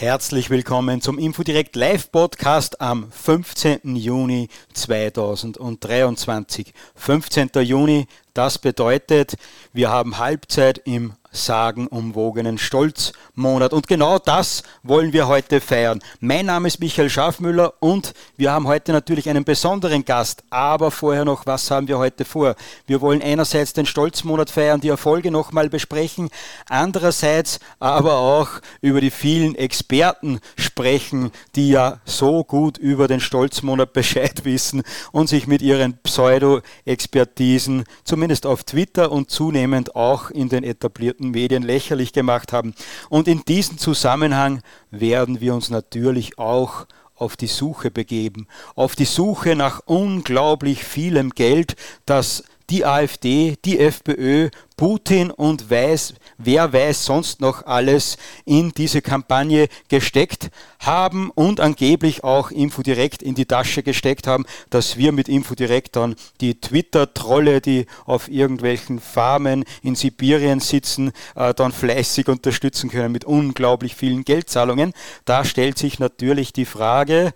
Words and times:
Herzlich 0.00 0.48
willkommen 0.48 1.02
zum 1.02 1.18
Infodirect 1.18 1.76
Live 1.76 2.10
Podcast 2.10 2.80
am 2.80 3.12
15. 3.12 3.96
Juni 3.96 4.48
2023. 4.72 6.72
15. 6.94 7.50
Juni, 7.60 8.06
das 8.32 8.56
bedeutet, 8.56 9.36
wir 9.74 9.90
haben 9.90 10.16
Halbzeit 10.16 10.80
im 10.86 11.12
sagenumwogenen 11.32 12.58
Stolzmonat. 12.58 13.72
Und 13.72 13.86
genau 13.86 14.18
das 14.18 14.62
wollen 14.82 15.12
wir 15.12 15.28
heute 15.28 15.60
feiern. 15.60 16.00
Mein 16.20 16.46
Name 16.46 16.68
ist 16.68 16.80
Michael 16.80 17.10
Schafmüller 17.10 17.74
und 17.80 18.14
wir 18.36 18.52
haben 18.52 18.66
heute 18.66 18.92
natürlich 18.92 19.28
einen 19.28 19.44
besonderen 19.44 20.04
Gast. 20.04 20.42
Aber 20.50 20.90
vorher 20.90 21.24
noch, 21.24 21.46
was 21.46 21.70
haben 21.70 21.88
wir 21.88 21.98
heute 21.98 22.24
vor? 22.24 22.56
Wir 22.86 23.00
wollen 23.00 23.22
einerseits 23.22 23.72
den 23.72 23.86
Stolzmonat 23.86 24.50
feiern, 24.50 24.80
die 24.80 24.88
Erfolge 24.88 25.30
nochmal 25.30 25.68
besprechen, 25.68 26.30
andererseits 26.68 27.60
aber 27.78 28.18
auch 28.18 28.48
über 28.80 29.00
die 29.00 29.10
vielen 29.10 29.54
Experten 29.54 30.40
sprechen, 30.56 31.30
die 31.54 31.70
ja 31.70 32.00
so 32.04 32.44
gut 32.44 32.78
über 32.78 33.06
den 33.08 33.20
Stolzmonat 33.20 33.92
Bescheid 33.92 34.44
wissen 34.44 34.82
und 35.12 35.28
sich 35.28 35.46
mit 35.46 35.62
ihren 35.62 35.98
Pseudo-Expertisen 35.98 37.84
zumindest 38.04 38.46
auf 38.46 38.64
Twitter 38.64 39.12
und 39.12 39.30
zunehmend 39.30 39.94
auch 39.94 40.30
in 40.30 40.48
den 40.48 40.64
etablierten 40.64 41.19
etablierten 41.20 41.30
Medien 41.30 41.62
lächerlich 41.62 42.12
gemacht 42.12 42.52
haben. 42.52 42.74
Und 43.08 43.28
in 43.28 43.44
diesem 43.44 43.78
Zusammenhang 43.78 44.62
werden 44.90 45.40
wir 45.40 45.54
uns 45.54 45.70
natürlich 45.70 46.38
auch 46.38 46.86
auf 47.14 47.36
die 47.36 47.48
Suche 47.48 47.90
begeben, 47.90 48.46
auf 48.74 48.96
die 48.96 49.04
Suche 49.04 49.54
nach 49.54 49.82
unglaublich 49.84 50.84
vielem 50.84 51.30
Geld, 51.30 51.76
das 52.06 52.44
die 52.70 52.84
AfD, 52.84 53.56
die 53.64 53.78
FPÖ, 53.78 54.50
Putin 54.76 55.30
und 55.30 55.70
weiß, 55.70 56.14
wer 56.38 56.72
weiß 56.72 57.04
sonst 57.04 57.40
noch 57.40 57.66
alles 57.66 58.16
in 58.46 58.72
diese 58.72 59.02
Kampagne 59.02 59.68
gesteckt 59.88 60.50
haben 60.78 61.30
und 61.34 61.60
angeblich 61.60 62.24
auch 62.24 62.50
Infodirekt 62.50 63.22
in 63.22 63.34
die 63.34 63.44
Tasche 63.44 63.82
gesteckt 63.82 64.26
haben, 64.26 64.46
dass 64.70 64.96
wir 64.96 65.12
mit 65.12 65.28
Infodirekt 65.28 65.96
dann 65.96 66.14
die 66.40 66.60
Twitter-Trolle, 66.60 67.60
die 67.60 67.86
auf 68.06 68.30
irgendwelchen 68.30 69.00
Farmen 69.00 69.64
in 69.82 69.96
Sibirien 69.96 70.60
sitzen, 70.60 71.12
äh, 71.34 71.52
dann 71.52 71.72
fleißig 71.72 72.28
unterstützen 72.28 72.88
können 72.88 73.12
mit 73.12 73.26
unglaublich 73.26 73.94
vielen 73.96 74.24
Geldzahlungen. 74.24 74.94
Da 75.26 75.44
stellt 75.44 75.76
sich 75.76 75.98
natürlich 75.98 76.54
die 76.54 76.64
Frage, 76.64 77.34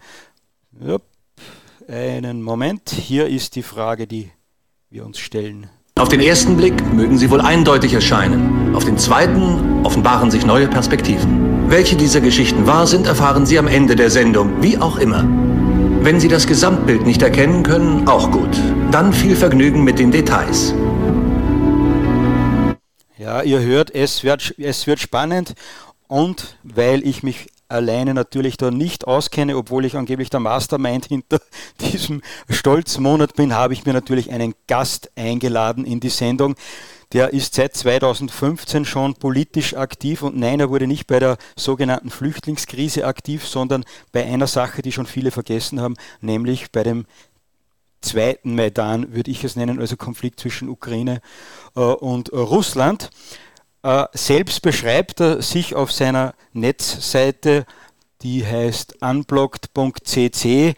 einen 1.88 2.42
Moment, 2.42 2.88
hier 2.88 3.26
ist 3.26 3.56
die 3.56 3.62
Frage, 3.62 4.06
die 4.06 4.30
wir 4.94 5.04
uns 5.04 5.18
stellen. 5.18 5.68
Auf 5.96 6.08
den 6.08 6.20
ersten 6.20 6.56
Blick 6.56 6.80
mögen 6.92 7.18
sie 7.18 7.28
wohl 7.28 7.40
eindeutig 7.40 7.94
erscheinen. 7.94 8.76
Auf 8.76 8.84
den 8.84 8.96
zweiten 8.96 9.84
offenbaren 9.84 10.30
sich 10.30 10.46
neue 10.46 10.68
Perspektiven. 10.68 11.68
Welche 11.68 11.96
dieser 11.96 12.20
Geschichten 12.20 12.64
wahr 12.68 12.86
sind, 12.86 13.08
erfahren 13.08 13.44
Sie 13.44 13.58
am 13.58 13.66
Ende 13.66 13.96
der 13.96 14.08
Sendung, 14.08 14.62
wie 14.62 14.78
auch 14.78 14.96
immer. 14.98 15.24
Wenn 16.00 16.20
Sie 16.20 16.28
das 16.28 16.46
Gesamtbild 16.46 17.04
nicht 17.06 17.22
erkennen 17.22 17.64
können, 17.64 18.06
auch 18.06 18.30
gut. 18.30 18.56
Dann 18.92 19.12
viel 19.12 19.34
Vergnügen 19.34 19.82
mit 19.82 19.98
den 19.98 20.12
Details. 20.12 20.72
Ja, 23.18 23.42
ihr 23.42 23.62
hört, 23.62 23.92
es 23.92 24.22
wird, 24.22 24.54
es 24.58 24.86
wird 24.86 25.00
spannend 25.00 25.54
und 26.06 26.56
weil 26.62 27.04
ich 27.04 27.24
mich 27.24 27.48
alleine 27.74 28.14
natürlich 28.14 28.56
da 28.56 28.70
nicht 28.70 29.06
auskenne, 29.06 29.56
obwohl 29.56 29.84
ich 29.84 29.96
angeblich 29.96 30.30
der 30.30 30.40
Mastermind 30.40 31.06
hinter 31.06 31.40
diesem 31.80 32.22
Stolzmonat 32.48 33.34
bin, 33.34 33.54
habe 33.54 33.74
ich 33.74 33.84
mir 33.84 33.92
natürlich 33.92 34.30
einen 34.30 34.54
Gast 34.66 35.10
eingeladen 35.16 35.84
in 35.84 36.00
die 36.00 36.08
Sendung. 36.08 36.54
Der 37.12 37.32
ist 37.32 37.54
seit 37.54 37.76
2015 37.76 38.84
schon 38.84 39.14
politisch 39.14 39.74
aktiv 39.74 40.22
und 40.22 40.36
nein, 40.36 40.58
er 40.58 40.70
wurde 40.70 40.86
nicht 40.86 41.06
bei 41.06 41.20
der 41.20 41.36
sogenannten 41.56 42.10
Flüchtlingskrise 42.10 43.06
aktiv, 43.06 43.46
sondern 43.46 43.84
bei 44.10 44.24
einer 44.24 44.46
Sache, 44.46 44.82
die 44.82 44.90
schon 44.90 45.06
viele 45.06 45.30
vergessen 45.30 45.80
haben, 45.80 45.96
nämlich 46.20 46.72
bei 46.72 46.82
dem 46.82 47.06
zweiten 48.00 48.54
Maidan, 48.54 49.14
würde 49.14 49.30
ich 49.30 49.44
es 49.44 49.56
nennen, 49.56 49.80
also 49.80 49.96
Konflikt 49.96 50.40
zwischen 50.40 50.68
Ukraine 50.68 51.20
äh, 51.76 51.80
und 51.80 52.30
äh, 52.30 52.36
Russland. 52.36 53.10
Äh, 53.84 54.06
selbst 54.14 54.62
beschreibt 54.62 55.20
er 55.20 55.42
sich 55.42 55.74
auf 55.74 55.92
seiner 55.92 56.32
Netzseite, 56.54 57.66
die 58.22 58.44
heißt 58.44 59.02
unblocked.cc, 59.02 60.74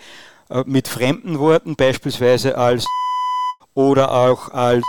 äh, 0.50 0.64
mit 0.66 0.88
fremden 0.88 1.38
Worten, 1.38 1.76
beispielsweise 1.76 2.58
als 2.58 2.84
oder 3.74 4.10
auch 4.10 4.50
als 4.50 4.84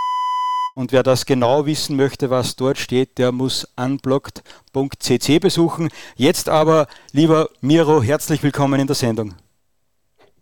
und 0.74 0.92
wer 0.92 1.04
das 1.04 1.26
genau 1.26 1.66
wissen 1.66 1.96
möchte, 1.96 2.30
was 2.30 2.56
dort 2.56 2.78
steht, 2.78 3.18
der 3.18 3.32
muss 3.32 3.68
unblocked.cc 3.78 5.40
besuchen. 5.40 5.90
Jetzt 6.16 6.50
aber, 6.50 6.88
lieber 7.12 7.50
Miro, 7.62 8.02
herzlich 8.02 8.44
willkommen 8.44 8.80
in 8.80 8.86
der 8.86 8.96
Sendung. 8.96 9.34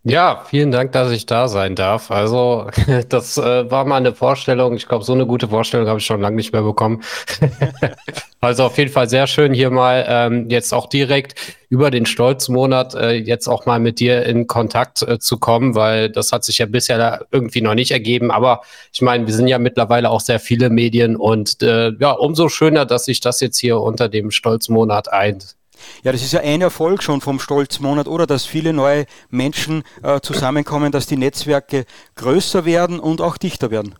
Ja, 0.07 0.43
vielen 0.47 0.69
Dank, 0.69 0.91
dass 0.91 1.11
ich 1.11 1.25
da 1.25 1.47
sein 1.47 1.73
darf. 1.73 2.11
Also, 2.11 2.67
das 3.09 3.39
äh, 3.39 3.71
war 3.71 3.85
mal 3.85 3.97
eine 3.97 4.13
Vorstellung. 4.13 4.75
Ich 4.75 4.87
glaube, 4.87 5.03
so 5.03 5.13
eine 5.13 5.25
gute 5.25 5.47
Vorstellung 5.47 5.87
habe 5.87 5.97
ich 5.97 6.05
schon 6.05 6.21
lange 6.21 6.35
nicht 6.35 6.53
mehr 6.53 6.61
bekommen. 6.61 7.01
also 8.39 8.65
auf 8.65 8.77
jeden 8.77 8.91
Fall 8.91 9.09
sehr 9.09 9.25
schön, 9.25 9.51
hier 9.51 9.71
mal 9.71 10.05
ähm, 10.07 10.47
jetzt 10.47 10.75
auch 10.75 10.85
direkt 10.89 11.55
über 11.69 11.89
den 11.89 12.05
Stolzmonat 12.05 12.93
äh, 12.93 13.13
jetzt 13.13 13.47
auch 13.47 13.65
mal 13.65 13.79
mit 13.79 13.99
dir 13.99 14.23
in 14.27 14.45
Kontakt 14.45 15.01
äh, 15.01 15.17
zu 15.17 15.39
kommen, 15.39 15.73
weil 15.73 16.11
das 16.11 16.31
hat 16.31 16.43
sich 16.43 16.59
ja 16.59 16.67
bisher 16.67 17.25
irgendwie 17.31 17.61
noch 17.61 17.73
nicht 17.73 17.89
ergeben. 17.89 18.29
Aber 18.29 18.61
ich 18.93 19.01
meine, 19.01 19.25
wir 19.25 19.33
sind 19.33 19.47
ja 19.47 19.57
mittlerweile 19.57 20.11
auch 20.11 20.21
sehr 20.21 20.39
viele 20.39 20.69
Medien 20.69 21.15
und 21.15 21.63
äh, 21.63 21.91
ja, 21.99 22.11
umso 22.11 22.47
schöner, 22.47 22.85
dass 22.85 23.05
sich 23.05 23.21
das 23.21 23.39
jetzt 23.39 23.57
hier 23.57 23.81
unter 23.81 24.07
dem 24.07 24.29
Stolzmonat 24.29 25.11
eint. 25.11 25.55
Ja, 26.03 26.11
das 26.11 26.21
ist 26.21 26.33
ja 26.33 26.41
ein 26.41 26.61
Erfolg 26.61 27.03
schon 27.03 27.21
vom 27.21 27.39
Stolzmonat, 27.39 28.07
oder? 28.07 28.27
Dass 28.27 28.45
viele 28.45 28.73
neue 28.73 29.05
Menschen 29.29 29.83
äh, 30.03 30.19
zusammenkommen, 30.21 30.91
dass 30.91 31.07
die 31.07 31.17
Netzwerke 31.17 31.85
größer 32.15 32.65
werden 32.65 32.99
und 32.99 33.21
auch 33.21 33.37
dichter 33.37 33.71
werden. 33.71 33.95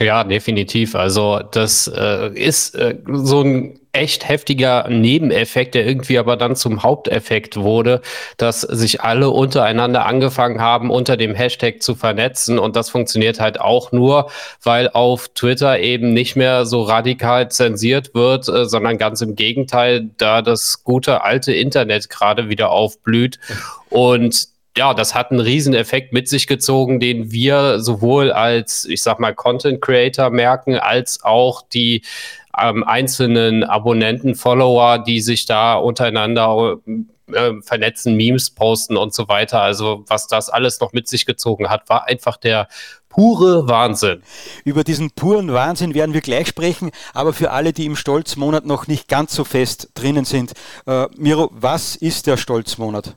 Ja, 0.00 0.22
definitiv. 0.22 0.94
Also 0.94 1.40
das 1.50 1.88
äh, 1.88 2.28
ist 2.32 2.76
äh, 2.76 2.98
so 3.08 3.40
ein 3.42 3.80
echt 3.90 4.28
heftiger 4.28 4.88
Nebeneffekt, 4.88 5.74
der 5.74 5.86
irgendwie 5.86 6.18
aber 6.18 6.36
dann 6.36 6.54
zum 6.54 6.84
Haupteffekt 6.84 7.56
wurde, 7.56 8.00
dass 8.36 8.60
sich 8.60 9.00
alle 9.00 9.30
untereinander 9.30 10.06
angefangen 10.06 10.60
haben, 10.60 10.90
unter 10.90 11.16
dem 11.16 11.34
Hashtag 11.34 11.82
zu 11.82 11.96
vernetzen. 11.96 12.60
Und 12.60 12.76
das 12.76 12.90
funktioniert 12.90 13.40
halt 13.40 13.60
auch 13.60 13.90
nur, 13.90 14.30
weil 14.62 14.88
auf 14.88 15.30
Twitter 15.30 15.80
eben 15.80 16.12
nicht 16.12 16.36
mehr 16.36 16.64
so 16.64 16.82
radikal 16.82 17.50
zensiert 17.50 18.14
wird, 18.14 18.48
äh, 18.48 18.66
sondern 18.66 18.98
ganz 18.98 19.20
im 19.20 19.34
Gegenteil, 19.34 20.10
da 20.16 20.42
das 20.42 20.84
gute 20.84 21.24
alte 21.24 21.52
Internet 21.52 22.08
gerade 22.08 22.48
wieder 22.48 22.70
aufblüht. 22.70 23.40
Und 23.90 24.57
ja, 24.76 24.94
das 24.94 25.14
hat 25.14 25.30
einen 25.30 25.40
riesen 25.40 25.74
Effekt 25.74 26.12
mit 26.12 26.28
sich 26.28 26.46
gezogen, 26.46 27.00
den 27.00 27.32
wir 27.32 27.80
sowohl 27.80 28.30
als, 28.30 28.84
ich 28.84 29.02
sag 29.02 29.18
mal, 29.18 29.34
Content 29.34 29.80
Creator 29.80 30.30
merken, 30.30 30.76
als 30.76 31.22
auch 31.24 31.62
die 31.62 32.02
ähm, 32.60 32.84
einzelnen 32.84 33.64
Abonnenten, 33.64 34.34
Follower, 34.34 34.98
die 34.98 35.20
sich 35.20 35.46
da 35.46 35.74
untereinander 35.74 36.78
äh, 37.32 37.52
vernetzen, 37.62 38.16
Memes 38.16 38.50
posten 38.50 38.96
und 38.96 39.14
so 39.14 39.28
weiter. 39.28 39.60
Also 39.60 40.04
was 40.06 40.26
das 40.26 40.48
alles 40.48 40.80
noch 40.80 40.92
mit 40.92 41.08
sich 41.08 41.26
gezogen 41.26 41.68
hat, 41.68 41.88
war 41.88 42.06
einfach 42.06 42.36
der 42.36 42.68
pure 43.08 43.68
Wahnsinn. 43.68 44.22
Über 44.64 44.84
diesen 44.84 45.10
puren 45.10 45.52
Wahnsinn 45.52 45.94
werden 45.94 46.14
wir 46.14 46.20
gleich 46.20 46.48
sprechen, 46.48 46.90
aber 47.14 47.32
für 47.32 47.50
alle, 47.50 47.72
die 47.72 47.86
im 47.86 47.96
Stolzmonat 47.96 48.64
noch 48.64 48.86
nicht 48.86 49.08
ganz 49.08 49.34
so 49.34 49.44
fest 49.44 49.90
drinnen 49.94 50.24
sind, 50.24 50.52
äh, 50.86 51.06
Miro, 51.16 51.50
was 51.52 51.96
ist 51.96 52.26
der 52.26 52.36
Stolzmonat? 52.36 53.14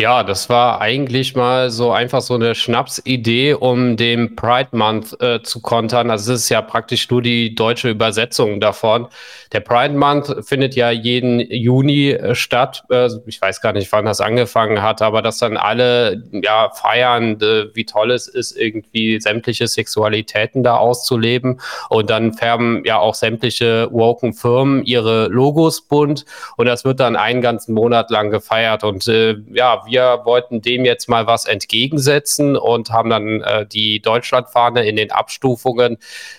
Ja, 0.00 0.22
das 0.22 0.48
war 0.48 0.80
eigentlich 0.80 1.34
mal 1.34 1.70
so 1.70 1.90
einfach 1.90 2.20
so 2.20 2.34
eine 2.34 2.54
Schnapsidee, 2.54 3.54
um 3.54 3.96
dem 3.96 4.36
Pride 4.36 4.68
Month 4.70 5.20
äh, 5.20 5.42
zu 5.42 5.60
kontern. 5.60 6.08
Also 6.08 6.34
es 6.34 6.42
ist 6.42 6.50
ja 6.50 6.62
praktisch 6.62 7.10
nur 7.10 7.20
die 7.20 7.56
deutsche 7.56 7.90
Übersetzung 7.90 8.60
davon. 8.60 9.08
Der 9.50 9.58
Pride 9.58 9.94
Month 9.94 10.46
findet 10.46 10.76
ja 10.76 10.92
jeden 10.92 11.40
Juni 11.40 12.10
äh, 12.10 12.36
statt. 12.36 12.84
Äh, 12.90 13.08
ich 13.26 13.42
weiß 13.42 13.60
gar 13.60 13.72
nicht, 13.72 13.90
wann 13.90 14.04
das 14.04 14.20
angefangen 14.20 14.82
hat, 14.82 15.02
aber 15.02 15.20
dass 15.20 15.38
dann 15.38 15.56
alle 15.56 16.22
ja 16.30 16.70
feiern, 16.70 17.40
äh, 17.40 17.74
wie 17.74 17.84
toll 17.84 18.12
es 18.12 18.28
ist, 18.28 18.56
irgendwie 18.56 19.20
sämtliche 19.20 19.66
Sexualitäten 19.66 20.62
da 20.62 20.76
auszuleben. 20.76 21.60
Und 21.88 22.08
dann 22.08 22.34
färben 22.34 22.84
ja 22.84 23.00
auch 23.00 23.16
sämtliche 23.16 23.88
woken 23.90 24.32
Firmen 24.32 24.84
ihre 24.84 25.26
Logos 25.26 25.80
bunt 25.80 26.24
und 26.56 26.66
das 26.66 26.84
wird 26.84 27.00
dann 27.00 27.16
einen 27.16 27.40
ganzen 27.40 27.74
Monat 27.74 28.10
lang 28.10 28.30
gefeiert. 28.30 28.84
Und 28.84 29.08
äh, 29.08 29.34
ja, 29.52 29.82
wir 29.88 30.20
wollten 30.24 30.62
dem 30.62 30.84
jetzt 30.84 31.08
mal 31.08 31.26
was 31.26 31.44
entgegensetzen 31.44 32.56
und 32.56 32.90
haben 32.90 33.10
dann 33.10 33.42
äh, 33.42 33.66
die 33.66 34.00
Deutschlandfahne 34.00 34.86
in 34.86 34.96
den 34.96 35.10
Abstufungen 35.10 35.98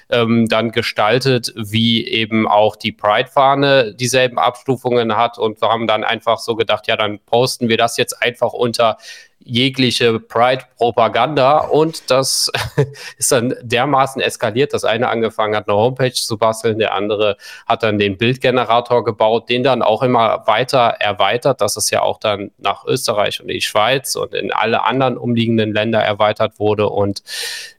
ähm, 0.10 0.48
dann 0.48 0.72
gestaltet, 0.72 1.54
wie 1.56 2.08
eben 2.08 2.48
auch 2.48 2.76
die 2.76 2.92
Pride-Fahne 2.92 3.94
dieselben 3.94 4.40
Abstufungen 4.40 5.16
hat. 5.18 5.38
Und 5.38 5.62
wir 5.62 5.70
haben 5.70 5.88
dann 5.88 6.04
einfach 6.04 6.40
so 6.40 6.56
gedacht, 6.56 6.88
ja, 6.88 6.96
dann 6.96 7.20
posten 7.20 7.70
wir 7.70 7.78
das 7.78 7.98
jetzt 7.98 8.22
einfach 8.22 8.54
unter 8.54 8.98
jegliche 9.44 10.20
Pride-Propaganda 10.20 11.60
und 11.60 12.10
das 12.12 12.52
ist 13.18 13.32
dann 13.32 13.56
dermaßen 13.62 14.22
eskaliert, 14.22 14.74
dass 14.74 14.84
einer 14.84 15.10
angefangen 15.10 15.56
hat, 15.56 15.68
eine 15.68 15.78
Homepage 15.78 16.14
zu 16.14 16.38
basteln, 16.38 16.78
der 16.78 16.94
andere 16.94 17.38
hat 17.66 17.84
dann 17.84 17.98
den 17.98 18.18
Bildgenerator 18.18 19.04
gebaut, 19.04 19.50
den 19.50 19.64
dann 19.64 19.82
auch 19.82 20.04
immer 20.04 20.44
weiter 20.46 20.96
erweitert, 21.00 21.62
dass 21.62 21.78
es 21.78 21.90
ja 21.90 22.02
auch 22.02 22.20
dann 22.20 22.52
nach 22.58 22.86
Österreich 22.86 23.42
und 23.42 23.48
die 23.48 23.62
Schweiz 23.62 24.16
und 24.16 24.34
in 24.34 24.52
alle 24.52 24.84
anderen 24.84 25.18
umliegenden 25.18 25.74
Länder 25.74 26.00
erweitert 26.02 26.60
wurde 26.60 26.90
und 26.90 27.24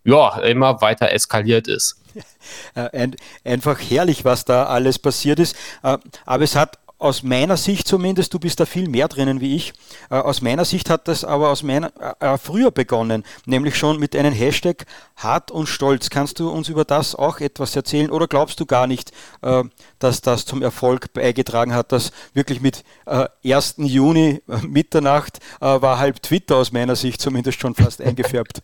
ja, 0.04 0.38
immer 0.40 0.80
weiter 0.80 1.12
eskaliert 1.12 1.68
ist. 1.68 2.00
Äh, 2.74 3.08
einfach 3.44 3.78
herrlich, 3.78 4.24
was 4.24 4.44
da 4.44 4.66
alles 4.66 4.98
passiert 4.98 5.38
ist. 5.38 5.54
Äh, 5.82 5.98
aber 6.24 6.42
es 6.42 6.56
hat 6.56 6.78
aus 7.00 7.22
meiner 7.22 7.56
Sicht 7.56 7.88
zumindest, 7.88 8.34
du 8.34 8.38
bist 8.38 8.60
da 8.60 8.66
viel 8.66 8.88
mehr 8.88 9.08
drinnen 9.08 9.40
wie 9.40 9.56
ich, 9.56 9.72
äh, 10.10 10.16
aus 10.16 10.42
meiner 10.42 10.64
Sicht 10.64 10.90
hat 10.90 11.08
das 11.08 11.24
aber 11.24 11.48
aus 11.48 11.62
meiner, 11.62 11.92
äh, 12.20 12.36
früher 12.36 12.70
begonnen, 12.70 13.24
nämlich 13.46 13.76
schon 13.76 13.98
mit 13.98 14.14
einem 14.14 14.34
Hashtag 14.34 14.84
hart 15.16 15.50
und 15.50 15.66
stolz. 15.66 16.10
Kannst 16.10 16.38
du 16.38 16.50
uns 16.50 16.68
über 16.68 16.84
das 16.84 17.14
auch 17.14 17.40
etwas 17.40 17.74
erzählen 17.74 18.10
oder 18.10 18.28
glaubst 18.28 18.60
du 18.60 18.66
gar 18.66 18.86
nicht, 18.86 19.12
äh, 19.40 19.64
dass 19.98 20.20
das 20.20 20.44
zum 20.44 20.62
Erfolg 20.62 21.12
beigetragen 21.14 21.74
hat, 21.74 21.90
dass 21.90 22.12
wirklich 22.34 22.60
mit 22.60 22.84
äh, 23.06 23.28
1. 23.44 23.76
Juni 23.78 24.42
äh, 24.46 24.66
Mitternacht 24.66 25.38
äh, 25.60 25.64
war 25.64 25.98
halb 25.98 26.22
Twitter 26.22 26.56
aus 26.56 26.70
meiner 26.70 26.96
Sicht 26.96 27.20
zumindest 27.22 27.60
schon 27.60 27.74
fast 27.74 28.00
eingefärbt? 28.02 28.60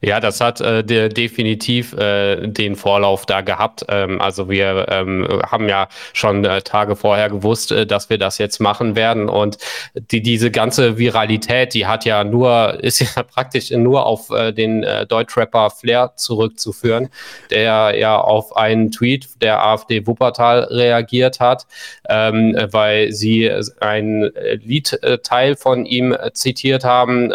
Ja, 0.00 0.20
das 0.20 0.40
hat 0.40 0.60
äh, 0.60 0.84
de 0.84 1.08
definitiv 1.08 1.92
äh, 1.94 2.46
den 2.46 2.76
Vorlauf 2.76 3.26
da 3.26 3.40
gehabt. 3.40 3.84
Ähm, 3.88 4.20
also 4.20 4.48
wir 4.48 4.86
ähm, 4.90 5.26
haben 5.50 5.68
ja 5.68 5.88
schon 6.12 6.44
äh, 6.44 6.62
Tage 6.62 6.94
vorher 6.94 7.28
gewusst, 7.28 7.72
äh, 7.72 7.84
dass 7.84 8.08
wir 8.08 8.18
das 8.18 8.38
jetzt 8.38 8.60
machen 8.60 8.94
werden. 8.94 9.28
Und 9.28 9.58
die, 9.94 10.22
diese 10.22 10.50
ganze 10.52 10.98
Viralität, 10.98 11.74
die 11.74 11.86
hat 11.86 12.04
ja 12.04 12.22
nur, 12.22 12.78
ist 12.82 13.00
ja 13.00 13.22
praktisch 13.22 13.70
nur 13.70 14.06
auf 14.06 14.30
äh, 14.30 14.52
den 14.52 14.84
äh, 14.84 15.04
Deutschrapper 15.06 15.70
Flair 15.70 16.12
zurückzuführen, 16.14 17.08
der 17.50 17.94
ja 17.98 18.20
auf 18.20 18.56
einen 18.56 18.92
Tweet 18.92 19.28
der 19.42 19.64
AfD 19.64 20.06
Wuppertal 20.06 20.64
reagiert 20.70 21.40
hat, 21.40 21.66
ähm, 22.08 22.56
weil 22.70 23.12
sie 23.12 23.50
ein 23.80 24.30
Liedteil 24.62 25.56
von 25.56 25.86
ihm 25.86 26.16
zitiert 26.32 26.84
haben. 26.84 27.32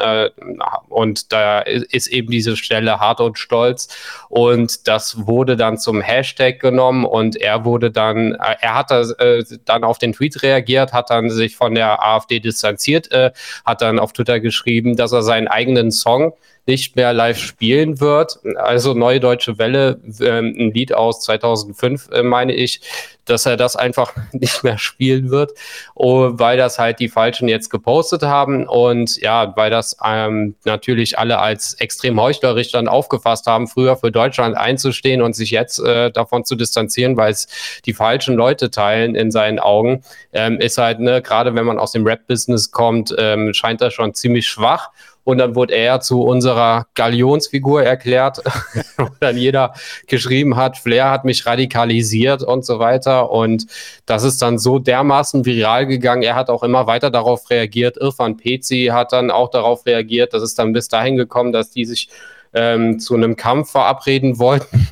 und 0.90 1.32
da 1.32 1.60
ist 1.60 2.08
eben 2.14 2.32
diese 2.32 2.56
Stelle 2.56 3.00
hart 3.00 3.20
und 3.20 3.38
stolz. 3.38 3.88
Und 4.30 4.88
das 4.88 5.28
wurde 5.28 5.58
dann 5.58 5.78
zum 5.78 6.02
Hashtag 6.02 6.60
genommen 6.60 7.06
und 7.06 7.36
er 7.36 7.66
wurde 7.66 7.92
dann, 7.92 8.34
äh, 8.34 8.56
er 8.62 8.76
hat 8.76 8.92
äh, 8.92 9.44
dann 9.66 9.84
auf 9.84 9.98
den 9.98 10.14
Tweet 10.14 10.42
reagiert, 10.44 10.94
hat 10.94 11.10
dann 11.10 11.30
sich 11.30 11.56
von 11.56 11.76
der 11.76 12.04
AfD 12.04 12.40
distanziert, 12.40 13.12
äh, 13.12 13.32
hat 13.66 13.82
dann 13.82 14.00
auf 14.00 14.14
Twitter 14.14 14.40
geschrieben, 14.40 14.96
dass 14.96 15.12
er 15.12 15.24
seinen 15.24 15.48
eigenen 15.48 15.92
Song 15.92 16.34
nicht 16.66 16.96
mehr 16.96 17.14
live 17.14 17.38
spielen 17.38 18.00
wird. 18.00 18.40
Also 18.56 18.94
Neue 18.94 19.20
Deutsche 19.20 19.58
Welle, 19.58 20.00
ähm, 20.22 20.56
ein 20.58 20.72
Lied 20.74 20.94
aus 20.94 21.22
2005, 21.22 22.10
äh, 22.12 22.24
meine 22.24 22.54
ich, 22.54 22.82
dass 23.26 23.46
er 23.46 23.58
das 23.58 23.76
einfach 23.76 24.14
nicht 24.32 24.64
mehr 24.64 24.78
spielen 24.78 25.30
wird, 25.30 25.52
oh, 25.96 26.32
weil 26.34 26.58
das 26.58 26.80
halt 26.80 27.00
die 27.00 27.10
Falschen 27.10 27.48
jetzt 27.48 27.70
gepostet 27.70 28.24
haben 28.24 28.68
und 28.68 29.18
ja, 29.22 29.56
weil 29.56 29.70
das 29.70 29.98
ähm, 30.04 30.56
natürlich 30.66 31.18
alle 31.20 31.40
als 31.40 31.74
extrem 31.76 32.20
heuchlerisch 32.20 32.72
dann 32.72 32.88
aufgefasst 32.88 33.46
haben, 33.48 33.68
früher 33.68 33.98
für 33.98 34.12
Deutschland 34.12 34.58
einzustehen 34.58 35.22
und 35.22 35.36
sich 35.36 35.52
jetzt 35.52 35.80
äh, 35.80 36.12
davon 36.12 36.46
zu 36.46 36.56
distanzieren, 36.56 37.18
weil 37.18 37.32
es 37.32 37.48
die 37.86 37.94
falschen 37.94 38.36
Leute 38.36 38.72
teilen 38.72 39.16
in 39.16 39.32
seinen 39.32 39.60
Augen, 39.60 40.04
ähm, 40.32 40.60
ist 40.60 40.78
halt, 40.78 41.00
ne, 41.00 41.22
gerade 41.22 41.56
wenn 41.56 41.66
man 41.66 41.80
aus 41.80 41.92
dem 41.92 42.06
Rap-Business 42.06 42.72
kommt, 42.72 43.14
ähm, 43.18 43.54
scheint 43.54 43.82
das 43.82 43.94
schon 43.94 44.14
ziemlich 44.14 44.48
schwach. 44.48 44.90
Und 45.24 45.38
dann 45.38 45.56
wurde 45.56 45.74
er 45.74 46.02
zu 46.02 46.22
unserer 46.22 46.88
Galionsfigur 46.96 47.84
erklärt, 47.84 48.42
wo 48.98 49.08
dann 49.20 49.38
jeder 49.38 49.74
geschrieben 50.08 50.56
hat, 50.56 50.78
Flair 50.78 51.10
hat 51.10 51.26
mich 51.26 51.46
radikalisiert 51.46 52.44
und 52.44 52.66
so 52.66 52.80
weiter. 52.80 53.32
Und 53.32 53.68
das 54.06 54.24
ist 54.24 54.42
dann 54.42 54.60
so 54.60 54.80
dermaßen 54.80 55.46
viral 55.46 55.88
gegangen. 55.88 56.24
Er 56.24 56.36
hat 56.36 56.50
auch 56.50 56.64
immer 56.64 56.88
weiter 56.88 57.10
darauf 57.10 57.50
reagiert. 57.50 57.98
Irfan 57.98 58.38
Pezi 58.38 58.90
hat 58.92 59.14
dann 59.14 59.32
auch 59.32 59.50
darauf 59.50 59.86
reagiert. 59.86 60.34
Das 60.34 60.44
ist 60.44 60.60
dann 60.60 60.74
bis 60.74 60.90
dahin 60.90 61.16
gekommen, 61.16 61.54
dass 61.54 61.72
die 61.72 61.86
sich 61.86 62.10
ähm, 62.54 63.00
zu 63.00 63.16
einem 63.16 63.36
Kampf 63.36 63.72
verabreden 63.72 64.38
wollten. 64.38 64.88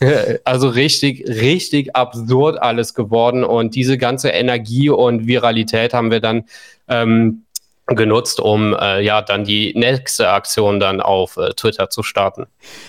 also 0.44 0.68
richtig, 0.68 1.26
richtig 1.26 1.96
absurd 1.96 2.60
alles 2.60 2.94
geworden. 2.94 3.44
Und 3.44 3.74
diese 3.74 3.98
ganze 3.98 4.28
Energie 4.28 4.90
und 4.90 5.26
Viralität 5.26 5.92
haben 5.92 6.10
wir 6.10 6.20
dann 6.20 6.44
ähm, 6.88 7.45
genutzt, 7.86 8.40
um 8.40 8.74
äh, 8.74 9.00
ja 9.00 9.22
dann 9.22 9.44
die 9.44 9.72
nächste 9.76 10.30
Aktion 10.30 10.80
dann 10.80 11.00
auf 11.00 11.36
äh, 11.36 11.50
Twitter 11.54 11.88
zu 11.88 12.02
starten. 12.02 12.46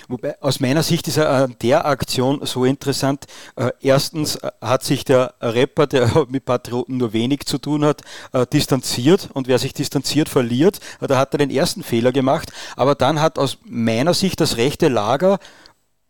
Wobei 0.08 0.42
aus 0.42 0.60
meiner 0.60 0.82
Sicht 0.82 1.08
ist 1.08 1.18
äh, 1.18 1.48
der 1.62 1.86
Aktion 1.86 2.44
so 2.44 2.66
interessant. 2.66 3.26
Äh, 3.56 3.70
erstens 3.80 4.38
äh, 4.38 4.50
hat 4.60 4.84
sich 4.84 5.06
der 5.06 5.36
Rapper, 5.40 5.86
der 5.86 6.26
mit 6.30 6.46
Patrioten 6.46 6.98
nur 6.98 7.14
wenig 7.14 7.46
zu 7.46 7.60
tun 7.60 7.86
hat, 7.86 8.02
äh, 8.34 8.48
distanziert 8.48 9.30
und 9.34 9.48
wer 9.48 9.60
sich 9.60 9.74
distanziert, 9.74 10.30
verliert. 10.30 10.80
Da 11.00 11.18
hat 11.18 11.34
er 11.34 11.38
den 11.38 11.52
ersten 11.52 11.84
Fehler 11.84 12.12
gemacht. 12.12 12.52
Aber 12.76 12.96
dann 12.96 13.22
hat 13.22 13.38
aus 13.38 13.60
meiner 13.66 14.16
Sicht 14.16 14.42
das 14.42 14.58
rechte 14.58 14.88
Lager 14.88 15.38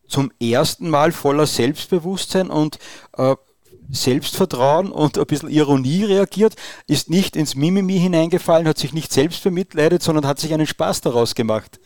zum 0.07 0.31
ersten 0.39 0.89
Mal 0.89 1.11
voller 1.11 1.45
Selbstbewusstsein 1.45 2.49
und 2.49 2.79
Selbstvertrauen 3.89 4.91
und 4.91 5.17
ein 5.17 5.25
bisschen 5.25 5.49
Ironie 5.49 6.03
reagiert, 6.03 6.55
ist 6.87 7.09
nicht 7.09 7.35
ins 7.35 7.55
Mimimi 7.55 7.99
hineingefallen, 7.99 8.67
hat 8.67 8.77
sich 8.77 8.93
nicht 8.93 9.11
selbst 9.11 9.43
bemitleidet, 9.43 10.03
sondern 10.03 10.25
hat 10.25 10.39
sich 10.39 10.53
einen 10.53 10.67
Spaß 10.67 11.01
daraus 11.01 11.35
gemacht. 11.35 11.79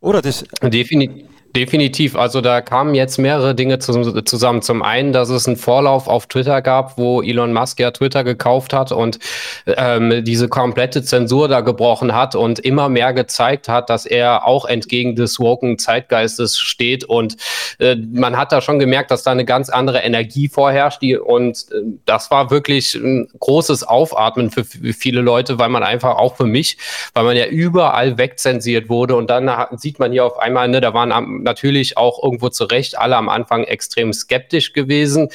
Oder 0.00 0.22
das? 0.22 0.44
Definitiv. 0.62 1.26
Definitiv. 1.56 2.14
Also 2.14 2.42
da 2.42 2.60
kamen 2.60 2.94
jetzt 2.94 3.16
mehrere 3.16 3.54
Dinge 3.54 3.78
zusammen. 3.78 4.60
Zum 4.60 4.82
einen, 4.82 5.14
dass 5.14 5.30
es 5.30 5.46
einen 5.46 5.56
Vorlauf 5.56 6.06
auf 6.06 6.26
Twitter 6.26 6.60
gab, 6.60 6.98
wo 6.98 7.22
Elon 7.22 7.54
Musk 7.54 7.80
ja 7.80 7.90
Twitter 7.90 8.22
gekauft 8.22 8.74
hat 8.74 8.92
und 8.92 9.18
ähm, 9.66 10.22
diese 10.24 10.48
komplette 10.48 11.02
Zensur 11.02 11.48
da 11.48 11.62
gebrochen 11.62 12.14
hat 12.14 12.34
und 12.34 12.58
immer 12.58 12.90
mehr 12.90 13.14
gezeigt 13.14 13.66
hat, 13.66 13.88
dass 13.88 14.04
er 14.04 14.46
auch 14.46 14.66
entgegen 14.66 15.16
des 15.16 15.40
woken 15.40 15.78
Zeitgeistes 15.78 16.58
steht. 16.58 17.04
Und 17.04 17.38
äh, 17.78 17.96
man 17.96 18.36
hat 18.36 18.52
da 18.52 18.60
schon 18.60 18.78
gemerkt, 18.78 19.10
dass 19.10 19.22
da 19.22 19.30
eine 19.30 19.46
ganz 19.46 19.70
andere 19.70 20.00
Energie 20.00 20.48
vorherrscht. 20.48 21.00
Die, 21.00 21.16
und 21.16 21.64
äh, 21.72 21.80
das 22.04 22.30
war 22.30 22.50
wirklich 22.50 22.94
ein 22.94 23.26
großes 23.40 23.84
Aufatmen 23.84 24.50
für 24.50 24.64
viele 24.64 25.22
Leute, 25.22 25.58
weil 25.58 25.70
man 25.70 25.82
einfach 25.82 26.16
auch 26.16 26.36
für 26.36 26.46
mich, 26.46 26.76
weil 27.14 27.24
man 27.24 27.38
ja 27.38 27.46
überall 27.46 28.18
wegzensiert 28.18 28.90
wurde. 28.90 29.16
Und 29.16 29.30
dann 29.30 29.50
sieht 29.78 29.98
man 29.98 30.12
hier 30.12 30.26
auf 30.26 30.38
einmal, 30.38 30.68
ne, 30.68 30.82
da 30.82 30.92
waren 30.92 31.10
am 31.10 31.37
natürlich 31.42 31.96
auch 31.96 32.22
irgendwo 32.22 32.48
zu 32.48 32.64
Recht 32.64 32.98
alle 32.98 33.16
am 33.16 33.28
Anfang 33.28 33.64
extrem 33.64 34.12
skeptisch 34.12 34.72
gewesen. 34.72 35.28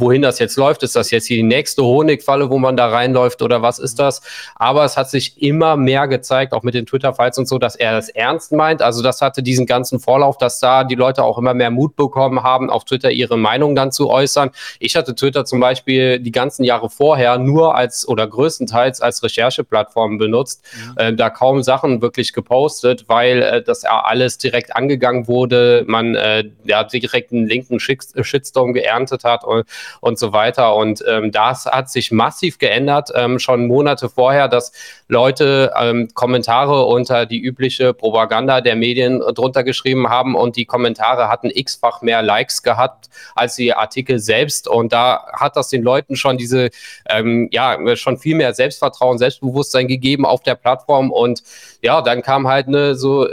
Wohin 0.00 0.22
das 0.22 0.38
jetzt 0.38 0.56
läuft, 0.56 0.82
ist 0.82 0.96
das 0.96 1.10
jetzt 1.10 1.28
die 1.28 1.42
nächste 1.42 1.82
Honigfalle, 1.82 2.50
wo 2.50 2.58
man 2.58 2.76
da 2.76 2.88
reinläuft 2.88 3.42
oder 3.42 3.62
was 3.62 3.78
ist 3.78 3.98
das? 3.98 4.22
Aber 4.54 4.84
es 4.84 4.96
hat 4.96 5.10
sich 5.10 5.40
immer 5.42 5.76
mehr 5.76 6.08
gezeigt, 6.08 6.52
auch 6.52 6.62
mit 6.62 6.74
den 6.74 6.86
Twitter-Files 6.86 7.38
und 7.38 7.48
so, 7.48 7.58
dass 7.58 7.76
er 7.76 7.92
das 7.92 8.08
ernst 8.08 8.52
meint. 8.52 8.82
Also 8.82 9.02
das 9.02 9.20
hatte 9.20 9.42
diesen 9.42 9.66
ganzen 9.66 10.00
Vorlauf, 10.00 10.38
dass 10.38 10.60
da 10.60 10.84
die 10.84 10.94
Leute 10.94 11.22
auch 11.24 11.38
immer 11.38 11.54
mehr 11.54 11.70
Mut 11.70 11.96
bekommen 11.96 12.42
haben, 12.42 12.70
auf 12.70 12.84
Twitter 12.84 13.10
ihre 13.10 13.36
Meinung 13.36 13.74
dann 13.74 13.92
zu 13.92 14.08
äußern. 14.08 14.50
Ich 14.78 14.96
hatte 14.96 15.14
Twitter 15.14 15.44
zum 15.44 15.60
Beispiel 15.60 16.18
die 16.18 16.32
ganzen 16.32 16.64
Jahre 16.64 16.90
vorher 16.90 17.38
nur 17.38 17.74
als 17.74 18.08
oder 18.08 18.26
größtenteils 18.26 19.00
als 19.00 19.22
Rechercheplattform 19.22 20.18
benutzt, 20.18 20.62
mhm. 20.74 20.94
äh, 20.96 21.14
da 21.14 21.30
kaum 21.30 21.62
Sachen 21.62 22.02
wirklich 22.02 22.32
gepostet, 22.32 23.04
weil 23.08 23.42
äh, 23.42 23.62
das 23.62 23.82
ja 23.82 24.00
alles 24.02 24.38
direkt 24.38 24.74
angegangen 24.76 25.28
wurde 25.28 25.84
man 25.86 26.14
äh, 26.14 26.44
ja, 26.64 26.84
direkt 26.84 27.32
einen 27.32 27.46
linken 27.46 27.76
äh, 27.76 28.24
Shitstorm 28.24 28.72
geerntet 28.72 29.24
hat 29.24 29.44
und, 29.44 29.66
und 30.00 30.18
so 30.18 30.32
weiter. 30.32 30.74
Und 30.76 31.02
ähm, 31.08 31.32
das 31.32 31.66
hat 31.66 31.90
sich 31.90 32.12
massiv 32.12 32.58
geändert, 32.58 33.10
ähm, 33.14 33.38
schon 33.38 33.66
Monate 33.66 34.08
vorher, 34.08 34.48
dass 34.48 34.72
Leute 35.08 35.72
ähm, 35.78 36.08
Kommentare 36.14 36.84
unter 36.84 37.26
die 37.26 37.40
übliche 37.40 37.94
Propaganda 37.94 38.60
der 38.60 38.76
Medien 38.76 39.20
drunter 39.20 39.64
geschrieben 39.64 40.08
haben 40.08 40.34
und 40.34 40.56
die 40.56 40.64
Kommentare 40.64 41.28
hatten 41.28 41.50
x-fach 41.50 42.02
mehr 42.02 42.22
Likes 42.22 42.62
gehabt 42.62 43.10
als 43.34 43.56
die 43.56 43.74
Artikel 43.74 44.18
selbst. 44.18 44.68
Und 44.68 44.92
da 44.92 45.26
hat 45.32 45.56
das 45.56 45.68
den 45.68 45.82
Leuten 45.82 46.16
schon 46.16 46.38
diese, 46.38 46.70
ähm, 47.08 47.48
ja, 47.50 47.96
schon 47.96 48.18
viel 48.18 48.36
mehr 48.36 48.54
Selbstvertrauen, 48.54 49.18
Selbstbewusstsein 49.18 49.88
gegeben 49.88 50.24
auf 50.24 50.42
der 50.42 50.54
Plattform. 50.54 51.10
Und 51.10 51.42
ja, 51.82 52.02
dann 52.02 52.22
kam 52.22 52.46
halt 52.46 52.68
eine 52.68 52.94
so 52.94 53.28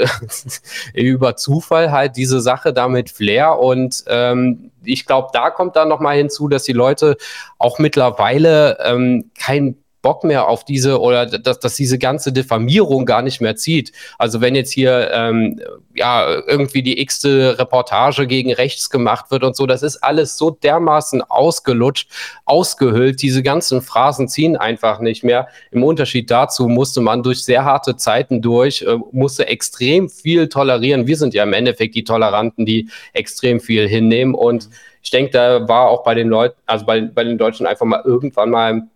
über 0.94 1.36
Zufall 1.36 1.92
halt 1.92 2.16
diese 2.18 2.42
Sache 2.42 2.74
da 2.74 2.88
mit 2.88 3.10
Flair 3.10 3.60
und 3.60 4.04
ähm, 4.08 4.72
ich 4.84 5.06
glaube, 5.06 5.30
da 5.34 5.50
kommt 5.50 5.76
dann 5.76 5.90
nochmal 5.90 6.18
hinzu, 6.18 6.48
dass 6.48 6.64
die 6.64 6.74
Leute 6.74 7.18
auch 7.58 7.80
mittlerweile 7.80 8.78
ähm, 8.84 9.32
kein 9.38 9.76
Bock 10.02 10.24
mehr 10.24 10.48
auf 10.48 10.64
diese 10.64 11.02
oder 11.02 11.26
dass, 11.26 11.60
dass 11.60 11.76
diese 11.76 11.98
ganze 11.98 12.32
Diffamierung 12.32 13.06
gar 13.06 13.22
nicht 13.22 13.42
mehr 13.42 13.56
zieht. 13.56 13.92
Also 14.18 14.42
wenn 14.42 14.56
jetzt 14.56 14.72
hier 14.72 15.10
ähm, 15.12 15.60
ja 15.96 16.30
irgendwie 16.48 16.84
die 16.84 17.02
x-te 17.02 17.58
Reportage 17.58 18.28
gegen 18.28 18.54
rechts 18.54 18.90
gemacht 18.90 19.32
wird 19.32 19.44
und 19.44 19.56
so, 19.56 19.66
das 19.66 19.84
ist 19.84 19.98
alles 19.98 20.38
so 20.38 20.52
dermaßen 20.52 21.22
ausgelutscht, 21.24 22.10
ausgehüllt. 22.46 23.22
Diese 23.22 23.44
ganzen 23.44 23.82
Phrasen 23.82 24.28
ziehen 24.28 24.56
einfach 24.56 25.00
nicht 25.00 25.24
mehr. 25.24 25.48
Im 25.72 25.84
Unterschied 25.84 26.30
dazu 26.30 26.68
musste 26.68 27.02
man 27.02 27.24
durch 27.24 27.44
sehr 27.44 27.66
harte 27.66 27.98
Zeiten 27.98 28.42
durch, 28.42 28.84
äh, 28.84 28.98
musste 29.12 29.48
extrem 29.48 30.10
viel 30.10 30.48
tolerieren. 30.48 31.08
Wir 31.08 31.18
sind 31.18 31.34
ja 31.34 31.44
im 31.44 31.54
Endeffekt 31.54 31.96
die 31.96 32.04
Toleranten, 32.04 32.66
die 32.66 32.90
extrem 33.14 33.60
viel 33.60 33.88
hinnehmen 33.88 34.36
und 34.36 34.70
ich 35.08 35.12
denke, 35.12 35.32
da 35.32 35.68
war 35.70 35.88
auch 35.88 36.04
bei 36.04 36.16
den 36.16 36.28
Leuten, 36.28 36.58
also 36.66 36.86
bei, 36.86 37.00
bei 37.00 37.24
den 37.24 37.38
Deutschen 37.38 37.66
einfach 37.66 37.86
mal 37.86 38.02
irgendwann 38.04 38.50
mal 38.50 38.88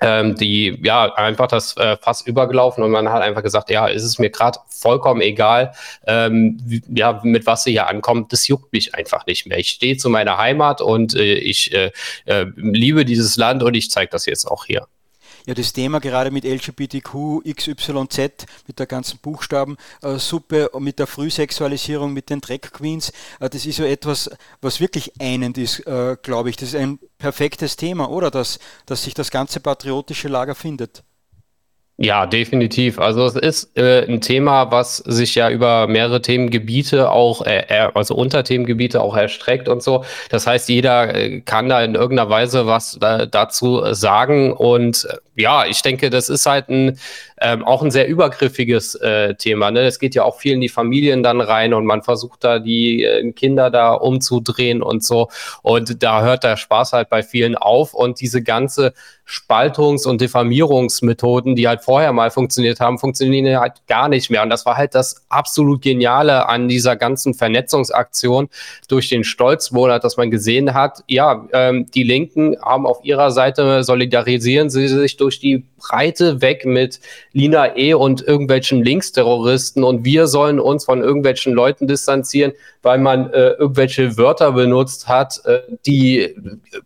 ähm, 0.00 0.36
die 0.36 0.78
ja 0.82 1.14
einfach 1.14 1.46
das 1.46 1.76
äh, 1.76 1.96
Fass 1.96 2.22
übergelaufen 2.22 2.84
und 2.84 2.90
man 2.90 3.08
hat 3.08 3.22
einfach 3.22 3.42
gesagt, 3.42 3.70
ja, 3.70 3.86
ist 3.86 4.04
es 4.04 4.18
mir 4.18 4.30
gerade 4.30 4.58
vollkommen 4.68 5.20
egal, 5.20 5.72
ähm, 6.06 6.58
wie, 6.64 6.82
ja, 6.94 7.20
mit 7.22 7.46
was 7.46 7.64
sie 7.64 7.72
hier 7.72 7.88
ankommt, 7.88 8.32
das 8.32 8.46
juckt 8.46 8.72
mich 8.72 8.94
einfach 8.94 9.26
nicht 9.26 9.46
mehr. 9.46 9.58
Ich 9.58 9.70
stehe 9.70 9.96
zu 9.96 10.10
meiner 10.10 10.38
Heimat 10.38 10.80
und 10.80 11.14
äh, 11.14 11.34
ich 11.34 11.72
äh, 11.72 11.92
äh 12.26 12.46
liebe 12.56 13.04
dieses 13.04 13.36
Land 13.36 13.62
und 13.62 13.74
ich 13.74 13.90
zeige 13.90 14.10
das 14.10 14.26
jetzt 14.26 14.46
auch 14.46 14.66
hier 14.66 14.86
ja 15.46 15.54
das 15.54 15.72
Thema 15.72 16.00
gerade 16.00 16.30
mit 16.30 16.44
LGBTQ, 16.44 17.42
XYZ, 17.54 18.46
mit 18.66 18.78
der 18.78 18.86
ganzen 18.86 19.18
Buchstabensuppe, 19.18 20.70
mit 20.78 20.98
der 20.98 21.06
Frühsexualisierung, 21.06 22.12
mit 22.12 22.28
den 22.28 22.40
Drag 22.40 22.60
Queens, 22.60 23.12
äh, 23.40 23.48
das 23.48 23.64
ist 23.64 23.76
so 23.76 23.84
etwas, 23.84 24.30
was 24.60 24.80
wirklich 24.80 25.20
einend 25.20 25.56
ist, 25.56 25.86
äh, 25.86 26.16
glaube 26.20 26.50
ich. 26.50 26.56
Das 26.56 26.70
ist 26.70 26.74
ein 26.74 26.98
perfektes 27.18 27.76
Thema, 27.76 28.10
oder? 28.10 28.30
Dass, 28.30 28.58
dass 28.84 29.04
sich 29.04 29.14
das 29.14 29.30
ganze 29.30 29.60
patriotische 29.60 30.28
Lager 30.28 30.54
findet. 30.54 31.02
Ja, 31.98 32.26
definitiv. 32.26 32.98
Also 32.98 33.24
es 33.24 33.36
ist 33.36 33.78
äh, 33.78 34.04
ein 34.06 34.20
Thema, 34.20 34.70
was 34.70 34.98
sich 34.98 35.34
ja 35.34 35.48
über 35.48 35.86
mehrere 35.86 36.20
Themengebiete 36.20 37.10
auch, 37.10 37.46
äh, 37.46 37.88
also 37.94 38.14
Unterthemengebiete 38.14 39.00
auch 39.00 39.16
erstreckt 39.16 39.66
und 39.66 39.82
so. 39.82 40.04
Das 40.28 40.46
heißt, 40.46 40.68
jeder 40.68 41.14
äh, 41.14 41.40
kann 41.40 41.70
da 41.70 41.82
in 41.82 41.94
irgendeiner 41.94 42.28
Weise 42.28 42.66
was 42.66 42.98
da, 43.00 43.24
dazu 43.24 43.94
sagen. 43.94 44.52
Und 44.52 45.08
äh, 45.10 45.40
ja, 45.40 45.64
ich 45.64 45.80
denke, 45.80 46.10
das 46.10 46.28
ist 46.28 46.44
halt 46.44 46.68
ein, 46.68 46.98
ähm, 47.40 47.64
auch 47.64 47.82
ein 47.82 47.90
sehr 47.90 48.08
übergriffiges 48.08 48.94
äh, 48.96 49.34
Thema. 49.34 49.70
Ne? 49.70 49.80
Es 49.80 49.98
geht 49.98 50.14
ja 50.14 50.24
auch 50.24 50.38
viel 50.38 50.54
in 50.54 50.60
die 50.60 50.68
Familien 50.68 51.22
dann 51.22 51.40
rein 51.40 51.74
und 51.74 51.84
man 51.84 52.02
versucht 52.02 52.44
da 52.44 52.58
die 52.58 53.04
äh, 53.04 53.32
Kinder 53.32 53.70
da 53.70 53.92
umzudrehen 53.92 54.82
und 54.82 55.04
so. 55.04 55.28
Und 55.62 56.02
da 56.02 56.22
hört 56.22 56.44
der 56.44 56.56
Spaß 56.56 56.92
halt 56.92 57.08
bei 57.08 57.22
vielen 57.22 57.56
auf. 57.56 57.94
Und 57.94 58.20
diese 58.20 58.42
ganze 58.42 58.94
Spaltungs- 59.26 60.06
und 60.06 60.20
Diffamierungsmethoden, 60.20 61.56
die 61.56 61.66
halt 61.66 61.82
vorher 61.82 62.12
mal 62.12 62.30
funktioniert 62.30 62.78
haben, 62.80 62.98
funktionieren 62.98 63.58
halt 63.58 63.86
gar 63.88 64.08
nicht 64.08 64.30
mehr. 64.30 64.42
Und 64.42 64.50
das 64.50 64.64
war 64.64 64.76
halt 64.76 64.94
das 64.94 65.26
absolut 65.28 65.82
Geniale 65.82 66.48
an 66.48 66.68
dieser 66.68 66.96
ganzen 66.96 67.34
Vernetzungsaktion 67.34 68.48
durch 68.88 69.08
den 69.08 69.24
Stolzmonat, 69.24 70.04
dass 70.04 70.16
man 70.16 70.30
gesehen 70.30 70.74
hat, 70.74 71.02
ja, 71.08 71.46
ähm, 71.52 71.86
die 71.90 72.04
Linken 72.04 72.56
haben 72.62 72.86
auf 72.86 73.04
ihrer 73.04 73.32
Seite, 73.32 73.82
solidarisieren 73.82 74.70
sie 74.70 74.86
sich 74.86 75.16
durch 75.16 75.40
die 75.40 75.64
Breite 75.88 76.40
weg 76.40 76.64
mit 76.64 77.00
Lina 77.32 77.76
E. 77.76 77.94
und 77.94 78.22
irgendwelchen 78.26 78.82
Linksterroristen 78.82 79.84
und 79.84 80.04
wir 80.04 80.26
sollen 80.26 80.60
uns 80.60 80.84
von 80.84 81.02
irgendwelchen 81.02 81.52
Leuten 81.52 81.86
distanzieren, 81.86 82.52
weil 82.82 82.98
man 82.98 83.32
äh, 83.32 83.50
irgendwelche 83.50 84.16
Wörter 84.16 84.52
benutzt 84.52 85.08
hat, 85.08 85.40
äh, 85.44 85.60
die 85.86 86.34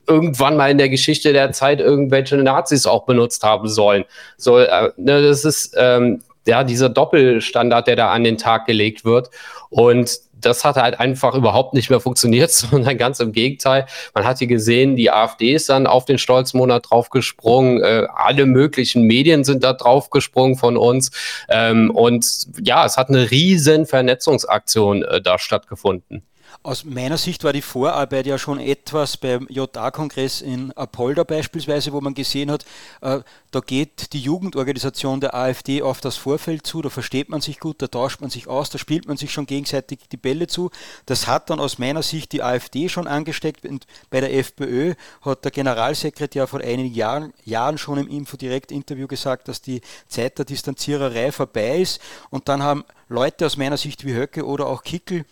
irgendwann 0.06 0.56
mal 0.56 0.70
in 0.70 0.78
der 0.78 0.88
Geschichte 0.88 1.32
der 1.32 1.52
Zeit 1.52 1.80
irgendwelche 1.80 2.36
Nazis 2.36 2.86
auch 2.86 3.04
benutzt 3.04 3.42
haben 3.42 3.68
sollen. 3.68 4.04
So, 4.36 4.58
äh, 4.58 4.90
ne, 4.96 5.22
das 5.22 5.44
ist 5.44 5.74
ähm, 5.78 6.22
ja 6.46 6.64
dieser 6.64 6.88
Doppelstandard, 6.88 7.86
der 7.86 7.96
da 7.96 8.10
an 8.10 8.24
den 8.24 8.38
Tag 8.38 8.66
gelegt 8.66 9.04
wird. 9.04 9.30
Und 9.70 10.20
das 10.40 10.64
hat 10.64 10.76
halt 10.76 10.98
einfach 10.98 11.34
überhaupt 11.34 11.74
nicht 11.74 11.90
mehr 11.90 12.00
funktioniert, 12.00 12.50
sondern 12.50 12.96
ganz 12.98 13.20
im 13.20 13.32
Gegenteil. 13.32 13.86
Man 14.14 14.24
hat 14.24 14.38
hier 14.38 14.46
gesehen, 14.46 14.96
die 14.96 15.10
AfD 15.10 15.54
ist 15.54 15.68
dann 15.68 15.86
auf 15.86 16.04
den 16.04 16.18
Stolzmonat 16.18 16.90
draufgesprungen, 16.90 17.82
äh, 17.82 18.06
alle 18.14 18.46
möglichen 18.46 19.04
Medien 19.04 19.44
sind 19.44 19.64
da 19.64 19.72
draufgesprungen 19.72 20.56
von 20.56 20.76
uns. 20.76 21.10
Ähm, 21.48 21.90
und 21.90 22.46
ja, 22.62 22.84
es 22.84 22.96
hat 22.96 23.08
eine 23.08 23.30
riesen 23.30 23.86
Vernetzungsaktion 23.86 25.02
äh, 25.02 25.20
da 25.20 25.38
stattgefunden. 25.38 26.22
Aus 26.62 26.84
meiner 26.84 27.16
Sicht 27.16 27.42
war 27.42 27.54
die 27.54 27.62
Vorarbeit 27.62 28.26
ja 28.26 28.36
schon 28.36 28.60
etwas 28.60 29.16
beim 29.16 29.46
JA-Kongress 29.48 30.42
in 30.42 30.72
Apolda 30.72 31.24
beispielsweise, 31.24 31.90
wo 31.94 32.02
man 32.02 32.12
gesehen 32.12 32.50
hat, 32.50 32.66
äh, 33.00 33.20
da 33.50 33.60
geht 33.60 34.12
die 34.12 34.20
Jugendorganisation 34.20 35.20
der 35.20 35.34
AfD 35.34 35.80
auf 35.80 36.02
das 36.02 36.18
Vorfeld 36.18 36.66
zu, 36.66 36.82
da 36.82 36.90
versteht 36.90 37.30
man 37.30 37.40
sich 37.40 37.60
gut, 37.60 37.80
da 37.80 37.86
tauscht 37.86 38.20
man 38.20 38.28
sich 38.28 38.46
aus, 38.46 38.68
da 38.68 38.76
spielt 38.76 39.08
man 39.08 39.16
sich 39.16 39.32
schon 39.32 39.46
gegenseitig 39.46 40.00
die 40.12 40.18
Bälle 40.18 40.48
zu. 40.48 40.70
Das 41.06 41.26
hat 41.26 41.48
dann 41.48 41.60
aus 41.60 41.78
meiner 41.78 42.02
Sicht 42.02 42.32
die 42.32 42.42
AfD 42.42 42.90
schon 42.90 43.06
angesteckt 43.06 43.64
und 43.64 43.86
bei 44.10 44.20
der 44.20 44.34
FPÖ 44.34 44.96
hat 45.22 45.46
der 45.46 45.52
Generalsekretär 45.52 46.46
vor 46.46 46.60
einigen 46.60 46.94
Jahren, 46.94 47.32
Jahren 47.42 47.78
schon 47.78 47.96
im 47.96 48.08
Info-Direkt-Interview 48.08 49.06
gesagt, 49.06 49.48
dass 49.48 49.62
die 49.62 49.80
Zeit 50.08 50.36
der 50.36 50.44
Distanziererei 50.44 51.32
vorbei 51.32 51.78
ist 51.78 52.02
und 52.28 52.50
dann 52.50 52.62
haben 52.62 52.84
Leute 53.08 53.46
aus 53.46 53.56
meiner 53.56 53.78
Sicht 53.78 54.04
wie 54.04 54.14
Höcke 54.14 54.44
oder 54.44 54.66
auch 54.66 54.82
Kickel 54.82 55.24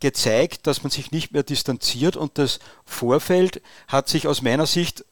gezeigt, 0.00 0.66
dass 0.66 0.82
man 0.82 0.90
sich 0.90 1.12
nicht 1.12 1.32
mehr 1.32 1.44
distanziert 1.44 2.16
und 2.16 2.38
das 2.38 2.58
Vorfeld 2.84 3.62
hat 3.86 4.08
sich 4.08 4.26
aus 4.26 4.42
meiner 4.42 4.66
Sicht 4.66 5.04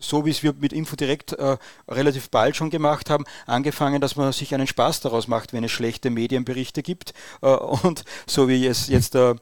so 0.00 0.24
wie 0.26 0.30
es 0.30 0.42
wir 0.42 0.54
mit 0.58 0.72
Infodirekt 0.72 1.32
äh, 1.32 1.56
relativ 1.88 2.30
bald 2.30 2.56
schon 2.56 2.70
gemacht 2.70 3.10
haben, 3.10 3.24
angefangen, 3.46 4.00
dass 4.00 4.16
man 4.16 4.32
sich 4.32 4.54
einen 4.54 4.66
Spaß 4.66 5.00
daraus 5.00 5.28
macht, 5.28 5.52
wenn 5.52 5.64
es 5.64 5.70
schlechte 5.70 6.10
Medienberichte 6.10 6.82
gibt. 6.82 7.14
Äh, 7.42 7.48
und 7.48 8.04
so 8.26 8.48
wie 8.48 8.66
es 8.66 8.88
jetzt 8.88 9.14
der 9.14 9.36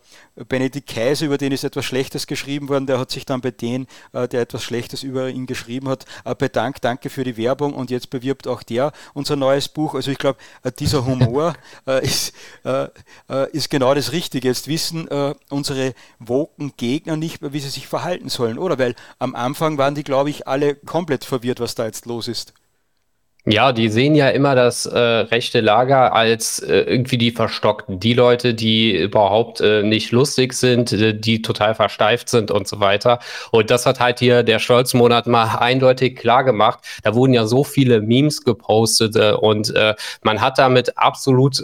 Benedikt 0.49 0.89
Kaiser, 0.89 1.27
über 1.27 1.39
den 1.39 1.53
ist 1.53 1.65
etwas 1.65 1.85
Schlechtes 1.85 2.27
geschrieben 2.27 2.69
worden, 2.69 2.87
der 2.87 2.99
hat 2.99 3.11
sich 3.11 3.27
dann 3.27 3.41
bei 3.41 3.51
denen, 3.51 3.87
äh, 4.13 4.29
der 4.29 4.43
etwas 4.43 4.63
Schlechtes 4.63 5.03
über 5.03 5.29
ihn 5.31 5.47
geschrieben 5.47 5.89
hat, 5.89 6.05
äh, 6.25 6.35
bedankt, 6.35 6.85
danke 6.85 7.11
für 7.11 7.25
die 7.25 7.37
Werbung 7.37 7.75
und 7.75 7.91
jetzt 7.91 8.11
bewirbt 8.11 8.47
auch 8.47 8.63
der 8.63 8.93
unser 9.15 9.37
neues 9.37 9.69
Buch. 9.69 9.95
Also 9.95 10.11
ich 10.11 10.19
glaube, 10.19 10.39
äh, 10.63 10.73
dieser 10.73 11.07
Humor 11.07 11.55
äh, 11.87 12.05
ist, 12.05 12.33
ist 13.53 13.71
genau 13.71 13.95
das 13.95 14.13
Richtige. 14.13 14.49
Jetzt 14.49 14.69
wissen 14.69 15.09
unsere 15.51 15.95
woken 16.19 16.73
Gegner 16.77 17.17
nicht 17.17 17.41
mehr, 17.41 17.53
wie 17.53 17.61
sie 17.61 17.69
sich 17.69 17.87
verhalten 17.87 18.29
sollen, 18.29 18.59
oder? 18.59 18.79
Weil 18.79 18.95
am 19.19 19.35
Anfang 19.35 19.79
waren 19.79 19.95
die, 19.95 20.05
glaube 20.05 20.31
ich, 20.31 20.47
alle 20.49 20.75
komplett 20.75 21.25
verwirrt, 21.25 21.61
was 21.61 21.75
da 21.75 21.87
jetzt 21.87 22.07
los 22.07 22.29
ist. 22.29 22.55
Ja, 23.51 23.73
die 23.73 23.89
sehen 23.89 24.15
ja 24.15 24.29
immer 24.29 24.55
das 24.55 24.85
äh, 24.85 24.99
rechte 24.99 25.61
Lager 25.61 26.13
als 26.13 26.59
äh, 26.59 26.81
irgendwie 26.81 27.17
die 27.17 27.31
Verstockten, 27.31 27.99
die 27.99 28.13
Leute, 28.13 28.53
die 28.53 28.95
überhaupt 28.95 29.63
äh, 29.63 29.83
nicht 29.83 30.13
lustig 30.13 30.53
sind, 30.53 30.93
äh, 30.93 31.15
die 31.19 31.41
total 31.41 31.75
versteift 31.75 32.29
sind 32.29 32.51
und 32.51 32.69
so 32.69 32.79
weiter. 32.81 33.21
Und 33.51 33.71
das 33.71 33.87
hat 33.87 34.01
halt 34.01 34.19
hier 34.19 34.43
der 34.43 34.59
Stolzmonat 34.59 35.29
mal 35.29 35.57
eindeutig 35.61 36.17
klar 36.17 36.45
gemacht. 36.45 36.81
Da 37.05 37.15
wurden 37.15 37.33
ja 37.33 37.47
so 37.47 37.65
viele 37.65 38.03
Memes 38.03 38.45
gepostet 38.45 39.17
äh, 39.17 39.33
und 39.33 39.75
äh, 39.75 39.95
man 40.23 40.43
hat 40.43 40.59
damit 40.59 40.99
absolut 40.99 41.63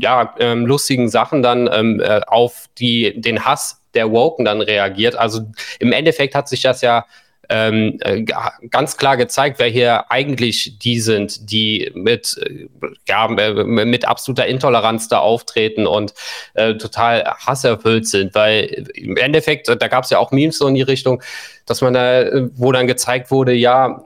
ja, 0.00 0.34
ähm, 0.40 0.66
lustigen 0.66 1.08
Sachen 1.08 1.42
dann 1.42 1.70
ähm, 1.72 2.02
auf 2.26 2.66
die, 2.78 3.20
den 3.20 3.44
Hass 3.44 3.80
der 3.94 4.10
Woken 4.10 4.44
dann 4.44 4.60
reagiert. 4.60 5.16
Also 5.16 5.42
im 5.78 5.92
Endeffekt 5.92 6.34
hat 6.34 6.48
sich 6.48 6.62
das 6.62 6.80
ja 6.80 7.06
ähm, 7.48 7.98
äh, 8.00 8.22
ganz 8.22 8.96
klar 8.96 9.16
gezeigt, 9.16 9.58
wer 9.58 9.68
hier 9.68 10.10
eigentlich 10.10 10.78
die 10.78 11.00
sind, 11.00 11.50
die 11.50 11.90
mit, 11.94 12.36
äh, 12.38 12.68
ja, 13.08 13.26
äh, 13.26 13.64
mit 13.64 14.06
absoluter 14.06 14.46
Intoleranz 14.46 15.08
da 15.08 15.18
auftreten 15.18 15.86
und 15.86 16.14
äh, 16.54 16.74
total 16.74 17.24
hasserfüllt 17.24 18.06
sind, 18.06 18.34
weil 18.34 18.88
im 18.94 19.16
Endeffekt, 19.16 19.68
da 19.68 19.88
gab 19.88 20.04
es 20.04 20.10
ja 20.10 20.18
auch 20.18 20.30
Memes 20.30 20.58
so 20.58 20.66
in 20.68 20.74
die 20.74 20.82
Richtung, 20.82 21.22
dass 21.66 21.80
man 21.80 21.94
da, 21.94 22.24
wo 22.54 22.72
dann 22.72 22.86
gezeigt 22.86 23.30
wurde, 23.30 23.52
ja, 23.52 24.04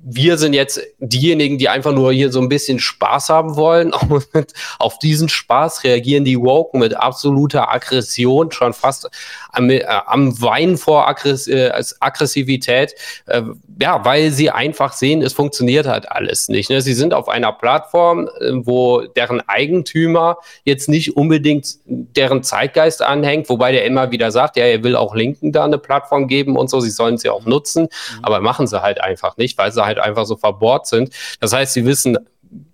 wir 0.00 0.38
sind 0.38 0.52
jetzt 0.52 0.80
diejenigen, 1.00 1.58
die 1.58 1.68
einfach 1.68 1.92
nur 1.92 2.12
hier 2.12 2.30
so 2.30 2.40
ein 2.40 2.48
bisschen 2.48 2.78
Spaß 2.78 3.30
haben 3.30 3.56
wollen. 3.56 3.92
Und 4.08 4.52
auf 4.78 4.98
diesen 4.98 5.28
Spaß 5.28 5.82
reagieren 5.84 6.24
die 6.24 6.40
Woken 6.40 6.78
mit 6.78 6.94
absoluter 6.94 7.72
Aggression, 7.72 8.52
schon 8.52 8.72
fast 8.72 9.10
am, 9.50 9.70
äh, 9.70 9.84
am 9.84 10.40
Weinen 10.40 10.76
vor 10.76 11.08
Aggress 11.08 11.48
äh, 11.48 11.72
Aggressivität, 11.98 12.94
äh, 13.26 13.42
ja, 13.80 14.04
weil 14.04 14.30
sie 14.30 14.50
einfach 14.50 14.92
sehen, 14.92 15.20
es 15.20 15.32
funktioniert 15.32 15.86
halt 15.86 16.10
alles 16.10 16.48
nicht. 16.48 16.70
Ne? 16.70 16.80
Sie 16.80 16.94
sind 16.94 17.12
auf 17.12 17.28
einer 17.28 17.52
Plattform, 17.52 18.28
äh, 18.40 18.52
wo 18.52 19.02
deren 19.02 19.40
Eigentümer 19.48 20.38
jetzt 20.64 20.88
nicht 20.88 21.16
unbedingt 21.16 21.76
deren 21.86 22.44
Zeitgeist 22.44 23.02
anhängt, 23.02 23.48
wobei 23.48 23.72
der 23.72 23.84
immer 23.84 24.12
wieder 24.12 24.30
sagt, 24.30 24.56
ja, 24.56 24.64
er 24.64 24.84
will 24.84 24.94
auch 24.94 25.14
Linken 25.14 25.50
da 25.52 25.64
eine 25.64 25.78
Plattform 25.78 26.28
geben 26.28 26.56
und 26.56 26.70
so, 26.70 26.78
sie 26.78 26.90
sollen 26.90 27.18
sie 27.18 27.30
auch 27.30 27.46
nutzen, 27.46 27.84
mhm. 27.84 28.24
aber 28.24 28.40
machen 28.40 28.68
sie 28.68 28.80
halt 28.80 29.00
einfach 29.00 29.36
nicht, 29.36 29.58
weil 29.58 29.72
sie 29.72 29.87
halt 29.88 29.98
einfach 29.98 30.26
so 30.26 30.36
verbohrt 30.36 30.86
sind. 30.86 31.12
Das 31.40 31.52
heißt, 31.52 31.72
sie 31.72 31.84
wissen 31.84 32.16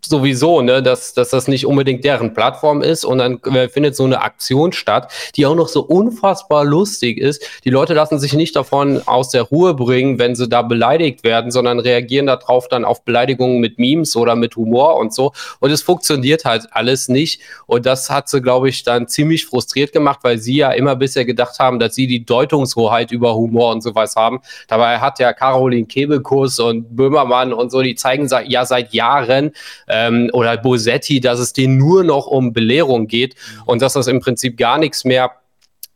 sowieso, 0.07 0.61
ne, 0.61 0.83
dass, 0.83 1.15
dass 1.15 1.31
das 1.31 1.49
nicht 1.49 1.67
unbedingt 1.67 2.05
deren 2.05 2.35
Plattform 2.35 2.83
ist 2.83 3.05
und 3.05 3.19
dann 3.19 3.41
äh, 3.45 3.69
findet 3.69 3.97
so 3.97 4.05
eine 4.05 4.23
Aktion 4.23 4.73
statt, 4.73 5.11
die 5.37 5.47
auch 5.47 5.55
noch 5.55 5.69
so 5.69 5.83
unfassbar 5.83 6.65
lustig 6.65 7.19
ist. 7.19 7.43
Die 7.65 7.71
Leute 7.71 7.95
lassen 7.95 8.19
sich 8.19 8.35
nicht 8.35 8.55
davon 8.57 9.03
aus 9.07 9.31
der 9.31 9.43
Ruhe 9.43 9.75
bringen, 9.75 10.19
wenn 10.19 10.35
sie 10.35 10.49
da 10.49 10.63
beleidigt 10.63 11.25
werden, 11.25 11.51
sondern 11.51 11.81
reagieren 11.81 12.27
darauf 12.27 12.69
dann 12.69 12.85
auf 12.85 13.05
Beleidigungen 13.05 13.61
mit 13.61 13.79
Memes 13.79 14.17
oder 14.17 14.37
mit 14.37 14.57
Humor 14.57 14.97
und 14.97 15.15
so. 15.15 15.33
Und 15.61 15.71
es 15.71 15.83
funktioniert 15.83 16.45
halt 16.45 16.67
alles 16.71 17.09
nicht. 17.09 17.41
Und 17.67 17.87
das 17.87 18.11
hat 18.11 18.29
sie, 18.29 18.41
glaube 18.41 18.69
ich, 18.69 18.83
dann 18.83 19.09
ziemlich 19.09 19.47
frustriert 19.47 19.93
gemacht, 19.93 20.21
weil 20.23 20.39
sie 20.39 20.57
ja 20.57 20.73
immer 20.73 20.97
bisher 20.97 21.25
gedacht 21.25 21.59
haben, 21.59 21.79
dass 21.79 21.95
sie 21.95 22.07
die 22.07 22.25
Deutungshoheit 22.25 23.11
über 23.11 23.35
Humor 23.35 23.73
und 23.73 23.83
sowas 23.83 24.17
haben. 24.17 24.41
Dabei 24.69 24.99
hat 24.99 25.19
ja 25.19 25.33
Caroline 25.33 25.87
Kebekus 25.87 26.59
und 26.59 26.95
Böhmermann 26.95 27.53
und 27.53 27.71
so, 27.71 27.83
die 27.83 27.95
zeigen 27.95 28.29
ja 28.47 28.67
seit 28.67 28.93
Jahren, 28.93 29.53
ähm, 29.89 30.31
oder 30.33 30.57
Bosetti, 30.57 31.21
dass 31.21 31.39
es 31.39 31.53
denen 31.53 31.77
nur 31.77 32.05
noch 32.05 32.27
um 32.27 32.53
Belehrung 32.53 33.07
geht 33.07 33.35
und 33.67 33.83
dass 33.83 33.95
das 33.95 34.07
im 34.07 34.21
Prinzip 34.21 34.57
gar 34.57 34.79
nichts 34.79 35.05
mehr 35.05 35.33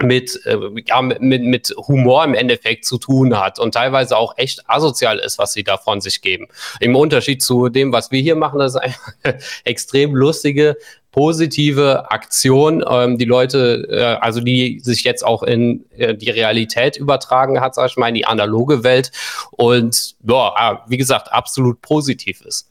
mit, 0.03 0.41
äh, 0.47 0.57
ja, 0.87 1.03
mit, 1.03 1.43
mit 1.43 1.75
Humor 1.77 2.25
im 2.25 2.35
Endeffekt 2.35 2.85
zu 2.85 2.99
tun 2.99 3.39
hat 3.39 3.59
und 3.59 3.75
teilweise 3.75 4.17
auch 4.17 4.35
echt 4.37 4.69
asozial 4.69 5.19
ist, 5.19 5.39
was 5.39 5.53
sie 5.53 5.65
da 5.65 5.77
von 5.77 6.01
sich 6.01 6.21
geben. 6.21 6.47
Im 6.81 6.95
Unterschied 6.95 7.43
zu 7.43 7.69
dem, 7.69 7.93
was 7.93 8.11
wir 8.11 8.21
hier 8.21 8.37
machen, 8.37 8.61
das 8.61 8.75
ist 8.75 8.81
eine 8.81 9.39
extrem 9.65 10.15
lustige, 10.15 10.77
positive 11.11 12.11
Aktion, 12.13 12.85
ähm, 12.89 13.19
die 13.19 13.25
Leute, 13.25 13.89
äh, 13.91 14.25
also 14.25 14.41
die 14.41 14.79
sich 14.81 15.03
jetzt 15.03 15.25
auch 15.25 15.43
in 15.43 15.85
äh, 15.97 16.15
die 16.15 16.31
Realität 16.31 16.97
übertragen 16.97 17.61
hat, 17.61 17.75
sag 17.75 17.91
ich 17.91 17.97
mal, 17.97 18.09
in 18.09 18.15
die 18.15 18.27
analoge 18.27 18.85
Welt 18.85 19.11
und 19.51 20.15
ja, 20.25 20.85
wie 20.87 20.97
gesagt, 20.97 21.33
absolut 21.33 21.83
positiv 21.83 22.43
ist. 22.43 22.71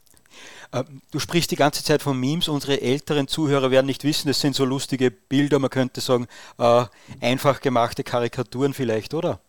Ähm, 0.72 1.02
du 1.10 1.18
sprichst 1.18 1.50
die 1.50 1.56
ganze 1.56 1.84
Zeit 1.84 2.02
von 2.02 2.18
Memes. 2.18 2.48
Unsere 2.48 2.80
älteren 2.80 3.28
Zuhörer 3.28 3.70
werden 3.70 3.86
nicht 3.86 4.04
wissen, 4.04 4.28
das 4.28 4.40
sind 4.40 4.54
so 4.54 4.64
lustige 4.64 5.10
Bilder, 5.10 5.58
man 5.58 5.70
könnte 5.70 6.00
sagen, 6.00 6.26
äh, 6.58 6.84
einfach 7.20 7.60
gemachte 7.60 8.04
Karikaturen 8.04 8.74
vielleicht, 8.74 9.14
oder? 9.14 9.40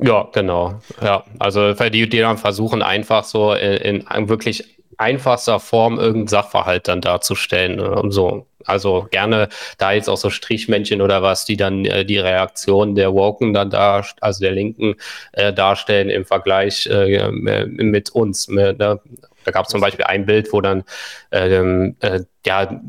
Ja, 0.00 0.28
genau. 0.32 0.80
Ja, 1.02 1.24
also 1.38 1.72
die, 1.72 2.08
die 2.08 2.18
dann 2.18 2.38
versuchen 2.38 2.82
einfach 2.82 3.24
so 3.24 3.52
in, 3.52 4.00
in 4.02 4.28
wirklich 4.28 4.78
einfachster 4.96 5.60
Form 5.60 5.98
irgendeinen 5.98 6.28
Sachverhalt 6.28 6.88
dann 6.88 7.00
darzustellen. 7.00 7.80
Um 7.80 8.10
so. 8.10 8.46
Also 8.64 9.06
gerne 9.10 9.48
da 9.78 9.92
jetzt 9.92 10.08
auch 10.10 10.16
so 10.16 10.28
Strichmännchen 10.28 11.00
oder 11.00 11.22
was, 11.22 11.44
die 11.44 11.56
dann 11.56 11.84
äh, 11.84 12.04
die 12.04 12.18
Reaktion 12.18 12.96
der 12.96 13.14
Woken 13.14 13.54
dann 13.54 13.70
da, 13.70 14.04
also 14.20 14.40
der 14.40 14.50
Linken 14.50 14.96
äh, 15.32 15.52
darstellen 15.52 16.10
im 16.10 16.26
Vergleich 16.26 16.86
äh, 16.86 17.30
mit 17.30 18.10
uns. 18.10 18.48
Mit, 18.48 18.78
ne? 18.78 19.00
Da 19.48 19.52
gab 19.52 19.66
es 19.66 19.70
zum 19.70 19.80
Beispiel 19.80 20.04
ein 20.04 20.26
Bild, 20.26 20.52
wo 20.52 20.60
dann 20.60 20.84
ähm, 21.32 21.96
äh, 22.00 22.20
ja 22.44 22.80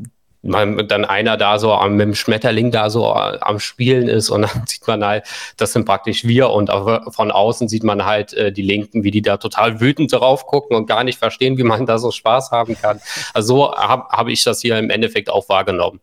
man, 0.42 0.88
dann 0.88 1.04
einer 1.04 1.36
da 1.36 1.58
so 1.58 1.72
am, 1.72 1.96
mit 1.96 2.06
dem 2.06 2.14
Schmetterling 2.14 2.70
da 2.70 2.90
so 2.90 3.12
am 3.12 3.60
Spielen 3.60 4.08
ist 4.08 4.30
und 4.30 4.42
dann 4.54 4.66
sieht 4.66 4.86
man 4.86 5.04
halt, 5.04 5.24
das 5.56 5.72
sind 5.72 5.84
praktisch 5.84 6.24
wir 6.24 6.50
und 6.50 6.70
von 7.10 7.30
außen 7.30 7.68
sieht 7.68 7.84
man 7.84 8.04
halt 8.04 8.32
äh, 8.34 8.52
die 8.52 8.62
Linken, 8.62 9.04
wie 9.04 9.10
die 9.10 9.22
da 9.22 9.36
total 9.36 9.80
wütend 9.80 10.12
drauf 10.12 10.46
gucken 10.46 10.76
und 10.76 10.86
gar 10.86 11.04
nicht 11.04 11.18
verstehen, 11.18 11.58
wie 11.58 11.62
man 11.62 11.86
da 11.86 11.98
so 11.98 12.10
Spaß 12.10 12.50
haben 12.50 12.76
kann. 12.80 13.00
Also 13.34 13.50
so 13.50 13.74
habe 13.74 14.04
hab 14.10 14.28
ich 14.28 14.44
das 14.44 14.60
hier 14.60 14.78
im 14.78 14.90
Endeffekt 14.90 15.30
auch 15.30 15.48
wahrgenommen. 15.48 16.00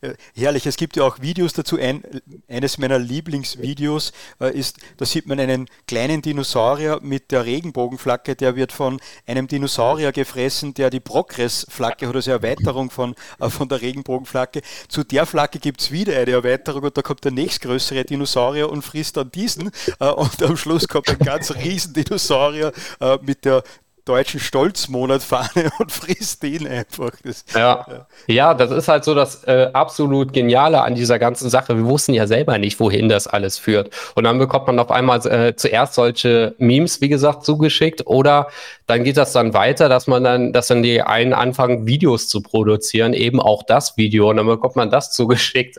Äh, 0.00 0.14
herrlich, 0.34 0.66
es 0.66 0.76
gibt 0.76 0.96
ja 0.96 1.04
auch 1.04 1.20
Videos 1.20 1.52
dazu. 1.52 1.78
Ein, 1.78 2.02
eines 2.48 2.78
meiner 2.78 2.98
Lieblingsvideos 2.98 4.12
äh, 4.40 4.56
ist, 4.56 4.78
da 4.96 5.04
sieht 5.04 5.26
man 5.26 5.40
einen 5.40 5.68
kleinen 5.86 6.22
Dinosaurier 6.22 7.00
mit 7.02 7.30
der 7.30 7.44
Regenbogenflagge, 7.44 8.36
der 8.36 8.56
wird 8.56 8.72
von 8.72 9.00
einem 9.26 9.48
Dinosaurier 9.48 10.12
gefressen, 10.12 10.74
der 10.74 10.90
die 10.90 11.00
Progress-Flagge 11.00 12.08
hat, 12.08 12.14
also 12.14 12.30
Erweiterung 12.30 12.90
von, 12.90 13.14
äh, 13.40 13.50
von 13.50 13.68
der 13.68 13.80
Regenbogenflagge. 13.80 14.62
Zu 14.88 15.04
der 15.04 15.26
Flagge 15.26 15.58
gibt 15.58 15.80
es 15.80 15.90
wieder 15.90 16.16
eine 16.16 16.30
Erweiterung 16.30 16.82
und 16.82 16.96
da 16.96 17.02
kommt 17.02 17.24
der 17.24 17.32
nächstgrößere 17.32 18.04
Dinosaurier 18.04 18.70
und 18.70 18.82
frisst 18.82 19.16
dann 19.16 19.30
diesen 19.30 19.70
äh, 20.00 20.06
und 20.06 20.42
am 20.42 20.56
Schluss 20.56 20.88
kommt 20.88 21.08
ein 21.08 21.18
ganz 21.18 21.54
riesen 21.54 21.94
Dinosaurier 21.94 22.72
äh, 23.00 23.18
mit 23.22 23.44
der 23.44 23.62
deutschen 24.04 24.38
Stolzmonat 24.38 25.22
Fahne 25.22 25.70
und 25.78 25.90
frisst 25.90 26.42
den 26.42 26.66
einfach. 26.66 27.12
Das, 27.24 27.44
ja. 27.54 27.86
ja. 27.88 28.06
ja, 28.26 28.54
das 28.54 28.70
ist 28.70 28.88
halt 28.88 29.04
so 29.04 29.14
das 29.14 29.44
äh, 29.44 29.70
absolut 29.72 30.32
Geniale 30.32 30.82
an 30.82 30.94
dieser 30.94 31.18
ganzen 31.18 31.48
Sache. 31.48 31.76
Wir 31.76 31.86
wussten 31.86 32.12
ja 32.12 32.26
selber 32.26 32.58
nicht, 32.58 32.80
wohin 32.80 33.08
das 33.08 33.26
alles 33.26 33.58
führt. 33.58 33.90
Und 34.14 34.24
dann 34.24 34.38
bekommt 34.38 34.66
man 34.66 34.78
auf 34.78 34.90
einmal 34.90 35.26
äh, 35.26 35.56
zuerst 35.56 35.94
solche 35.94 36.54
Memes, 36.58 37.00
wie 37.00 37.08
gesagt, 37.08 37.44
zugeschickt 37.44 38.06
oder 38.06 38.48
dann 38.86 39.04
geht 39.04 39.16
das 39.16 39.32
dann 39.32 39.54
weiter, 39.54 39.88
dass 39.88 40.06
man 40.06 40.22
dann, 40.24 40.52
dass 40.52 40.68
dann 40.68 40.82
die 40.82 41.00
einen 41.00 41.32
anfangen, 41.32 41.86
Videos 41.86 42.28
zu 42.28 42.42
produzieren, 42.42 43.14
eben 43.14 43.40
auch 43.40 43.62
das 43.62 43.96
Video 43.96 44.28
und 44.28 44.36
dann 44.36 44.46
bekommt 44.46 44.76
man 44.76 44.90
das 44.90 45.12
zugeschickt. 45.12 45.78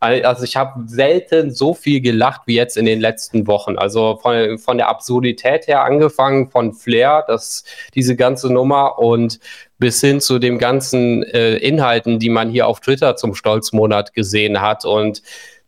Also 0.00 0.44
ich 0.44 0.56
habe 0.56 0.82
selten 0.86 1.52
so 1.52 1.74
viel 1.74 2.00
gelacht 2.00 2.42
wie 2.46 2.56
jetzt 2.56 2.76
in 2.76 2.86
den 2.86 3.00
letzten 3.00 3.46
Wochen. 3.46 3.78
Also 3.78 4.18
von, 4.20 4.58
von 4.58 4.76
der 4.78 4.88
Absurdität 4.88 5.68
her 5.68 5.84
angefangen, 5.84 6.50
von 6.50 6.72
Flair, 6.72 7.24
das 7.28 7.51
diese 7.94 8.16
ganze 8.16 8.52
Nummer 8.52 8.98
und 8.98 9.38
bis 9.78 10.00
hin 10.00 10.20
zu 10.20 10.38
dem 10.38 10.58
ganzen 10.58 11.22
äh, 11.22 11.56
Inhalten, 11.56 12.18
die 12.18 12.28
man 12.28 12.50
hier 12.50 12.66
auf 12.66 12.80
Twitter 12.80 13.16
zum 13.16 13.34
Stolzmonat 13.34 14.14
gesehen 14.14 14.60
hat 14.60 14.84
und 14.84 15.22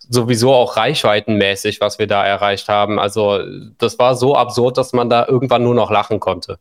sowieso 0.08 0.52
auch 0.52 0.76
reichweitenmäßig, 0.76 1.80
was 1.80 1.98
wir 1.98 2.06
da 2.06 2.24
erreicht 2.24 2.68
haben. 2.68 2.98
Also 2.98 3.40
das 3.78 3.98
war 3.98 4.16
so 4.16 4.34
absurd, 4.34 4.76
dass 4.76 4.92
man 4.92 5.08
da 5.08 5.26
irgendwann 5.26 5.62
nur 5.62 5.74
noch 5.74 5.90
lachen 5.90 6.20
konnte. 6.20 6.58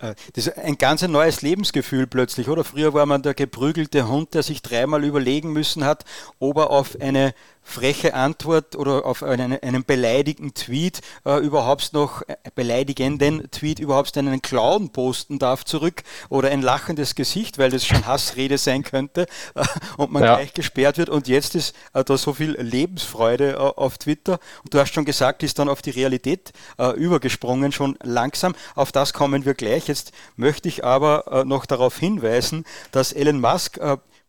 Äh, 0.00 0.14
das 0.34 0.46
ist 0.46 0.58
ein 0.58 0.78
ganz 0.78 1.02
neues 1.02 1.42
Lebensgefühl 1.42 2.06
plötzlich, 2.06 2.48
oder? 2.48 2.64
Früher 2.64 2.94
war 2.94 3.06
man 3.06 3.22
der 3.22 3.34
geprügelte 3.34 4.08
Hund, 4.08 4.34
der 4.34 4.42
sich 4.42 4.62
dreimal 4.62 5.04
überlegen 5.04 5.52
müssen 5.52 5.84
hat, 5.84 6.04
ob 6.38 6.56
er 6.58 6.70
auf 6.70 6.96
eine 7.00 7.34
freche 7.64 8.14
Antwort 8.14 8.76
oder 8.76 9.04
auf 9.06 9.22
einen, 9.22 9.58
einen 9.60 9.84
beleidigten 9.84 10.54
Tweet 10.54 11.00
äh, 11.24 11.38
überhaupt 11.38 11.92
noch, 11.92 12.22
äh, 12.22 12.36
beleidigenden 12.54 13.50
Tweet 13.50 13.78
überhaupt 13.78 14.16
einen 14.16 14.42
Clown 14.42 14.90
posten 14.90 15.38
darf 15.38 15.64
zurück 15.64 16.02
oder 16.28 16.50
ein 16.50 16.62
lachendes 16.62 17.14
Gesicht, 17.14 17.58
weil 17.58 17.70
das 17.70 17.84
schon 17.86 18.06
Hassrede 18.06 18.58
sein 18.58 18.84
könnte 18.84 19.26
äh, 19.54 19.64
und 19.96 20.12
man 20.12 20.22
ja. 20.22 20.36
gleich 20.36 20.52
gesperrt 20.52 20.98
wird. 20.98 21.08
Und 21.08 21.26
jetzt 21.26 21.54
ist 21.54 21.74
äh, 21.94 22.04
da 22.04 22.16
so 22.16 22.34
viel 22.34 22.52
Lebensfreude 22.60 23.52
äh, 23.52 23.56
auf 23.56 23.98
Twitter. 23.98 24.38
Und 24.62 24.74
du 24.74 24.78
hast 24.78 24.92
schon 24.92 25.04
gesagt, 25.04 25.42
ist 25.42 25.58
dann 25.58 25.68
auf 25.68 25.82
die 25.82 25.90
Realität 25.90 26.52
äh, 26.78 26.90
übergesprungen, 26.90 27.72
schon 27.72 27.96
langsam. 28.02 28.54
Auf 28.74 28.92
das 28.92 29.12
kommen 29.14 29.44
wir 29.44 29.54
gleich. 29.54 29.88
Jetzt 29.88 30.12
möchte 30.36 30.68
ich 30.68 30.84
aber 30.84 31.44
noch 31.46 31.66
darauf 31.66 31.98
hinweisen, 31.98 32.64
dass 32.92 33.12
Elon 33.12 33.40
Musk 33.40 33.78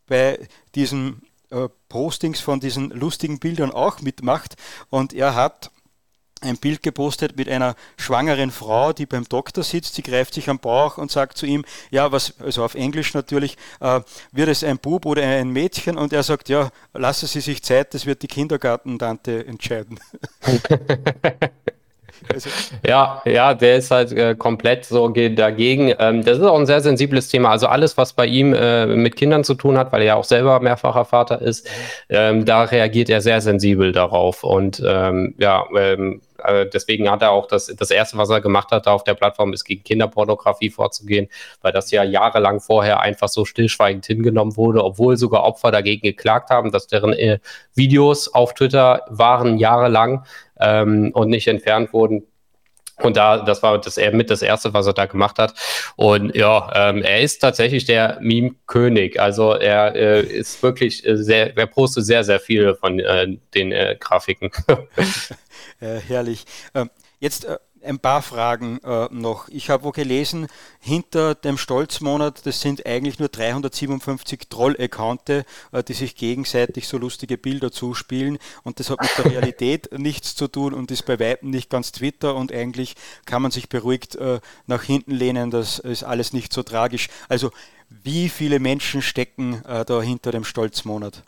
bei 0.08 0.48
diesen 0.76 1.22
äh, 1.56 1.70
Postings 1.90 2.42
von 2.42 2.60
diesen 2.60 2.90
lustigen 2.90 3.40
Bildern 3.40 3.72
auch 3.72 4.02
mitmacht 4.02 4.56
und 4.90 5.14
er 5.14 5.36
hat 5.36 5.72
ein 6.42 6.58
Bild 6.58 6.84
gepostet 6.84 7.38
mit 7.38 7.48
einer 7.50 7.76
schwangeren 7.98 8.52
Frau, 8.52 8.92
die 8.92 9.06
beim 9.06 9.24
Doktor 9.24 9.64
sitzt. 9.64 9.96
Sie 9.96 10.04
greift 10.04 10.34
sich 10.34 10.50
am 10.50 10.60
Bauch 10.60 10.98
und 10.98 11.10
sagt 11.10 11.38
zu 11.38 11.46
ihm, 11.46 11.64
ja, 11.92 12.12
was, 12.12 12.40
also 12.40 12.64
auf 12.64 12.76
Englisch 12.76 13.14
natürlich, 13.14 13.58
äh, 13.80 14.02
wird 14.32 14.50
es 14.50 14.64
ein 14.64 14.78
Bub 14.78 15.06
oder 15.06 15.24
ein 15.24 15.50
Mädchen? 15.50 15.98
Und 15.98 16.14
er 16.14 16.24
sagt, 16.24 16.50
ja, 16.50 16.70
lassen 16.94 17.28
Sie 17.28 17.42
sich 17.42 17.64
Zeit, 17.64 17.94
das 17.94 18.06
wird 18.06 18.22
die 18.22 18.28
Kindergartentante 18.28 19.46
entscheiden. 19.46 20.00
Also. 22.36 22.50
Ja, 22.86 23.22
ja, 23.26 23.54
der 23.54 23.78
ist 23.78 23.92
halt 23.92 24.12
äh, 24.12 24.36
komplett 24.36 24.86
so 24.86 25.08
dagegen. 25.10 25.94
Ähm, 25.98 26.24
das 26.24 26.38
ist 26.38 26.44
auch 26.44 26.60
ein 26.60 26.66
sehr 26.66 26.82
sensibles 26.82 27.30
Thema. 27.30 27.50
Also 27.50 27.68
alles, 27.68 27.98
was 27.98 28.14
bei 28.14 28.26
ihm 28.26 28.54
äh, 28.54 28.86
mit 28.86 29.16
Kindern 29.16 29.44
zu 29.44 29.56
tun 29.56 29.78
hat, 29.78 29.92
weil 29.92 30.02
er 30.02 30.08
ja 30.08 30.16
auch 30.16 30.24
selber 30.24 30.60
mehrfacher 30.60 31.06
Vater 31.06 31.42
ist, 31.42 31.70
ähm, 32.10 32.46
da 32.46 32.64
reagiert 32.64 33.10
er 33.10 33.22
sehr 33.22 33.42
sensibel 33.42 33.92
darauf. 33.92 34.44
Und 34.44 34.84
ähm, 34.86 35.36
ja, 35.38 35.64
ähm, 35.78 36.22
äh, 36.48 36.70
deswegen 36.70 37.10
hat 37.10 37.22
er 37.22 37.32
auch 37.32 37.48
das, 37.48 37.68
das 37.68 37.92
erste, 37.92 38.18
was 38.18 38.30
er 38.30 38.42
gemacht 38.42 38.72
hat, 38.72 38.88
auf 38.88 39.04
der 39.04 39.14
Plattform, 39.14 39.54
ist 39.54 39.66
gegen 39.66 39.84
Kinderpornografie 39.84 40.70
vorzugehen, 40.70 41.28
weil 41.62 41.72
das 41.72 41.92
ja 41.92 42.04
jahrelang 42.04 42.60
vorher 42.60 43.00
einfach 43.00 43.30
so 43.30 43.46
stillschweigend 43.46 44.06
hingenommen 44.06 44.58
wurde, 44.58 44.84
obwohl 44.84 45.18
sogar 45.18 45.44
Opfer 45.44 45.72
dagegen 45.72 46.04
geklagt 46.04 46.50
haben, 46.50 46.72
dass 46.72 46.88
deren 46.88 47.14
äh, 47.14 47.40
Videos 47.74 48.34
auf 48.34 48.54
Twitter 48.54 49.04
waren 49.10 49.58
jahrelang 49.58 50.26
ähm, 50.60 51.12
und 51.14 51.30
nicht 51.30 51.48
entfernt 51.48 51.94
wurden. 51.94 52.24
Und 53.02 53.18
da, 53.18 53.40
das 53.40 53.62
war 53.62 53.80
das 53.80 53.98
mit 54.14 54.30
das 54.30 54.42
erste, 54.42 54.74
was 54.74 54.88
er 54.88 54.94
da 54.94 55.06
gemacht 55.06 55.38
hat. 55.38 55.54
Und 55.98 56.34
ja, 56.34 56.72
ähm, 56.74 57.04
er 57.04 57.22
ist 57.22 57.40
tatsächlich 57.40 57.84
der 57.86 58.18
Meme-König. 58.22 59.20
Also 59.20 59.54
er 59.54 59.96
äh, 59.96 60.22
ist 60.22 60.64
wirklich 60.64 61.06
äh, 61.06 61.18
sehr, 61.18 61.58
er 61.58 61.68
postet 61.68 62.06
sehr, 62.06 62.24
sehr 62.24 62.40
viele 62.40 62.76
von 62.76 63.00
äh, 63.00 63.36
den 63.54 63.74
äh, 63.74 63.98
Grafiken. 64.00 64.50
herrlich. 65.80 66.46
Ähm, 66.74 66.90
jetzt 67.20 67.46
äh, 67.46 67.58
ein 67.86 68.00
paar 68.00 68.22
Fragen 68.22 68.80
äh, 68.84 69.08
noch. 69.12 69.48
Ich 69.50 69.70
habe 69.70 69.84
wo 69.84 69.92
gelesen, 69.92 70.48
hinter 70.80 71.36
dem 71.36 71.58
Stolzmonat, 71.58 72.46
das 72.46 72.62
sind 72.62 72.86
eigentlich 72.86 73.20
nur 73.20 73.30
357 73.30 74.50
Troll-Accounte, 74.50 75.46
äh, 75.72 75.84
die 75.84 75.94
sich 75.94 76.16
gegenseitig 76.16 76.88
so 76.88 76.98
lustige 76.98 77.38
Bilder 77.38 77.72
zuspielen 77.72 78.38
und 78.64 78.80
das 78.80 78.90
hat 78.90 79.02
mit 79.02 79.12
der 79.18 79.26
Realität 79.26 79.90
nichts 79.98 80.36
zu 80.36 80.48
tun 80.48 80.74
und 80.74 80.92
ist 80.92 81.06
bei 81.06 81.20
Weitem 81.20 81.52
nicht 81.52 81.70
ganz 81.70 81.92
Twitter 81.92 82.36
und 82.36 82.52
eigentlich 82.52 82.96
kann 83.26 83.42
man 83.42 83.52
sich 83.52 83.70
beruhigt 83.70 84.16
äh, 84.16 84.40
nach 84.66 84.84
hinten 84.84 85.12
lehnen, 85.12 85.52
das 85.52 85.80
ist 85.80 86.04
alles 86.04 86.34
nicht 86.34 86.54
so 86.54 86.64
tragisch. 86.64 87.10
Also 87.30 87.52
wie 87.90 88.30
viele 88.30 88.60
Menschen 88.60 89.02
stecken 89.02 89.64
äh, 89.66 89.86
da 89.86 90.02
hinter 90.02 90.32
dem 90.32 90.44
Stolzmonat? 90.44 91.24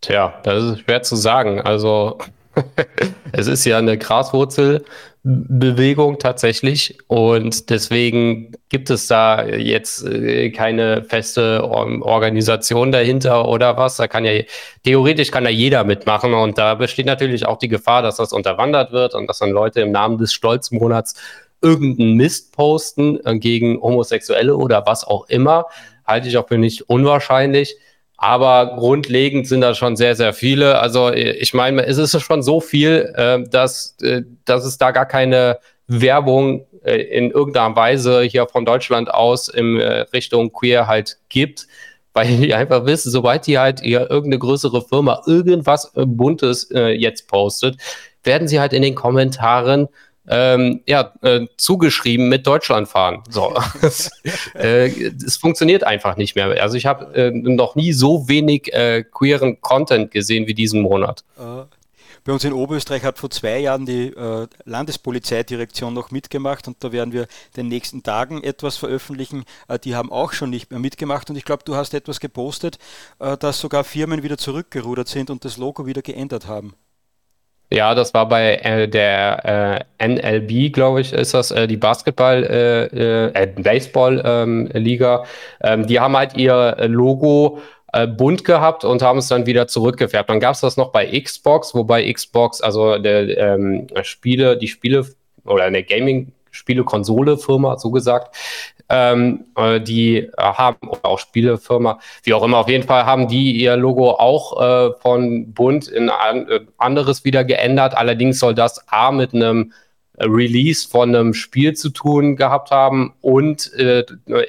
Tja, 0.00 0.40
das 0.42 0.64
ist 0.64 0.80
schwer 0.80 1.02
zu 1.02 1.16
sagen. 1.16 1.60
Also 1.60 2.18
es 3.32 3.46
ist 3.46 3.64
ja 3.64 3.78
eine 3.78 3.96
Graswurzelbewegung 3.96 6.18
tatsächlich 6.18 6.98
und 7.06 7.70
deswegen 7.70 8.52
gibt 8.68 8.90
es 8.90 9.06
da 9.06 9.44
jetzt 9.44 10.04
äh, 10.04 10.50
keine 10.50 11.04
feste 11.04 11.64
Organisation 11.64 12.92
dahinter 12.92 13.48
oder 13.48 13.76
was. 13.76 13.96
Da 13.96 14.08
kann 14.08 14.24
ja 14.24 14.42
theoretisch 14.84 15.30
kann 15.30 15.44
da 15.44 15.50
jeder 15.50 15.84
mitmachen 15.84 16.34
und 16.34 16.58
da 16.58 16.74
besteht 16.74 17.06
natürlich 17.06 17.46
auch 17.46 17.58
die 17.58 17.68
Gefahr, 17.68 18.02
dass 18.02 18.16
das 18.16 18.32
unterwandert 18.32 18.92
wird 18.92 19.14
und 19.14 19.26
dass 19.26 19.38
dann 19.38 19.50
Leute 19.50 19.80
im 19.80 19.92
Namen 19.92 20.18
des 20.18 20.32
Stolzmonats 20.32 21.14
irgendeinen 21.62 22.16
Mist 22.16 22.52
posten 22.52 23.18
äh, 23.24 23.38
gegen 23.38 23.80
Homosexuelle 23.80 24.56
oder 24.56 24.84
was 24.86 25.04
auch 25.04 25.28
immer. 25.28 25.66
Halte 26.04 26.28
ich 26.28 26.36
auch 26.36 26.48
für 26.48 26.58
nicht 26.58 26.90
unwahrscheinlich. 26.90 27.76
Aber 28.22 28.76
grundlegend 28.76 29.48
sind 29.48 29.62
da 29.62 29.74
schon 29.74 29.96
sehr, 29.96 30.14
sehr 30.14 30.32
viele. 30.32 30.78
Also 30.78 31.12
ich 31.12 31.54
meine, 31.54 31.84
es 31.84 31.98
ist 31.98 32.22
schon 32.22 32.40
so 32.40 32.60
viel, 32.60 33.12
äh, 33.16 33.42
dass, 33.50 33.96
äh, 34.00 34.22
dass 34.44 34.64
es 34.64 34.78
da 34.78 34.92
gar 34.92 35.06
keine 35.06 35.58
Werbung 35.88 36.64
äh, 36.84 36.98
in 36.98 37.32
irgendeiner 37.32 37.74
Weise 37.74 38.22
hier 38.22 38.46
von 38.46 38.64
Deutschland 38.64 39.12
aus 39.12 39.48
in 39.48 39.80
äh, 39.80 40.02
Richtung 40.12 40.52
Queer 40.52 40.86
halt 40.86 41.18
gibt. 41.30 41.66
Weil 42.12 42.28
die 42.36 42.54
einfach 42.54 42.86
wissen, 42.86 43.10
sobald 43.10 43.48
die 43.48 43.58
halt 43.58 43.80
hier 43.80 44.08
irgendeine 44.08 44.38
größere 44.38 44.82
Firma 44.82 45.20
irgendwas 45.26 45.92
äh, 45.96 46.06
Buntes 46.06 46.70
äh, 46.70 46.92
jetzt 46.92 47.26
postet, 47.26 47.76
werden 48.22 48.46
sie 48.46 48.60
halt 48.60 48.72
in 48.72 48.82
den 48.82 48.94
Kommentaren 48.94 49.88
ähm, 50.28 50.80
ja, 50.86 51.12
äh, 51.22 51.46
zugeschrieben 51.56 52.28
mit 52.28 52.46
Deutschland 52.46 52.88
fahren. 52.88 53.22
So. 53.28 53.54
es, 53.82 54.10
äh, 54.54 54.88
es 54.88 55.36
funktioniert 55.36 55.84
einfach 55.84 56.16
nicht 56.16 56.36
mehr. 56.36 56.62
Also 56.62 56.76
ich 56.76 56.86
habe 56.86 57.14
äh, 57.14 57.30
noch 57.30 57.74
nie 57.74 57.92
so 57.92 58.28
wenig 58.28 58.72
äh, 58.72 59.04
queeren 59.04 59.60
Content 59.60 60.10
gesehen 60.10 60.46
wie 60.46 60.54
diesen 60.54 60.82
Monat. 60.82 61.24
Äh, 61.38 61.64
bei 62.24 62.32
uns 62.32 62.44
in 62.44 62.52
Oberösterreich 62.52 63.02
hat 63.02 63.18
vor 63.18 63.30
zwei 63.30 63.58
Jahren 63.58 63.84
die 63.84 64.06
äh, 64.06 64.46
Landespolizeidirektion 64.64 65.92
noch 65.92 66.12
mitgemacht 66.12 66.68
und 66.68 66.76
da 66.84 66.92
werden 66.92 67.12
wir 67.12 67.26
den 67.56 67.66
nächsten 67.66 68.04
Tagen 68.04 68.44
etwas 68.44 68.76
veröffentlichen. 68.76 69.42
die 69.82 69.96
haben 69.96 70.12
auch 70.12 70.32
schon 70.32 70.50
nicht 70.50 70.70
mehr 70.70 70.78
mitgemacht 70.78 71.30
und 71.30 71.36
ich 71.36 71.44
glaube, 71.44 71.64
du 71.64 71.74
hast 71.74 71.94
etwas 71.94 72.20
gepostet, 72.20 72.78
dass 73.18 73.58
sogar 73.58 73.82
Firmen 73.82 74.22
wieder 74.22 74.38
zurückgerudert 74.38 75.08
sind 75.08 75.30
und 75.30 75.44
das 75.44 75.56
Logo 75.56 75.84
wieder 75.84 76.02
geändert 76.02 76.46
haben. 76.46 76.74
Ja, 77.72 77.94
das 77.94 78.12
war 78.12 78.28
bei 78.28 78.56
äh, 78.56 78.86
der 78.86 79.86
äh, 79.98 80.06
NLB, 80.06 80.74
glaube 80.74 81.00
ich, 81.00 81.14
ist 81.14 81.32
das, 81.32 81.50
äh, 81.50 81.66
die 81.66 81.78
Basketball, 81.78 82.44
äh, 82.44 83.28
äh, 83.28 83.46
Baseball-Liga. 83.46 85.24
Ähm, 85.62 85.80
ähm, 85.80 85.86
die 85.86 85.98
haben 85.98 86.14
halt 86.14 86.36
ihr 86.36 86.76
Logo 86.86 87.60
äh, 87.94 88.06
bunt 88.06 88.44
gehabt 88.44 88.84
und 88.84 89.00
haben 89.00 89.20
es 89.20 89.28
dann 89.28 89.46
wieder 89.46 89.68
zurückgefärbt. 89.68 90.28
Dann 90.28 90.38
gab 90.38 90.54
es 90.54 90.60
das 90.60 90.76
noch 90.76 90.92
bei 90.92 91.18
Xbox, 91.18 91.74
wobei 91.74 92.12
Xbox, 92.12 92.60
also 92.60 92.98
der 92.98 93.38
ähm, 93.38 93.86
Spiele, 94.02 94.58
die 94.58 94.68
Spiele 94.68 95.06
oder 95.46 95.64
eine 95.64 95.82
Gaming 95.82 96.32
Spiele-Konsole-Firma, 96.50 97.78
so 97.78 97.90
gesagt, 97.90 98.36
ähm, 98.92 99.46
äh, 99.56 99.80
die 99.80 100.18
äh, 100.18 100.30
haben, 100.36 100.86
oder 100.86 101.06
auch 101.06 101.18
Spielefirma, 101.18 101.98
wie 102.24 102.34
auch 102.34 102.42
immer, 102.42 102.58
auf 102.58 102.68
jeden 102.68 102.86
Fall 102.86 103.06
haben 103.06 103.26
die 103.26 103.52
ihr 103.52 103.76
Logo 103.76 104.10
auch 104.10 104.60
äh, 104.60 104.92
von 105.00 105.52
Bund 105.54 105.88
in 105.88 106.10
ein 106.10 106.48
äh, 106.48 106.60
anderes 106.76 107.24
wieder 107.24 107.42
geändert. 107.44 107.96
Allerdings 107.96 108.38
soll 108.38 108.54
das 108.54 108.86
A 108.88 109.10
mit 109.10 109.32
einem 109.34 109.72
Release 110.18 110.86
von 110.86 111.08
einem 111.08 111.32
Spiel 111.32 111.72
zu 111.72 111.88
tun 111.88 112.36
gehabt 112.36 112.70
haben 112.70 113.14
und 113.22 113.72
äh, 113.74 114.04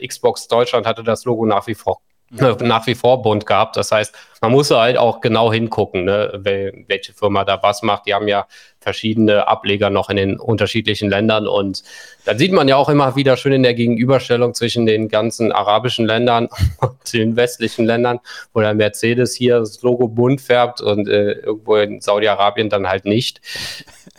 Xbox 0.06 0.50
Deutschland 0.50 0.86
hatte 0.86 1.04
das 1.04 1.24
Logo 1.24 1.46
nach 1.46 1.66
wie 1.68 1.76
vor 1.76 2.02
nach 2.34 2.88
wie 2.88 2.96
vor 2.96 3.22
bunt 3.22 3.46
gehabt. 3.46 3.78
Das 3.78 3.92
heißt, 3.92 4.16
man 4.42 4.52
muss 4.52 4.72
halt 4.72 4.98
auch 4.98 5.22
genau 5.22 5.54
hingucken, 5.54 6.06
ne, 6.06 6.40
welche 6.88 7.14
Firma 7.14 7.46
da 7.46 7.62
was 7.62 7.82
macht. 7.84 8.08
Die 8.08 8.14
haben 8.14 8.28
ja 8.28 8.48
verschiedene 8.80 9.48
Ableger 9.48 9.90
noch 9.90 10.10
in 10.10 10.18
den 10.18 10.40
unterschiedlichen 10.40 11.10
Ländern 11.10 11.48
und 11.48 11.84
dann 12.26 12.38
sieht 12.38 12.52
man 12.52 12.68
ja 12.68 12.76
auch 12.76 12.90
immer 12.90 13.16
wieder 13.16 13.38
schön 13.38 13.54
in 13.54 13.64
der 13.64 13.74
Gegenüberstellung 13.74 14.54
zwischen 14.54 14.86
den 14.86 15.08
ganzen 15.08 15.52
arabischen 15.52 16.06
Ländern 16.06 16.50
und 16.82 17.14
den 17.14 17.36
westlichen 17.36 17.86
Ländern, 17.86 18.20
wo 18.54 18.62
der 18.62 18.74
Mercedes 18.74 19.36
hier 19.36 19.60
das 19.60 19.82
Logo 19.82 20.08
bunt 20.08 20.42
färbt 20.42 20.82
und 20.82 21.08
äh, 21.08 21.34
irgendwo 21.34 21.78
in 21.78 22.02
Saudi-Arabien 22.02 22.70
dann 22.70 22.88
halt 22.88 23.06
nicht. 23.06 23.42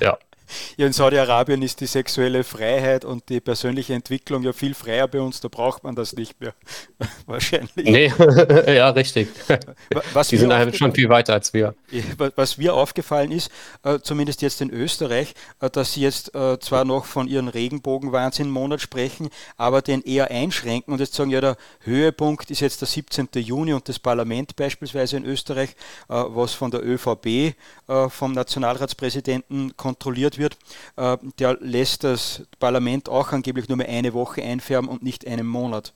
Ja. 0.00 0.18
Ja, 0.76 0.86
in 0.86 0.92
Saudi-Arabien 0.92 1.62
ist 1.62 1.80
die 1.80 1.86
sexuelle 1.86 2.44
Freiheit 2.44 3.04
und 3.04 3.28
die 3.28 3.40
persönliche 3.40 3.94
Entwicklung 3.94 4.42
ja 4.42 4.52
viel 4.52 4.74
freier 4.74 5.08
bei 5.08 5.20
uns, 5.20 5.40
da 5.40 5.48
braucht 5.48 5.84
man 5.84 5.94
das 5.94 6.14
nicht 6.14 6.40
mehr. 6.40 6.54
Wahrscheinlich. 7.26 7.70
Nee, 7.76 8.12
ja, 8.74 8.90
richtig. 8.90 9.28
Was 10.12 10.28
die 10.28 10.36
sind 10.36 10.52
halt 10.52 10.76
schon 10.76 10.94
viel 10.94 11.08
weiter 11.08 11.34
als 11.34 11.52
wir. 11.52 11.74
Was 12.36 12.58
mir 12.58 12.74
aufgefallen 12.74 13.32
ist, 13.32 13.50
äh, 13.82 13.98
zumindest 14.00 14.42
jetzt 14.42 14.60
in 14.60 14.70
Österreich, 14.70 15.34
äh, 15.60 15.70
dass 15.70 15.92
sie 15.92 16.02
jetzt 16.02 16.34
äh, 16.34 16.58
zwar 16.58 16.84
noch 16.84 17.04
von 17.04 17.28
ihren 17.28 17.48
Regenbogenwahnsinn-Monat 17.48 18.80
sprechen, 18.80 19.30
aber 19.56 19.82
den 19.82 20.02
eher 20.02 20.30
einschränken 20.30 20.92
und 20.92 21.00
jetzt 21.00 21.14
sagen, 21.14 21.30
ja, 21.30 21.40
der 21.40 21.56
Höhepunkt 21.80 22.50
ist 22.50 22.60
jetzt 22.60 22.80
der 22.80 22.88
17. 22.88 23.28
Juni 23.34 23.72
und 23.72 23.88
das 23.88 23.98
Parlament 23.98 24.56
beispielsweise 24.56 25.16
in 25.16 25.24
Österreich, 25.24 25.76
was 26.08 26.52
von 26.52 26.70
der 26.70 26.84
ÖVP, 26.84 27.54
vom 28.08 28.32
Nationalratspräsidenten 28.32 29.76
kontrolliert 29.76 30.38
wird 30.38 30.43
wird, 30.44 30.56
äh, 30.96 31.16
der 31.38 31.58
lässt 31.60 32.04
das 32.04 32.44
Parlament 32.60 33.08
auch 33.08 33.32
angeblich 33.32 33.68
nur 33.68 33.78
mehr 33.78 33.88
eine 33.88 34.14
Woche 34.14 34.42
einfärben 34.42 34.88
und 34.88 35.02
nicht 35.02 35.26
einen 35.26 35.46
Monat. 35.46 35.92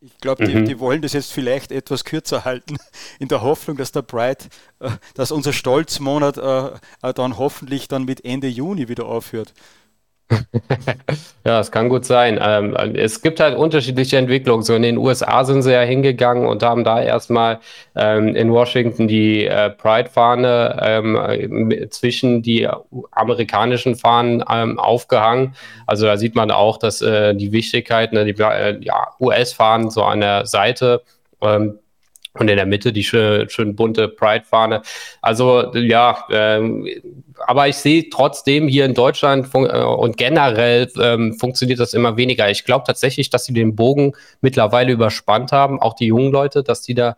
Ich 0.00 0.16
glaube, 0.18 0.46
die, 0.46 0.54
mhm. 0.54 0.64
die, 0.66 0.78
wollen 0.78 1.02
das 1.02 1.14
jetzt 1.14 1.32
vielleicht 1.32 1.72
etwas 1.72 2.04
kürzer 2.04 2.44
halten, 2.44 2.76
in 3.18 3.28
der 3.28 3.42
Hoffnung, 3.42 3.76
dass 3.76 3.92
der 3.92 4.02
Pride, 4.02 4.44
äh, 4.78 4.90
dass 5.14 5.32
unser 5.32 5.52
Stolzmonat 5.52 6.38
äh, 6.38 7.12
dann 7.14 7.38
hoffentlich 7.38 7.88
dann 7.88 8.04
mit 8.04 8.24
Ende 8.24 8.48
Juni 8.48 8.88
wieder 8.88 9.06
aufhört. 9.06 9.52
ja, 11.44 11.60
es 11.60 11.70
kann 11.70 11.88
gut 11.88 12.04
sein. 12.04 12.38
Ähm, 12.40 12.74
es 12.94 13.22
gibt 13.22 13.40
halt 13.40 13.56
unterschiedliche 13.56 14.16
Entwicklungen. 14.16 14.62
So 14.62 14.74
in 14.74 14.82
den 14.82 14.96
USA 14.96 15.44
sind 15.44 15.62
sie 15.62 15.72
ja 15.72 15.82
hingegangen 15.82 16.46
und 16.46 16.62
haben 16.62 16.84
da 16.84 17.02
erstmal 17.02 17.60
ähm, 17.96 18.34
in 18.36 18.52
Washington 18.52 19.08
die 19.08 19.46
äh, 19.46 19.70
Pride-Fahne 19.70 20.78
ähm, 20.82 21.88
zwischen 21.90 22.42
die 22.42 22.68
amerikanischen 23.10 23.96
Fahnen 23.96 24.44
ähm, 24.50 24.78
aufgehangen. 24.78 25.54
Also 25.86 26.06
da 26.06 26.16
sieht 26.16 26.34
man 26.34 26.50
auch, 26.50 26.78
dass 26.78 27.02
äh, 27.02 27.34
die 27.34 27.52
Wichtigkeit, 27.52 28.12
ne, 28.12 28.24
die 28.24 28.40
äh, 28.40 28.78
ja, 28.80 29.08
US-Fahnen 29.18 29.90
so 29.90 30.04
an 30.04 30.20
der 30.20 30.46
Seite 30.46 31.02
ähm, 31.42 31.78
und 32.34 32.48
in 32.48 32.56
der 32.56 32.66
Mitte 32.66 32.92
die 32.92 33.02
schön, 33.02 33.48
schön 33.50 33.74
bunte 33.74 34.06
Pride-Fahne. 34.06 34.82
Also 35.20 35.74
ja, 35.74 36.24
ähm, 36.30 36.86
aber 37.46 37.68
ich 37.68 37.76
sehe 37.76 38.08
trotzdem 38.10 38.68
hier 38.68 38.84
in 38.84 38.94
Deutschland 38.94 39.48
äh, 39.54 39.82
und 39.82 40.16
generell 40.16 40.90
ähm, 41.00 41.34
funktioniert 41.34 41.80
das 41.80 41.94
immer 41.94 42.16
weniger. 42.16 42.50
Ich 42.50 42.64
glaube 42.64 42.84
tatsächlich, 42.86 43.30
dass 43.30 43.44
sie 43.44 43.54
den 43.54 43.76
Bogen 43.76 44.12
mittlerweile 44.40 44.92
überspannt 44.92 45.52
haben, 45.52 45.80
auch 45.80 45.94
die 45.94 46.06
jungen 46.06 46.32
Leute, 46.32 46.62
dass 46.62 46.82
die 46.82 46.94
da 46.94 47.16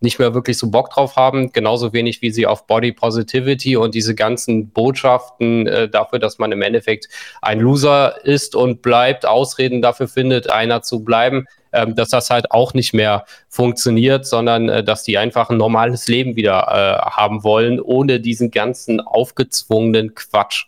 nicht 0.00 0.18
mehr 0.18 0.34
wirklich 0.34 0.58
so 0.58 0.70
Bock 0.70 0.90
drauf 0.90 1.16
haben, 1.16 1.52
genauso 1.52 1.92
wenig 1.92 2.22
wie 2.22 2.30
sie 2.30 2.46
auf 2.46 2.66
Body 2.66 2.92
Positivity 2.92 3.76
und 3.76 3.94
diese 3.94 4.14
ganzen 4.14 4.68
Botschaften 4.70 5.66
äh, 5.66 5.88
dafür, 5.88 6.18
dass 6.20 6.38
man 6.38 6.52
im 6.52 6.62
Endeffekt 6.62 7.08
ein 7.42 7.58
Loser 7.58 8.24
ist 8.24 8.54
und 8.54 8.82
bleibt, 8.82 9.26
Ausreden 9.26 9.82
dafür 9.82 10.06
findet, 10.06 10.50
einer 10.50 10.82
zu 10.82 11.02
bleiben, 11.02 11.46
ähm, 11.74 11.94
dass 11.94 12.10
das 12.10 12.30
halt 12.30 12.50
auch 12.50 12.74
nicht 12.74 12.94
mehr 12.94 13.24
funktioniert, 13.48 14.26
sondern 14.26 14.68
äh, 14.68 14.84
dass 14.84 15.02
die 15.02 15.18
einfach 15.18 15.50
ein 15.50 15.56
normales 15.56 16.08
Leben 16.08 16.36
wieder 16.36 16.68
äh, 16.68 17.10
haben 17.10 17.44
wollen, 17.44 17.80
ohne 17.80 18.20
diesen 18.20 18.50
ganzen 18.50 19.00
aufgezwungenen 19.00 20.14
Quatsch. 20.14 20.66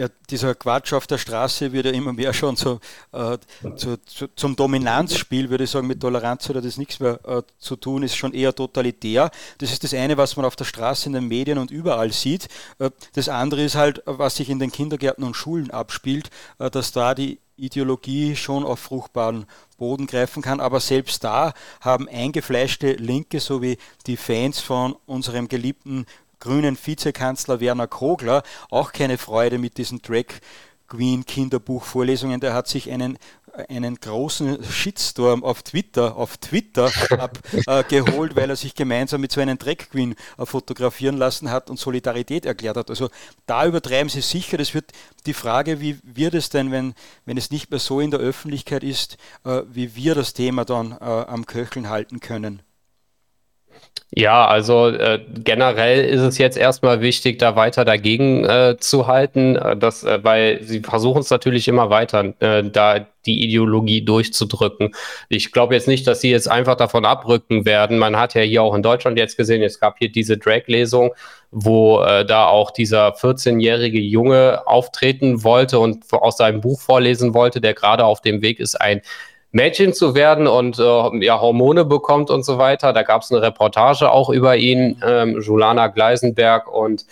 Ja, 0.00 0.06
dieser 0.30 0.54
Quatsch 0.54 0.94
auf 0.94 1.06
der 1.06 1.18
Straße 1.18 1.72
wird 1.72 1.84
ja 1.84 1.92
immer 1.92 2.14
mehr 2.14 2.32
schon 2.32 2.56
so, 2.56 2.80
äh, 3.12 3.36
zu, 3.76 3.98
zu, 4.06 4.28
zum 4.34 4.56
Dominanzspiel, 4.56 5.50
würde 5.50 5.64
ich 5.64 5.70
sagen, 5.70 5.88
mit 5.88 6.00
Toleranz 6.00 6.48
hat 6.48 6.56
das 6.64 6.78
nichts 6.78 7.00
mehr 7.00 7.20
äh, 7.26 7.42
zu 7.58 7.76
tun, 7.76 8.02
ist 8.02 8.16
schon 8.16 8.32
eher 8.32 8.54
totalitär. 8.54 9.30
Das 9.58 9.72
ist 9.72 9.84
das 9.84 9.92
eine, 9.92 10.16
was 10.16 10.36
man 10.36 10.46
auf 10.46 10.56
der 10.56 10.64
Straße, 10.64 11.08
in 11.08 11.12
den 11.12 11.28
Medien 11.28 11.58
und 11.58 11.70
überall 11.70 12.12
sieht. 12.12 12.48
Äh, 12.78 12.90
das 13.12 13.28
andere 13.28 13.62
ist 13.62 13.74
halt, 13.74 14.00
was 14.06 14.36
sich 14.36 14.48
in 14.48 14.58
den 14.58 14.72
Kindergärten 14.72 15.22
und 15.22 15.34
Schulen 15.34 15.70
abspielt, 15.70 16.30
äh, 16.58 16.70
dass 16.70 16.92
da 16.92 17.14
die 17.14 17.38
Ideologie 17.60 18.36
schon 18.36 18.64
auf 18.64 18.80
fruchtbaren 18.80 19.46
Boden 19.78 20.06
greifen 20.06 20.42
kann. 20.42 20.60
Aber 20.60 20.80
selbst 20.80 21.24
da 21.24 21.52
haben 21.80 22.08
eingefleischte 22.08 22.92
Linke 22.92 23.40
sowie 23.40 23.78
die 24.06 24.16
Fans 24.16 24.60
von 24.60 24.96
unserem 25.06 25.48
geliebten 25.48 26.06
grünen 26.40 26.76
Vizekanzler 26.82 27.60
Werner 27.60 27.86
Kogler 27.86 28.42
auch 28.70 28.92
keine 28.92 29.18
Freude 29.18 29.58
mit 29.58 29.76
diesem 29.76 30.02
Track 30.02 30.40
Queen 30.90 31.24
Kinderbuchvorlesungen, 31.24 32.40
der 32.40 32.52
hat 32.52 32.66
sich 32.66 32.90
einen 32.90 33.16
einen 33.68 33.96
großen 33.96 34.62
Shitstorm 34.64 35.44
auf 35.44 35.62
Twitter, 35.62 36.16
auf 36.16 36.38
Twitter 36.38 36.90
abgeholt, 37.66 38.32
äh, 38.32 38.36
weil 38.36 38.50
er 38.50 38.56
sich 38.56 38.74
gemeinsam 38.74 39.20
mit 39.20 39.32
so 39.32 39.40
einem 39.40 39.58
Drag 39.58 39.76
Queen 39.76 40.14
äh, 40.38 40.46
fotografieren 40.46 41.16
lassen 41.16 41.50
hat 41.50 41.70
und 41.70 41.78
Solidarität 41.78 42.46
erklärt 42.46 42.76
hat. 42.76 42.90
Also 42.90 43.08
da 43.46 43.66
übertreiben 43.66 44.08
sie 44.08 44.20
sicher. 44.20 44.56
Das 44.56 44.74
wird 44.74 44.92
die 45.26 45.34
Frage, 45.34 45.80
wie 45.80 45.98
wird 46.02 46.34
es 46.34 46.50
denn, 46.50 46.70
wenn, 46.72 46.94
wenn 47.24 47.36
es 47.36 47.50
nicht 47.50 47.70
mehr 47.70 47.80
so 47.80 48.00
in 48.00 48.10
der 48.10 48.20
Öffentlichkeit 48.20 48.84
ist, 48.84 49.16
äh, 49.44 49.62
wie 49.70 49.94
wir 49.96 50.14
das 50.14 50.32
Thema 50.32 50.64
dann 50.64 50.96
am 51.00 51.46
Köcheln 51.46 51.88
halten 51.88 52.20
können. 52.20 52.62
Ja, 54.12 54.46
also 54.46 54.88
äh, 54.88 55.20
generell 55.44 56.04
ist 56.04 56.20
es 56.20 56.38
jetzt 56.38 56.56
erstmal 56.56 57.00
wichtig, 57.00 57.38
da 57.38 57.54
weiter 57.54 57.84
dagegen 57.84 58.44
äh, 58.44 58.76
zu 58.78 59.06
halten, 59.06 59.54
äh, 59.54 59.76
weil 60.24 60.62
sie 60.64 60.80
versuchen 60.80 61.20
es 61.20 61.30
natürlich 61.30 61.68
immer 61.68 61.90
weiter, 61.90 62.34
da 62.40 63.06
die 63.26 63.44
Ideologie 63.44 64.02
durchzudrücken. 64.02 64.94
Ich 65.28 65.52
glaube 65.52 65.74
jetzt 65.74 65.88
nicht, 65.88 66.06
dass 66.06 66.20
sie 66.20 66.30
jetzt 66.30 66.48
einfach 66.50 66.76
davon 66.76 67.04
abrücken 67.04 67.64
werden. 67.64 67.98
Man 67.98 68.16
hat 68.16 68.34
ja 68.34 68.42
hier 68.42 68.62
auch 68.62 68.74
in 68.74 68.82
Deutschland 68.82 69.18
jetzt 69.18 69.36
gesehen, 69.36 69.62
es 69.62 69.80
gab 69.80 69.98
hier 69.98 70.10
diese 70.10 70.38
Drag-Lesung, 70.38 71.12
wo 71.50 72.00
äh, 72.02 72.24
da 72.24 72.46
auch 72.46 72.70
dieser 72.70 73.14
14-jährige 73.14 74.00
Junge 74.00 74.66
auftreten 74.66 75.42
wollte 75.42 75.78
und 75.78 76.04
aus 76.12 76.36
seinem 76.36 76.60
Buch 76.60 76.80
vorlesen 76.80 77.34
wollte, 77.34 77.60
der 77.60 77.74
gerade 77.74 78.04
auf 78.04 78.20
dem 78.20 78.42
Weg 78.42 78.60
ist, 78.60 78.80
ein 78.80 79.02
Mädchen 79.52 79.92
zu 79.92 80.14
werden 80.14 80.46
und 80.46 80.78
äh, 80.78 81.24
ja, 81.24 81.40
Hormone 81.40 81.84
bekommt 81.84 82.30
und 82.30 82.44
so 82.44 82.58
weiter. 82.58 82.92
Da 82.92 83.02
gab 83.02 83.22
es 83.22 83.32
eine 83.32 83.42
Reportage 83.42 84.10
auch 84.10 84.30
über 84.30 84.56
ihn, 84.56 85.02
ähm, 85.04 85.40
Julana 85.40 85.88
Gleisenberg 85.88 86.72
und 86.72 87.04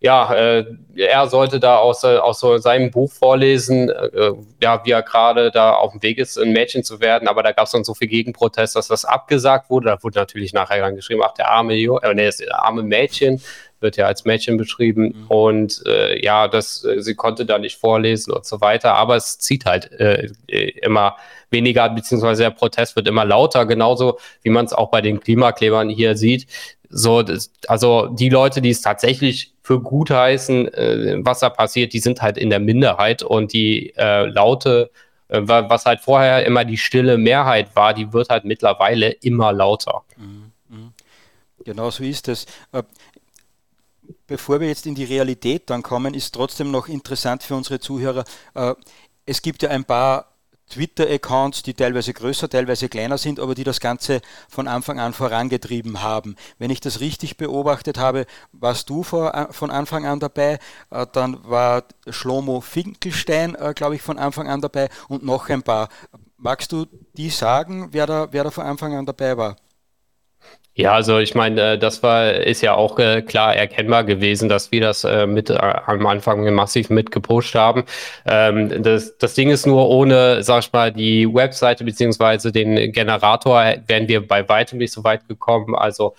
ja, 0.00 0.32
äh, 0.34 0.64
er 0.96 1.28
sollte 1.28 1.60
da 1.60 1.76
aus, 1.76 2.04
äh, 2.04 2.16
aus 2.16 2.40
so 2.40 2.56
seinem 2.56 2.90
Buch 2.90 3.12
vorlesen, 3.12 3.90
äh, 3.90 4.32
ja, 4.62 4.82
wie 4.84 4.92
er 4.92 5.02
gerade 5.02 5.50
da 5.50 5.74
auf 5.74 5.92
dem 5.92 6.02
Weg 6.02 6.16
ist, 6.16 6.38
ein 6.38 6.52
Mädchen 6.52 6.82
zu 6.82 7.00
werden, 7.00 7.28
aber 7.28 7.42
da 7.42 7.52
gab 7.52 7.66
es 7.66 7.72
dann 7.72 7.84
so 7.84 7.92
viel 7.92 8.08
Gegenprotest, 8.08 8.76
dass 8.76 8.88
das 8.88 9.04
abgesagt 9.04 9.68
wurde. 9.68 9.90
Da 9.90 10.02
wurde 10.02 10.18
natürlich 10.18 10.54
nachher 10.54 10.80
dann 10.80 10.96
geschrieben, 10.96 11.20
ach, 11.22 11.34
der 11.34 11.50
arme, 11.50 11.74
jo 11.74 11.98
äh, 11.98 12.14
nee, 12.14 12.24
das 12.24 12.40
arme 12.48 12.82
Mädchen 12.82 13.42
wird 13.80 13.98
ja 13.98 14.06
als 14.06 14.24
Mädchen 14.24 14.56
beschrieben 14.56 15.14
mhm. 15.14 15.26
und 15.28 15.82
äh, 15.86 16.22
ja, 16.22 16.48
das, 16.48 16.82
äh, 16.84 17.02
sie 17.02 17.14
konnte 17.14 17.44
da 17.44 17.58
nicht 17.58 17.76
vorlesen 17.76 18.32
und 18.32 18.46
so 18.46 18.62
weiter, 18.62 18.94
aber 18.94 19.16
es 19.16 19.38
zieht 19.38 19.66
halt 19.66 19.90
äh, 19.92 20.30
immer 20.82 21.16
weniger, 21.50 21.88
beziehungsweise 21.90 22.44
der 22.44 22.50
Protest 22.50 22.96
wird 22.96 23.06
immer 23.06 23.26
lauter, 23.26 23.66
genauso 23.66 24.18
wie 24.42 24.50
man 24.50 24.64
es 24.64 24.72
auch 24.72 24.90
bei 24.90 25.02
den 25.02 25.20
Klimaklebern 25.20 25.90
hier 25.90 26.16
sieht. 26.16 26.46
So, 26.88 27.22
das, 27.22 27.52
also 27.68 28.08
die 28.08 28.28
Leute, 28.28 28.60
die 28.60 28.70
es 28.70 28.80
tatsächlich 28.80 29.54
für 29.70 29.80
gut 29.80 30.10
heißen, 30.10 30.74
äh, 30.74 31.18
was 31.20 31.38
da 31.38 31.48
passiert, 31.48 31.92
die 31.92 32.00
sind 32.00 32.22
halt 32.22 32.36
in 32.36 32.50
der 32.50 32.58
Minderheit 32.58 33.22
und 33.22 33.52
die 33.52 33.94
äh, 33.96 34.26
laute, 34.26 34.90
äh, 35.28 35.42
was 35.44 35.86
halt 35.86 36.00
vorher 36.00 36.44
immer 36.44 36.64
die 36.64 36.76
stille 36.76 37.16
Mehrheit 37.16 37.76
war, 37.76 37.94
die 37.94 38.12
wird 38.12 38.30
halt 38.30 38.44
mittlerweile 38.44 39.10
immer 39.10 39.52
lauter. 39.52 40.02
Mhm, 40.16 40.50
mhm. 40.68 40.92
Genau 41.64 41.88
so 41.92 42.02
ist 42.02 42.26
es. 42.26 42.46
Äh, 42.72 42.82
bevor 44.26 44.58
wir 44.58 44.66
jetzt 44.66 44.86
in 44.86 44.96
die 44.96 45.04
Realität 45.04 45.70
dann 45.70 45.84
kommen, 45.84 46.14
ist 46.14 46.34
trotzdem 46.34 46.72
noch 46.72 46.88
interessant 46.88 47.44
für 47.44 47.54
unsere 47.54 47.78
Zuhörer. 47.78 48.24
Äh, 48.56 48.74
es 49.24 49.40
gibt 49.40 49.62
ja 49.62 49.70
ein 49.70 49.84
paar 49.84 50.29
Twitter-Accounts, 50.70 51.62
die 51.62 51.74
teilweise 51.74 52.12
größer, 52.12 52.48
teilweise 52.48 52.88
kleiner 52.88 53.18
sind, 53.18 53.38
aber 53.38 53.54
die 53.54 53.64
das 53.64 53.80
Ganze 53.80 54.20
von 54.48 54.68
Anfang 54.68 54.98
an 54.98 55.12
vorangetrieben 55.12 56.02
haben. 56.02 56.36
Wenn 56.58 56.70
ich 56.70 56.80
das 56.80 57.00
richtig 57.00 57.36
beobachtet 57.36 57.98
habe, 57.98 58.26
warst 58.52 58.88
du 58.88 59.02
vor, 59.02 59.34
äh, 59.34 59.52
von 59.52 59.70
Anfang 59.70 60.06
an 60.06 60.20
dabei, 60.20 60.58
äh, 60.90 61.06
dann 61.12 61.38
war 61.44 61.84
Schlomo 62.08 62.60
Finkelstein, 62.60 63.56
glaube 63.74 63.96
ich, 63.96 64.02
von 64.02 64.18
Anfang 64.18 64.48
an 64.48 64.60
dabei 64.60 64.88
und 65.08 65.24
noch 65.24 65.48
ein 65.48 65.62
paar. 65.62 65.88
Magst 66.36 66.72
du 66.72 66.86
die 67.16 67.30
sagen, 67.30 67.88
wer 67.92 68.06
da, 68.06 68.28
wer 68.30 68.44
da 68.44 68.50
von 68.50 68.64
Anfang 68.64 68.94
an 68.94 69.04
dabei 69.04 69.36
war? 69.36 69.56
Ja, 70.74 70.92
also 70.92 71.18
ich 71.18 71.34
meine, 71.34 71.72
äh, 71.72 71.78
das 71.78 72.02
war 72.04 72.32
ist 72.32 72.62
ja 72.62 72.74
auch 72.74 72.98
äh, 73.00 73.22
klar 73.22 73.56
erkennbar 73.56 74.04
gewesen, 74.04 74.48
dass 74.48 74.70
wir 74.70 74.80
das 74.80 75.02
äh, 75.02 75.26
mit 75.26 75.50
am 75.50 76.06
Anfang 76.06 76.54
massiv 76.54 76.90
mitgepusht 76.90 77.56
haben. 77.56 77.84
Ähm, 78.24 78.80
das, 78.82 79.18
das 79.18 79.34
Ding 79.34 79.50
ist 79.50 79.66
nur 79.66 79.88
ohne, 79.88 80.44
sag 80.44 80.60
ich 80.60 80.72
mal, 80.72 80.92
die 80.92 81.26
Webseite 81.32 81.82
beziehungsweise 81.84 82.52
den 82.52 82.92
Generator 82.92 83.74
wären 83.88 84.06
wir 84.06 84.26
bei 84.26 84.48
weitem 84.48 84.78
nicht 84.78 84.92
so 84.92 85.02
weit 85.02 85.26
gekommen. 85.26 85.74
Also 85.74 86.14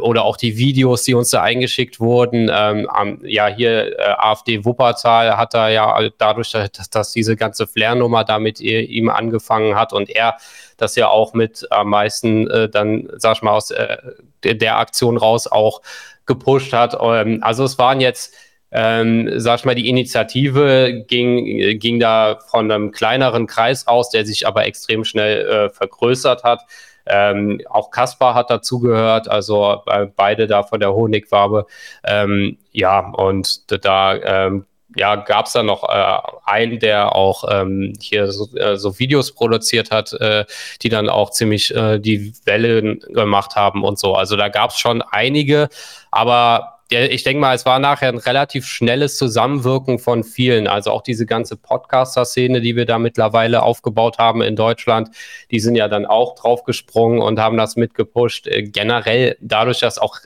oder 0.00 0.24
auch 0.24 0.36
die 0.36 0.58
Videos, 0.58 1.04
die 1.04 1.14
uns 1.14 1.30
da 1.30 1.42
eingeschickt 1.42 2.00
wurden. 2.00 2.50
Ähm, 2.52 2.88
ja, 3.24 3.46
hier 3.46 3.96
AfD 4.18 4.64
Wuppertal 4.64 5.36
hat 5.36 5.54
da 5.54 5.68
ja 5.68 5.98
dadurch, 6.18 6.52
dass, 6.52 6.90
dass 6.90 7.12
diese 7.12 7.36
ganze 7.36 7.66
Flair-Nummer 7.66 8.24
da 8.24 8.38
mit 8.38 8.60
ihm 8.60 9.08
angefangen 9.08 9.76
hat 9.76 9.92
und 9.92 10.10
er 10.10 10.36
das 10.76 10.96
ja 10.96 11.08
auch 11.08 11.34
mit 11.34 11.66
am 11.70 11.90
meisten 11.90 12.48
äh, 12.50 12.68
dann, 12.68 13.08
sag 13.16 13.36
ich 13.36 13.42
mal, 13.42 13.52
aus 13.52 13.70
äh, 13.70 13.96
der 14.42 14.78
Aktion 14.78 15.16
raus 15.16 15.46
auch 15.46 15.82
gepusht 16.26 16.72
hat. 16.72 16.96
Ähm, 17.00 17.38
also 17.42 17.64
es 17.64 17.78
waren 17.78 18.00
jetzt 18.00 18.34
ähm, 18.72 19.30
sag 19.36 19.60
ich 19.60 19.64
mal, 19.64 19.74
die 19.74 19.88
Initiative 19.88 21.04
ging, 21.06 21.78
ging 21.78 22.00
da 22.00 22.38
von 22.48 22.70
einem 22.70 22.90
kleineren 22.90 23.46
Kreis 23.46 23.86
aus, 23.86 24.10
der 24.10 24.26
sich 24.26 24.46
aber 24.46 24.66
extrem 24.66 25.04
schnell 25.04 25.46
äh, 25.46 25.70
vergrößert 25.70 26.42
hat. 26.42 26.62
Ähm, 27.06 27.60
auch 27.70 27.90
Kaspar 27.90 28.34
hat 28.34 28.50
dazugehört, 28.50 29.28
also 29.28 29.82
äh, 29.86 30.06
beide 30.14 30.48
da 30.48 30.64
von 30.64 30.80
der 30.80 30.92
Honigwabe. 30.92 31.66
Ähm, 32.04 32.58
ja, 32.72 32.98
und 33.12 33.72
da 33.84 34.16
ähm, 34.16 34.66
ja, 34.96 35.16
gab 35.16 35.46
es 35.46 35.52
da 35.52 35.62
noch 35.62 35.84
äh, 35.88 36.18
einen, 36.44 36.78
der 36.78 37.14
auch 37.14 37.44
ähm, 37.50 37.94
hier 38.00 38.32
so, 38.32 38.48
äh, 38.56 38.76
so, 38.76 38.98
Videos 38.98 39.32
produziert 39.32 39.90
hat, 39.90 40.12
äh, 40.14 40.44
die 40.82 40.88
dann 40.88 41.08
auch 41.08 41.30
ziemlich 41.30 41.74
äh, 41.74 41.98
die 41.98 42.32
Welle 42.44 42.96
gemacht 42.96 43.56
haben 43.56 43.84
und 43.84 43.98
so. 43.98 44.14
Also 44.14 44.36
da 44.36 44.48
gab 44.48 44.70
es 44.70 44.78
schon 44.78 45.02
einige, 45.02 45.68
aber 46.10 46.76
ich 46.88 47.24
denke 47.24 47.40
mal, 47.40 47.54
es 47.54 47.66
war 47.66 47.80
nachher 47.80 48.10
ein 48.10 48.18
relativ 48.18 48.64
schnelles 48.66 49.16
Zusammenwirken 49.16 49.98
von 49.98 50.22
vielen. 50.22 50.68
Also 50.68 50.92
auch 50.92 51.02
diese 51.02 51.26
ganze 51.26 51.56
Podcaster-Szene, 51.56 52.60
die 52.60 52.76
wir 52.76 52.86
da 52.86 53.00
mittlerweile 53.00 53.62
aufgebaut 53.64 54.18
haben 54.18 54.40
in 54.40 54.54
Deutschland, 54.54 55.08
die 55.50 55.58
sind 55.58 55.74
ja 55.74 55.88
dann 55.88 56.06
auch 56.06 56.36
draufgesprungen 56.36 57.20
und 57.20 57.40
haben 57.40 57.56
das 57.56 57.74
mitgepusht. 57.74 58.46
Äh, 58.46 58.62
generell 58.62 59.36
dadurch, 59.40 59.80
dass 59.80 59.98
auch 59.98 60.18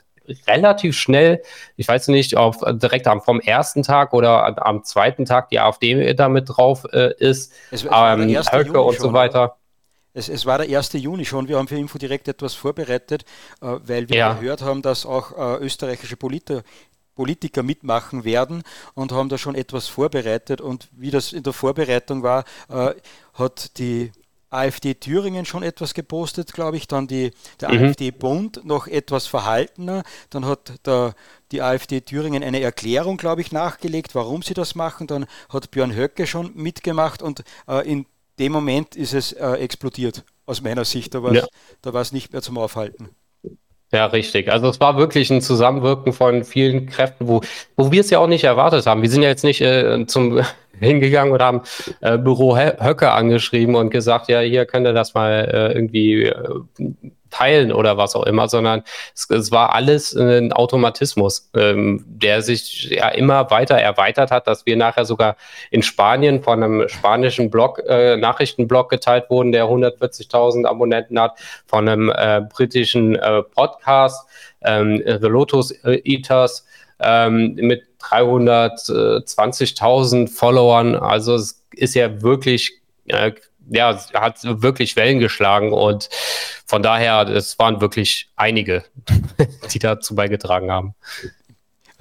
relativ 0.47 0.97
schnell, 0.97 1.41
ich 1.77 1.87
weiß 1.87 2.09
nicht, 2.09 2.37
ob 2.37 2.57
direkt 2.79 3.07
am, 3.07 3.21
vom 3.21 3.39
ersten 3.39 3.83
Tag 3.83 4.13
oder 4.13 4.65
am 4.65 4.83
zweiten 4.83 5.25
Tag 5.25 5.49
die 5.49 5.59
AfD 5.59 6.13
damit 6.13 6.45
drauf 6.47 6.85
äh, 6.91 7.13
ist, 7.17 7.53
es, 7.71 7.83
es 7.83 7.89
ähm, 7.91 8.29
Höcke 8.51 8.81
und 8.81 8.99
so 8.99 9.13
weiter. 9.13 9.57
Es, 10.13 10.27
es, 10.27 10.45
war 10.45 10.57
der 10.57 10.77
1. 10.77 10.93
Juni 10.93 11.25
schon. 11.25 11.47
Wir 11.47 11.57
haben 11.57 11.67
für 11.67 11.77
Info 11.77 11.97
direkt 11.97 12.27
etwas 12.27 12.53
vorbereitet, 12.53 13.23
äh, 13.61 13.77
weil 13.85 14.09
wir 14.09 14.17
ja. 14.17 14.33
gehört 14.33 14.61
haben, 14.61 14.81
dass 14.81 15.05
auch 15.05 15.31
äh, 15.37 15.63
österreichische 15.63 16.17
Politiker, 16.17 16.63
Politiker 17.15 17.63
mitmachen 17.63 18.23
werden 18.23 18.63
und 18.93 19.11
haben 19.11 19.29
da 19.29 19.37
schon 19.37 19.55
etwas 19.55 19.87
vorbereitet. 19.87 20.59
Und 20.59 20.89
wie 20.91 21.11
das 21.11 21.33
in 21.33 21.43
der 21.43 21.53
Vorbereitung 21.53 22.23
war, 22.23 22.43
äh, 22.69 22.93
hat 23.33 23.77
die 23.77 24.11
AfD 24.51 24.95
Thüringen 24.95 25.45
schon 25.45 25.63
etwas 25.63 25.93
gepostet, 25.93 26.53
glaube 26.53 26.77
ich, 26.77 26.87
dann 26.87 27.07
die, 27.07 27.31
der 27.59 27.71
mhm. 27.71 27.85
AfD-Bund 27.85 28.65
noch 28.65 28.87
etwas 28.87 29.25
verhaltener, 29.25 30.03
dann 30.29 30.45
hat 30.45 30.85
der, 30.85 31.15
die 31.51 31.61
AfD 31.61 32.01
Thüringen 32.01 32.43
eine 32.43 32.61
Erklärung, 32.61 33.17
glaube 33.17 33.41
ich, 33.41 33.51
nachgelegt, 33.51 34.13
warum 34.13 34.43
sie 34.43 34.53
das 34.53 34.75
machen, 34.75 35.07
dann 35.07 35.25
hat 35.49 35.71
Björn 35.71 35.95
Höcke 35.95 36.27
schon 36.27 36.51
mitgemacht 36.55 37.21
und 37.21 37.43
äh, 37.67 37.89
in 37.89 38.05
dem 38.39 38.51
Moment 38.51 38.95
ist 38.95 39.13
es 39.13 39.31
äh, 39.33 39.53
explodiert, 39.53 40.23
aus 40.45 40.61
meiner 40.61 40.85
Sicht, 40.85 41.13
da 41.13 41.23
war 41.23 41.31
es 41.33 42.11
ja. 42.11 42.13
nicht 42.13 42.33
mehr 42.33 42.41
zum 42.41 42.57
Aufhalten. 42.57 43.09
Ja, 43.93 44.05
richtig. 44.05 44.49
Also 44.49 44.69
es 44.69 44.79
war 44.79 44.97
wirklich 44.97 45.29
ein 45.31 45.41
Zusammenwirken 45.41 46.13
von 46.13 46.45
vielen 46.45 46.85
Kräften, 46.85 47.27
wo, 47.27 47.41
wo 47.75 47.91
wir 47.91 47.99
es 48.01 48.09
ja 48.09 48.19
auch 48.19 48.27
nicht 48.27 48.45
erwartet 48.45 48.85
haben. 48.85 49.01
Wir 49.01 49.09
sind 49.09 49.21
ja 49.21 49.29
jetzt 49.29 49.43
nicht 49.43 49.61
äh, 49.61 50.05
zum 50.07 50.41
hingegangen 50.79 51.33
und 51.33 51.41
haben 51.41 51.61
äh, 51.99 52.17
Büro 52.17 52.55
Höcke 52.57 53.11
angeschrieben 53.11 53.75
und 53.75 53.89
gesagt, 53.89 54.29
ja, 54.29 54.39
hier 54.39 54.65
könnt 54.65 54.87
ihr 54.87 54.93
das 54.93 55.13
mal 55.13 55.49
äh, 55.53 55.73
irgendwie 55.73 56.23
äh, 56.23 56.61
teilen 57.31 57.71
oder 57.71 57.97
was 57.97 58.15
auch 58.15 58.25
immer, 58.25 58.47
sondern 58.47 58.83
es, 59.15 59.29
es 59.29 59.51
war 59.51 59.73
alles 59.73 60.13
ein 60.13 60.53
Automatismus, 60.53 61.49
ähm, 61.55 62.05
der 62.07 62.41
sich 62.41 62.89
ja 62.91 63.09
immer 63.09 63.49
weiter 63.49 63.75
erweitert 63.75 64.31
hat, 64.31 64.47
dass 64.47 64.65
wir 64.65 64.77
nachher 64.77 65.05
sogar 65.05 65.35
in 65.71 65.81
Spanien 65.81 66.43
von 66.43 66.63
einem 66.63 66.87
spanischen 66.87 67.49
Blog, 67.49 67.81
äh, 67.87 68.17
Nachrichtenblog 68.17 68.89
geteilt 68.89 69.29
wurden, 69.29 69.51
der 69.51 69.65
140.000 69.65 70.65
Abonnenten 70.65 71.19
hat, 71.19 71.39
von 71.65 71.87
einem 71.87 72.09
äh, 72.09 72.41
britischen 72.41 73.15
äh, 73.15 73.43
Podcast, 73.43 74.27
ähm, 74.63 75.01
The 75.05 75.27
Lotus 75.27 75.73
Eaters, 75.83 76.65
ähm, 76.99 77.55
mit 77.55 77.83
320.000 78.01 80.29
Followern. 80.29 80.95
Also 80.95 81.35
es 81.35 81.63
ist 81.73 81.95
ja 81.95 82.21
wirklich, 82.21 82.79
äh, 83.07 83.31
ja, 83.69 83.97
hat 84.13 84.39
wirklich 84.43 84.95
Wellen 84.95 85.19
geschlagen 85.19 85.73
und 85.73 86.09
von 86.71 86.81
daher, 86.81 87.27
es 87.27 87.59
waren 87.59 87.81
wirklich 87.81 88.29
einige, 88.37 88.85
die 89.73 89.79
dazu 89.79 90.15
beigetragen 90.15 90.71
haben. 90.71 90.95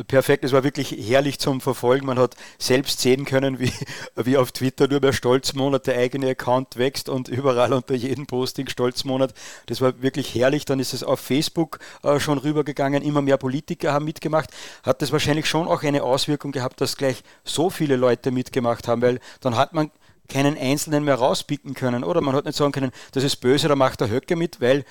perfekt. 0.06 0.44
Es 0.44 0.52
war 0.52 0.62
wirklich 0.62 0.92
herrlich 0.92 1.40
zum 1.40 1.60
Verfolgen. 1.60 2.06
Man 2.06 2.20
hat 2.20 2.36
selbst 2.56 3.00
sehen 3.00 3.24
können, 3.24 3.58
wie, 3.58 3.72
wie 4.14 4.36
auf 4.36 4.52
Twitter 4.52 4.86
nur 4.86 5.00
mehr 5.00 5.12
Stolzmonat 5.12 5.88
der 5.88 5.98
eigene 5.98 6.30
Account 6.30 6.76
wächst 6.76 7.08
und 7.08 7.26
überall 7.26 7.72
unter 7.72 7.96
jedem 7.96 8.28
Posting 8.28 8.68
Stolzmonat. 8.68 9.34
Das 9.66 9.80
war 9.80 10.00
wirklich 10.02 10.36
herrlich. 10.36 10.66
Dann 10.66 10.78
ist 10.78 10.94
es 10.94 11.02
auf 11.02 11.18
Facebook 11.18 11.80
äh, 12.04 12.20
schon 12.20 12.38
rübergegangen. 12.38 13.02
Immer 13.02 13.22
mehr 13.22 13.38
Politiker 13.38 13.92
haben 13.92 14.04
mitgemacht. 14.04 14.50
Hat 14.84 15.02
das 15.02 15.10
wahrscheinlich 15.10 15.46
schon 15.46 15.66
auch 15.66 15.82
eine 15.82 16.04
Auswirkung 16.04 16.52
gehabt, 16.52 16.80
dass 16.80 16.96
gleich 16.96 17.24
so 17.42 17.70
viele 17.70 17.96
Leute 17.96 18.30
mitgemacht 18.30 18.86
haben, 18.86 19.02
weil 19.02 19.18
dann 19.40 19.56
hat 19.56 19.72
man 19.72 19.90
keinen 20.30 20.56
Einzelnen 20.56 21.04
mehr 21.04 21.16
rauspicken 21.16 21.74
können, 21.74 22.04
oder? 22.04 22.22
Man 22.22 22.34
hat 22.34 22.46
nicht 22.46 22.56
sagen 22.56 22.72
können, 22.72 22.92
das 23.12 23.24
ist 23.24 23.36
böse, 23.36 23.68
da 23.68 23.76
macht 23.76 24.00
der 24.00 24.08
Höcke 24.08 24.36
mit, 24.36 24.60
weil 24.60 24.84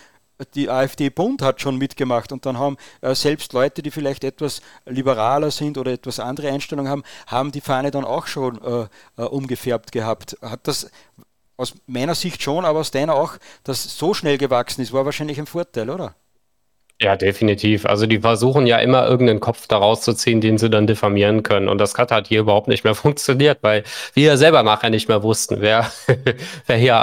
die 0.53 0.69
AfD-Bund 0.69 1.41
hat 1.41 1.61
schon 1.61 1.77
mitgemacht 1.77 2.31
und 2.31 2.45
dann 2.45 2.57
haben 2.57 2.77
äh, 3.01 3.13
selbst 3.13 3.53
Leute, 3.53 3.81
die 3.81 3.91
vielleicht 3.91 4.23
etwas 4.23 4.61
liberaler 4.85 5.51
sind 5.51 5.77
oder 5.77 5.91
etwas 5.91 6.19
andere 6.19 6.49
Einstellungen 6.49 6.89
haben, 6.89 7.03
haben 7.27 7.51
die 7.51 7.61
Fahne 7.61 7.91
dann 7.91 8.05
auch 8.05 8.27
schon 8.27 8.61
äh, 8.63 8.87
äh, 9.17 9.25
umgefärbt 9.25 9.91
gehabt. 9.91 10.37
Hat 10.41 10.67
das 10.67 10.89
aus 11.57 11.73
meiner 11.87 12.15
Sicht 12.15 12.41
schon, 12.41 12.63
aber 12.63 12.79
aus 12.79 12.91
deiner 12.91 13.15
auch, 13.15 13.35
dass 13.63 13.97
so 13.97 14.13
schnell 14.13 14.37
gewachsen 14.37 14.81
ist, 14.81 14.93
war 14.93 15.05
wahrscheinlich 15.05 15.39
ein 15.39 15.45
Vorteil, 15.45 15.89
oder? 15.89 16.15
Ja, 17.01 17.15
definitiv. 17.15 17.85
Also 17.85 18.07
die 18.07 18.19
versuchen 18.19 18.67
ja 18.67 18.77
immer 18.79 19.07
irgendeinen 19.07 19.39
Kopf 19.39 19.67
daraus 19.67 20.01
zu 20.01 20.13
ziehen, 20.13 20.41
den 20.41 20.57
sie 20.57 20.69
dann 20.69 20.85
diffamieren 20.85 21.43
können. 21.43 21.69
Und 21.69 21.77
das 21.77 21.97
hat 21.97 22.11
halt 22.11 22.27
hier 22.27 22.41
überhaupt 22.41 22.67
nicht 22.67 22.83
mehr 22.83 22.93
funktioniert, 22.95 23.59
weil 23.61 23.83
wir 24.15 24.35
selber 24.35 24.63
nachher 24.63 24.89
nicht 24.89 25.07
mehr 25.07 25.23
wussten, 25.23 25.61
wer, 25.61 25.89
wer 26.67 26.75
hier 26.75 26.97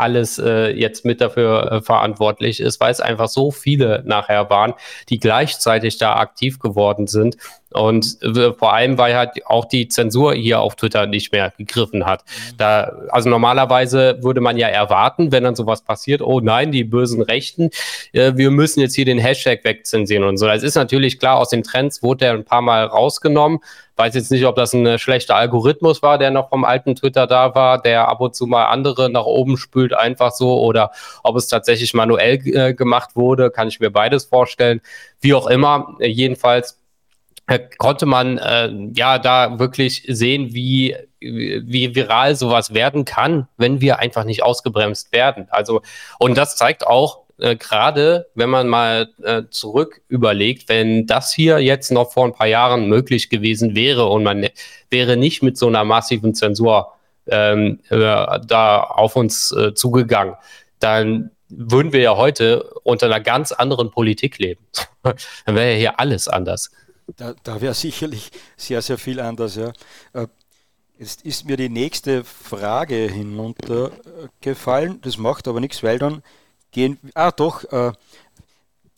alles 0.00 0.38
äh, 0.38 0.70
jetzt 0.70 1.04
mit 1.04 1.20
dafür 1.20 1.72
äh, 1.72 1.80
verantwortlich 1.82 2.58
ist, 2.58 2.80
weil 2.80 2.90
es 2.90 3.00
einfach 3.00 3.28
so 3.28 3.50
viele 3.50 4.02
nachher 4.06 4.48
waren, 4.48 4.72
die 5.10 5.18
gleichzeitig 5.18 5.98
da 5.98 6.16
aktiv 6.16 6.58
geworden 6.58 7.06
sind. 7.06 7.36
Und 7.74 8.22
äh, 8.22 8.52
vor 8.52 8.72
allem, 8.72 8.98
weil 8.98 9.16
halt 9.16 9.46
auch 9.46 9.64
die 9.64 9.88
Zensur 9.88 10.34
hier 10.34 10.60
auf 10.60 10.76
Twitter 10.76 11.06
nicht 11.06 11.32
mehr 11.32 11.52
gegriffen 11.58 12.06
hat. 12.06 12.24
Mhm. 12.24 12.56
Da, 12.56 12.92
also 13.10 13.28
normalerweise 13.28 14.18
würde 14.22 14.40
man 14.40 14.56
ja 14.56 14.68
erwarten, 14.68 15.32
wenn 15.32 15.44
dann 15.44 15.56
sowas 15.56 15.82
passiert, 15.82 16.22
oh 16.22 16.40
nein, 16.40 16.70
die 16.70 16.84
bösen 16.84 17.20
Rechten, 17.20 17.70
äh, 18.12 18.32
wir 18.36 18.50
müssen 18.50 18.80
jetzt 18.80 18.94
hier 18.94 19.04
den 19.04 19.18
Hashtag 19.18 19.64
wegzensieren 19.64 20.24
und 20.24 20.36
so. 20.36 20.46
Das 20.46 20.62
ist 20.62 20.76
natürlich 20.76 21.18
klar, 21.18 21.38
aus 21.38 21.48
den 21.48 21.64
Trends 21.64 22.02
wurde 22.02 22.18
der 22.18 22.32
ein 22.34 22.44
paar 22.44 22.62
Mal 22.62 22.84
rausgenommen. 22.84 23.58
Weiß 23.96 24.14
jetzt 24.14 24.32
nicht, 24.32 24.44
ob 24.44 24.56
das 24.56 24.72
ein 24.72 24.98
schlechter 24.98 25.36
Algorithmus 25.36 26.02
war, 26.02 26.18
der 26.18 26.32
noch 26.32 26.48
vom 26.48 26.64
alten 26.64 26.96
Twitter 26.96 27.28
da 27.28 27.54
war, 27.54 27.80
der 27.80 28.08
ab 28.08 28.20
und 28.20 28.34
zu 28.34 28.46
mal 28.46 28.66
andere 28.66 29.08
nach 29.08 29.24
oben 29.24 29.56
spült, 29.56 29.94
einfach 29.94 30.32
so, 30.32 30.60
oder 30.60 30.90
ob 31.22 31.36
es 31.36 31.46
tatsächlich 31.46 31.94
manuell 31.94 32.40
äh, 32.44 32.74
gemacht 32.74 33.10
wurde, 33.14 33.50
kann 33.50 33.68
ich 33.68 33.78
mir 33.78 33.90
beides 33.90 34.24
vorstellen. 34.24 34.80
Wie 35.20 35.32
auch 35.34 35.46
immer, 35.46 35.96
jedenfalls 36.00 36.72
äh, 36.72 36.83
konnte 37.78 38.06
man 38.06 38.38
äh, 38.38 38.70
ja 38.94 39.18
da 39.18 39.58
wirklich 39.58 40.04
sehen, 40.08 40.54
wie, 40.54 40.96
wie 41.20 41.94
viral 41.94 42.36
sowas 42.36 42.72
werden 42.72 43.04
kann, 43.04 43.48
wenn 43.56 43.80
wir 43.80 43.98
einfach 43.98 44.24
nicht 44.24 44.42
ausgebremst 44.42 45.12
werden. 45.12 45.46
Also, 45.50 45.82
und 46.18 46.38
das 46.38 46.56
zeigt 46.56 46.86
auch, 46.86 47.24
äh, 47.38 47.56
gerade 47.56 48.28
wenn 48.34 48.48
man 48.48 48.68
mal 48.68 49.08
äh, 49.22 49.42
zurück 49.50 50.00
überlegt, 50.08 50.68
wenn 50.68 51.06
das 51.06 51.32
hier 51.32 51.58
jetzt 51.58 51.90
noch 51.90 52.12
vor 52.12 52.24
ein 52.24 52.32
paar 52.32 52.46
Jahren 52.46 52.88
möglich 52.88 53.28
gewesen 53.28 53.74
wäre 53.74 54.06
und 54.06 54.22
man 54.22 54.48
wäre 54.90 55.16
nicht 55.16 55.42
mit 55.42 55.58
so 55.58 55.66
einer 55.66 55.84
massiven 55.84 56.34
Zensur 56.34 56.92
ähm, 57.26 57.80
äh, 57.88 57.96
da 57.96 58.80
auf 58.80 59.16
uns 59.16 59.52
äh, 59.52 59.74
zugegangen, 59.74 60.34
dann 60.78 61.30
würden 61.48 61.92
wir 61.92 62.00
ja 62.00 62.16
heute 62.16 62.64
unter 62.84 63.06
einer 63.06 63.20
ganz 63.20 63.52
anderen 63.52 63.90
Politik 63.90 64.38
leben. 64.38 64.64
dann 65.02 65.16
wäre 65.56 65.72
ja 65.72 65.76
hier 65.76 66.00
alles 66.00 66.28
anders. 66.28 66.70
Da, 67.16 67.34
da 67.42 67.60
wäre 67.60 67.74
sicherlich 67.74 68.30
sehr, 68.56 68.82
sehr 68.82 68.98
viel 68.98 69.20
anders. 69.20 69.56
Ja. 69.56 69.72
Äh, 70.12 70.26
jetzt 70.98 71.22
ist 71.22 71.44
mir 71.44 71.56
die 71.56 71.68
nächste 71.68 72.24
Frage 72.24 73.08
hinuntergefallen. 73.10 75.00
Das 75.02 75.18
macht 75.18 75.48
aber 75.48 75.60
nichts, 75.60 75.82
weil 75.82 75.98
dann 75.98 76.22
gehen. 76.70 76.98
Ah, 77.14 77.30
doch. 77.30 77.64
Äh, 77.64 77.92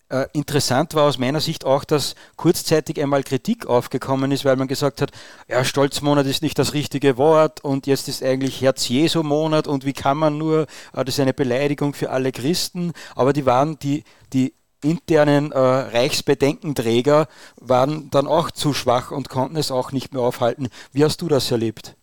äh, 0.09 0.27
interessant 0.33 0.95
war 0.95 1.03
aus 1.05 1.19
meiner 1.19 1.41
Sicht 1.41 1.65
auch, 1.65 1.83
dass 1.83 2.15
kurzzeitig 2.37 3.01
einmal 3.03 3.25
Kritik 3.25 3.67
aufgekommen 3.67 4.31
ist, 4.31 4.45
weil 4.45 4.55
man 4.55 4.69
gesagt 4.69 5.03
hat, 5.03 5.11
ja, 5.49 5.65
Stolzmonat 5.65 6.27
ist 6.27 6.43
nicht 6.43 6.59
das 6.61 6.75
richtige 6.75 7.17
Wort 7.17 7.65
und 7.65 7.89
jetzt 7.89 8.07
ist 8.07 8.23
eigentlich 8.23 8.61
Herz-Jesu-Monat 8.61 9.67
und 9.67 9.85
wie 9.85 9.93
kann 9.93 10.17
man 10.17 10.39
nur, 10.39 10.63
äh, 10.93 11.05
das 11.05 11.17
ist 11.17 11.21
eine 11.21 11.35
Beleidigung 11.35 11.93
für 11.93 12.11
alle 12.11 12.31
Christen, 12.31 12.93
aber 13.17 13.33
die 13.33 13.47
waren 13.47 13.81
die, 13.81 14.05
die 14.33 14.55
internen 14.91 15.53
äh, 15.53 15.59
Reichsbedenkenträger 15.59 17.29
waren 17.57 18.11
dann 18.11 18.27
auch 18.27 18.51
zu 18.51 18.73
schwach 18.73 19.11
und 19.11 19.29
konnten 19.29 19.57
es 19.57 19.71
auch 19.71 19.93
nicht 19.93 20.13
mehr 20.13 20.23
aufhalten. 20.23 20.69
Wie 20.93 21.05
hast 21.05 21.23
du 21.23 21.29
das 21.29 21.51
erlebt? 21.51 21.97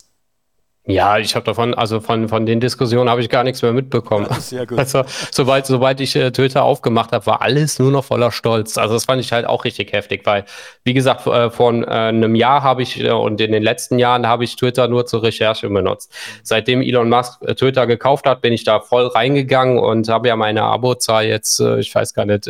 Ja, 0.86 1.18
ich 1.18 1.34
habe 1.36 1.46
davon, 1.46 1.74
also 1.74 2.02
von, 2.02 2.28
von 2.28 2.46
den 2.46 2.60
Diskussionen 2.60 3.10
habe 3.10 3.22
ich 3.22 3.30
gar 3.30 3.46
nichts 3.46 3.62
mehr 3.62 3.72
mitbekommen. 3.72 4.28
Sehr 4.40 4.68
gut. 4.68 4.80
Also, 4.80 5.04
sobald, 5.32 5.66
sobald 5.66 6.02
ich 6.02 6.14
äh, 6.18 6.30
Twitter 6.32 6.64
aufgemacht 6.64 7.14
habe, 7.14 7.26
war 7.26 7.42
alles 7.42 7.80
nur 7.80 7.90
noch 7.90 8.04
voller 8.04 8.34
Stolz. 8.34 8.78
Also, 8.78 8.96
das 8.96 9.06
fand 9.06 9.22
ich 9.22 9.32
halt 9.32 9.46
auch 9.46 9.64
richtig 9.64 9.94
heftig, 9.94 10.26
weil, 10.26 10.44
wie 10.84 10.94
gesagt, 10.94 11.26
äh, 11.26 11.50
vor 11.50 11.74
äh, 11.74 11.86
einem 11.86 12.36
Jahr 12.36 12.64
habe 12.64 12.82
ich 12.82 13.00
äh, 13.00 13.12
und 13.12 13.40
in 13.40 13.54
den 13.54 13.64
letzten 13.64 13.98
Jahren 13.98 14.28
habe 14.28 14.44
ich 14.44 14.58
Twitter 14.58 14.90
nur 14.90 15.06
zur 15.06 15.24
Recherche 15.24 15.70
benutzt. 15.70 16.12
Seitdem 16.44 16.82
Elon 16.82 17.08
Musk 17.08 17.42
äh, 17.44 17.56
Twitter 17.56 17.88
gekauft 17.88 18.26
hat, 18.26 18.42
bin 18.42 18.52
ich 18.52 18.66
da 18.66 18.82
voll 18.82 19.08
reingegangen 19.08 19.80
und 19.80 20.10
habe 20.10 20.28
ja 20.28 20.36
meine 20.36 20.64
Abozahl 20.64 21.26
jetzt, 21.26 21.62
äh, 21.62 21.80
ich 21.80 21.96
weiß 21.96 22.14
gar 22.14 22.26
nicht, 22.26 22.50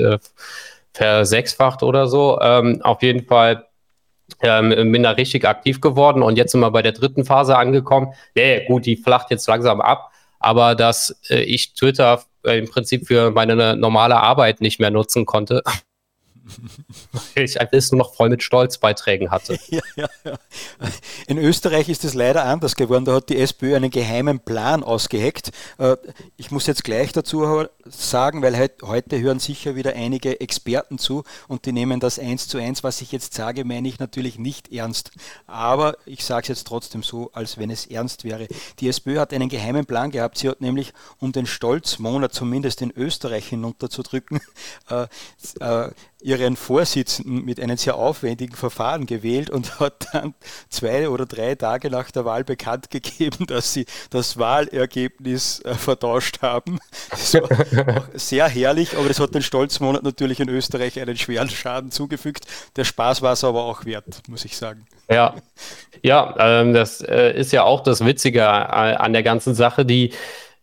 versechsfacht 0.94 1.84
oder 1.84 2.08
so. 2.08 2.40
Ähm, 2.42 2.82
auf 2.84 3.02
jeden 3.04 3.26
Fall 3.26 3.66
ähm, 4.42 4.92
bin 4.92 5.04
da 5.04 5.12
richtig 5.12 5.46
aktiv 5.46 5.82
geworden 5.82 6.24
und 6.24 6.38
jetzt 6.38 6.52
sind 6.52 6.62
wir 6.62 6.72
bei 6.72 6.82
der 6.82 6.92
dritten 6.92 7.26
Phase 7.26 7.58
angekommen. 7.58 8.14
Nee, 8.36 8.66
gut, 8.68 8.86
die 8.86 8.98
flacht 8.98 9.32
jetzt 9.32 9.48
langsam 9.48 9.82
ab, 9.82 10.12
aber 10.40 10.76
dass 10.76 11.20
äh, 11.30 11.44
ich 11.44 11.74
Twitter 11.74 12.24
äh, 12.46 12.58
im 12.58 12.70
Prinzip 12.70 13.08
für 13.08 13.32
meine 13.32 13.76
normale 13.76 14.18
Arbeit 14.18 14.62
nicht 14.62 14.80
mehr 14.80 14.92
nutzen 14.92 15.26
konnte, 15.26 15.62
ich 17.36 17.60
alles 17.60 17.92
nur 17.92 18.00
noch 18.00 18.14
voll 18.14 18.30
mit 18.30 18.44
Stolzbeiträgen 18.44 19.32
hatte. 19.32 19.58
Ja, 19.70 19.82
ja, 19.96 20.08
ja. 20.24 20.38
In 21.28 21.38
Österreich 21.40 21.90
ist 21.90 22.04
es 22.04 22.14
leider 22.14 22.44
anders 22.46 22.76
geworden. 22.76 23.06
Da 23.06 23.14
hat 23.16 23.30
die 23.30 23.38
SPÖ 23.38 23.76
einen 23.76 23.90
geheimen 23.90 24.40
Plan 24.40 24.84
ausgeheckt. 24.84 25.52
Äh, 25.80 25.96
ich 26.38 26.52
muss 26.52 26.68
jetzt 26.68 26.84
gleich 26.84 27.12
dazu 27.12 27.66
sagen, 27.86 28.42
weil 28.42 28.70
heute 28.84 29.20
hören 29.20 29.40
sicher 29.40 29.76
wieder 29.76 29.94
einige 29.94 30.40
Experten 30.40 30.98
zu 30.98 31.24
und 31.48 31.66
die 31.66 31.72
nehmen 31.72 32.00
das 32.00 32.20
eins 32.20 32.48
zu 32.48 32.58
eins. 32.58 32.84
Was 32.84 33.02
ich 33.02 33.12
jetzt 33.12 33.34
sage, 33.34 33.66
meine 33.66 33.88
ich 33.88 34.00
natürlich 34.00 34.40
nicht 34.40 34.72
ernst. 34.72 35.12
Aber 35.48 35.98
ich 36.06 36.24
sage 36.24 36.44
es 36.44 36.48
jetzt 36.50 36.68
trotzdem 36.68 37.04
so, 37.04 37.32
als 37.34 37.58
wenn 37.58 37.70
es 37.70 37.86
ernst 37.86 38.24
wäre. 38.24 38.48
Die 38.80 38.88
SPÖ 38.88 39.20
hat 39.20 39.34
einen 39.34 39.50
geheimen 39.50 39.86
Plan 39.86 40.12
gehabt. 40.12 40.38
Sie 40.38 40.50
hat 40.50 40.62
nämlich, 40.62 40.94
um 41.20 41.32
den 41.32 41.46
Stolzmonat 41.46 42.34
zumindest 42.34 42.82
in 42.82 42.92
Österreich 42.96 43.48
hinunterzudrücken, 43.48 44.40
äh, 44.90 45.08
äh, 45.60 45.92
ihren 46.24 46.56
Vorsitzenden 46.56 47.44
mit 47.44 47.60
einem 47.60 47.78
sehr 47.78 47.96
aufwendigen 47.96 48.56
Verfahren 48.56 49.06
gewählt 49.06 49.50
und 49.50 49.80
hat 49.80 50.08
dann 50.14 50.34
zwei 50.70 51.10
oder 51.10 51.26
drei 51.26 51.56
Tage 51.56 51.90
nach 51.90 52.12
der 52.12 52.26
Wahl 52.26 52.44
bekannt 52.44 52.90
gegeben, 52.90 53.46
dass 53.46 53.74
sie 53.74 53.86
das 54.10 54.38
Wahlergebnis 54.38 55.60
äh, 55.60 55.76
vertauscht 55.76 56.42
haben. 56.42 56.80
War 57.34 57.73
sehr 58.14 58.48
herrlich, 58.48 58.98
aber 58.98 59.08
das 59.08 59.20
hat 59.20 59.34
den 59.36 59.42
Stolzmonat 59.42 60.04
natürlich 60.04 60.40
in 60.40 60.50
Österreich 60.50 61.00
einen 61.00 61.18
schweren 61.18 61.50
Schaden 61.50 61.92
zugefügt. 61.92 62.46
Der 62.76 62.84
Spaß 62.84 63.22
war 63.22 63.34
es 63.34 63.44
aber 63.44 63.64
auch 63.64 63.86
wert, 63.86 64.06
muss 64.28 64.46
ich 64.46 64.58
sagen. 64.58 64.86
Ja, 65.10 65.36
ja, 66.02 66.36
ähm, 66.40 66.74
das 66.74 67.02
äh, 67.02 67.38
ist 67.38 67.52
ja 67.52 67.64
auch 67.64 67.82
das 67.82 68.06
Witzige 68.06 68.40
äh, 68.40 68.44
an 68.44 69.14
der 69.14 69.24
ganzen 69.24 69.54
Sache, 69.54 69.86
die 69.86 70.12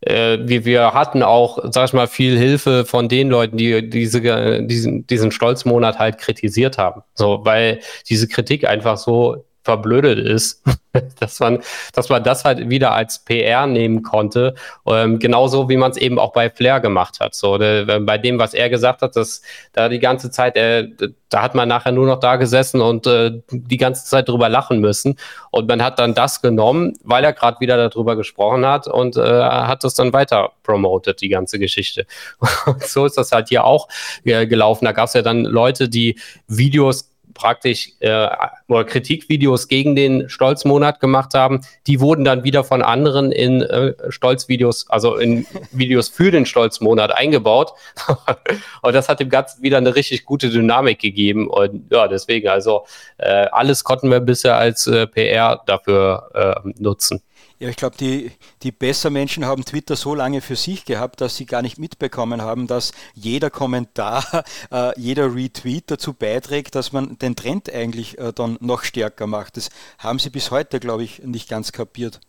äh, 0.00 0.38
wir, 0.40 0.64
wir 0.64 0.94
hatten 0.94 1.22
auch, 1.22 1.58
sag 1.70 1.86
ich 1.86 1.92
mal, 1.92 2.06
viel 2.06 2.38
Hilfe 2.38 2.84
von 2.84 3.08
den 3.08 3.28
Leuten, 3.28 3.56
die 3.56 3.88
diese, 3.88 4.62
diesen, 4.64 5.06
diesen 5.06 5.30
Stolzmonat 5.30 5.98
halt 5.98 6.18
kritisiert 6.18 6.78
haben. 6.78 7.02
So, 7.14 7.40
weil 7.44 7.80
diese 8.08 8.26
Kritik 8.26 8.66
einfach 8.66 8.96
so 8.96 9.44
verblödet 9.62 10.18
ist, 10.18 10.62
dass 11.20 11.38
man, 11.40 11.60
dass 11.92 12.08
man 12.08 12.24
das 12.24 12.44
halt 12.44 12.70
wieder 12.70 12.92
als 12.92 13.20
PR 13.20 13.66
nehmen 13.66 14.02
konnte, 14.02 14.54
ähm, 14.86 15.18
genauso 15.18 15.68
wie 15.68 15.76
man 15.76 15.90
es 15.90 15.96
eben 15.96 16.18
auch 16.18 16.32
bei 16.32 16.50
Flair 16.50 16.80
gemacht 16.80 17.20
hat. 17.20 17.34
So, 17.34 17.58
der, 17.58 18.00
bei 18.00 18.18
dem, 18.18 18.38
was 18.38 18.54
er 18.54 18.70
gesagt 18.70 19.02
hat, 19.02 19.16
dass 19.16 19.42
da 19.72 19.88
die 19.88 19.98
ganze 19.98 20.30
Zeit, 20.30 20.56
äh, 20.56 20.88
da 21.28 21.42
hat 21.42 21.54
man 21.54 21.68
nachher 21.68 21.92
nur 21.92 22.06
noch 22.06 22.18
da 22.18 22.36
gesessen 22.36 22.80
und 22.80 23.06
äh, 23.06 23.40
die 23.50 23.76
ganze 23.76 24.04
Zeit 24.04 24.28
drüber 24.28 24.48
lachen 24.48 24.80
müssen. 24.80 25.16
Und 25.50 25.68
man 25.68 25.82
hat 25.82 25.98
dann 25.98 26.14
das 26.14 26.42
genommen, 26.42 26.94
weil 27.04 27.22
er 27.22 27.32
gerade 27.32 27.60
wieder 27.60 27.76
darüber 27.76 28.16
gesprochen 28.16 28.66
hat 28.66 28.88
und 28.88 29.16
äh, 29.16 29.20
hat 29.20 29.84
das 29.84 29.94
dann 29.94 30.12
weiter 30.12 30.52
promotet, 30.62 31.20
die 31.20 31.28
ganze 31.28 31.58
Geschichte. 31.58 32.06
Und 32.66 32.82
so 32.82 33.06
ist 33.06 33.16
das 33.16 33.32
halt 33.32 33.48
hier 33.48 33.64
auch 33.64 33.88
äh, 34.24 34.46
gelaufen. 34.46 34.84
Da 34.84 34.92
gab 34.92 35.06
es 35.06 35.14
ja 35.14 35.22
dann 35.22 35.44
Leute, 35.44 35.88
die 35.88 36.18
Videos 36.46 37.09
praktisch 37.40 37.92
äh, 38.00 38.28
oder 38.68 38.84
Kritikvideos 38.84 39.66
gegen 39.66 39.96
den 39.96 40.28
Stolzmonat 40.28 41.00
gemacht 41.00 41.32
haben, 41.32 41.62
die 41.86 41.98
wurden 41.98 42.22
dann 42.22 42.44
wieder 42.44 42.64
von 42.64 42.82
anderen 42.82 43.32
in 43.32 43.62
äh, 43.62 43.94
Stolzvideos, 44.10 44.90
also 44.90 45.16
in 45.16 45.46
Videos 45.72 46.10
für 46.10 46.30
den 46.30 46.44
Stolzmonat 46.44 47.12
eingebaut. 47.16 47.72
und 48.82 48.94
das 48.94 49.08
hat 49.08 49.20
dem 49.20 49.30
Ganzen 49.30 49.62
wieder 49.62 49.78
eine 49.78 49.94
richtig 49.94 50.26
gute 50.26 50.50
Dynamik 50.50 50.98
gegeben. 50.98 51.48
Und 51.48 51.90
ja, 51.90 52.08
deswegen, 52.08 52.48
also 52.48 52.84
äh, 53.16 53.46
alles 53.52 53.84
konnten 53.84 54.10
wir 54.10 54.20
bisher 54.20 54.56
als 54.56 54.86
äh, 54.86 55.06
PR 55.06 55.62
dafür 55.64 56.30
äh, 56.64 56.68
nutzen. 56.78 57.22
Ja, 57.58 57.68
ich 57.68 57.76
glaube, 57.76 57.96
die, 57.98 58.32
die 58.62 58.72
Besser-Menschen 58.72 59.44
haben 59.44 59.64
Twitter 59.64 59.94
so 59.94 60.14
lange 60.14 60.40
für 60.40 60.56
sich 60.56 60.86
gehabt, 60.86 61.20
dass 61.20 61.36
sie 61.36 61.44
gar 61.44 61.60
nicht 61.60 61.78
mitbekommen 61.78 62.40
haben, 62.40 62.66
dass 62.66 62.92
jeder 63.14 63.50
Kommentar, 63.50 64.44
äh, 64.72 64.98
jeder 64.98 65.34
Retweet 65.34 65.90
dazu 65.90 66.14
beiträgt, 66.14 66.74
dass 66.74 66.92
man 66.92 67.18
den 67.18 67.36
Trend 67.36 67.70
eigentlich 67.72 68.18
äh, 68.18 68.32
dann 68.32 68.56
noch 68.60 68.82
stärker 68.82 69.26
macht. 69.26 69.58
Das 69.58 69.68
haben 69.98 70.18
sie 70.18 70.30
bis 70.30 70.50
heute, 70.50 70.80
glaube 70.80 71.04
ich, 71.04 71.22
nicht 71.22 71.48
ganz 71.48 71.72
kapiert. 71.72 72.20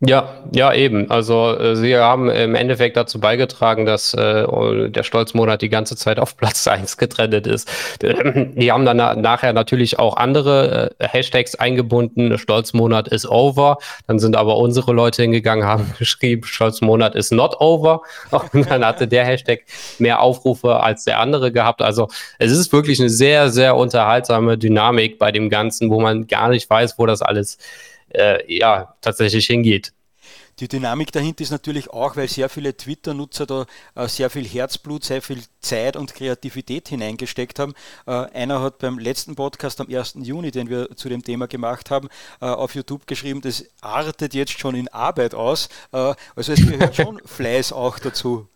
Ja, 0.00 0.44
ja, 0.54 0.72
eben. 0.72 1.10
Also 1.10 1.58
äh, 1.58 1.74
sie 1.74 1.96
haben 1.96 2.30
im 2.30 2.54
Endeffekt 2.54 2.96
dazu 2.96 3.18
beigetragen, 3.18 3.84
dass 3.84 4.14
äh, 4.14 4.46
der 4.90 5.02
Stolzmonat 5.02 5.60
die 5.60 5.70
ganze 5.70 5.96
Zeit 5.96 6.20
auf 6.20 6.36
Platz 6.36 6.66
1 6.68 6.98
getrennt 6.98 7.34
ist. 7.48 7.68
Die 8.00 8.70
haben 8.70 8.84
dann 8.84 8.96
na 8.96 9.16
nachher 9.16 9.52
natürlich 9.52 9.98
auch 9.98 10.16
andere 10.16 10.92
äh, 10.98 11.08
Hashtags 11.08 11.56
eingebunden. 11.56 12.38
Stolzmonat 12.38 13.08
ist 13.08 13.28
over. 13.28 13.78
Dann 14.06 14.20
sind 14.20 14.36
aber 14.36 14.58
unsere 14.58 14.92
Leute 14.92 15.22
hingegangen, 15.22 15.66
haben 15.66 15.92
geschrieben, 15.98 16.44
Stolzmonat 16.44 17.16
ist 17.16 17.32
not 17.32 17.60
over. 17.60 18.02
Und 18.52 18.70
dann 18.70 18.84
hatte 18.84 19.08
der 19.08 19.24
Hashtag 19.24 19.62
mehr 19.98 20.22
Aufrufe 20.22 20.78
als 20.78 21.04
der 21.04 21.18
andere 21.18 21.50
gehabt. 21.50 21.82
Also 21.82 22.06
es 22.38 22.52
ist 22.52 22.72
wirklich 22.72 23.00
eine 23.00 23.10
sehr, 23.10 23.50
sehr 23.50 23.74
unterhaltsame 23.74 24.58
Dynamik 24.58 25.18
bei 25.18 25.32
dem 25.32 25.50
Ganzen, 25.50 25.90
wo 25.90 26.00
man 26.00 26.28
gar 26.28 26.50
nicht 26.50 26.70
weiß, 26.70 27.00
wo 27.00 27.06
das 27.06 27.20
alles 27.20 27.56
äh, 27.56 27.97
ja, 28.48 28.94
tatsächlich 29.00 29.46
hingeht. 29.46 29.92
Die 30.60 30.66
Dynamik 30.66 31.12
dahinter 31.12 31.42
ist 31.42 31.50
natürlich 31.50 31.90
auch, 31.90 32.16
weil 32.16 32.28
sehr 32.28 32.48
viele 32.48 32.76
Twitter-Nutzer 32.76 33.46
da 33.46 33.66
äh, 33.94 34.08
sehr 34.08 34.28
viel 34.28 34.44
Herzblut, 34.44 35.04
sehr 35.04 35.22
viel 35.22 35.40
Zeit 35.60 35.96
und 35.96 36.14
Kreativität 36.14 36.88
hineingesteckt 36.88 37.60
haben. 37.60 37.74
Äh, 38.06 38.10
einer 38.10 38.60
hat 38.60 38.78
beim 38.78 38.98
letzten 38.98 39.36
Podcast 39.36 39.80
am 39.80 39.88
1. 39.88 40.14
Juni, 40.22 40.50
den 40.50 40.68
wir 40.68 40.96
zu 40.96 41.08
dem 41.08 41.22
Thema 41.22 41.46
gemacht 41.46 41.90
haben, 41.90 42.08
äh, 42.40 42.46
auf 42.46 42.74
YouTube 42.74 43.06
geschrieben, 43.06 43.40
das 43.40 43.66
artet 43.80 44.34
jetzt 44.34 44.58
schon 44.58 44.74
in 44.74 44.88
Arbeit 44.88 45.34
aus. 45.34 45.68
Äh, 45.92 46.14
also 46.34 46.52
es 46.52 46.66
gehört 46.66 46.96
schon 46.96 47.20
Fleiß 47.24 47.72
auch 47.72 48.00
dazu. 48.00 48.48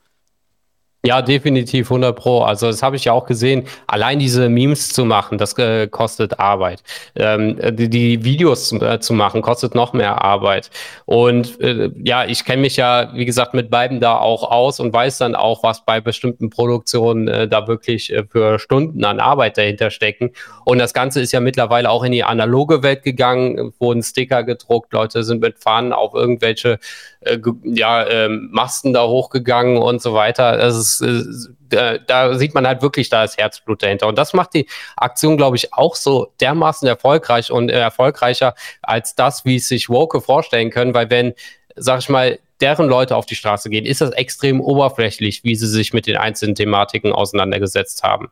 Ja, 1.04 1.20
definitiv 1.20 1.90
100 1.90 2.14
Pro. 2.14 2.42
Also 2.42 2.68
das 2.68 2.80
habe 2.80 2.94
ich 2.94 3.06
ja 3.06 3.12
auch 3.12 3.26
gesehen. 3.26 3.64
Allein 3.88 4.20
diese 4.20 4.48
Memes 4.48 4.92
zu 4.92 5.04
machen, 5.04 5.36
das 5.36 5.58
äh, 5.58 5.88
kostet 5.88 6.38
Arbeit. 6.38 6.84
Ähm, 7.16 7.58
die, 7.76 7.90
die, 7.90 8.24
Videos 8.24 8.68
zu, 8.68 8.80
äh, 8.80 9.00
zu, 9.00 9.12
machen, 9.12 9.42
kostet 9.42 9.74
noch 9.74 9.94
mehr 9.94 10.22
Arbeit. 10.22 10.70
Und 11.04 11.60
äh, 11.60 11.90
ja, 12.04 12.24
ich 12.24 12.44
kenne 12.44 12.62
mich 12.62 12.76
ja, 12.76 13.10
wie 13.14 13.24
gesagt, 13.24 13.52
mit 13.52 13.68
beiden 13.68 13.98
da 13.98 14.16
auch 14.16 14.48
aus 14.48 14.78
und 14.78 14.92
weiß 14.92 15.18
dann 15.18 15.34
auch, 15.34 15.64
was 15.64 15.84
bei 15.84 16.00
bestimmten 16.00 16.50
Produktionen 16.50 17.26
äh, 17.26 17.48
da 17.48 17.66
wirklich 17.66 18.12
äh, 18.12 18.22
für 18.30 18.60
Stunden 18.60 19.04
an 19.04 19.18
Arbeit 19.18 19.58
dahinter 19.58 19.90
stecken. 19.90 20.30
Und 20.64 20.78
das 20.78 20.94
Ganze 20.94 21.20
ist 21.20 21.32
ja 21.32 21.40
mittlerweile 21.40 21.90
auch 21.90 22.04
in 22.04 22.12
die 22.12 22.22
analoge 22.22 22.84
Welt 22.84 23.02
gegangen, 23.02 23.72
wurden 23.80 24.04
Sticker 24.04 24.44
gedruckt, 24.44 24.92
Leute 24.92 25.24
sind 25.24 25.40
mit 25.40 25.58
Fahnen 25.58 25.92
auf 25.92 26.14
irgendwelche 26.14 26.78
äh, 27.24 27.38
ja, 27.64 28.06
ähm, 28.06 28.48
Masten 28.52 28.92
da 28.92 29.06
hochgegangen 29.06 29.78
und 29.78 30.02
so 30.02 30.14
weiter. 30.14 30.56
Das 30.56 30.76
ist 30.76 31.50
äh, 31.72 31.98
da 32.06 32.34
sieht 32.34 32.54
man 32.54 32.66
halt 32.66 32.82
wirklich 32.82 33.08
da 33.08 33.22
das 33.22 33.36
Herzblut 33.36 33.82
dahinter. 33.82 34.06
Und 34.06 34.18
das 34.18 34.32
macht 34.32 34.54
die 34.54 34.66
Aktion, 34.96 35.36
glaube 35.36 35.56
ich, 35.56 35.72
auch 35.72 35.94
so 35.94 36.32
dermaßen 36.40 36.86
erfolgreich 36.86 37.50
und 37.50 37.70
äh, 37.70 37.78
erfolgreicher 37.78 38.54
als 38.82 39.14
das, 39.14 39.44
wie 39.44 39.56
es 39.56 39.68
sich 39.68 39.88
Woke 39.88 40.20
vorstellen 40.20 40.70
können, 40.70 40.94
weil 40.94 41.10
wenn, 41.10 41.34
sag 41.76 42.00
ich 42.00 42.08
mal, 42.08 42.38
deren 42.62 42.88
Leute 42.88 43.16
auf 43.16 43.26
die 43.26 43.34
Straße 43.34 43.68
gehen, 43.68 43.84
ist 43.84 44.00
das 44.00 44.10
extrem 44.10 44.60
oberflächlich, 44.60 45.42
wie 45.44 45.56
sie 45.56 45.66
sich 45.66 45.92
mit 45.92 46.06
den 46.06 46.16
einzelnen 46.16 46.54
Thematiken 46.54 47.12
auseinandergesetzt 47.12 48.02
haben. 48.04 48.30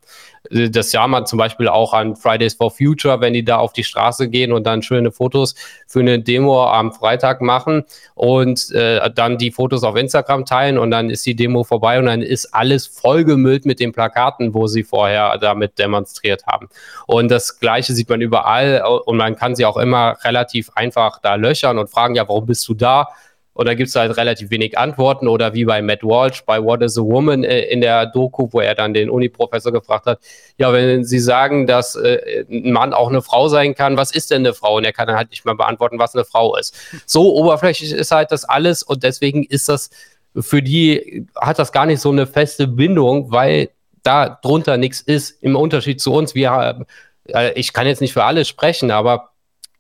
Das 0.51 0.91
sah 0.91 1.07
man 1.07 1.27
zum 1.27 1.39
Beispiel 1.39 1.69
auch 1.69 1.93
an 1.93 2.17
Fridays 2.17 2.55
for 2.55 2.71
Future, 2.71 3.21
wenn 3.21 3.35
die 3.35 3.45
da 3.45 3.59
auf 3.59 3.73
die 3.73 3.85
Straße 3.85 4.29
gehen 4.29 4.53
und 4.53 4.65
dann 4.65 4.83
schöne 4.83 5.11
Fotos 5.11 5.55
für 5.87 6.01
eine 6.01 6.21
Demo 6.21 6.65
am 6.65 6.93
Freitag 6.93 7.43
machen 7.43 7.85
und 8.15 8.71
äh, 8.71 9.11
dann 9.15 9.37
die 9.37 9.51
Fotos 9.51 9.83
auf 9.83 9.97
Instagram 9.97 10.47
teilen 10.47 10.79
und 10.79 10.91
dann 10.91 11.11
ist 11.11 11.27
die 11.27 11.35
Demo 11.35 11.65
vorbei 11.65 11.99
und 11.99 12.07
dann 12.07 12.23
ist 12.23 12.55
alles 12.55 12.87
vollgemüllt 12.87 13.67
mit 13.67 13.81
den 13.81 13.93
Plakaten, 13.93 14.55
wo 14.55 14.67
sie 14.69 14.85
vorher 14.85 15.37
damit 15.39 15.79
demonstriert 15.79 16.47
haben. 16.47 16.69
Und 17.07 17.31
das 17.31 17.59
Gleiche 17.59 17.93
sieht 17.93 18.09
man 18.09 18.21
überall 18.21 18.83
und 19.05 19.17
man 19.17 19.37
kann 19.37 19.57
sie 19.57 19.67
auch 19.67 19.77
immer 19.77 20.17
relativ 20.23 20.71
einfach 20.75 21.19
da 21.21 21.35
löchern 21.35 21.79
und 21.79 21.91
fragen, 21.91 22.15
ja, 22.15 22.29
warum 22.29 22.47
bist 22.47 22.67
du 22.69 22.75
da? 22.75 23.09
Und 23.53 23.67
da 23.67 23.75
gibt 23.75 23.89
es 23.89 23.97
halt 23.97 24.17
relativ 24.17 24.51
wenig 24.51 24.79
Antworten 24.79 25.29
oder 25.29 25.55
wie 25.55 25.65
bei 25.65 25.83
Matt 25.83 26.03
Walsh 26.03 26.45
bei 26.45 26.63
What 26.63 26.83
is 26.83 26.97
a 26.97 27.03
Woman 27.03 27.45
äh, 27.45 27.63
in 27.63 27.81
der 27.81 28.07
Doku, 28.07 28.49
wo 28.51 28.61
er 28.61 28.75
dann 28.75 28.95
den 28.95 29.11
Uni-Professor 29.11 29.73
gefragt 29.73 30.07
hat, 30.07 30.21
ja, 30.57 30.73
wenn 30.73 31.05
Sie 31.05 31.19
sagen, 31.19 31.67
dass 31.67 31.97
äh, 31.97 32.45
ein 32.49 32.73
Mann 32.73 32.93
auch 32.93 33.09
eine 33.09 33.23
Frau 33.23 33.49
sein 33.49 33.75
kann, 33.75 33.97
was 33.97 34.13
ist 34.13 34.31
denn 34.31 34.47
eine 34.47 34.55
Frau? 34.55 34.77
Und 34.77 34.85
er 34.85 34.93
kann 34.93 35.09
dann 35.09 35.17
halt 35.17 35.31
nicht 35.31 35.45
mal 35.45 35.57
beantworten, 35.57 35.99
was 35.99 36.15
eine 36.15 36.25
Frau 36.25 36.57
ist. 36.57 36.75
So 37.07 37.35
oberflächlich 37.35 37.93
ist 37.93 38.13
halt 38.13 38.31
das 38.31 38.45
alles 38.45 38.83
und 38.83 39.03
deswegen 39.03 39.45
ist 39.45 39.69
das 39.69 39.91
für 40.39 40.63
die, 40.63 41.27
hat 41.35 41.59
das 41.59 41.73
gar 41.73 41.87
nicht 41.87 42.01
so 42.01 42.11
eine 42.11 42.27
feste 42.27 42.69
Bindung, 42.69 43.33
weil 43.33 43.71
da 44.03 44.29
drunter 44.29 44.77
nichts 44.77 45.01
ist, 45.01 45.43
im 45.43 45.57
Unterschied 45.57 46.01
zu 46.01 46.13
uns. 46.13 46.35
Wir, 46.35 46.87
äh, 47.27 47.53
ich 47.55 47.73
kann 47.73 47.87
jetzt 47.87 48.01
nicht 48.01 48.13
für 48.13 48.25
alle 48.25 48.45
sprechen, 48.45 48.91
aber 48.91 49.30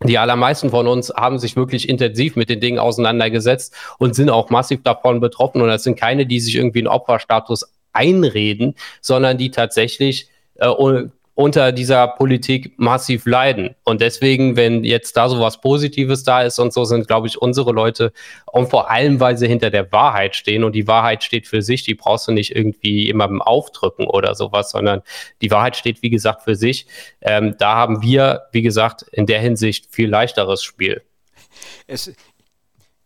die 0.05 0.18
allermeisten 0.18 0.70
von 0.70 0.86
uns 0.86 1.12
haben 1.14 1.38
sich 1.38 1.57
wirklich 1.57 1.88
intensiv 1.88 2.34
mit 2.34 2.48
den 2.48 2.61
Dingen 2.61 2.78
auseinandergesetzt 2.78 3.74
und 3.98 4.14
sind 4.14 4.30
auch 4.30 4.48
massiv 4.48 4.82
davon 4.82 5.20
betroffen. 5.20 5.61
Und 5.61 5.68
das 5.68 5.84
sind 5.84 5.98
keine, 5.98 6.24
die 6.24 6.40
sich 6.40 6.57
irgendwie 6.57 6.78
einen 6.78 6.88
Opferstatus 6.88 7.70
einreden, 7.92 8.76
sondern 9.03 9.36
die 9.36 9.51
tatsächlich 9.51 10.28
äh, 10.55 10.68
unter 11.41 11.72
dieser 11.72 12.07
Politik 12.07 12.78
massiv 12.78 13.24
leiden. 13.24 13.74
Und 13.84 14.03
deswegen, 14.03 14.57
wenn 14.57 14.84
jetzt 14.84 15.16
da 15.16 15.26
so 15.30 15.41
was 15.41 15.62
Positives 15.62 16.22
da 16.22 16.43
ist 16.43 16.59
und 16.59 16.70
so, 16.70 16.84
sind, 16.84 17.07
glaube 17.07 17.28
ich, 17.28 17.41
unsere 17.41 17.72
Leute 17.72 18.12
und 18.45 18.68
vor 18.68 18.91
allem, 18.91 19.20
weil 19.20 19.38
sie 19.38 19.49
hinter 19.49 19.70
der 19.70 19.91
Wahrheit 19.91 20.36
stehen 20.36 20.64
und 20.64 20.72
die 20.72 20.86
Wahrheit 20.86 21.24
steht 21.24 21.47
für 21.47 21.62
sich, 21.62 21.82
die 21.82 21.95
brauchst 21.95 22.28
du 22.28 22.32
nicht 22.32 22.55
irgendwie 22.55 23.07
jemandem 23.07 23.41
aufdrücken 23.41 24.07
oder 24.07 24.34
sowas, 24.34 24.70
sondern 24.70 25.01
die 25.41 25.51
Wahrheit 25.51 25.76
steht, 25.76 26.03
wie 26.03 26.11
gesagt, 26.11 26.43
für 26.43 26.57
sich. 26.57 26.86
Ähm, 27.22 27.55
da 27.59 27.74
haben 27.74 28.03
wir, 28.03 28.43
wie 28.53 28.61
gesagt, 28.61 29.07
in 29.11 29.24
der 29.24 29.41
Hinsicht 29.41 29.86
viel 29.91 30.11
leichteres 30.11 30.62
Spiel. 30.62 31.01
Es, 31.86 32.12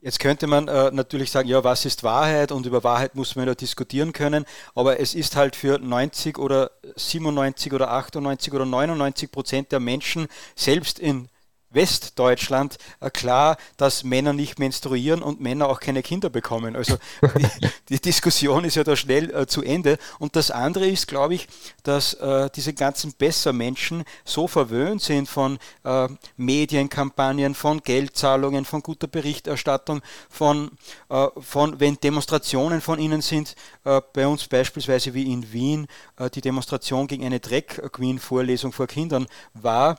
Jetzt 0.04 0.20
könnte 0.20 0.46
man 0.46 0.68
äh, 0.68 0.90
natürlich 0.90 1.30
sagen, 1.30 1.48
ja, 1.48 1.64
was 1.64 1.86
ist 1.86 2.02
Wahrheit 2.02 2.52
und 2.52 2.66
über 2.66 2.84
Wahrheit 2.84 3.14
muss 3.14 3.36
man 3.36 3.46
ja 3.46 3.54
diskutieren 3.54 4.12
können, 4.12 4.44
aber 4.74 5.00
es 5.00 5.14
ist 5.14 5.34
halt 5.34 5.56
für 5.56 5.78
90 5.78 6.38
oder 6.38 6.72
97 6.94 7.72
oder 7.72 7.90
98 7.90 8.52
oder 8.52 8.66
99 8.66 9.32
Prozent 9.32 9.72
der 9.72 9.80
Menschen 9.80 10.26
selbst 10.56 10.98
in 10.98 11.30
Westdeutschland 11.74 12.78
äh, 13.00 13.10
klar, 13.10 13.56
dass 13.76 14.04
Männer 14.04 14.32
nicht 14.32 14.58
menstruieren 14.58 15.22
und 15.22 15.40
Männer 15.40 15.68
auch 15.68 15.80
keine 15.80 16.02
Kinder 16.02 16.30
bekommen. 16.30 16.76
Also 16.76 16.96
die, 17.38 17.68
die 17.88 18.00
Diskussion 18.00 18.64
ist 18.64 18.76
ja 18.76 18.84
da 18.84 18.96
schnell 18.96 19.34
äh, 19.34 19.46
zu 19.46 19.62
Ende. 19.62 19.98
Und 20.18 20.36
das 20.36 20.50
andere 20.50 20.86
ist, 20.86 21.08
glaube 21.08 21.34
ich, 21.34 21.48
dass 21.82 22.14
äh, 22.14 22.48
diese 22.54 22.72
ganzen 22.72 23.12
Bessermenschen 23.12 24.04
so 24.24 24.46
verwöhnt 24.46 25.02
sind 25.02 25.28
von 25.28 25.58
äh, 25.84 26.08
Medienkampagnen, 26.36 27.54
von 27.54 27.82
Geldzahlungen, 27.82 28.64
von 28.64 28.82
guter 28.82 29.06
Berichterstattung, 29.06 30.02
von, 30.28 30.70
äh, 31.08 31.26
von 31.40 31.80
wenn 31.80 31.96
Demonstrationen 31.96 32.80
von 32.80 32.98
ihnen 32.98 33.20
sind, 33.20 33.54
äh, 33.84 34.00
bei 34.12 34.26
uns 34.26 34.46
beispielsweise 34.46 35.14
wie 35.14 35.32
in 35.32 35.52
Wien, 35.52 35.86
die 36.34 36.40
Demonstration 36.40 37.06
gegen 37.06 37.24
eine 37.24 37.40
Drag-Queen-Vorlesung 37.40 38.72
vor 38.72 38.86
Kindern 38.86 39.26
war, 39.52 39.98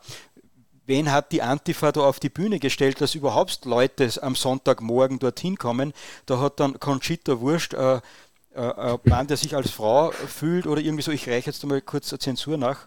wen 0.85 1.11
hat 1.11 1.31
die 1.31 1.41
Antifa 1.41 1.91
da 1.91 2.01
auf 2.01 2.19
die 2.19 2.29
Bühne 2.29 2.59
gestellt, 2.59 3.01
dass 3.01 3.15
überhaupt 3.15 3.65
Leute 3.65 4.09
am 4.21 4.35
Sonntagmorgen 4.35 5.19
dorthin 5.19 5.57
kommen. 5.57 5.93
Da 6.25 6.39
hat 6.39 6.59
dann 6.59 6.79
Conchita 6.79 7.39
Wurst, 7.39 7.73
äh, 7.73 7.95
äh, 7.95 8.01
ein 8.55 8.99
Mann, 9.05 9.27
der 9.27 9.37
sich 9.37 9.55
als 9.55 9.71
Frau 9.71 10.11
fühlt 10.11 10.67
oder 10.67 10.81
irgendwie 10.81 11.03
so, 11.03 11.11
ich 11.11 11.27
reiche 11.29 11.49
jetzt 11.49 11.65
mal 11.65 11.81
kurz 11.81 12.15
Zensur 12.19 12.57
nach 12.57 12.85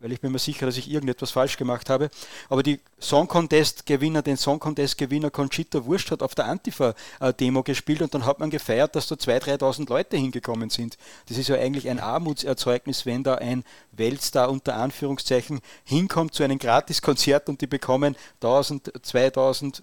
weil 0.00 0.12
ich 0.12 0.20
bin 0.20 0.32
mir 0.32 0.38
sicher, 0.38 0.66
dass 0.66 0.76
ich 0.76 0.90
irgendetwas 0.90 1.30
falsch 1.30 1.56
gemacht 1.56 1.88
habe. 1.88 2.10
Aber 2.48 2.62
die 2.62 2.80
Song 3.00 3.28
Contest 3.28 3.86
Gewinner, 3.86 4.22
den 4.22 4.36
Song 4.36 4.58
Contest 4.58 4.98
Gewinner 4.98 5.30
Conchita 5.30 5.84
Wurst 5.86 6.10
hat 6.10 6.22
auf 6.22 6.34
der 6.34 6.46
Antifa-Demo 6.46 7.62
gespielt 7.62 8.02
und 8.02 8.14
dann 8.14 8.26
hat 8.26 8.38
man 8.38 8.50
gefeiert, 8.50 8.94
dass 8.94 9.06
da 9.06 9.14
2.000, 9.14 9.58
3.000 9.58 9.88
Leute 9.88 10.16
hingekommen 10.16 10.68
sind. 10.68 10.98
Das 11.28 11.38
ist 11.38 11.48
ja 11.48 11.56
eigentlich 11.56 11.88
ein 11.88 11.98
Armutserzeugnis, 11.98 13.06
wenn 13.06 13.24
da 13.24 13.36
ein 13.36 13.64
Weltstar 13.92 14.50
unter 14.50 14.76
Anführungszeichen 14.76 15.60
hinkommt 15.84 16.34
zu 16.34 16.42
einem 16.42 16.58
Gratiskonzert 16.58 17.48
und 17.48 17.60
die 17.62 17.66
bekommen 17.66 18.16
1.000, 18.42 18.92
2.000, 19.00 19.82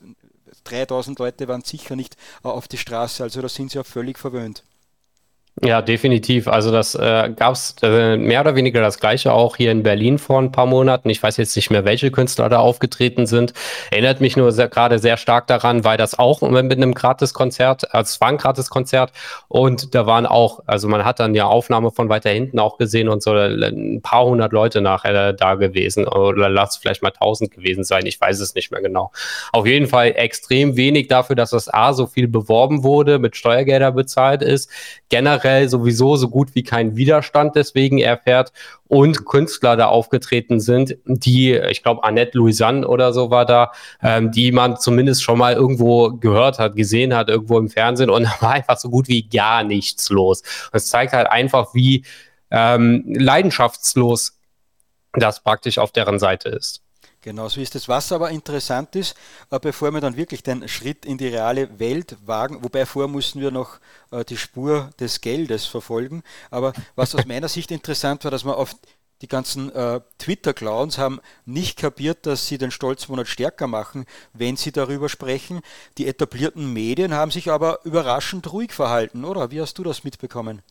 3.000 0.66 1.20
Leute 1.20 1.48
waren 1.48 1.64
sicher 1.64 1.96
nicht 1.96 2.16
auf 2.44 2.68
die 2.68 2.78
Straße. 2.78 3.24
Also 3.24 3.42
da 3.42 3.50
sind 3.50 3.72
sie 3.72 3.78
ja 3.78 3.84
völlig 3.84 4.20
verwöhnt. 4.20 4.64
Ja, 5.62 5.84
definitiv. 5.84 6.48
Also 6.48 6.72
das 6.72 6.96
äh, 6.96 7.32
gab 7.36 7.54
es 7.54 7.76
äh, 7.84 8.18
mehr 8.18 8.42
oder 8.42 8.56
weniger 8.56 8.82
das 8.82 9.00
gleiche 9.00 9.32
auch 9.32 9.56
hier 9.56 9.72
in 9.72 9.84
Berlin 9.84 10.18
vor 10.18 10.40
ein 10.40 10.52
paar 10.52 10.66
Monaten. 10.66 11.12
Ich 11.12 11.22
weiß 11.22 11.38
jetzt 11.38 11.56
nicht 11.56 11.70
mehr, 11.70 11.86
welche 11.86 12.10
Künstler 12.10 12.50
da 12.50 12.58
aufgetreten 12.58 13.28
sind. 13.28 13.54
Erinnert 13.92 14.20
mich 14.20 14.36
nur 14.36 14.52
gerade 14.52 14.98
sehr 14.98 15.16
stark 15.16 15.46
daran, 15.46 15.84
weil 15.84 15.96
das 15.96 16.18
auch 16.18 16.42
mit 16.42 16.72
einem 16.72 16.96
Gratiskonzert, 16.96 17.94
also 17.94 18.10
es 18.10 18.20
war 18.20 18.30
ein 18.30 18.38
Gratiskonzert 18.38 19.12
und 19.48 19.94
da 19.94 20.08
waren 20.08 20.26
auch, 20.26 20.62
also 20.66 20.88
man 20.88 21.06
hat 21.06 21.20
dann 21.20 21.36
ja 21.36 21.46
Aufnahme 21.46 21.92
von 21.92 22.10
weiter 22.10 22.32
hinten 22.32 22.58
auch 22.58 22.80
gesehen 22.80 23.08
und 23.08 23.22
so 23.22 23.34
ein 23.34 24.02
paar 24.02 24.26
hundert 24.26 24.54
Leute 24.54 24.82
nachher 24.82 25.34
da 25.34 25.54
gewesen 25.54 26.08
oder 26.08 26.50
lass 26.50 26.78
vielleicht 26.78 27.04
mal 27.04 27.12
tausend 27.12 27.52
gewesen 27.52 27.84
sein. 27.84 28.08
Ich 28.08 28.20
weiß 28.20 28.40
es 28.40 28.56
nicht 28.56 28.72
mehr 28.72 28.82
genau. 28.82 29.12
Auf 29.52 29.68
jeden 29.68 29.86
Fall 29.86 30.14
extrem 30.16 30.78
wenig 30.78 31.10
dafür, 31.10 31.36
dass 31.36 31.52
das 31.52 31.72
A 31.72 31.94
so 31.94 32.08
viel 32.08 32.28
beworben 32.28 32.84
wurde, 32.84 33.20
mit 33.20 33.38
Steuergelder 33.38 33.92
bezahlt 33.92 34.42
ist. 34.42 34.68
Generell 35.10 35.43
generell 35.44 35.70
sowieso 35.70 36.16
so 36.16 36.30
gut 36.30 36.56
wie 36.56 36.64
keinen 36.64 36.96
Widerstand 36.96 37.56
deswegen 37.56 38.00
erfährt 38.00 38.52
und 38.88 39.26
Künstler 39.26 39.76
da 39.76 39.88
aufgetreten 39.88 40.60
sind, 40.60 40.98
die, 41.06 41.54
ich 41.54 41.84
glaube, 41.84 42.04
Annette 42.04 42.38
Louisanne 42.38 42.88
oder 42.88 43.14
so 43.14 43.30
war 43.30 43.46
da, 43.46 43.72
ähm, 44.02 44.32
die 44.32 44.52
man 44.52 44.78
zumindest 44.78 45.24
schon 45.24 45.38
mal 45.38 45.54
irgendwo 45.54 46.12
gehört 46.12 46.60
hat, 46.60 46.76
gesehen 46.76 47.16
hat, 47.16 47.30
irgendwo 47.30 47.58
im 47.58 47.70
Fernsehen 47.70 48.10
und 48.10 48.24
da 48.24 48.36
war 48.40 48.52
einfach 48.54 48.78
so 48.78 48.90
gut 48.90 49.08
wie 49.08 49.28
gar 49.28 49.64
nichts 49.64 50.10
los. 50.10 50.44
Es 50.72 50.88
zeigt 50.88 51.14
halt 51.14 51.28
einfach, 51.28 51.74
wie 51.74 52.06
ähm, 52.52 53.04
leidenschaftslos 53.08 54.40
das 55.14 55.44
praktisch 55.44 55.78
auf 55.78 55.92
deren 55.92 56.20
Seite 56.20 56.50
ist. 56.50 56.83
Genau 57.24 57.48
so 57.48 57.62
ist 57.62 57.74
es. 57.76 57.88
Was 57.88 58.12
aber 58.12 58.32
interessant 58.32 58.98
ist, 58.98 59.16
äh, 59.50 59.58
bevor 59.58 59.92
wir 59.92 60.02
dann 60.02 60.18
wirklich 60.18 60.44
den 60.44 60.68
Schritt 60.68 61.06
in 61.06 61.18
die 61.18 61.30
reale 61.30 61.80
Welt 61.80 62.18
wagen, 62.26 62.62
wobei 62.64 62.86
vorher 62.86 63.08
mussten 63.08 63.40
wir 63.40 63.50
noch 63.50 63.80
äh, 64.12 64.26
die 64.26 64.36
Spur 64.36 64.90
des 65.00 65.22
Geldes 65.22 65.66
verfolgen. 65.66 66.22
Aber 66.52 66.74
was 66.96 67.16
aus 67.16 67.26
meiner 67.26 67.48
Sicht 67.48 67.72
interessant 67.72 68.26
war, 68.26 68.32
dass 68.32 68.44
man 68.44 68.56
auf 68.56 68.76
die 69.22 69.30
ganzen 69.30 69.74
äh, 69.74 70.02
Twitter-Clowns 70.18 70.98
haben 70.98 71.22
nicht 71.46 71.78
kapiert, 71.78 72.26
dass 72.26 72.46
sie 72.48 72.58
den 72.58 72.72
Stolzmonat 72.72 73.30
stärker 73.30 73.68
machen, 73.68 74.06
wenn 74.34 74.58
sie 74.58 74.74
darüber 74.74 75.08
sprechen. 75.08 75.62
Die 75.98 76.08
etablierten 76.08 76.74
Medien 76.74 77.14
haben 77.14 77.32
sich 77.32 77.50
aber 77.50 77.80
überraschend 77.86 78.52
ruhig 78.52 78.74
verhalten, 78.74 79.24
oder? 79.24 79.50
Wie 79.50 79.62
hast 79.62 79.78
du 79.78 79.84
das 79.84 80.04
mitbekommen? 80.04 80.62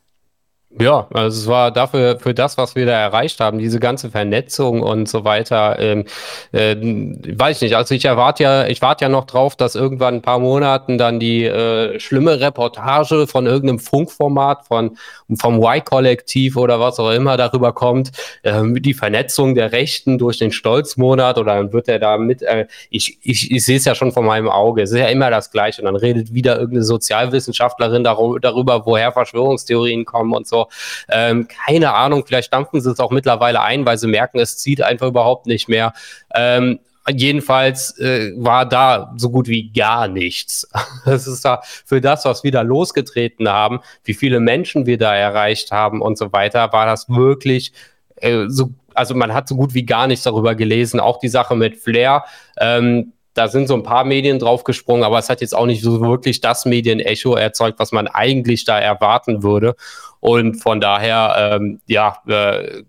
Ja, 0.80 1.06
also 1.12 1.38
es 1.38 1.46
war 1.46 1.70
dafür, 1.70 2.18
für 2.18 2.32
das, 2.32 2.56
was 2.56 2.74
wir 2.74 2.86
da 2.86 2.92
erreicht 2.92 3.40
haben, 3.40 3.58
diese 3.58 3.78
ganze 3.78 4.10
Vernetzung 4.10 4.80
und 4.82 5.06
so 5.06 5.22
weiter, 5.22 5.78
ähm, 5.78 6.06
äh, 6.52 6.74
weiß 6.74 7.56
ich 7.58 7.62
nicht. 7.62 7.76
Also 7.76 7.94
ich 7.94 8.06
erwarte 8.06 8.42
ja, 8.42 8.66
ich 8.66 8.80
warte 8.80 9.04
ja 9.04 9.08
noch 9.10 9.26
drauf, 9.26 9.54
dass 9.54 9.74
irgendwann 9.74 10.14
ein 10.16 10.22
paar 10.22 10.38
Monaten 10.38 10.96
dann 10.96 11.20
die 11.20 11.44
äh, 11.44 12.00
schlimme 12.00 12.40
Reportage 12.40 13.26
von 13.26 13.44
irgendeinem 13.46 13.80
Funkformat 13.80 14.66
von 14.66 14.96
vom 15.38 15.62
Y-Kollektiv 15.62 16.56
oder 16.56 16.80
was 16.80 16.98
auch 16.98 17.10
immer 17.10 17.36
darüber 17.36 17.72
kommt, 17.72 18.10
äh, 18.42 18.62
die 18.80 18.94
Vernetzung 18.94 19.54
der 19.54 19.72
Rechten 19.72 20.18
durch 20.18 20.38
den 20.38 20.52
Stolzmonat 20.52 21.38
oder 21.38 21.54
dann 21.56 21.72
wird 21.72 21.88
er 21.88 21.98
da 21.98 22.16
mit, 22.16 22.42
äh, 22.42 22.66
ich, 22.90 23.18
ich, 23.22 23.50
ich 23.50 23.64
sehe 23.64 23.76
es 23.76 23.84
ja 23.84 23.94
schon 23.94 24.12
vor 24.12 24.22
meinem 24.22 24.48
Auge, 24.48 24.82
es 24.82 24.90
ist 24.90 24.98
ja 24.98 25.08
immer 25.08 25.30
das 25.30 25.50
Gleiche 25.50 25.82
und 25.82 25.86
dann 25.86 25.96
redet 25.96 26.32
wieder 26.32 26.54
irgendeine 26.54 26.84
Sozialwissenschaftlerin 26.84 28.04
darüber, 28.04 28.86
woher 28.86 29.12
Verschwörungstheorien 29.12 30.04
kommen 30.04 30.32
und 30.32 30.46
so. 30.46 30.61
Ähm, 31.08 31.48
keine 31.48 31.94
Ahnung, 31.94 32.24
vielleicht 32.26 32.52
dampfen 32.52 32.80
sie 32.80 32.90
es 32.90 33.00
auch 33.00 33.10
mittlerweile 33.10 33.62
ein, 33.62 33.86
weil 33.86 33.98
sie 33.98 34.08
merken, 34.08 34.38
es 34.38 34.58
zieht 34.58 34.82
einfach 34.82 35.08
überhaupt 35.08 35.46
nicht 35.46 35.68
mehr. 35.68 35.92
Ähm, 36.34 36.80
jedenfalls 37.10 37.98
äh, 37.98 38.32
war 38.36 38.66
da 38.66 39.12
so 39.16 39.30
gut 39.30 39.48
wie 39.48 39.70
gar 39.72 40.08
nichts. 40.08 40.68
Das 41.04 41.26
ist 41.26 41.44
da 41.44 41.62
für 41.84 42.00
das, 42.00 42.24
was 42.24 42.44
wir 42.44 42.52
da 42.52 42.62
losgetreten 42.62 43.48
haben, 43.48 43.80
wie 44.04 44.14
viele 44.14 44.38
Menschen 44.38 44.86
wir 44.86 44.98
da 44.98 45.14
erreicht 45.14 45.72
haben 45.72 46.00
und 46.00 46.16
so 46.16 46.32
weiter, 46.32 46.72
war 46.72 46.86
das 46.86 47.08
wirklich 47.08 47.72
äh, 48.16 48.44
so, 48.46 48.70
also 48.94 49.14
man 49.14 49.34
hat 49.34 49.48
so 49.48 49.56
gut 49.56 49.74
wie 49.74 49.84
gar 49.84 50.06
nichts 50.06 50.24
darüber 50.24 50.54
gelesen. 50.54 51.00
Auch 51.00 51.18
die 51.18 51.28
Sache 51.28 51.56
mit 51.56 51.76
Flair, 51.76 52.24
ähm, 52.58 53.12
da 53.34 53.48
sind 53.48 53.66
so 53.66 53.74
ein 53.74 53.82
paar 53.82 54.04
Medien 54.04 54.38
draufgesprungen, 54.38 55.04
aber 55.04 55.18
es 55.18 55.28
hat 55.28 55.40
jetzt 55.40 55.54
auch 55.54 55.66
nicht 55.66 55.82
so 55.82 56.00
wirklich 56.00 56.40
das 56.40 56.64
Medienecho 56.64 57.34
erzeugt, 57.34 57.78
was 57.78 57.92
man 57.92 58.06
eigentlich 58.06 58.64
da 58.64 58.78
erwarten 58.78 59.42
würde. 59.42 59.74
Und 60.20 60.56
von 60.56 60.80
daher, 60.80 61.56
ähm, 61.56 61.80
ja, 61.86 62.18
äh, 62.28 62.82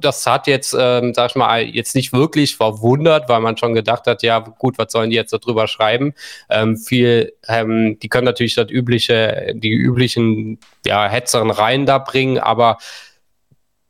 das 0.00 0.26
hat 0.26 0.46
jetzt, 0.46 0.76
ähm, 0.78 1.14
sag 1.14 1.30
ich 1.30 1.36
mal, 1.36 1.62
jetzt 1.62 1.94
nicht 1.94 2.12
wirklich 2.12 2.56
verwundert, 2.56 3.28
weil 3.28 3.40
man 3.40 3.56
schon 3.56 3.74
gedacht 3.74 4.06
hat, 4.06 4.22
ja, 4.22 4.40
gut, 4.40 4.76
was 4.76 4.92
sollen 4.92 5.10
die 5.10 5.16
jetzt 5.16 5.32
darüber 5.32 5.66
schreiben? 5.68 6.14
Ähm, 6.50 6.76
viel, 6.76 7.32
ähm, 7.48 7.98
die 8.00 8.08
können 8.08 8.26
natürlich 8.26 8.54
das 8.54 8.70
übliche, 8.70 9.52
die 9.54 9.72
üblichen, 9.72 10.58
ja, 10.84 11.08
Hetzereien 11.08 11.86
da 11.86 11.98
bringen, 11.98 12.38
aber 12.38 12.78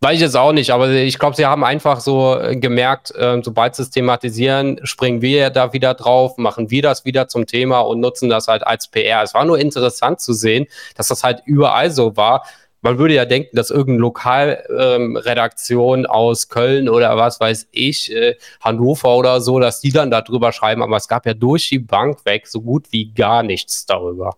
Weiß 0.04 0.16
ich 0.16 0.20
jetzt 0.20 0.36
auch 0.36 0.52
nicht, 0.52 0.70
aber 0.70 0.90
ich 0.90 1.18
glaube, 1.18 1.34
sie 1.34 1.46
haben 1.46 1.64
einfach 1.64 1.98
so 1.98 2.38
äh, 2.38 2.56
gemerkt, 2.56 3.10
äh, 3.14 3.40
sobald 3.42 3.74
sie 3.74 3.84
es 3.84 3.88
thematisieren, 3.88 4.78
springen 4.82 5.22
wir 5.22 5.48
da 5.48 5.72
wieder 5.72 5.94
drauf, 5.94 6.36
machen 6.36 6.70
wir 6.70 6.82
das 6.82 7.06
wieder 7.06 7.26
zum 7.26 7.46
Thema 7.46 7.80
und 7.80 8.00
nutzen 8.00 8.28
das 8.28 8.46
halt 8.46 8.66
als 8.66 8.88
PR. 8.88 9.22
Es 9.22 9.32
war 9.32 9.46
nur 9.46 9.58
interessant 9.58 10.20
zu 10.20 10.34
sehen, 10.34 10.66
dass 10.94 11.08
das 11.08 11.24
halt 11.24 11.40
überall 11.46 11.90
so 11.90 12.18
war. 12.18 12.44
Man 12.82 12.98
würde 12.98 13.14
ja 13.14 13.24
denken, 13.24 13.56
dass 13.56 13.70
irgendeine 13.70 14.00
Lokalredaktion 14.00 16.00
ähm, 16.00 16.06
aus 16.06 16.50
Köln 16.50 16.90
oder 16.90 17.16
was 17.16 17.40
weiß 17.40 17.68
ich, 17.72 18.14
äh, 18.14 18.34
Hannover 18.60 19.16
oder 19.16 19.40
so, 19.40 19.58
dass 19.58 19.80
die 19.80 19.90
dann 19.90 20.10
darüber 20.10 20.52
schreiben, 20.52 20.82
aber 20.82 20.98
es 20.98 21.08
gab 21.08 21.24
ja 21.24 21.32
durch 21.32 21.70
die 21.70 21.78
Bank 21.78 22.26
weg 22.26 22.46
so 22.46 22.60
gut 22.60 22.88
wie 22.90 23.10
gar 23.10 23.42
nichts 23.42 23.86
darüber. 23.86 24.36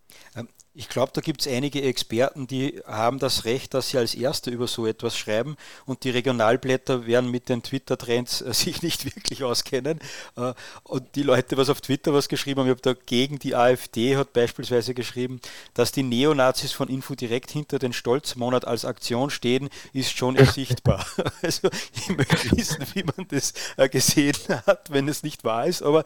Ich 0.79 0.91
glaube, 0.91 1.11
da 1.15 1.23
gibt 1.23 1.41
es 1.41 1.49
einige 1.49 1.81
Experten, 1.81 2.47
die 2.47 2.83
haben 2.87 3.19
das 3.19 3.47
Recht, 3.47 3.73
dass 3.73 3.89
sie 3.89 3.97
als 3.97 4.15
Erste 4.15 4.51
über 4.51 4.67
so 4.67 4.87
etwas 4.87 5.17
schreiben 5.17 5.57
und 5.87 6.05
die 6.05 6.11
Regionalblätter 6.11 7.07
werden 7.07 7.31
mit 7.31 7.49
den 7.49 7.63
Twitter-Trends 7.63 8.43
äh, 8.43 8.53
sich 8.53 8.83
nicht 8.83 9.07
wirklich 9.07 9.43
auskennen. 9.43 10.01
Äh, 10.37 10.53
und 10.83 11.15
die 11.15 11.23
Leute, 11.23 11.57
was 11.57 11.71
auf 11.71 11.81
Twitter 11.81 12.13
was 12.13 12.29
geschrieben 12.29 12.61
haben, 12.61 12.67
ich 12.67 12.73
habe 12.73 12.83
da 12.83 12.93
gegen 13.07 13.39
die 13.39 13.55
AfD 13.55 14.19
hat 14.19 14.35
beispielsweise 14.35 14.93
geschrieben, 14.93 15.41
dass 15.73 15.93
die 15.93 16.03
Neonazis 16.03 16.73
von 16.73 16.89
Info 16.89 17.15
direkt 17.15 17.53
hinter 17.53 17.79
den 17.79 17.95
Stolzmonat 17.95 18.67
als 18.67 18.85
Aktion 18.85 19.31
stehen, 19.31 19.71
ist 19.95 20.15
schon 20.15 20.37
ersichtbar. 20.37 21.07
also 21.41 21.71
ich 21.95 22.15
möchte 22.15 22.55
wissen, 22.55 22.85
wie 22.93 23.03
man 23.03 23.27
das 23.29 23.55
äh, 23.79 23.89
gesehen 23.89 24.37
hat, 24.67 24.93
wenn 24.93 25.09
es 25.09 25.23
nicht 25.23 25.43
wahr 25.43 25.67
ist. 25.67 25.83
Aber 25.83 26.05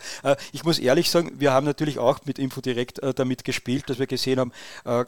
ich 0.52 0.62
muss 0.62 0.78
ehrlich 0.78 1.10
sagen, 1.10 1.40
wir 1.40 1.52
haben 1.52 1.66
natürlich 1.66 1.98
auch 1.98 2.20
mit 2.24 2.38
Info 2.38 2.60
direkt 2.60 3.00
damit 3.16 3.44
gespielt, 3.44 3.88
dass 3.88 3.98
wir 3.98 4.06
gesehen 4.06 4.38
haben, 4.38 4.52
äh, 4.84 5.04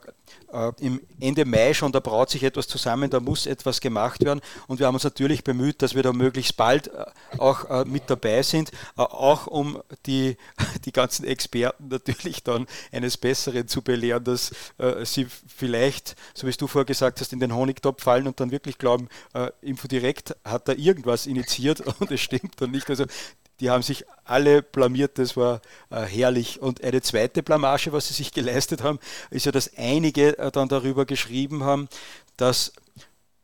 äh, 0.52 0.72
im 0.80 1.00
Ende 1.20 1.44
Mai 1.44 1.74
schon, 1.74 1.92
da 1.92 2.00
braut 2.00 2.30
sich 2.30 2.42
etwas 2.42 2.68
zusammen, 2.68 3.10
da 3.10 3.20
muss 3.20 3.46
etwas 3.46 3.80
gemacht 3.80 4.24
werden 4.24 4.40
und 4.66 4.78
wir 4.78 4.86
haben 4.86 4.94
uns 4.94 5.04
natürlich 5.04 5.44
bemüht, 5.44 5.82
dass 5.82 5.94
wir 5.94 6.02
da 6.02 6.12
möglichst 6.12 6.56
bald 6.56 6.88
äh, 6.88 7.04
auch 7.38 7.68
äh, 7.70 7.84
mit 7.84 8.10
dabei 8.10 8.42
sind, 8.42 8.70
äh, 8.98 9.02
auch 9.02 9.46
um 9.46 9.82
die, 10.06 10.36
die 10.84 10.92
ganzen 10.92 11.24
Experten 11.24 11.88
natürlich 11.88 12.42
dann 12.42 12.66
eines 12.90 13.16
Besseren 13.16 13.66
zu 13.68 13.82
belehren, 13.82 14.24
dass 14.24 14.52
sie 15.04 15.26
vielleicht, 15.46 16.16
so 16.34 16.46
wie 16.46 16.52
du 16.52 16.66
vorher 16.66 16.84
gesagt 16.84 17.20
hast, 17.20 17.32
in 17.32 17.40
den 17.40 17.54
Honigtopf 17.54 18.02
fallen 18.02 18.26
und 18.26 18.40
dann 18.40 18.50
wirklich 18.50 18.78
glauben, 18.78 19.08
Infodirekt 19.60 20.36
hat 20.44 20.68
da 20.68 20.72
irgendwas 20.72 21.26
initiiert 21.26 21.80
und 22.00 22.10
es 22.10 22.20
stimmt 22.20 22.60
dann 22.60 22.70
nicht. 22.70 22.88
Also 22.90 23.04
die 23.62 23.70
haben 23.70 23.82
sich 23.82 24.04
alle 24.24 24.60
blamiert, 24.60 25.18
das 25.18 25.36
war 25.36 25.62
äh, 25.90 26.02
herrlich. 26.02 26.60
Und 26.60 26.82
eine 26.82 27.00
zweite 27.00 27.42
Blamage, 27.44 27.92
was 27.92 28.08
sie 28.08 28.14
sich 28.14 28.32
geleistet 28.34 28.82
haben, 28.82 28.98
ist 29.30 29.46
ja, 29.46 29.52
dass 29.52 29.70
einige 29.76 30.36
äh, 30.36 30.50
dann 30.50 30.68
darüber 30.68 31.06
geschrieben 31.06 31.62
haben, 31.62 31.88
dass 32.36 32.72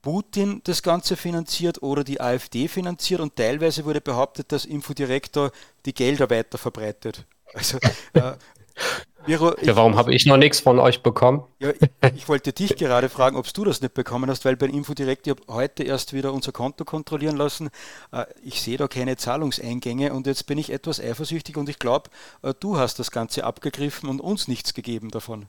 Putin 0.03 0.61
das 0.65 0.83
Ganze 0.83 1.17
finanziert 1.17 1.83
oder 1.83 2.03
die 2.03 2.21
AfD 2.21 2.67
finanziert 2.67 3.21
und 3.21 3.37
teilweise 3.37 3.85
wurde 3.85 4.01
behauptet, 4.01 4.51
dass 4.51 4.65
Infodirektor 4.65 5.53
die 5.87 5.95
Gelder 5.95 6.29
weiter 6.31 6.59
verbreitet. 6.59 7.25
Also 7.55 7.79
äh, 8.15 8.33
Miro, 9.29 9.55
ja, 9.61 9.77
warum 9.77 9.95
habe 9.97 10.15
ich 10.15 10.25
noch 10.25 10.39
nichts 10.39 10.59
von 10.59 10.79
euch 10.79 11.03
bekommen? 11.03 11.45
Ja, 11.59 11.69
ich, 11.69 12.15
ich, 12.17 12.29
wollte 12.31 12.55
dich 12.55 12.77
gerade 12.77 13.11
fragen, 13.11 13.37
ob 13.37 13.53
du 13.53 13.63
das 13.63 13.83
nicht 13.83 13.93
bekommen 13.93 14.31
hast, 14.31 14.47
weil 14.47 14.57
bei 14.57 14.65
Infodirect, 14.65 15.27
ich 15.27 15.33
habe 15.33 15.43
heute 15.49 15.83
erst 15.83 16.15
wieder 16.15 16.33
unser 16.33 16.51
Konto 16.51 16.87
kontrollieren 16.87 17.37
lassen. 17.37 17.69
Äh, 18.11 18.25
ich 18.43 18.63
sehe 18.63 18.79
da 18.79 18.89
keine 18.89 19.19
Zahlungseingänge 19.19 20.15
und 20.15 20.27
jetzt 20.27 20.47
bin 20.47 20.57
ich 20.57 20.73
etwas 20.73 20.99
eifersüchtig 20.99 21.59
und 21.59 21.69
ich 21.69 21.79
glaube, 21.79 22.09
äh, 22.43 22.55
du 22.59 22.79
hast 22.79 23.01
das 23.01 23.11
Ganze 23.11 23.45
abgegriffen 23.45 24.09
und 24.09 24.23
uns 24.23 24.49
nichts 24.49 24.73
gegeben 24.73 25.11
davon. 25.11 25.45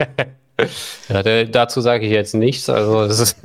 Ja, 1.08 1.44
dazu 1.44 1.80
sage 1.82 2.06
ich 2.06 2.12
jetzt 2.12 2.34
nichts. 2.34 2.70
Also 2.70 3.02
ist, 3.02 3.36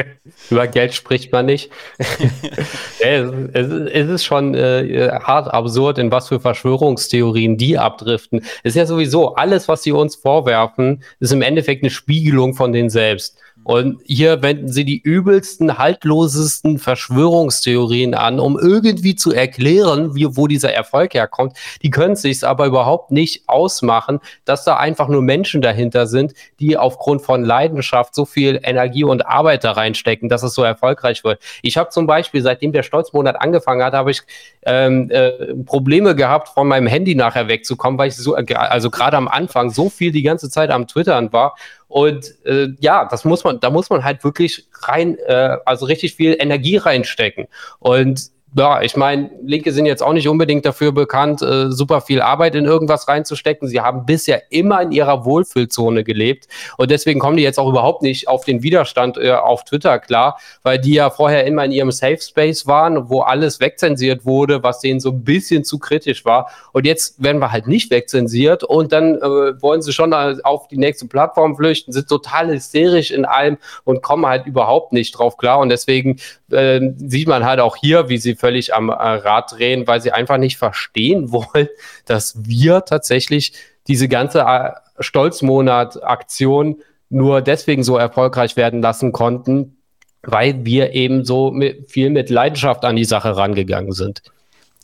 über 0.50 0.66
Geld 0.66 0.94
spricht 0.94 1.30
man 1.30 1.46
nicht. 1.46 1.70
es, 1.98 3.32
es, 3.52 3.68
es, 3.68 4.08
ist 4.08 4.24
schon 4.24 4.54
äh, 4.54 5.10
hart 5.22 5.52
absurd, 5.52 5.98
in 5.98 6.10
was 6.10 6.28
für 6.28 6.40
Verschwörungstheorien 6.40 7.56
die 7.56 7.78
abdriften. 7.78 8.40
Es 8.64 8.70
ist 8.70 8.76
ja 8.76 8.86
sowieso 8.86 9.36
alles, 9.36 9.68
was 9.68 9.84
sie 9.84 9.92
uns 9.92 10.16
vorwerfen, 10.16 11.04
ist 11.20 11.32
im 11.32 11.42
Endeffekt 11.42 11.84
eine 11.84 11.90
Spiegelung 11.90 12.54
von 12.54 12.72
denen 12.72 12.90
selbst. 12.90 13.38
Und 13.66 14.00
hier 14.06 14.42
wenden 14.42 14.68
sie 14.68 14.84
die 14.84 15.00
übelsten, 15.00 15.76
haltlosesten 15.76 16.78
Verschwörungstheorien 16.78 18.14
an, 18.14 18.38
um 18.38 18.56
irgendwie 18.56 19.16
zu 19.16 19.32
erklären, 19.32 20.14
wie, 20.14 20.36
wo 20.36 20.46
dieser 20.46 20.72
Erfolg 20.72 21.14
herkommt. 21.14 21.56
Die 21.82 21.90
können 21.90 22.14
sich 22.14 22.46
aber 22.46 22.66
überhaupt 22.66 23.10
nicht 23.10 23.48
ausmachen, 23.48 24.20
dass 24.44 24.62
da 24.62 24.76
einfach 24.76 25.08
nur 25.08 25.20
Menschen 25.20 25.62
dahinter 25.62 26.06
sind, 26.06 26.34
die 26.60 26.76
aufgrund 26.76 27.22
von 27.22 27.42
Leidenschaft 27.42 28.14
so 28.14 28.24
viel 28.24 28.60
Energie 28.62 29.02
und 29.02 29.26
Arbeit 29.26 29.64
da 29.64 29.72
reinstecken, 29.72 30.28
dass 30.28 30.44
es 30.44 30.54
so 30.54 30.62
erfolgreich 30.62 31.24
wird. 31.24 31.42
Ich 31.62 31.76
habe 31.76 31.90
zum 31.90 32.06
Beispiel, 32.06 32.42
seitdem 32.42 32.70
der 32.70 32.84
Stolzmonat 32.84 33.40
angefangen 33.40 33.82
hat, 33.82 33.94
habe 33.94 34.12
ich 34.12 34.20
ähm, 34.62 35.10
äh, 35.10 35.54
Probleme 35.64 36.14
gehabt, 36.14 36.50
von 36.50 36.68
meinem 36.68 36.86
Handy 36.86 37.16
nachher 37.16 37.48
wegzukommen, 37.48 37.98
weil 37.98 38.10
ich 38.10 38.16
so, 38.16 38.36
also 38.36 38.90
gerade 38.90 39.16
am 39.16 39.26
Anfang 39.26 39.70
so 39.70 39.90
viel 39.90 40.12
die 40.12 40.22
ganze 40.22 40.50
Zeit 40.50 40.70
am 40.70 40.86
Twittern 40.86 41.32
war 41.32 41.56
und 41.88 42.34
äh, 42.44 42.68
ja, 42.80 43.04
das 43.04 43.24
muss 43.24 43.44
man, 43.44 43.60
da 43.60 43.70
muss 43.70 43.90
man 43.90 44.04
halt 44.04 44.24
wirklich 44.24 44.66
rein, 44.82 45.16
äh, 45.26 45.56
also 45.64 45.86
richtig 45.86 46.14
viel 46.14 46.36
Energie 46.38 46.76
reinstecken. 46.76 47.46
Und 47.78 48.30
ja, 48.56 48.80
ich 48.80 48.96
meine, 48.96 49.30
Linke 49.42 49.70
sind 49.70 49.84
jetzt 49.84 50.02
auch 50.02 50.14
nicht 50.14 50.28
unbedingt 50.28 50.64
dafür 50.64 50.90
bekannt, 50.90 51.42
äh, 51.42 51.70
super 51.70 52.00
viel 52.00 52.22
Arbeit 52.22 52.54
in 52.54 52.64
irgendwas 52.64 53.06
reinzustecken. 53.06 53.68
Sie 53.68 53.82
haben 53.82 54.06
bisher 54.06 54.50
immer 54.50 54.80
in 54.80 54.92
ihrer 54.92 55.26
Wohlfühlzone 55.26 56.04
gelebt 56.04 56.48
und 56.78 56.90
deswegen 56.90 57.20
kommen 57.20 57.36
die 57.36 57.42
jetzt 57.42 57.58
auch 57.58 57.68
überhaupt 57.68 58.00
nicht 58.00 58.28
auf 58.28 58.46
den 58.46 58.62
Widerstand 58.62 59.18
äh, 59.18 59.32
auf 59.32 59.64
Twitter 59.64 59.98
klar, 59.98 60.38
weil 60.62 60.78
die 60.78 60.94
ja 60.94 61.10
vorher 61.10 61.46
immer 61.46 61.66
in 61.66 61.70
ihrem 61.70 61.92
Safe 61.92 62.18
Space 62.18 62.66
waren, 62.66 63.10
wo 63.10 63.20
alles 63.20 63.60
wegzensiert 63.60 64.24
wurde, 64.24 64.62
was 64.62 64.80
denen 64.80 65.00
so 65.00 65.10
ein 65.10 65.22
bisschen 65.22 65.62
zu 65.62 65.78
kritisch 65.78 66.24
war. 66.24 66.50
Und 66.72 66.86
jetzt 66.86 67.22
werden 67.22 67.40
wir 67.42 67.52
halt 67.52 67.66
nicht 67.66 67.90
wegzensiert 67.90 68.64
und 68.64 68.90
dann 68.90 69.16
äh, 69.16 69.60
wollen 69.60 69.82
sie 69.82 69.92
schon 69.92 70.14
auf 70.14 70.68
die 70.68 70.78
nächste 70.78 71.06
Plattform 71.06 71.56
flüchten, 71.56 71.92
sind 71.92 72.08
total 72.08 72.48
hysterisch 72.48 73.10
in 73.10 73.26
allem 73.26 73.58
und 73.84 74.02
kommen 74.02 74.24
halt 74.24 74.46
überhaupt 74.46 74.94
nicht 74.94 75.12
drauf 75.12 75.36
klar. 75.36 75.58
Und 75.58 75.68
deswegen 75.68 76.16
äh, 76.50 76.80
sieht 76.96 77.28
man 77.28 77.44
halt 77.44 77.60
auch 77.60 77.76
hier, 77.76 78.08
wie 78.08 78.18
sie 78.18 78.34
völlig 78.34 78.74
am 78.74 78.88
äh, 78.88 78.92
Rad 78.92 79.52
drehen, 79.52 79.86
weil 79.86 80.00
sie 80.00 80.12
einfach 80.12 80.38
nicht 80.38 80.56
verstehen 80.56 81.32
wollen, 81.32 81.68
dass 82.04 82.34
wir 82.44 82.84
tatsächlich 82.84 83.52
diese 83.88 84.08
ganze 84.08 84.40
äh, 84.40 84.70
Stolzmonat-Aktion 84.98 86.82
nur 87.08 87.40
deswegen 87.40 87.84
so 87.84 87.96
erfolgreich 87.96 88.56
werden 88.56 88.82
lassen 88.82 89.12
konnten, 89.12 89.76
weil 90.22 90.64
wir 90.64 90.92
eben 90.92 91.24
so 91.24 91.50
mit, 91.50 91.90
viel 91.90 92.10
mit 92.10 92.30
Leidenschaft 92.30 92.84
an 92.84 92.96
die 92.96 93.04
Sache 93.04 93.36
rangegangen 93.36 93.92
sind. 93.92 94.22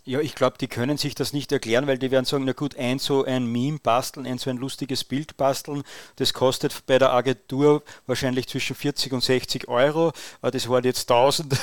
Ja, 0.04 0.18
ich 0.18 0.34
glaube, 0.34 0.58
die 0.58 0.66
können 0.66 0.96
sich 0.96 1.14
das 1.14 1.32
nicht 1.32 1.52
erklären, 1.52 1.86
weil 1.86 1.96
die 1.96 2.10
werden 2.10 2.24
sagen, 2.24 2.44
na 2.44 2.54
gut, 2.54 2.76
ein 2.76 2.98
so 2.98 3.24
ein 3.24 3.46
Meme 3.46 3.78
basteln, 3.78 4.26
ein 4.26 4.38
so 4.38 4.50
ein 4.50 4.56
lustiges 4.56 5.04
Bild 5.04 5.36
basteln, 5.36 5.84
das 6.16 6.34
kostet 6.34 6.86
bei 6.86 6.98
der 6.98 7.12
Agentur 7.12 7.84
wahrscheinlich 8.08 8.48
zwischen 8.48 8.74
40 8.74 9.12
und 9.12 9.22
60 9.22 9.68
Euro. 9.68 10.12
Ah, 10.40 10.50
das 10.50 10.68
waren 10.68 10.82
jetzt 10.82 11.08
1000, 11.08 11.56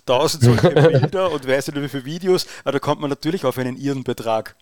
1000 0.00 0.42
solche 0.42 0.70
Bilder 0.70 1.30
und 1.30 1.46
weiß 1.46 1.68
nicht 1.68 1.80
wie 1.80 1.88
viele 1.88 2.04
Videos, 2.04 2.46
aber 2.64 2.72
da 2.72 2.78
kommt 2.80 3.00
man 3.00 3.10
natürlich 3.10 3.44
auf 3.44 3.56
einen 3.56 3.76
irren 3.76 4.02
Betrag. 4.02 4.56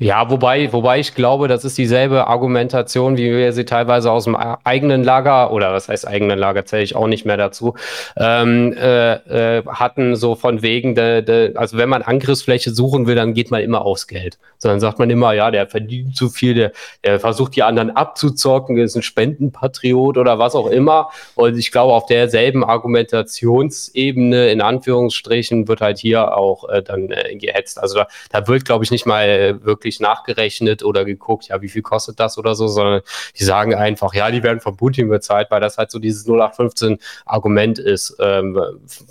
Ja, 0.00 0.30
wobei, 0.30 0.72
wobei 0.72 1.00
ich 1.00 1.16
glaube, 1.16 1.48
das 1.48 1.64
ist 1.64 1.76
dieselbe 1.76 2.28
Argumentation, 2.28 3.16
wie 3.16 3.32
wir 3.32 3.52
sie 3.52 3.64
teilweise 3.64 4.12
aus 4.12 4.24
dem 4.24 4.36
eigenen 4.36 5.02
Lager, 5.02 5.52
oder 5.52 5.72
was 5.72 5.88
heißt 5.88 6.06
eigenen 6.06 6.38
Lager, 6.38 6.64
zähle 6.64 6.84
ich 6.84 6.94
auch 6.94 7.08
nicht 7.08 7.26
mehr 7.26 7.36
dazu, 7.36 7.74
ähm, 8.16 8.72
äh, 8.74 9.58
äh, 9.58 9.66
hatten, 9.66 10.14
so 10.14 10.36
von 10.36 10.62
wegen, 10.62 10.94
de, 10.94 11.22
de, 11.22 11.56
also 11.56 11.78
wenn 11.78 11.88
man 11.88 12.02
Angriffsfläche 12.02 12.70
suchen 12.70 13.08
will, 13.08 13.16
dann 13.16 13.34
geht 13.34 13.50
man 13.50 13.60
immer 13.60 13.82
aufs 13.82 14.06
Geld. 14.06 14.38
Sondern 14.58 14.78
sagt 14.78 15.00
man 15.00 15.10
immer, 15.10 15.32
ja, 15.32 15.50
der 15.50 15.66
verdient 15.66 16.16
zu 16.16 16.28
viel, 16.28 16.54
der, 16.54 16.72
der 17.04 17.18
versucht 17.18 17.56
die 17.56 17.64
anderen 17.64 17.90
abzuzocken, 17.90 18.76
ist 18.76 18.94
ein 18.94 19.02
Spendenpatriot 19.02 20.16
oder 20.16 20.38
was 20.38 20.54
auch 20.54 20.68
immer. 20.68 21.10
Und 21.34 21.58
ich 21.58 21.72
glaube, 21.72 21.92
auf 21.92 22.06
derselben 22.06 22.62
Argumentationsebene, 22.62 24.50
in 24.50 24.60
Anführungsstrichen, 24.60 25.66
wird 25.66 25.80
halt 25.80 25.98
hier 25.98 26.36
auch 26.36 26.68
äh, 26.68 26.82
dann 26.82 27.10
äh, 27.10 27.34
gehetzt. 27.34 27.80
Also 27.80 27.96
da, 27.98 28.06
da 28.30 28.46
wird, 28.46 28.64
glaube 28.64 28.84
ich, 28.84 28.92
nicht 28.92 29.06
mal 29.06 29.27
äh, 29.28 29.64
wirklich 29.64 30.00
nachgerechnet 30.00 30.82
oder 30.82 31.04
geguckt, 31.04 31.48
ja, 31.48 31.60
wie 31.62 31.68
viel 31.68 31.82
kostet 31.82 32.18
das 32.20 32.38
oder 32.38 32.54
so, 32.54 32.68
sondern 32.68 33.02
die 33.38 33.44
sagen 33.44 33.74
einfach, 33.74 34.14
ja, 34.14 34.30
die 34.30 34.42
werden 34.42 34.60
von 34.60 34.76
Putin 34.76 35.08
bezahlt, 35.08 35.50
weil 35.50 35.60
das 35.60 35.78
halt 35.78 35.90
so 35.90 35.98
dieses 35.98 36.26
0815-Argument 36.26 37.78
ist, 37.78 38.16
ähm, 38.20 38.60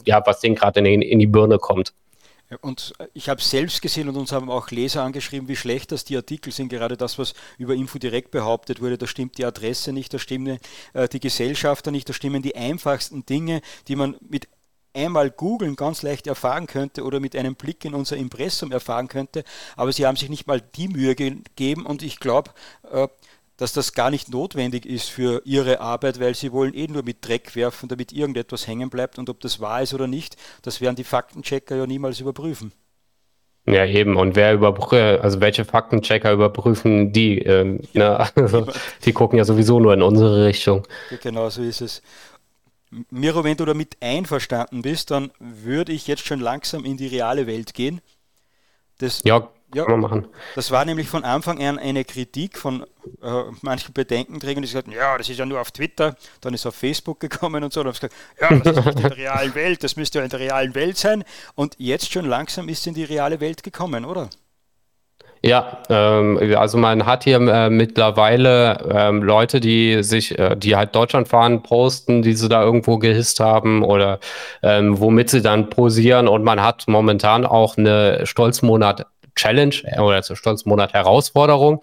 ja, 0.05 0.21
was 0.25 0.39
denen 0.39 0.55
gerade 0.55 0.79
in, 0.79 1.01
in 1.01 1.19
die 1.19 1.27
Birne 1.27 1.57
kommt. 1.57 1.93
Und 2.61 2.93
ich 3.13 3.27
habe 3.27 3.41
selbst 3.41 3.81
gesehen 3.81 4.07
und 4.07 4.15
uns 4.15 4.31
haben 4.31 4.49
auch 4.49 4.71
Leser 4.71 5.03
angeschrieben, 5.03 5.49
wie 5.49 5.57
schlecht 5.57 5.91
das 5.91 6.05
die 6.05 6.15
Artikel 6.15 6.53
sind. 6.53 6.69
Gerade 6.69 6.95
das, 6.95 7.19
was 7.19 7.33
über 7.57 7.73
Info 7.75 7.99
direkt 7.99 8.31
behauptet 8.31 8.81
wurde, 8.81 8.97
da 8.97 9.05
stimmt 9.05 9.37
die 9.37 9.43
Adresse 9.43 9.91
nicht, 9.91 10.13
da 10.13 10.19
stimmen 10.19 10.59
äh, 10.93 11.09
die 11.09 11.19
Gesellschafter 11.19 11.91
nicht, 11.91 12.07
da 12.07 12.13
stimmen 12.13 12.41
die 12.41 12.55
einfachsten 12.55 13.25
Dinge, 13.25 13.61
die 13.89 13.97
man 13.97 14.15
mit 14.21 14.47
einmal 14.97 15.29
googeln 15.29 15.75
ganz 15.75 16.01
leicht 16.01 16.27
erfahren 16.27 16.67
könnte 16.67 17.03
oder 17.03 17.19
mit 17.19 17.35
einem 17.35 17.55
Blick 17.55 17.85
in 17.85 17.93
unser 17.93 18.17
Impressum 18.17 18.71
erfahren 18.71 19.07
könnte, 19.07 19.43
aber 19.75 19.91
sie 19.93 20.05
haben 20.05 20.17
sich 20.17 20.29
nicht 20.29 20.47
mal 20.47 20.59
die 20.59 20.87
Mühe 20.87 21.15
gegeben 21.15 21.85
und 21.85 22.03
ich 22.03 22.19
glaube, 22.19 22.51
äh, 22.91 23.07
dass 23.57 23.73
das 23.73 23.93
gar 23.93 24.11
nicht 24.11 24.29
notwendig 24.29 24.85
ist 24.85 25.09
für 25.09 25.41
ihre 25.45 25.79
Arbeit, 25.79 26.19
weil 26.19 26.35
sie 26.35 26.51
wollen 26.51 26.73
eh 26.73 26.87
nur 26.87 27.03
mit 27.03 27.27
Dreck 27.27 27.55
werfen, 27.55 27.89
damit 27.89 28.13
irgendetwas 28.13 28.67
hängen 28.67 28.89
bleibt 28.89 29.17
und 29.17 29.29
ob 29.29 29.39
das 29.39 29.59
wahr 29.59 29.81
ist 29.81 29.93
oder 29.93 30.07
nicht, 30.07 30.35
das 30.61 30.79
werden 30.81 30.95
die 30.95 31.03
Faktenchecker 31.03 31.75
ja 31.75 31.87
niemals 31.87 32.19
überprüfen. 32.19 32.71
Ja, 33.67 33.85
eben. 33.85 34.15
Und 34.15 34.37
wer 34.37 34.53
überprüft, 34.53 35.21
also 35.21 35.41
welche 35.41 35.65
Faktenchecker 35.65 36.31
überprüfen 36.31 37.11
die? 37.11 37.39
Ähm, 37.39 37.81
ne? 37.93 38.29
also, 38.35 38.65
die 39.05 39.11
gucken 39.11 39.37
ja 39.37 39.43
sowieso 39.43 39.81
nur 39.81 39.93
in 39.93 40.01
unsere 40.01 40.45
Richtung. 40.45 40.87
Genau 41.21 41.49
so 41.49 41.61
ist 41.63 41.81
es. 41.81 42.01
Miro, 43.09 43.43
wenn 43.43 43.57
du 43.57 43.65
damit 43.65 43.97
einverstanden 44.01 44.81
bist, 44.81 45.11
dann 45.11 45.31
würde 45.39 45.91
ich 45.91 46.07
jetzt 46.07 46.25
schon 46.25 46.39
langsam 46.39 46.85
in 46.85 46.97
die 46.97 47.07
reale 47.07 47.47
Welt 47.47 47.73
gehen. 47.73 48.01
Das, 48.99 49.21
ja, 49.23 49.49
ja, 49.73 49.83
kann 49.83 49.99
man 49.99 50.11
machen. 50.11 50.27
Das 50.55 50.71
war 50.71 50.85
nämlich 50.85 51.09
von 51.09 51.23
Anfang 51.23 51.61
an 51.61 51.77
eine 51.77 52.05
Kritik 52.05 52.57
von 52.57 52.83
äh, 53.21 53.43
manchen 53.61 53.93
Bedenkenträgern, 53.93 54.61
die 54.61 54.67
gesagt 54.67 54.87
haben, 54.87 54.95
ja, 54.95 55.17
das 55.17 55.29
ist 55.29 55.37
ja 55.37 55.45
nur 55.45 55.59
auf 55.59 55.71
Twitter, 55.71 56.15
dann 56.41 56.53
ist 56.53 56.65
auf 56.65 56.75
Facebook 56.75 57.19
gekommen 57.19 57.63
und 57.63 57.73
so, 57.73 57.81
und 57.81 57.87
haben 57.87 57.93
gesagt, 57.93 58.15
ja, 58.39 58.57
das 58.57 58.77
ist 58.77 58.85
nicht 58.85 58.99
in 58.99 59.09
der 59.09 59.17
realen 59.17 59.55
Welt, 59.55 59.83
das 59.83 59.95
müsste 59.95 60.19
ja 60.19 60.23
in 60.23 60.29
der 60.29 60.39
realen 60.39 60.73
Welt 60.73 60.97
sein. 60.97 61.23
Und 61.55 61.75
jetzt 61.77 62.11
schon 62.11 62.25
langsam 62.25 62.69
ist 62.69 62.79
es 62.79 62.87
in 62.87 62.93
die 62.93 63.03
reale 63.03 63.39
Welt 63.39 63.61
gekommen, 63.63 64.05
oder? 64.05 64.29
Ja, 65.43 65.79
ähm, 65.89 66.39
also 66.57 66.77
man 66.77 67.05
hat 67.05 67.23
hier 67.23 67.39
äh, 67.39 67.69
mittlerweile 67.69 68.77
ähm, 68.91 69.23
Leute, 69.23 69.59
die 69.59 70.03
sich, 70.03 70.37
äh, 70.37 70.55
die 70.55 70.75
halt 70.75 70.95
Deutschland 70.95 71.27
fahren, 71.27 71.63
posten, 71.63 72.21
die 72.21 72.33
sie 72.33 72.49
da 72.49 72.63
irgendwo 72.63 72.97
gehisst 72.97 73.39
haben 73.39 73.83
oder 73.83 74.19
ähm, 74.63 74.99
womit 74.99 75.29
sie 75.29 75.41
dann 75.41 75.69
posieren. 75.69 76.27
Und 76.27 76.43
man 76.43 76.61
hat 76.61 76.85
momentan 76.87 77.45
auch 77.45 77.77
eine 77.77 78.25
Stolzmonat 78.25 79.05
Challenge 79.35 79.75
oder 79.99 80.23
zur 80.23 80.35
Stolzmonat 80.35 80.93
Herausforderung. 80.93 81.81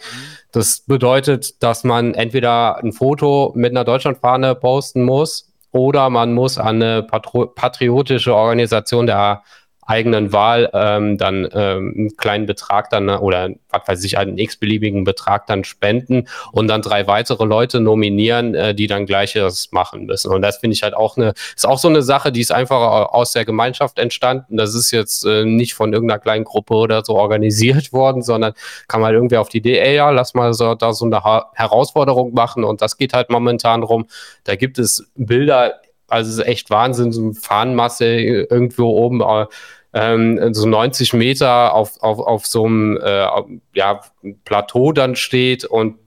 Das 0.52 0.80
bedeutet, 0.80 1.62
dass 1.62 1.84
man 1.84 2.14
entweder 2.14 2.82
ein 2.82 2.92
Foto 2.92 3.52
mit 3.54 3.70
einer 3.70 3.84
Deutschlandfahne 3.84 4.56
posten 4.56 5.04
muss 5.04 5.52
oder 5.70 6.10
man 6.10 6.34
muss 6.34 6.58
an 6.58 6.82
eine 6.82 7.02
patriotische 7.02 8.34
Organisation 8.34 9.06
der 9.06 9.42
eigenen 9.86 10.32
Wahl 10.32 10.70
ähm, 10.72 11.18
dann 11.18 11.48
ähm, 11.52 11.94
einen 11.96 12.16
kleinen 12.16 12.46
Betrag 12.46 12.90
dann 12.90 13.08
oder 13.08 13.50
was 13.70 13.88
weiß 13.88 14.04
ich, 14.04 14.18
einen 14.18 14.38
x-beliebigen 14.38 15.04
Betrag 15.04 15.46
dann 15.46 15.64
spenden 15.64 16.28
und 16.52 16.68
dann 16.68 16.82
drei 16.82 17.06
weitere 17.06 17.44
Leute 17.44 17.80
nominieren, 17.80 18.54
äh, 18.54 18.74
die 18.74 18.86
dann 18.86 19.06
gleiches 19.06 19.70
machen 19.72 20.06
müssen. 20.06 20.32
Und 20.32 20.42
das 20.42 20.58
finde 20.58 20.74
ich 20.74 20.82
halt 20.82 20.94
auch 20.94 21.16
eine, 21.16 21.34
ist 21.54 21.66
auch 21.66 21.78
so 21.78 21.88
eine 21.88 22.02
Sache, 22.02 22.32
die 22.32 22.40
ist 22.40 22.52
einfach 22.52 23.12
aus 23.12 23.32
der 23.32 23.44
Gemeinschaft 23.44 23.98
entstanden. 23.98 24.56
Das 24.56 24.74
ist 24.74 24.90
jetzt 24.90 25.24
äh, 25.24 25.44
nicht 25.44 25.74
von 25.74 25.92
irgendeiner 25.92 26.20
kleinen 26.20 26.44
Gruppe 26.44 26.74
oder 26.74 27.04
so 27.04 27.14
organisiert 27.16 27.92
worden, 27.92 28.22
sondern 28.22 28.54
kann 28.88 29.00
man 29.00 29.08
halt 29.08 29.16
irgendwie 29.16 29.36
auf 29.36 29.48
die 29.48 29.58
Idee, 29.58 29.78
ey, 29.78 29.96
ja, 29.96 30.10
lass 30.10 30.34
mal 30.34 30.54
so, 30.54 30.74
da 30.74 30.92
so 30.92 31.04
eine 31.04 31.22
ha 31.24 31.50
Herausforderung 31.54 32.32
machen 32.34 32.64
und 32.64 32.80
das 32.80 32.96
geht 32.96 33.12
halt 33.12 33.30
momentan 33.30 33.82
rum. 33.82 34.06
Da 34.44 34.56
gibt 34.56 34.78
es 34.78 35.10
Bilder, 35.14 35.80
also 36.08 36.30
es 36.30 36.38
ist 36.38 36.46
echt 36.46 36.70
Wahnsinn, 36.70 37.12
so 37.12 37.22
eine 37.22 37.34
Fahnenmasse 37.34 38.06
irgendwo 38.06 38.90
oben 38.90 39.20
äh, 39.20 39.46
ähm, 39.94 40.52
so 40.52 40.66
90 40.66 41.12
Meter 41.12 41.72
auf, 41.72 42.02
auf, 42.02 42.18
auf 42.18 42.46
so 42.46 42.64
einem 42.64 42.96
äh, 42.96 43.26
ja, 43.74 44.00
Plateau 44.44 44.92
dann 44.92 45.14
steht 45.14 45.64
und 45.64 45.98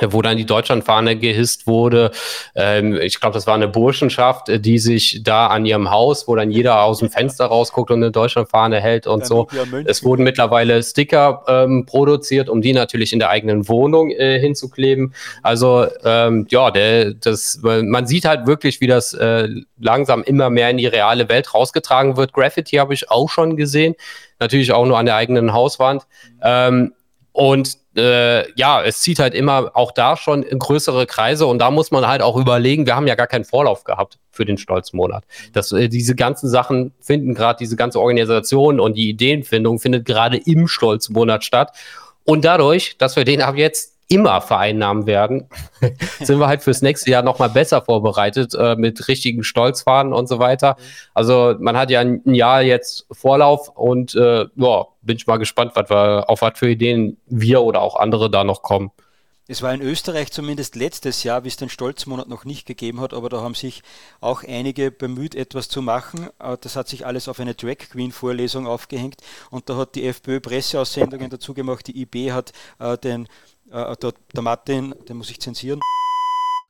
wo 0.00 0.22
dann 0.22 0.36
die 0.36 0.46
Deutschlandfahne 0.46 1.16
gehisst 1.16 1.66
wurde. 1.66 2.10
Ähm, 2.54 2.94
ich 3.00 3.20
glaube, 3.20 3.34
das 3.34 3.46
war 3.46 3.54
eine 3.54 3.68
Burschenschaft, 3.68 4.48
äh, 4.48 4.60
die 4.60 4.78
sich 4.78 5.20
da 5.22 5.46
an 5.48 5.66
ihrem 5.66 5.90
Haus, 5.90 6.28
wo 6.28 6.34
dann 6.36 6.50
jeder 6.50 6.82
aus 6.82 6.98
dem 6.98 7.10
Fenster 7.10 7.46
rausguckt 7.46 7.90
und 7.90 8.02
eine 8.02 8.10
Deutschlandfahne 8.10 8.80
hält 8.80 9.06
und 9.06 9.26
so. 9.26 9.48
Es 9.84 10.04
wurden 10.04 10.22
mittlerweile 10.22 10.82
Sticker 10.82 11.44
ähm, 11.48 11.86
produziert, 11.86 12.48
um 12.48 12.60
die 12.60 12.72
natürlich 12.72 13.12
in 13.12 13.18
der 13.18 13.30
eigenen 13.30 13.68
Wohnung 13.68 14.10
äh, 14.10 14.38
hinzukleben. 14.38 15.14
Also 15.42 15.86
ähm, 16.04 16.46
ja, 16.50 16.70
der, 16.70 17.14
das, 17.14 17.60
man 17.62 18.06
sieht 18.06 18.24
halt 18.24 18.46
wirklich, 18.46 18.80
wie 18.80 18.86
das 18.86 19.14
äh, 19.14 19.48
langsam 19.78 20.22
immer 20.22 20.50
mehr 20.50 20.70
in 20.70 20.76
die 20.76 20.86
reale 20.86 21.28
Welt 21.28 21.54
rausgetragen 21.54 22.16
wird. 22.16 22.32
Graffiti 22.32 22.76
habe 22.76 22.94
ich 22.94 23.10
auch 23.10 23.28
schon 23.28 23.56
gesehen, 23.56 23.94
natürlich 24.40 24.72
auch 24.72 24.86
nur 24.86 24.98
an 24.98 25.06
der 25.06 25.16
eigenen 25.16 25.52
Hauswand. 25.52 26.06
Ähm, 26.42 26.92
und 27.32 27.76
äh, 27.96 28.50
ja, 28.52 28.82
es 28.82 29.00
zieht 29.00 29.18
halt 29.18 29.34
immer 29.34 29.70
auch 29.74 29.92
da 29.92 30.16
schon 30.16 30.42
größere 30.42 31.06
Kreise 31.06 31.46
und 31.46 31.58
da 31.58 31.70
muss 31.70 31.90
man 31.90 32.06
halt 32.06 32.22
auch 32.22 32.36
überlegen, 32.36 32.86
wir 32.86 32.96
haben 32.96 33.06
ja 33.06 33.14
gar 33.14 33.26
keinen 33.26 33.44
Vorlauf 33.44 33.84
gehabt 33.84 34.18
für 34.30 34.44
den 34.44 34.58
Stolzmonat. 34.58 35.24
Äh, 35.54 35.88
diese 35.88 36.14
ganzen 36.14 36.48
Sachen 36.48 36.92
finden 37.00 37.34
gerade, 37.34 37.58
diese 37.58 37.76
ganze 37.76 38.00
Organisation 38.00 38.80
und 38.80 38.94
die 38.96 39.08
Ideenfindung 39.08 39.78
findet 39.78 40.04
gerade 40.04 40.36
im 40.36 40.68
Stolzmonat 40.68 41.44
statt. 41.44 41.72
Und 42.24 42.44
dadurch, 42.44 42.98
dass 42.98 43.16
wir 43.16 43.24
den 43.24 43.40
ab 43.40 43.56
jetzt 43.56 43.96
immer 44.08 44.40
vereinnahmen 44.40 45.06
werden, 45.06 45.48
sind 46.20 46.38
wir 46.38 46.46
halt 46.46 46.62
fürs 46.62 46.82
nächste 46.82 47.10
Jahr 47.10 47.22
nochmal 47.22 47.50
besser 47.50 47.82
vorbereitet 47.82 48.54
äh, 48.54 48.76
mit 48.76 49.08
richtigen 49.08 49.42
Stolzfahren 49.42 50.12
und 50.12 50.28
so 50.28 50.38
weiter. 50.38 50.76
Also 51.14 51.54
man 51.58 51.76
hat 51.76 51.90
ja 51.90 52.00
ein, 52.00 52.22
Jahr 52.24 52.62
jetzt 52.62 53.06
Vorlauf 53.10 53.68
und 53.68 54.14
äh, 54.14 54.46
ja, 54.54 54.86
bin 55.06 55.16
ich 55.16 55.26
mal 55.26 55.38
gespannt, 55.38 55.72
was 55.74 55.88
wir, 55.88 56.28
auf 56.28 56.42
was 56.42 56.58
für 56.58 56.68
Ideen 56.68 57.16
wir 57.26 57.62
oder 57.62 57.80
auch 57.80 57.96
andere 57.96 58.30
da 58.30 58.44
noch 58.44 58.62
kommen. 58.62 58.90
Es 59.48 59.62
war 59.62 59.72
in 59.72 59.80
Österreich 59.80 60.32
zumindest 60.32 60.74
letztes 60.74 61.22
Jahr, 61.22 61.44
wie 61.44 61.48
es 61.48 61.56
den 61.56 61.68
Stolzmonat 61.68 62.28
noch 62.28 62.44
nicht 62.44 62.66
gegeben 62.66 63.00
hat, 63.00 63.14
aber 63.14 63.28
da 63.28 63.42
haben 63.42 63.54
sich 63.54 63.84
auch 64.20 64.42
einige 64.42 64.90
bemüht, 64.90 65.36
etwas 65.36 65.68
zu 65.68 65.82
machen. 65.82 66.28
Äh, 66.40 66.56
das 66.60 66.74
hat 66.74 66.88
sich 66.88 67.06
alles 67.06 67.28
auf 67.28 67.38
eine 67.38 67.54
Drag 67.54 67.78
Queen 67.78 68.10
Vorlesung 68.10 68.66
aufgehängt 68.66 69.20
und 69.50 69.70
da 69.70 69.76
hat 69.76 69.94
die 69.94 70.04
FPÖ 70.06 70.40
Presseaussendungen 70.40 71.30
dazu 71.30 71.54
gemacht. 71.54 71.86
Die 71.86 72.02
IB 72.02 72.32
hat 72.32 72.52
äh, 72.80 72.98
den 72.98 73.28
äh, 73.70 73.96
der, 73.96 74.14
der 74.34 74.42
Martin, 74.42 74.94
den 75.08 75.16
muss 75.16 75.30
ich 75.30 75.40
zensieren, 75.40 75.80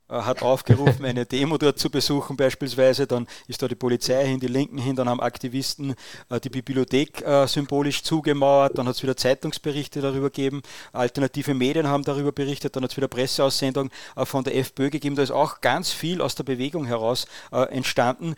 hat 0.09 0.43
aufgerufen, 0.43 1.05
eine 1.05 1.27
Demo 1.27 1.59
dort 1.59 1.79
zu 1.79 1.91
besuchen 1.91 2.37
beispielsweise. 2.37 3.07
Dann 3.07 3.27
ist 3.49 3.63
da 3.63 3.69
die 3.69 3.75
Polizei 3.75 4.27
hin, 4.27 4.41
die 4.41 4.47
Linken 4.47 4.79
hin, 4.79 4.97
dann 4.97 5.09
haben 5.09 5.21
Aktivisten 5.21 5.95
äh, 6.29 6.41
die 6.41 6.51
Bibliothek 6.51 7.23
äh, 7.23 7.47
symbolisch 7.47 8.03
zugemauert, 8.03 8.79
dann 8.79 8.87
hat 8.87 8.97
es 8.97 9.03
wieder 9.03 9.17
Zeitungsberichte 9.17 10.01
darüber 10.01 10.31
gegeben, 10.31 10.63
alternative 10.93 11.55
Medien 11.55 11.89
haben 11.89 12.05
darüber 12.05 12.33
berichtet, 12.33 12.77
dann 12.77 12.85
hat 12.85 12.91
es 12.91 12.97
wieder 12.97 13.09
Presseaussendungen 13.09 13.91
äh, 14.15 14.25
von 14.25 14.45
der 14.45 14.57
FPÖ 14.57 14.91
gegeben. 14.91 15.17
Da 15.17 15.23
ist 15.23 15.31
auch 15.31 15.61
ganz 15.61 15.91
viel 15.91 16.21
aus 16.21 16.35
der 16.35 16.45
Bewegung 16.45 16.87
heraus 16.87 17.27
äh, 17.53 17.63
entstanden. 17.63 18.35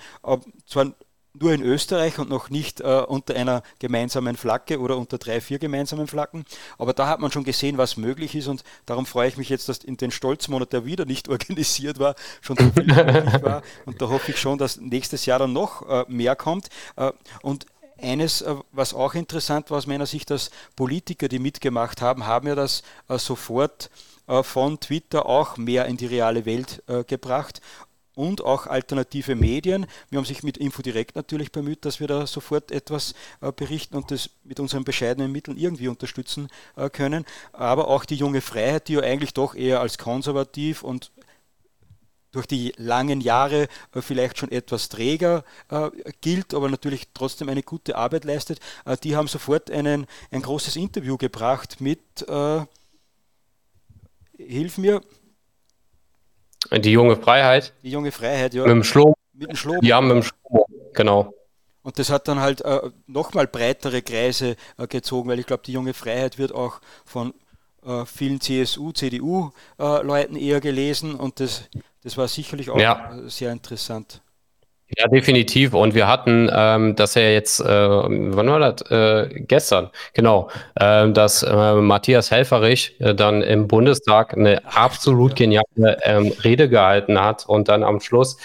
zwar 0.66 0.92
nur 1.40 1.52
in 1.52 1.62
Österreich 1.62 2.18
und 2.18 2.28
noch 2.28 2.50
nicht 2.50 2.80
äh, 2.80 3.02
unter 3.06 3.34
einer 3.34 3.62
gemeinsamen 3.78 4.36
Flagge 4.36 4.80
oder 4.80 4.96
unter 4.96 5.18
drei, 5.18 5.40
vier 5.40 5.58
gemeinsamen 5.58 6.06
Flaggen. 6.06 6.44
Aber 6.78 6.92
da 6.92 7.08
hat 7.08 7.20
man 7.20 7.32
schon 7.32 7.44
gesehen, 7.44 7.78
was 7.78 7.96
möglich 7.96 8.34
ist 8.34 8.48
und 8.48 8.64
darum 8.86 9.06
freue 9.06 9.28
ich 9.28 9.36
mich 9.36 9.48
jetzt, 9.48 9.68
dass 9.68 9.78
in 9.78 9.96
den 9.96 10.10
Stolzmonat, 10.10 10.72
der 10.72 10.84
wieder 10.84 11.04
nicht 11.04 11.28
organisiert 11.28 11.98
war, 11.98 12.14
schon 12.40 12.56
so 12.56 12.70
viel 12.70 12.84
möglich 12.84 13.42
war. 13.42 13.62
Und 13.86 14.00
da 14.00 14.08
hoffe 14.08 14.32
ich 14.32 14.38
schon, 14.38 14.58
dass 14.58 14.78
nächstes 14.78 15.26
Jahr 15.26 15.38
dann 15.38 15.52
noch 15.52 15.88
äh, 15.88 16.04
mehr 16.08 16.36
kommt. 16.36 16.68
Äh, 16.96 17.12
und 17.42 17.66
eines, 18.00 18.42
äh, 18.42 18.54
was 18.72 18.94
auch 18.94 19.14
interessant 19.14 19.70
war 19.70 19.78
aus 19.78 19.86
meiner 19.86 20.06
Sicht, 20.06 20.30
dass 20.30 20.50
Politiker, 20.76 21.28
die 21.28 21.38
mitgemacht 21.38 22.00
haben, 22.00 22.26
haben 22.26 22.46
ja 22.46 22.54
das 22.54 22.82
äh, 23.08 23.18
sofort 23.18 23.90
äh, 24.26 24.42
von 24.42 24.78
Twitter 24.80 25.26
auch 25.26 25.56
mehr 25.56 25.86
in 25.86 25.96
die 25.96 26.06
reale 26.06 26.44
Welt 26.44 26.82
gebracht 27.06 27.60
und 28.18 28.44
auch 28.44 28.66
alternative 28.66 29.36
Medien. 29.36 29.86
Wir 30.10 30.18
haben 30.18 30.26
sich 30.26 30.42
mit 30.42 30.58
Infodirekt 30.58 31.14
natürlich 31.14 31.52
bemüht, 31.52 31.84
dass 31.84 32.00
wir 32.00 32.08
da 32.08 32.26
sofort 32.26 32.72
etwas 32.72 33.14
äh, 33.40 33.52
berichten 33.52 33.96
und 33.96 34.10
das 34.10 34.30
mit 34.42 34.58
unseren 34.58 34.82
bescheidenen 34.82 35.30
Mitteln 35.30 35.56
irgendwie 35.56 35.86
unterstützen 35.86 36.48
äh, 36.76 36.90
können. 36.90 37.24
Aber 37.52 37.86
auch 37.86 38.04
die 38.04 38.16
junge 38.16 38.40
Freiheit, 38.40 38.88
die 38.88 38.94
ja 38.94 39.00
eigentlich 39.00 39.34
doch 39.34 39.54
eher 39.54 39.80
als 39.80 39.98
konservativ 39.98 40.82
und 40.82 41.12
durch 42.32 42.46
die 42.46 42.72
langen 42.76 43.20
Jahre 43.20 43.68
äh, 43.94 44.02
vielleicht 44.02 44.38
schon 44.38 44.50
etwas 44.50 44.88
träger 44.88 45.44
äh, 45.70 45.90
gilt, 46.20 46.54
aber 46.54 46.68
natürlich 46.68 47.08
trotzdem 47.14 47.48
eine 47.48 47.62
gute 47.62 47.96
Arbeit 47.96 48.24
leistet. 48.24 48.58
Äh, 48.84 48.96
die 48.96 49.16
haben 49.16 49.28
sofort 49.28 49.70
einen, 49.70 50.06
ein 50.30 50.42
großes 50.42 50.76
Interview 50.76 51.16
gebracht 51.16 51.80
mit, 51.80 52.00
hilf 54.36 54.78
mir, 54.78 55.00
die 56.72 56.92
junge 56.92 57.16
Freiheit. 57.16 57.72
Die 57.82 57.90
junge 57.90 58.12
Freiheit, 58.12 58.54
ja. 58.54 58.62
Mit 58.62 58.70
dem 58.70 58.84
Schlomo. 58.84 59.14
Mit 59.32 59.50
dem 59.50 59.56
Schlomo. 59.56 59.80
Ja, 59.82 60.00
mit 60.00 60.10
dem 60.16 60.22
Schlomo, 60.22 60.66
genau. 60.92 61.34
Und 61.82 61.98
das 61.98 62.10
hat 62.10 62.28
dann 62.28 62.40
halt 62.40 62.60
äh, 62.62 62.90
nochmal 63.06 63.46
breitere 63.46 64.02
Kreise 64.02 64.56
äh, 64.76 64.86
gezogen, 64.86 65.30
weil 65.30 65.38
ich 65.38 65.46
glaube, 65.46 65.62
die 65.64 65.72
junge 65.72 65.94
Freiheit 65.94 66.38
wird 66.38 66.52
auch 66.52 66.80
von 67.04 67.32
äh, 67.84 68.04
vielen 68.04 68.40
CSU, 68.40 68.92
CDU-Leuten 68.92 70.36
äh, 70.36 70.40
eher 70.40 70.60
gelesen 70.60 71.14
und 71.14 71.40
das, 71.40 71.64
das 72.02 72.16
war 72.16 72.28
sicherlich 72.28 72.70
auch 72.70 72.78
ja. 72.78 73.16
Äh, 73.16 73.30
sehr 73.30 73.52
interessant. 73.52 74.20
Ja, 74.96 75.06
definitiv. 75.06 75.74
Und 75.74 75.94
wir 75.94 76.08
hatten 76.08 76.48
ähm, 76.50 76.96
das 76.96 77.14
ja 77.14 77.22
jetzt, 77.22 77.60
äh, 77.60 77.64
wann 77.66 78.48
war 78.48 78.58
das? 78.58 78.90
Äh, 78.90 79.40
gestern, 79.40 79.90
genau, 80.14 80.48
äh, 80.76 81.10
dass 81.10 81.42
äh, 81.42 81.74
Matthias 81.74 82.30
Helferich 82.30 82.96
äh, 82.98 83.14
dann 83.14 83.42
im 83.42 83.68
Bundestag 83.68 84.32
eine 84.34 84.62
absolut 84.64 85.36
geniale 85.36 85.98
ähm, 86.04 86.32
Rede 86.42 86.70
gehalten 86.70 87.20
hat 87.20 87.46
und 87.46 87.68
dann 87.68 87.82
am 87.82 88.00
Schluss 88.00 88.38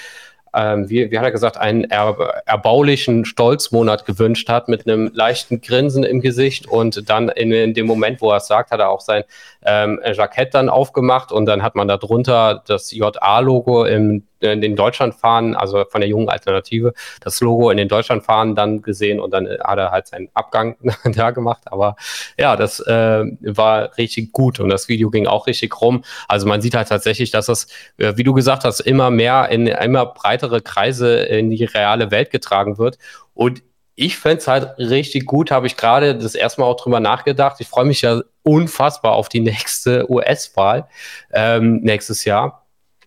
ähm, 0.55 0.89
wie, 0.89 1.09
wie 1.09 1.17
hat 1.17 1.25
er 1.25 1.31
gesagt, 1.31 1.57
einen 1.57 1.85
er, 1.85 2.43
erbaulichen 2.45 3.25
Stolzmonat 3.25 4.05
gewünscht 4.05 4.49
hat 4.49 4.67
mit 4.67 4.87
einem 4.87 5.09
leichten 5.13 5.61
Grinsen 5.61 6.03
im 6.03 6.21
Gesicht 6.21 6.67
und 6.67 7.09
dann 7.09 7.29
in, 7.29 7.51
in 7.51 7.73
dem 7.73 7.87
Moment, 7.87 8.21
wo 8.21 8.29
er 8.31 8.37
es 8.37 8.47
sagt, 8.47 8.71
hat 8.71 8.79
er 8.79 8.89
auch 8.89 9.01
sein 9.01 9.23
ähm, 9.65 9.99
Jackett 10.05 10.53
dann 10.53 10.69
aufgemacht 10.69 11.31
und 11.31 11.45
dann 11.45 11.63
hat 11.63 11.75
man 11.75 11.87
da 11.87 11.97
drunter 11.97 12.61
das 12.67 12.91
JA-Logo 12.91 13.85
im 13.85 14.23
in 14.43 14.61
den 14.61 14.75
Deutschlandfahnen, 14.75 15.55
also 15.55 15.85
von 15.85 16.01
der 16.01 16.09
jungen 16.09 16.29
Alternative, 16.29 16.93
das 17.21 17.41
Logo 17.41 17.69
in 17.69 17.77
den 17.77 17.87
Deutschlandfahnen 17.87 18.55
dann 18.55 18.81
gesehen 18.81 19.19
und 19.19 19.31
dann 19.31 19.47
hat 19.47 19.77
er 19.77 19.91
halt 19.91 20.07
seinen 20.07 20.29
Abgang 20.33 20.75
da 21.05 21.31
gemacht. 21.31 21.63
Aber 21.65 21.95
ja, 22.37 22.55
das 22.55 22.79
äh, 22.81 23.23
war 23.41 23.97
richtig 23.97 24.31
gut 24.31 24.59
und 24.59 24.69
das 24.69 24.87
Video 24.87 25.09
ging 25.09 25.27
auch 25.27 25.47
richtig 25.47 25.79
rum. 25.81 26.03
Also 26.27 26.47
man 26.47 26.61
sieht 26.61 26.75
halt 26.75 26.89
tatsächlich, 26.89 27.31
dass 27.31 27.47
das, 27.47 27.67
äh, 27.97 28.13
wie 28.17 28.23
du 28.23 28.33
gesagt 28.33 28.63
hast, 28.63 28.79
immer 28.81 29.09
mehr 29.09 29.49
in 29.49 29.67
immer 29.67 30.05
breitere 30.05 30.61
Kreise 30.61 31.15
in 31.15 31.49
die 31.49 31.63
reale 31.63 32.11
Welt 32.11 32.31
getragen 32.31 32.77
wird. 32.77 32.97
Und 33.33 33.63
ich 33.95 34.17
fände 34.17 34.37
es 34.37 34.47
halt 34.47 34.77
richtig 34.79 35.25
gut, 35.25 35.51
habe 35.51 35.67
ich 35.67 35.77
gerade 35.77 36.17
das 36.17 36.35
erste 36.35 36.61
Mal 36.61 36.67
auch 36.67 36.81
drüber 36.81 36.99
nachgedacht. 36.99 37.57
Ich 37.59 37.67
freue 37.67 37.85
mich 37.85 38.01
ja 38.01 38.21
unfassbar 38.41 39.13
auf 39.13 39.29
die 39.29 39.39
nächste 39.39 40.09
US-Wahl 40.09 40.87
ähm, 41.31 41.81
nächstes 41.81 42.25
Jahr 42.25 42.62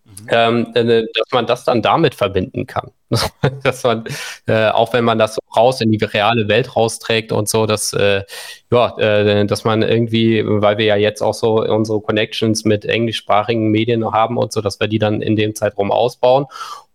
Mhm. 0.07 0.28
Ähm, 0.30 0.66
äh, 0.74 1.07
dass 1.14 1.32
man 1.32 1.46
das 1.46 1.64
dann 1.64 1.82
damit 1.82 2.14
verbinden 2.14 2.66
kann. 2.66 2.92
dass 3.62 3.82
man, 3.84 4.04
äh, 4.46 4.68
auch 4.68 4.92
wenn 4.92 5.04
man 5.04 5.18
das 5.18 5.34
so 5.34 5.40
raus 5.57 5.80
in 5.80 5.92
die 5.92 6.04
reale 6.04 6.48
Welt 6.48 6.74
rausträgt 6.74 7.32
und 7.32 7.48
so, 7.48 7.66
dass, 7.66 7.92
äh, 7.92 8.22
ja, 8.70 8.98
äh, 8.98 9.46
dass 9.46 9.64
man 9.64 9.82
irgendwie, 9.82 10.42
weil 10.44 10.78
wir 10.78 10.86
ja 10.86 10.96
jetzt 10.96 11.22
auch 11.22 11.34
so 11.34 11.62
unsere 11.62 12.00
Connections 12.00 12.64
mit 12.64 12.84
englischsprachigen 12.84 13.68
Medien 13.70 14.11
haben 14.11 14.38
und 14.38 14.52
so, 14.52 14.61
dass 14.61 14.80
wir 14.80 14.88
die 14.88 14.98
dann 14.98 15.22
in 15.22 15.36
dem 15.36 15.54
Zeitraum 15.54 15.92
ausbauen 15.92 16.46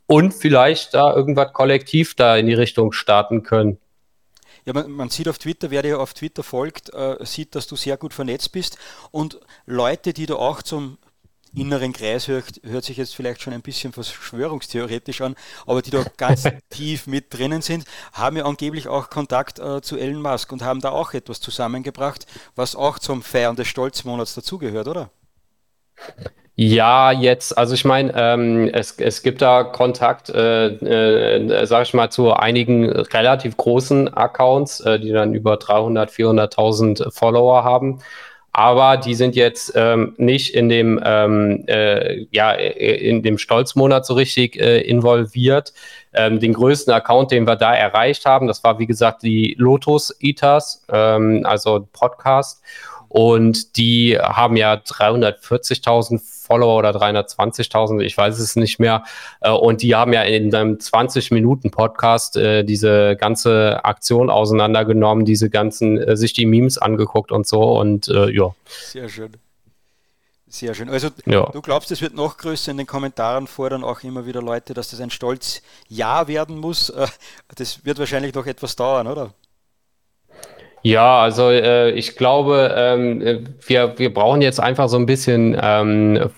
und 0.07 0.33
vielleicht 0.33 0.93
da 0.93 1.15
irgendwas 1.15 1.53
kollektiv 1.53 2.15
da 2.15 2.35
in 2.35 2.47
die 2.47 2.53
Richtung 2.53 2.91
starten 2.91 3.43
können. 3.43 3.77
Ja, 4.65 4.73
man, 4.73 4.91
man, 4.91 5.09
sieht 5.09 5.27
auf 5.27 5.37
Twitter, 5.37 5.71
wer 5.71 5.81
dir 5.81 5.99
auf 5.99 6.13
Twitter 6.13 6.43
folgt, 6.43 6.93
äh, 6.93 7.15
sieht, 7.25 7.55
dass 7.55 7.67
du 7.67 7.75
sehr 7.75 7.97
gut 7.97 8.13
vernetzt 8.13 8.51
bist 8.51 8.77
und 9.11 9.39
Leute, 9.65 10.13
die 10.13 10.27
du 10.27 10.37
auch 10.37 10.61
zum 10.61 10.97
inneren 11.55 11.93
Kreis 11.93 12.27
hört, 12.27 12.61
hört 12.63 12.83
sich 12.83 12.97
jetzt 12.97 13.15
vielleicht 13.15 13.41
schon 13.41 13.53
ein 13.53 13.61
bisschen 13.61 13.93
verschwörungstheoretisch 13.93 15.21
an, 15.21 15.35
aber 15.65 15.81
die 15.81 15.91
da 15.91 16.03
ganz 16.17 16.43
tief 16.69 17.07
mit 17.07 17.33
drinnen 17.33 17.61
sind, 17.61 17.85
haben 18.13 18.37
ja 18.37 18.45
angeblich 18.45 18.87
auch 18.87 19.09
Kontakt 19.09 19.59
äh, 19.59 19.81
zu 19.81 19.97
Elon 19.97 20.21
Musk 20.21 20.51
und 20.51 20.63
haben 20.63 20.81
da 20.81 20.89
auch 20.89 21.13
etwas 21.13 21.41
zusammengebracht, 21.41 22.25
was 22.55 22.75
auch 22.75 22.99
zum 22.99 23.21
Feiern 23.21 23.55
des 23.55 23.67
Stolzmonats 23.67 24.35
dazugehört, 24.35 24.87
oder? 24.87 25.09
Ja, 26.55 27.11
jetzt, 27.11 27.57
also 27.57 27.73
ich 27.73 27.85
meine, 27.85 28.13
ähm, 28.15 28.69
es, 28.73 28.91
es 28.99 29.23
gibt 29.23 29.41
da 29.41 29.63
Kontakt, 29.63 30.29
äh, 30.29 30.67
äh, 30.67 31.65
sage 31.65 31.83
ich 31.83 31.93
mal, 31.93 32.09
zu 32.11 32.33
einigen 32.33 32.89
relativ 32.89 33.57
großen 33.57 34.13
Accounts, 34.13 34.81
äh, 34.81 34.99
die 34.99 35.11
dann 35.11 35.33
über 35.33 35.57
300, 35.57 36.11
400.000 36.11 37.11
Follower 37.11 37.63
haben 37.63 37.99
aber 38.53 38.97
die 38.97 39.15
sind 39.15 39.35
jetzt 39.35 39.73
ähm, 39.75 40.13
nicht 40.17 40.53
in 40.53 40.67
dem, 40.67 40.99
ähm, 41.03 41.63
äh, 41.67 42.25
ja, 42.31 42.51
in 42.51 43.23
dem 43.23 43.37
Stolzmonat 43.37 44.05
so 44.05 44.13
richtig 44.13 44.59
äh, 44.59 44.81
involviert. 44.81 45.73
Ähm, 46.13 46.39
den 46.41 46.53
größten 46.53 46.93
Account, 46.93 47.31
den 47.31 47.47
wir 47.47 47.55
da 47.55 47.73
erreicht 47.73 48.25
haben, 48.25 48.47
das 48.47 48.63
war 48.65 48.79
wie 48.79 48.87
gesagt 48.87 49.23
die 49.23 49.55
Lotus 49.57 50.13
Eaters, 50.19 50.85
ähm, 50.91 51.45
also 51.45 51.87
Podcast. 51.93 52.61
Und 53.11 53.75
die 53.75 54.17
haben 54.17 54.55
ja 54.55 54.75
340.000 54.75 56.21
Follower 56.21 56.77
oder 56.77 56.91
320.000, 56.91 57.99
ich 57.99 58.17
weiß 58.17 58.39
es 58.39 58.55
nicht 58.55 58.79
mehr. 58.79 59.03
Äh, 59.41 59.51
und 59.51 59.81
die 59.81 59.95
haben 59.95 60.13
ja 60.13 60.21
in 60.23 60.55
einem 60.55 60.75
20-Minuten-Podcast 60.75 62.37
äh, 62.37 62.63
diese 62.63 63.17
ganze 63.17 63.83
Aktion 63.83 64.29
auseinandergenommen, 64.29 65.25
diese 65.25 65.49
ganzen, 65.49 65.97
äh, 65.97 66.15
sich 66.15 66.31
die 66.31 66.45
Memes 66.45 66.77
angeguckt 66.77 67.33
und 67.33 67.45
so. 67.45 67.77
Und 67.77 68.07
ja. 68.07 68.55
Sehr 68.65 69.09
schön. 69.09 69.31
Sehr 70.47 70.73
schön. 70.73 70.89
Also 70.89 71.09
ja. 71.25 71.49
du 71.51 71.61
glaubst, 71.61 71.91
es 71.91 72.01
wird 72.01 72.13
noch 72.13 72.37
größer 72.37 72.71
in 72.71 72.77
den 72.77 72.87
Kommentaren 72.87 73.47
fordern 73.47 73.83
auch 73.83 74.03
immer 74.03 74.25
wieder 74.25 74.41
Leute, 74.41 74.73
dass 74.73 74.91
das 74.91 75.01
ein 75.01 75.09
stolz 75.09 75.61
Ja 75.89 76.27
werden 76.29 76.57
muss. 76.57 76.93
Das 77.55 77.83
wird 77.85 77.99
wahrscheinlich 77.99 78.33
noch 78.33 78.45
etwas 78.45 78.75
dauern, 78.75 79.07
oder? 79.07 79.33
Ja, 80.83 81.21
also 81.21 81.49
äh, 81.49 81.91
ich 81.91 82.15
glaube, 82.15 82.73
ähm, 82.75 83.53
wir, 83.67 83.99
wir 83.99 84.11
brauchen 84.11 84.41
jetzt 84.41 84.59
einfach 84.59 84.89
so 84.89 84.97
ein 84.97 85.05
bisschen 85.05 85.55
ähm, 85.61 86.31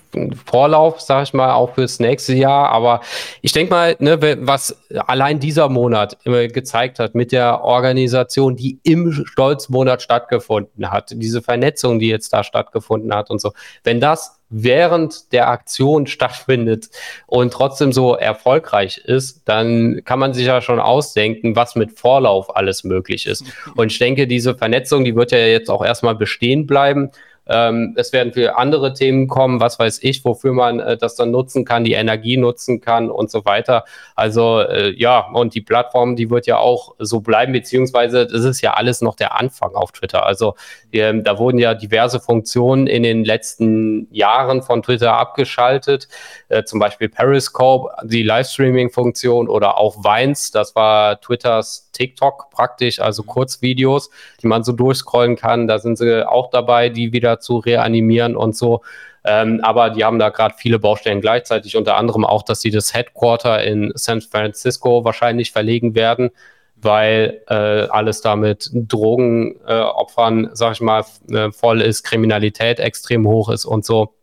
Vorlauf, 0.44 1.00
sag 1.00 1.22
ich 1.22 1.32
mal, 1.32 1.52
auch 1.54 1.74
fürs 1.74 1.98
nächste 1.98 2.34
Jahr. 2.34 2.68
Aber 2.68 3.00
ich 3.40 3.52
denke 3.52 3.72
mal, 3.72 3.96
ne, 4.00 4.38
was 4.40 4.76
allein 5.06 5.40
dieser 5.40 5.70
Monat 5.70 6.18
immer 6.24 6.46
gezeigt 6.48 6.98
hat 6.98 7.14
mit 7.14 7.32
der 7.32 7.64
Organisation, 7.64 8.54
die 8.54 8.78
im 8.82 9.12
Stolzmonat 9.12 10.02
stattgefunden 10.02 10.90
hat, 10.90 11.10
diese 11.14 11.40
Vernetzung, 11.40 11.98
die 11.98 12.08
jetzt 12.08 12.32
da 12.32 12.44
stattgefunden 12.44 13.14
hat 13.14 13.30
und 13.30 13.40
so, 13.40 13.52
wenn 13.82 13.98
das 13.98 14.40
während 14.56 15.32
der 15.32 15.48
Aktion 15.48 16.06
stattfindet 16.06 16.88
und 17.26 17.52
trotzdem 17.52 17.92
so 17.92 18.14
erfolgreich 18.14 18.98
ist, 18.98 19.42
dann 19.48 20.02
kann 20.04 20.20
man 20.20 20.32
sich 20.32 20.46
ja 20.46 20.60
schon 20.60 20.78
ausdenken, 20.78 21.56
was 21.56 21.74
mit 21.74 21.98
Vorlauf 21.98 22.54
alles 22.54 22.84
möglich 22.84 23.26
ist. 23.26 23.44
Und 23.74 23.90
ich 23.90 23.98
denke, 23.98 24.28
diese 24.28 24.56
Vernetzung, 24.56 25.04
die 25.04 25.16
wird 25.16 25.32
ja 25.32 25.38
jetzt 25.38 25.70
auch 25.70 25.84
erstmal 25.84 26.14
bestehen 26.14 26.66
bleiben. 26.66 27.10
Ähm, 27.46 27.94
es 27.96 28.12
werden 28.12 28.32
für 28.32 28.56
andere 28.56 28.94
Themen 28.94 29.28
kommen, 29.28 29.60
was 29.60 29.78
weiß 29.78 30.02
ich, 30.02 30.24
wofür 30.24 30.52
man 30.52 30.80
äh, 30.80 30.96
das 30.96 31.14
dann 31.14 31.30
nutzen 31.30 31.64
kann, 31.64 31.84
die 31.84 31.92
Energie 31.92 32.36
nutzen 32.36 32.80
kann 32.80 33.10
und 33.10 33.30
so 33.30 33.44
weiter. 33.44 33.84
Also 34.14 34.60
äh, 34.60 34.90
ja, 34.96 35.28
und 35.32 35.54
die 35.54 35.60
Plattform, 35.60 36.16
die 36.16 36.30
wird 36.30 36.46
ja 36.46 36.58
auch 36.58 36.94
so 36.98 37.20
bleiben, 37.20 37.52
beziehungsweise 37.52 38.26
das 38.26 38.44
ist 38.44 38.60
ja 38.60 38.74
alles 38.74 39.00
noch 39.00 39.16
der 39.16 39.38
Anfang 39.38 39.74
auf 39.74 39.92
Twitter. 39.92 40.24
Also 40.24 40.54
ähm, 40.92 41.24
da 41.24 41.38
wurden 41.38 41.58
ja 41.58 41.74
diverse 41.74 42.20
Funktionen 42.20 42.86
in 42.86 43.02
den 43.02 43.24
letzten 43.24 44.08
Jahren 44.10 44.62
von 44.62 44.82
Twitter 44.82 45.14
abgeschaltet, 45.14 46.08
äh, 46.48 46.64
zum 46.64 46.78
Beispiel 46.78 47.08
Periscope, 47.08 47.90
die 48.04 48.22
Livestreaming-Funktion 48.22 49.48
oder 49.48 49.78
auch 49.78 49.96
Vines, 50.04 50.50
das 50.50 50.74
war 50.74 51.20
Twitters 51.20 51.90
TikTok 51.92 52.50
praktisch, 52.50 53.00
also 53.00 53.22
Kurzvideos, 53.22 54.10
die 54.42 54.46
man 54.46 54.64
so 54.64 54.72
durchscrollen 54.72 55.36
kann. 55.36 55.66
Da 55.66 55.78
sind 55.78 55.96
sie 55.96 56.28
auch 56.28 56.50
dabei, 56.50 56.90
die 56.90 57.12
wieder 57.12 57.33
zu 57.40 57.58
reanimieren 57.58 58.36
und 58.36 58.56
so. 58.56 58.82
Ähm, 59.24 59.60
aber 59.62 59.90
die 59.90 60.04
haben 60.04 60.18
da 60.18 60.28
gerade 60.28 60.54
viele 60.58 60.78
Baustellen 60.78 61.20
gleichzeitig, 61.20 61.76
unter 61.76 61.96
anderem 61.96 62.24
auch, 62.24 62.42
dass 62.42 62.60
sie 62.60 62.70
das 62.70 62.92
Headquarter 62.92 63.64
in 63.64 63.92
San 63.94 64.20
Francisco 64.20 65.04
wahrscheinlich 65.04 65.50
verlegen 65.50 65.94
werden, 65.94 66.30
weil 66.76 67.40
äh, 67.48 67.54
alles 67.88 68.20
da 68.20 68.36
mit 68.36 68.70
Drogenopfern, 68.74 70.44
äh, 70.46 70.50
sag 70.52 70.72
ich 70.72 70.80
mal, 70.82 71.04
äh, 71.30 71.50
voll 71.52 71.80
ist, 71.80 72.02
Kriminalität 72.02 72.80
extrem 72.80 73.26
hoch 73.26 73.48
ist 73.48 73.64
und 73.64 73.86
so. 73.86 74.14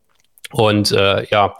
Und 0.52 0.92
äh, 0.92 1.26
ja, 1.30 1.56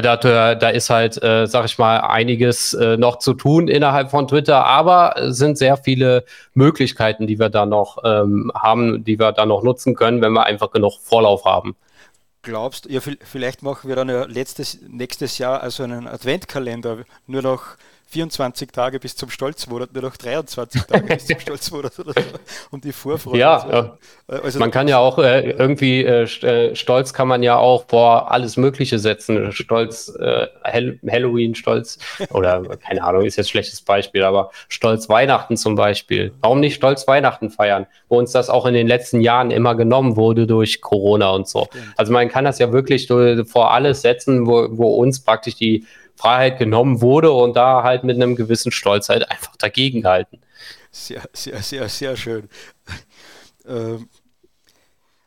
da, 0.00 0.16
da, 0.16 0.54
da 0.54 0.68
ist 0.70 0.90
halt, 0.90 1.22
äh, 1.22 1.46
sag 1.46 1.66
ich 1.66 1.76
mal, 1.76 1.98
einiges 1.98 2.72
äh, 2.72 2.96
noch 2.96 3.18
zu 3.18 3.34
tun 3.34 3.68
innerhalb 3.68 4.10
von 4.10 4.26
Twitter, 4.26 4.64
aber 4.64 5.16
es 5.18 5.36
sind 5.36 5.58
sehr 5.58 5.76
viele 5.76 6.24
Möglichkeiten, 6.54 7.26
die 7.26 7.38
wir 7.38 7.50
da 7.50 7.66
noch 7.66 7.98
ähm, 8.04 8.50
haben, 8.54 9.04
die 9.04 9.18
wir 9.18 9.32
da 9.32 9.44
noch 9.44 9.62
nutzen 9.62 9.94
können, 9.94 10.22
wenn 10.22 10.32
wir 10.32 10.44
einfach 10.44 10.70
genug 10.70 10.98
Vorlauf 11.02 11.44
haben. 11.44 11.76
Glaubst 12.42 12.86
du, 12.86 12.88
ja, 12.88 13.00
vielleicht 13.00 13.62
machen 13.62 13.88
wir 13.88 13.94
dann 13.94 14.08
ja 14.08 14.24
letztes, 14.24 14.80
nächstes 14.88 15.38
Jahr 15.38 15.62
also 15.62 15.84
einen 15.84 16.08
Adventkalender, 16.08 17.04
nur 17.26 17.42
noch 17.42 17.62
24 18.12 18.70
Tage 18.70 19.00
bis 19.00 19.16
zum 19.16 19.30
Stolzmonat, 19.30 19.94
nur 19.94 20.02
noch 20.02 20.16
23 20.18 20.82
Tage 20.82 21.06
bis 21.06 21.26
zum 21.26 21.40
Stolzmonat 21.40 21.98
oder 21.98 22.12
so, 22.12 22.28
um 22.70 22.80
die 22.80 22.92
Vorfreude. 22.92 23.38
Ja. 23.38 23.96
Äh, 24.28 24.34
also 24.34 24.58
man 24.58 24.70
kann 24.70 24.86
ja 24.86 24.98
auch 24.98 25.18
äh, 25.18 25.50
irgendwie, 25.50 26.04
äh, 26.04 26.24
äh, 26.24 26.76
Stolz 26.76 27.14
kann 27.14 27.26
man 27.26 27.42
ja 27.42 27.56
auch 27.56 27.86
vor 27.88 28.30
alles 28.30 28.58
Mögliche 28.58 28.98
setzen. 28.98 29.50
Stolz, 29.52 30.14
äh, 30.20 30.46
Halloween, 30.62 31.54
Stolz, 31.54 31.98
oder 32.30 32.62
keine 32.76 33.02
Ahnung, 33.02 33.24
ist 33.24 33.36
jetzt 33.36 33.46
ein 33.46 33.50
schlechtes 33.50 33.80
Beispiel, 33.80 34.24
aber 34.24 34.50
Stolz 34.68 35.08
Weihnachten 35.08 35.56
zum 35.56 35.74
Beispiel. 35.74 36.32
Warum 36.42 36.60
nicht 36.60 36.74
Stolz 36.74 37.08
Weihnachten 37.08 37.48
feiern, 37.48 37.86
wo 38.10 38.18
uns 38.18 38.32
das 38.32 38.50
auch 38.50 38.66
in 38.66 38.74
den 38.74 38.88
letzten 38.88 39.22
Jahren 39.22 39.50
immer 39.50 39.74
genommen 39.74 40.16
wurde 40.16 40.46
durch 40.46 40.82
Corona 40.82 41.30
und 41.30 41.48
so. 41.48 41.66
Also 41.96 42.12
man 42.12 42.28
kann 42.28 42.44
das 42.44 42.58
ja 42.58 42.72
wirklich 42.72 43.08
vor 43.08 43.70
alles 43.70 44.02
setzen, 44.02 44.46
wo, 44.46 44.68
wo 44.70 44.96
uns 44.96 45.20
praktisch 45.20 45.56
die 45.56 45.86
Freiheit 46.22 46.58
genommen 46.58 47.00
wurde 47.00 47.32
und 47.32 47.56
da 47.56 47.82
halt 47.82 48.04
mit 48.04 48.16
einem 48.16 48.36
gewissen 48.36 48.70
Stolz 48.70 49.08
halt 49.08 49.28
einfach 49.28 49.56
dagegen 49.56 50.06
halten. 50.06 50.40
Sehr, 50.92 51.22
sehr, 51.32 51.60
sehr, 51.62 51.88
sehr 51.88 52.16
schön. 52.16 52.48
Ähm, 53.66 54.08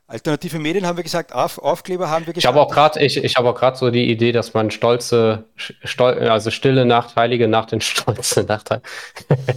Alternative 0.08 0.60
Medien 0.60 0.86
haben 0.86 0.98
wir 0.98 1.04
gesagt, 1.04 1.34
Auf, 1.34 1.58
Aufkleber 1.58 2.10
haben 2.10 2.28
wir 2.28 2.34
gesagt. 2.34 2.38
Ich 2.38 2.46
habe 2.46 2.62
auch 2.62 2.72
gerade, 2.72 3.04
ich, 3.04 3.18
ich 3.18 3.36
habe 3.36 3.50
auch 3.50 3.56
gerade 3.56 3.76
so 3.76 3.90
die 3.90 4.10
Idee, 4.10 4.32
dass 4.32 4.54
man 4.54 4.70
stolze, 4.70 5.46
stol, 5.56 6.14
also 6.30 6.52
stille 6.52 6.86
Nachteilige 6.86 7.48
nach 7.48 7.66
den 7.66 7.82
stolze 7.82 8.44
Nachteil 8.44 8.82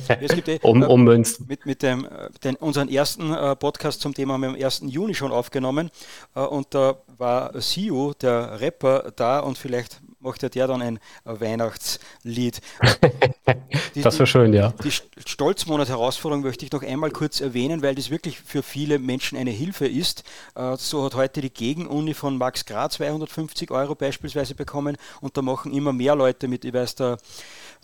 eh, 0.08 0.58
um, 0.62 0.82
äh, 0.82 0.86
ummünzt. 0.86 1.46
Mit, 1.46 1.66
mit 1.66 1.82
dem, 1.82 2.06
äh, 2.06 2.30
den, 2.42 2.56
unseren 2.56 2.88
ersten 2.88 3.32
äh, 3.32 3.54
Podcast 3.56 4.00
zum 4.00 4.14
Thema 4.14 4.34
haben 4.34 4.40
wir 4.40 4.48
am 4.48 4.54
1. 4.54 4.84
Juni 4.86 5.14
schon 5.14 5.32
aufgenommen 5.32 5.90
äh, 6.34 6.40
und 6.40 6.74
da 6.74 6.96
war 7.18 7.52
Siu, 7.60 8.14
der 8.14 8.58
Rapper, 8.58 9.12
da 9.14 9.40
und 9.40 9.58
vielleicht 9.58 10.00
macht 10.28 10.42
ja 10.42 10.48
der 10.48 10.66
dann 10.66 10.82
ein 10.82 10.98
Weihnachtslied. 11.24 12.60
Die, 13.94 14.02
das 14.02 14.18
wäre 14.18 14.26
schön, 14.26 14.52
ja. 14.52 14.74
Die 14.84 14.90
Stolzmonat-Herausforderung 14.90 16.42
möchte 16.42 16.66
ich 16.66 16.72
noch 16.72 16.82
einmal 16.82 17.10
kurz 17.10 17.40
erwähnen, 17.40 17.82
weil 17.82 17.94
das 17.94 18.10
wirklich 18.10 18.38
für 18.38 18.62
viele 18.62 18.98
Menschen 18.98 19.38
eine 19.38 19.50
Hilfe 19.50 19.86
ist. 19.86 20.22
Äh, 20.54 20.76
so 20.76 21.04
hat 21.04 21.14
heute 21.14 21.40
die 21.40 21.50
Gegenuni 21.50 22.12
von 22.12 22.36
Max 22.36 22.66
Graz 22.66 22.98
250 22.98 23.70
Euro 23.70 23.94
beispielsweise 23.94 24.54
bekommen 24.54 24.96
und 25.20 25.36
da 25.36 25.42
machen 25.42 25.72
immer 25.72 25.92
mehr 25.92 26.14
Leute 26.14 26.48
mit. 26.48 26.64
Ich 26.64 26.74
weiß, 26.74 26.96
der 26.96 27.18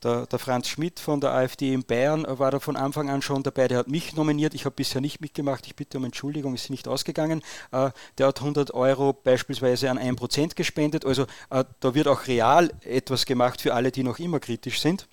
der, 0.04 0.26
der, 0.26 0.38
Franz 0.38 0.68
Schmidt 0.68 1.00
von 1.00 1.20
der 1.20 1.32
AfD 1.32 1.72
in 1.72 1.84
Bayern 1.84 2.24
war 2.28 2.50
da 2.50 2.60
von 2.60 2.76
Anfang 2.76 3.10
an 3.10 3.22
schon 3.22 3.42
dabei. 3.42 3.68
Der 3.68 3.78
hat 3.78 3.88
mich 3.88 4.14
nominiert. 4.14 4.54
Ich 4.54 4.64
habe 4.64 4.74
bisher 4.74 5.00
nicht 5.00 5.20
mitgemacht. 5.20 5.66
Ich 5.66 5.74
bitte 5.74 5.98
um 5.98 6.04
Entschuldigung, 6.04 6.54
ist 6.54 6.70
nicht 6.70 6.86
ausgegangen. 6.86 7.42
Äh, 7.72 7.90
der 8.18 8.28
hat 8.28 8.40
100 8.40 8.72
Euro 8.74 9.12
beispielsweise 9.12 9.90
an 9.90 9.98
1% 9.98 10.54
gespendet. 10.54 11.04
Also 11.04 11.24
äh, 11.50 11.64
da 11.80 11.94
wird 11.94 12.08
auch 12.08 12.26
real 12.26 12.70
etwas 12.82 13.26
gemacht 13.26 13.60
für 13.60 13.74
alle, 13.74 13.90
die 13.90 14.02
noch 14.02 14.18
immer 14.18 14.40
kritisch 14.40 14.80
sind. 14.80 15.08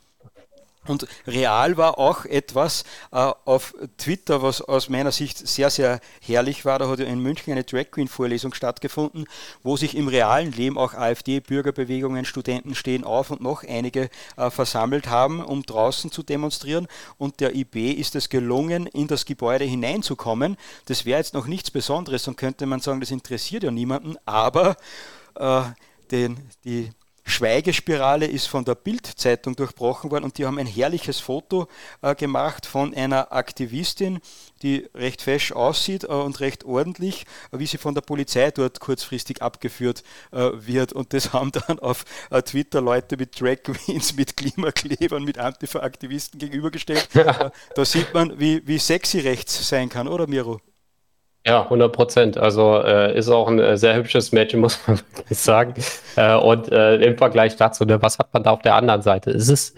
Und 0.87 1.05
real 1.27 1.77
war 1.77 1.99
auch 1.99 2.25
etwas 2.25 2.83
äh, 3.11 3.17
auf 3.17 3.75
Twitter, 3.97 4.41
was 4.41 4.61
aus 4.61 4.89
meiner 4.89 5.11
Sicht 5.11 5.37
sehr, 5.47 5.69
sehr 5.69 5.99
herrlich 6.21 6.65
war. 6.65 6.79
Da 6.79 6.89
hat 6.89 6.97
ja 6.97 7.05
in 7.05 7.19
München 7.19 7.51
eine 7.51 7.63
Drag 7.63 7.91
Queen 7.91 8.07
Vorlesung 8.07 8.55
stattgefunden, 8.55 9.25
wo 9.61 9.77
sich 9.77 9.95
im 9.95 10.07
realen 10.07 10.51
Leben 10.51 10.79
auch 10.79 10.95
AfD, 10.95 11.39
Bürgerbewegungen, 11.39 12.25
Studenten 12.25 12.73
stehen 12.73 13.03
auf 13.03 13.29
und 13.29 13.41
noch 13.41 13.63
einige 13.63 14.09
äh, 14.37 14.49
versammelt 14.49 15.07
haben, 15.07 15.43
um 15.45 15.61
draußen 15.63 16.11
zu 16.11 16.23
demonstrieren. 16.23 16.87
Und 17.19 17.41
der 17.41 17.55
IB 17.55 17.91
ist 17.91 18.15
es 18.15 18.29
gelungen, 18.29 18.87
in 18.87 19.07
das 19.07 19.25
Gebäude 19.25 19.65
hineinzukommen. 19.65 20.57
Das 20.85 21.05
wäre 21.05 21.19
jetzt 21.19 21.35
noch 21.35 21.45
nichts 21.45 21.69
Besonderes, 21.69 22.23
dann 22.23 22.35
könnte 22.35 22.65
man 22.65 22.79
sagen, 22.79 23.01
das 23.01 23.11
interessiert 23.11 23.61
ja 23.63 23.69
niemanden, 23.69 24.15
aber 24.25 24.77
äh, 25.35 25.61
den, 26.09 26.39
die 26.65 26.89
Schweigespirale 27.31 28.27
ist 28.27 28.47
von 28.47 28.65
der 28.65 28.75
Bild-Zeitung 28.75 29.55
durchbrochen 29.55 30.11
worden 30.11 30.25
und 30.25 30.37
die 30.37 30.45
haben 30.45 30.59
ein 30.59 30.67
herrliches 30.67 31.19
Foto 31.19 31.67
äh, 32.01 32.13
gemacht 32.13 32.65
von 32.65 32.93
einer 32.93 33.31
Aktivistin, 33.31 34.19
die 34.61 34.87
recht 34.93 35.21
fesch 35.21 35.51
aussieht 35.51 36.03
äh, 36.03 36.07
und 36.07 36.39
recht 36.39 36.65
ordentlich, 36.65 37.25
äh, 37.51 37.59
wie 37.59 37.65
sie 37.65 37.77
von 37.77 37.95
der 37.95 38.01
Polizei 38.01 38.51
dort 38.51 38.79
kurzfristig 38.79 39.41
abgeführt 39.41 40.03
äh, 40.31 40.49
wird. 40.53 40.93
Und 40.93 41.13
das 41.13 41.33
haben 41.33 41.51
dann 41.51 41.79
auf 41.79 42.05
äh, 42.29 42.41
Twitter 42.41 42.81
Leute 42.81 43.17
mit 43.17 43.39
Drag 43.39 43.63
Queens, 43.63 44.13
mit 44.15 44.37
Klimaklebern, 44.37 45.23
mit 45.23 45.37
Antifa-Aktivisten 45.37 46.39
gegenübergestellt. 46.39 47.09
Da 47.13 47.85
sieht 47.85 48.13
man, 48.13 48.39
wie, 48.39 48.65
wie 48.67 48.77
sexy 48.77 49.19
rechts 49.19 49.67
sein 49.67 49.89
kann, 49.89 50.07
oder 50.07 50.27
Miro? 50.27 50.59
Ja, 51.45 51.63
100 51.63 51.91
Prozent. 51.91 52.37
Also 52.37 52.81
äh, 52.83 53.17
ist 53.17 53.29
auch 53.29 53.47
ein 53.47 53.59
äh, 53.59 53.75
sehr 53.75 53.95
hübsches 53.95 54.31
Mädchen, 54.31 54.59
muss 54.61 54.79
man 54.87 54.99
wirklich 54.99 55.39
sagen. 55.39 55.73
Äh, 56.15 56.35
und 56.35 56.71
äh, 56.71 56.97
im 56.97 57.17
Vergleich 57.17 57.55
dazu, 57.55 57.83
ne, 57.85 58.01
was 58.01 58.19
hat 58.19 58.33
man 58.33 58.43
da 58.43 58.51
auf 58.51 58.61
der 58.61 58.75
anderen 58.75 59.01
Seite? 59.01 59.31
Es 59.31 59.49
ist, 59.49 59.75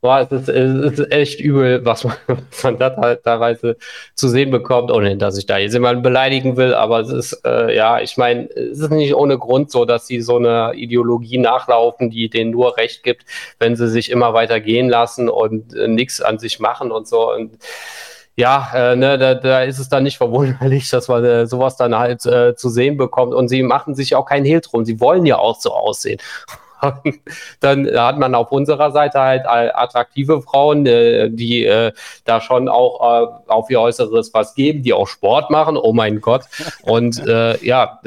boah, 0.00 0.20
es 0.20 0.32
ist, 0.32 0.48
es 0.48 0.98
ist 0.98 1.12
echt 1.12 1.40
übel, 1.40 1.84
was 1.84 2.02
man, 2.02 2.16
was 2.26 2.64
man 2.64 2.78
da 2.78 3.14
teilweise 3.14 3.76
zu 4.14 4.28
sehen 4.28 4.50
bekommt, 4.50 4.90
ohne 4.90 5.16
dass 5.16 5.38
ich 5.38 5.46
da 5.46 5.58
jetzt 5.58 5.74
jemanden 5.74 6.02
beleidigen 6.02 6.56
will. 6.56 6.74
Aber 6.74 6.98
es 7.00 7.10
ist, 7.10 7.40
äh, 7.44 7.74
ja, 7.76 8.00
ich 8.00 8.16
meine, 8.16 8.50
es 8.50 8.80
ist 8.80 8.90
nicht 8.90 9.14
ohne 9.14 9.38
Grund 9.38 9.70
so, 9.70 9.84
dass 9.84 10.08
sie 10.08 10.20
so 10.20 10.36
eine 10.38 10.72
Ideologie 10.74 11.38
nachlaufen, 11.38 12.10
die 12.10 12.28
denen 12.28 12.50
nur 12.50 12.76
Recht 12.76 13.04
gibt, 13.04 13.24
wenn 13.60 13.76
sie 13.76 13.88
sich 13.88 14.10
immer 14.10 14.34
weiter 14.34 14.58
gehen 14.58 14.88
lassen 14.88 15.28
und 15.28 15.72
äh, 15.74 15.86
nichts 15.86 16.20
an 16.20 16.40
sich 16.40 16.58
machen 16.58 16.90
und 16.90 17.06
so. 17.06 17.32
Und 17.32 17.58
ja, 18.36 18.70
äh, 18.74 18.96
ne, 18.96 19.16
da, 19.16 19.34
da 19.34 19.62
ist 19.62 19.78
es 19.78 19.88
dann 19.88 20.02
nicht 20.02 20.18
verwunderlich, 20.18 20.90
dass 20.90 21.08
man 21.08 21.24
äh, 21.24 21.46
sowas 21.46 21.76
dann 21.76 21.96
halt 21.96 22.24
äh, 22.26 22.54
zu 22.54 22.68
sehen 22.68 22.96
bekommt. 22.96 23.34
Und 23.34 23.48
sie 23.48 23.62
machen 23.62 23.94
sich 23.94 24.14
auch 24.14 24.26
keinen 24.26 24.44
Hehl 24.44 24.60
drum. 24.60 24.84
Sie 24.84 25.00
wollen 25.00 25.26
ja 25.26 25.38
auch 25.38 25.58
so 25.58 25.72
aussehen. 25.72 26.20
dann 27.60 27.86
hat 27.86 28.18
man 28.18 28.34
auf 28.34 28.52
unserer 28.52 28.90
Seite 28.90 29.18
halt 29.18 29.46
attraktive 29.46 30.42
Frauen, 30.42 30.84
äh, 30.84 31.30
die 31.30 31.64
äh, 31.64 31.92
da 32.24 32.42
schon 32.42 32.68
auch 32.68 33.00
äh, 33.00 33.50
auf 33.50 33.70
ihr 33.70 33.80
Äußeres 33.80 34.34
was 34.34 34.54
geben, 34.54 34.82
die 34.82 34.92
auch 34.92 35.08
Sport 35.08 35.50
machen. 35.50 35.78
Oh 35.78 35.94
mein 35.94 36.20
Gott. 36.20 36.42
Und 36.82 37.26
äh, 37.26 37.56
ja, 37.64 38.00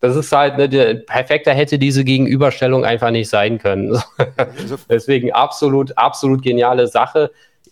das 0.00 0.16
ist 0.16 0.32
halt, 0.32 0.58
ne, 0.58 0.96
perfekter 1.06 1.52
hätte 1.52 1.78
diese 1.78 2.02
Gegenüberstellung 2.02 2.84
einfach 2.84 3.10
nicht 3.10 3.30
sein 3.30 3.58
können. 3.58 3.96
Also 4.36 4.76
Deswegen 4.90 5.32
absolut, 5.32 5.96
absolut 5.96 6.42
geniale 6.42 6.88
Sache 6.88 7.30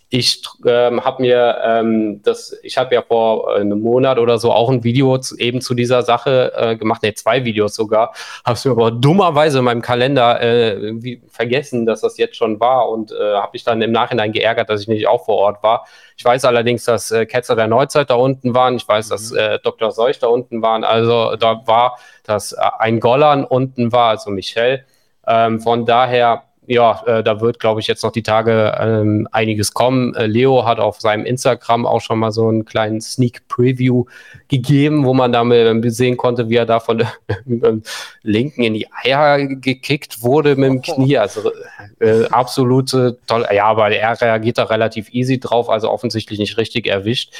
ich 0.09 0.43
ähm, 0.65 1.03
habe 1.03 1.21
mir 1.23 1.57
ähm, 1.63 2.21
das, 2.21 2.55
ich 2.61 2.77
habe 2.77 2.93
ja 2.93 3.01
vor 3.01 3.49
äh, 3.51 3.61
einem 3.61 3.81
Monat 3.81 4.19
oder 4.19 4.37
so 4.37 4.51
auch 4.51 4.69
ein 4.69 4.83
Video 4.83 5.17
zu, 5.17 5.35
eben 5.37 5.61
zu 5.61 5.73
dieser 5.73 6.03
Sache 6.03 6.53
äh, 6.55 6.75
gemacht, 6.75 7.01
ne, 7.01 7.13
zwei 7.15 7.43
Videos 7.43 7.75
sogar, 7.75 8.13
habe 8.45 8.53
es 8.53 8.63
mir 8.65 8.71
aber 8.71 8.91
dummerweise 8.91 9.59
in 9.59 9.65
meinem 9.65 9.81
Kalender 9.81 10.39
äh, 10.41 11.19
vergessen, 11.27 11.87
dass 11.87 12.01
das 12.01 12.17
jetzt 12.17 12.35
schon 12.35 12.59
war 12.59 12.87
und 12.89 13.11
äh, 13.11 13.35
habe 13.35 13.49
mich 13.53 13.63
dann 13.63 13.81
im 13.81 13.91
Nachhinein 13.91 14.31
geärgert, 14.31 14.69
dass 14.69 14.81
ich 14.81 14.87
nicht 14.87 15.07
auch 15.07 15.25
vor 15.25 15.37
Ort 15.37 15.63
war. 15.63 15.87
Ich 16.17 16.23
weiß 16.23 16.45
allerdings, 16.45 16.85
dass 16.85 17.09
äh, 17.09 17.25
Ketzer 17.25 17.55
der 17.55 17.67
Neuzeit 17.67 18.11
da 18.11 18.15
unten 18.15 18.53
waren, 18.53 18.75
ich 18.75 18.87
weiß, 18.87 19.07
mhm. 19.07 19.11
dass 19.11 19.31
äh, 19.31 19.59
Dr. 19.63 19.91
Seuch 19.91 20.19
da 20.19 20.27
unten 20.27 20.61
waren, 20.61 20.83
also 20.83 21.35
da 21.35 21.63
war, 21.65 21.97
dass 22.23 22.51
äh, 22.51 22.61
ein 22.77 22.99
Gollern 22.99 23.43
unten 23.43 23.91
war, 23.91 24.09
also 24.09 24.29
Michel. 24.29 24.85
Ähm, 25.27 25.59
von 25.59 25.85
daher 25.85 26.43
ja, 26.67 27.03
äh, 27.05 27.23
da 27.23 27.41
wird, 27.41 27.59
glaube 27.59 27.79
ich, 27.79 27.87
jetzt 27.87 28.03
noch 28.03 28.11
die 28.11 28.23
Tage 28.23 28.75
ähm, 28.79 29.27
einiges 29.31 29.73
kommen. 29.73 30.13
Äh, 30.15 30.25
Leo 30.25 30.65
hat 30.65 30.79
auf 30.79 30.99
seinem 30.99 31.25
Instagram 31.25 31.85
auch 31.85 32.01
schon 32.01 32.19
mal 32.19 32.31
so 32.31 32.47
einen 32.47 32.65
kleinen 32.65 33.01
Sneak 33.01 33.47
Preview 33.47 34.05
gegeben, 34.47 35.05
wo 35.05 35.13
man 35.13 35.31
damit 35.31 35.93
sehen 35.93 36.17
konnte, 36.17 36.49
wie 36.49 36.55
er 36.55 36.65
da 36.65 36.79
von 36.79 37.03
dem 37.45 37.83
linken 38.23 38.63
in 38.63 38.73
die 38.73 38.87
Eier 39.03 39.45
gekickt 39.45 40.21
wurde 40.21 40.55
mit 40.55 40.69
dem 40.69 40.81
Knie. 40.81 41.17
Also 41.17 41.51
äh, 41.99 42.25
absolute 42.25 43.17
toll. 43.27 43.45
Ja, 43.53 43.65
aber 43.65 43.91
er 43.91 44.19
reagiert 44.19 44.57
da 44.57 44.63
relativ 44.63 45.13
easy 45.13 45.39
drauf, 45.39 45.69
also 45.69 45.89
offensichtlich 45.89 46.39
nicht 46.39 46.57
richtig 46.57 46.87
erwischt. 46.87 47.33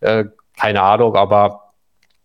Äh, 0.00 0.24
keine 0.56 0.82
Ahnung, 0.82 1.16
aber 1.16 1.71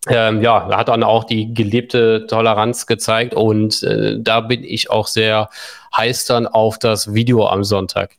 ähm, 0.08 0.42
ja, 0.42 0.68
hat 0.76 0.88
dann 0.88 1.02
auch 1.02 1.24
die 1.24 1.52
gelebte 1.54 2.26
Toleranz 2.26 2.86
gezeigt 2.86 3.34
und 3.34 3.82
äh, 3.82 4.16
da 4.18 4.40
bin 4.40 4.64
ich 4.64 4.90
auch 4.90 5.06
sehr 5.06 5.50
heiß 5.96 6.26
dann 6.26 6.46
auf 6.46 6.78
das 6.78 7.14
Video 7.14 7.46
am 7.46 7.64
Sonntag. 7.64 8.16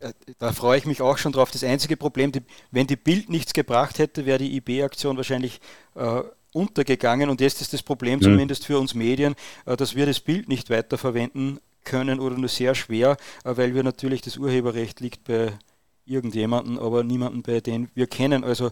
Äh, 0.00 0.12
da 0.38 0.52
freue 0.52 0.78
ich 0.78 0.86
mich 0.86 1.02
auch 1.02 1.18
schon 1.18 1.32
drauf. 1.32 1.50
Das 1.50 1.64
einzige 1.64 1.96
Problem, 1.96 2.32
die, 2.32 2.42
wenn 2.70 2.86
die 2.86 2.96
Bild 2.96 3.30
nichts 3.30 3.52
gebracht 3.52 3.98
hätte, 3.98 4.26
wäre 4.26 4.38
die 4.38 4.56
IB-Aktion 4.56 5.16
wahrscheinlich 5.16 5.60
äh, 5.94 6.22
untergegangen 6.52 7.30
und 7.30 7.40
jetzt 7.40 7.60
ist 7.60 7.72
das 7.72 7.82
Problem 7.82 8.18
mhm. 8.18 8.24
zumindest 8.24 8.66
für 8.66 8.78
uns 8.78 8.94
Medien, 8.94 9.34
äh, 9.66 9.76
dass 9.76 9.94
wir 9.94 10.06
das 10.06 10.20
Bild 10.20 10.48
nicht 10.48 10.70
weiterverwenden 10.70 11.60
können 11.84 12.20
oder 12.20 12.36
nur 12.36 12.48
sehr 12.48 12.74
schwer, 12.74 13.16
äh, 13.44 13.56
weil 13.56 13.74
wir 13.74 13.82
natürlich 13.82 14.22
das 14.22 14.36
Urheberrecht 14.36 15.00
liegt 15.00 15.24
bei 15.24 15.52
irgendjemanden, 16.04 16.78
aber 16.78 17.04
niemanden 17.04 17.42
bei 17.42 17.60
denen 17.60 17.90
wir 17.94 18.06
kennen. 18.06 18.44
Also 18.44 18.70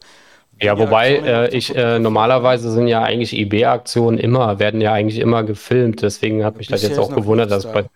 ja, 0.62 0.78
wobei 0.78 1.16
äh, 1.16 1.57
ich 1.57 1.74
äh, 1.74 1.98
normalerweise 1.98 2.70
sind 2.70 2.86
ja 2.86 3.03
eigentlich 3.03 3.36
IB-Aktionen 3.36 4.18
immer, 4.18 4.59
werden 4.59 4.80
ja 4.80 4.92
eigentlich 4.92 5.18
immer 5.18 5.42
gefilmt. 5.42 6.03
Deswegen 6.03 6.44
hat 6.44 6.59
mich 6.59 6.68
das 6.68 6.82
jetzt 6.82 6.98
auch 6.98 7.14
gewundert, 7.14 7.51
dass 7.51 7.70
bei, 7.70 7.86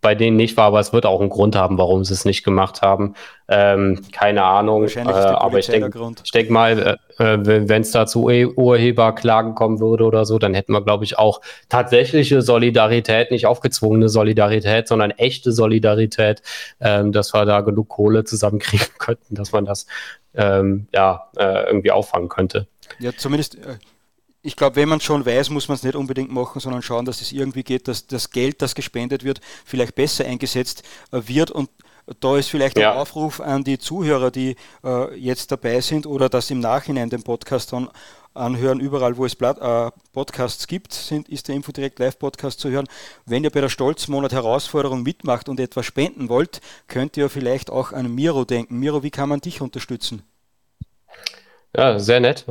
bei 0.00 0.14
denen 0.14 0.36
nicht 0.36 0.56
war, 0.56 0.66
aber 0.66 0.78
es 0.78 0.92
wird 0.92 1.04
auch 1.04 1.20
einen 1.20 1.30
Grund 1.30 1.56
haben, 1.56 1.78
warum 1.78 2.04
sie 2.04 2.14
es 2.14 2.24
nicht 2.24 2.44
gemacht 2.44 2.80
haben. 2.80 3.14
Ähm, 3.48 4.02
keine 4.12 4.44
Ahnung. 4.44 4.86
Äh, 4.86 5.08
aber 5.08 5.58
ich 5.58 5.66
denke 5.66 5.90
denk 6.32 6.50
mal, 6.50 6.98
äh, 7.18 7.34
äh 7.34 7.68
wenn 7.68 7.82
es 7.82 7.90
da 7.90 8.06
zu 8.06 8.26
Urheberklagen 8.26 9.56
kommen 9.56 9.80
würde 9.80 10.04
oder 10.04 10.24
so, 10.24 10.38
dann 10.38 10.54
hätten 10.54 10.72
wir, 10.72 10.82
glaube 10.82 11.04
ich, 11.04 11.18
auch 11.18 11.40
tatsächliche 11.68 12.40
Solidarität, 12.40 13.32
nicht 13.32 13.46
aufgezwungene 13.46 14.08
Solidarität, 14.08 14.86
sondern 14.86 15.10
echte 15.10 15.50
Solidarität, 15.50 16.42
ähm, 16.80 17.10
dass 17.10 17.34
wir 17.34 17.44
da 17.46 17.62
genug 17.62 17.88
Kohle 17.88 18.22
zusammenkriegen 18.22 18.86
könnten, 18.98 19.34
dass 19.34 19.50
man 19.50 19.64
das 19.64 19.86
ähm, 20.34 20.86
ja, 20.92 21.30
äh, 21.36 21.66
irgendwie 21.66 21.90
auffangen 21.90 22.28
könnte. 22.28 22.66
Ja, 22.98 23.12
zumindest, 23.16 23.56
äh, 23.56 23.78
ich 24.42 24.56
glaube, 24.56 24.76
wenn 24.76 24.88
man 24.88 25.00
schon 25.00 25.24
weiß, 25.24 25.50
muss 25.50 25.68
man 25.68 25.76
es 25.76 25.82
nicht 25.82 25.94
unbedingt 25.94 26.32
machen, 26.32 26.60
sondern 26.60 26.82
schauen, 26.82 27.04
dass 27.04 27.20
es 27.20 27.32
irgendwie 27.32 27.62
geht, 27.62 27.88
dass 27.88 28.06
das 28.06 28.30
Geld, 28.30 28.60
das 28.62 28.74
gespendet 28.74 29.24
wird, 29.24 29.40
vielleicht 29.64 29.94
besser 29.94 30.24
eingesetzt 30.24 30.82
äh, 31.12 31.20
wird 31.26 31.50
und 31.50 31.70
da 32.20 32.36
ist 32.36 32.48
vielleicht 32.48 32.78
ja. 32.78 32.92
ein 32.92 32.98
Aufruf 32.98 33.40
an 33.40 33.62
die 33.62 33.78
Zuhörer, 33.78 34.30
die 34.30 34.56
äh, 34.84 35.16
jetzt 35.16 35.52
dabei 35.52 35.80
sind 35.80 36.06
oder 36.06 36.28
das 36.28 36.50
im 36.50 36.58
Nachhinein 36.58 37.10
den 37.10 37.22
Podcast 37.22 37.72
dann 37.72 37.88
anhören. 38.34 38.80
Überall, 38.80 39.16
wo 39.16 39.24
es 39.24 39.34
äh, 39.34 39.90
Podcasts 40.12 40.66
gibt, 40.66 41.12
ist 41.28 41.48
der 41.48 41.54
Infodirect 41.54 41.98
Live 41.98 42.18
Podcast 42.18 42.60
zu 42.60 42.70
hören. 42.70 42.88
Wenn 43.26 43.44
ihr 43.44 43.50
bei 43.50 43.60
der 43.60 43.68
Stolzmonat 43.68 44.32
Herausforderung 44.32 45.02
mitmacht 45.02 45.48
und 45.48 45.60
etwas 45.60 45.86
spenden 45.86 46.28
wollt, 46.28 46.60
könnt 46.88 47.16
ihr 47.16 47.28
vielleicht 47.28 47.70
auch 47.70 47.92
an 47.92 48.14
Miro 48.14 48.44
denken. 48.44 48.78
Miro, 48.78 49.02
wie 49.02 49.10
kann 49.10 49.28
man 49.28 49.40
dich 49.40 49.60
unterstützen? 49.60 50.22
Ja, 51.74 51.98
sehr 51.98 52.20
nett. 52.20 52.44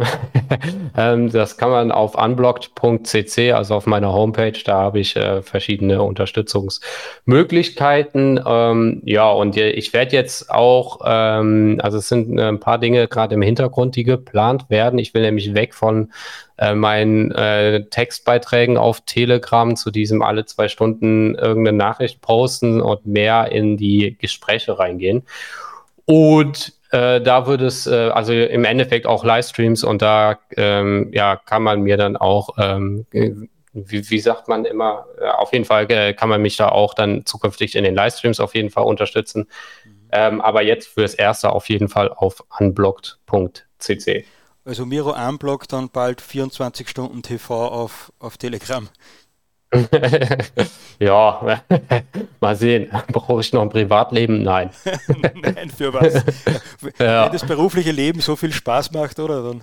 ähm, 0.97 1.31
das 1.31 1.55
kann 1.57 1.69
man 1.69 1.91
auf 1.91 2.15
unblocked.cc, 2.15 3.51
also 3.51 3.75
auf 3.75 3.85
meiner 3.85 4.11
Homepage, 4.11 4.57
da 4.65 4.79
habe 4.79 4.99
ich 4.99 5.15
äh, 5.15 5.43
verschiedene 5.43 6.01
Unterstützungsmöglichkeiten. 6.01 8.39
Ähm, 8.43 9.03
ja, 9.05 9.29
und 9.29 9.55
ich 9.57 9.93
werde 9.93 10.15
jetzt 10.15 10.49
auch, 10.49 11.01
ähm, 11.05 11.79
also 11.83 11.99
es 11.99 12.09
sind 12.09 12.39
äh, 12.39 12.47
ein 12.47 12.59
paar 12.59 12.79
Dinge 12.79 13.07
gerade 13.07 13.35
im 13.35 13.43
Hintergrund, 13.43 13.95
die 13.95 14.05
geplant 14.05 14.71
werden. 14.71 14.97
Ich 14.97 15.13
will 15.13 15.21
nämlich 15.21 15.53
weg 15.53 15.75
von 15.75 16.11
äh, 16.57 16.73
meinen 16.73 17.29
äh, 17.29 17.85
Textbeiträgen 17.91 18.75
auf 18.75 19.01
Telegram 19.01 19.75
zu 19.75 19.91
diesem 19.91 20.23
alle 20.23 20.45
zwei 20.45 20.67
Stunden 20.67 21.35
irgendeine 21.35 21.77
Nachricht 21.77 22.21
posten 22.21 22.81
und 22.81 23.05
mehr 23.05 23.51
in 23.51 23.77
die 23.77 24.17
Gespräche 24.17 24.79
reingehen. 24.79 25.27
Und 26.05 26.80
äh, 26.91 27.21
da 27.21 27.47
würde 27.47 27.65
es, 27.65 27.87
äh, 27.87 28.09
also 28.09 28.33
im 28.33 28.65
Endeffekt 28.65 29.05
auch 29.05 29.23
Livestreams 29.23 29.83
und 29.83 30.01
da 30.01 30.39
ähm, 30.57 31.09
ja, 31.13 31.37
kann 31.37 31.63
man 31.63 31.81
mir 31.81 31.97
dann 31.97 32.17
auch, 32.17 32.49
ähm, 32.57 33.05
wie, 33.11 34.09
wie, 34.09 34.19
sagt 34.19 34.47
man 34.47 34.65
immer, 34.65 35.05
ja, 35.21 35.35
auf 35.35 35.53
jeden 35.53 35.65
Fall 35.65 35.89
äh, 35.89 36.13
kann 36.13 36.29
man 36.29 36.41
mich 36.41 36.57
da 36.57 36.69
auch 36.69 36.93
dann 36.93 37.25
zukünftig 37.25 37.75
in 37.75 37.85
den 37.85 37.95
Livestreams 37.95 38.39
auf 38.39 38.55
jeden 38.55 38.69
Fall 38.69 38.83
unterstützen. 38.83 39.47
Mhm. 39.85 39.91
Ähm, 40.11 40.41
aber 40.41 40.61
jetzt 40.61 40.89
fürs 40.89 41.13
Erste 41.13 41.53
auf 41.53 41.69
jeden 41.69 41.87
Fall 41.87 42.09
auf 42.09 42.43
unblocked.cc. 42.59 44.25
Also 44.63 44.85
Miro 44.85 45.13
unblockt 45.13 45.73
dann 45.73 45.89
bald 45.89 46.21
24 46.21 46.87
Stunden 46.87 47.23
TV 47.23 47.67
auf, 47.67 48.11
auf 48.19 48.37
Telegram. 48.37 48.87
ja, 50.99 51.61
mal 52.41 52.55
sehen. 52.55 52.89
Brauche 53.11 53.41
ich 53.41 53.53
noch 53.53 53.61
ein 53.61 53.69
Privatleben? 53.69 54.43
Nein. 54.43 54.69
Nein, 55.41 55.69
für 55.69 55.93
was? 55.93 56.13
Ja. 56.99 57.25
Wenn 57.25 57.31
das 57.31 57.45
berufliche 57.45 57.91
Leben 57.91 58.19
so 58.19 58.35
viel 58.35 58.51
Spaß 58.51 58.91
macht, 58.91 59.19
oder? 59.19 59.43
Dann 59.43 59.61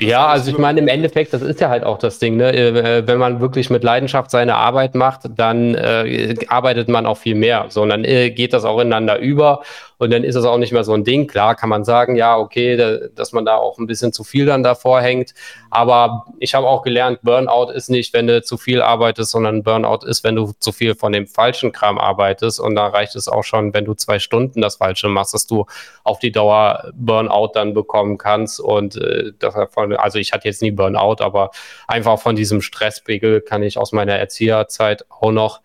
ja, 0.00 0.26
also 0.26 0.50
ich 0.50 0.58
meine, 0.58 0.80
im 0.80 0.88
Endeffekt, 0.88 1.32
das 1.32 1.42
ist 1.42 1.60
ja 1.60 1.68
halt 1.68 1.82
auch 1.82 1.98
das 1.98 2.18
Ding, 2.20 2.36
ne? 2.36 2.52
Äh, 2.54 3.06
wenn 3.06 3.18
man 3.18 3.40
wirklich 3.40 3.70
mit 3.70 3.82
Leidenschaft 3.82 4.30
seine 4.30 4.54
Arbeit 4.54 4.94
macht, 4.94 5.22
dann 5.36 5.74
äh, 5.74 6.36
arbeitet 6.48 6.88
man 6.88 7.04
auch 7.06 7.18
viel 7.18 7.34
mehr. 7.34 7.66
So, 7.70 7.82
und 7.82 7.88
dann 7.88 8.04
äh, 8.04 8.30
geht 8.30 8.52
das 8.52 8.64
auch 8.64 8.78
ineinander 8.78 9.18
über 9.18 9.62
und 9.98 10.12
dann 10.12 10.24
ist 10.24 10.34
es 10.34 10.44
auch 10.44 10.58
nicht 10.58 10.72
mehr 10.72 10.84
so 10.84 10.92
ein 10.92 11.04
Ding. 11.04 11.26
Klar 11.26 11.54
kann 11.54 11.68
man 11.68 11.84
sagen, 11.84 12.16
ja, 12.16 12.36
okay, 12.36 12.76
da, 12.76 13.08
dass 13.14 13.32
man 13.32 13.44
da 13.44 13.56
auch 13.56 13.78
ein 13.78 13.86
bisschen 13.86 14.12
zu 14.12 14.24
viel 14.24 14.46
dann 14.46 14.62
davor 14.62 15.00
hängt. 15.00 15.34
Aber 15.70 16.26
ich 16.38 16.54
habe 16.54 16.66
auch 16.66 16.82
gelernt, 16.82 17.20
Burnout 17.22 17.70
ist 17.72 17.90
nicht, 17.90 18.12
wenn 18.12 18.26
du 18.26 18.42
zu 18.42 18.56
viel 18.56 18.82
arbeitest, 18.82 19.30
sondern 19.30 19.62
Burnout 19.62 20.06
ist, 20.06 20.24
wenn 20.24 20.36
du 20.36 20.52
zu 20.58 20.72
viel 20.72 20.94
von 20.94 21.12
dem 21.12 21.26
falschen 21.26 21.72
Kram 21.72 21.98
arbeitest. 21.98 22.60
Und 22.60 22.74
da 22.74 22.86
reicht 22.88 23.16
es 23.16 23.28
auch 23.28 23.44
schon, 23.44 23.74
wenn 23.74 23.84
du 23.84 23.94
zwei 23.94 24.18
Stunden 24.18 24.60
das 24.60 24.76
Falsche 24.76 25.08
machst, 25.08 25.34
dass 25.34 25.46
du 25.46 25.66
auf 26.02 26.18
die 26.18 26.32
Dauer 26.32 26.90
Burnout 26.94 27.52
dann 27.54 27.74
bekommen 27.74 28.18
kannst. 28.18 28.60
Und 28.60 28.96
äh, 28.96 29.32
davon, 29.38 29.94
also 29.94 30.18
ich 30.18 30.32
hatte 30.32 30.48
jetzt 30.48 30.62
nie 30.62 30.70
Burnout, 30.70 31.22
aber 31.22 31.50
einfach 31.86 32.18
von 32.18 32.36
diesem 32.36 32.60
Stresspegel 32.60 33.40
kann 33.40 33.62
ich 33.62 33.78
aus 33.78 33.92
meiner 33.92 34.14
Erzieherzeit 34.14 35.06
auch 35.08 35.32
noch 35.32 35.60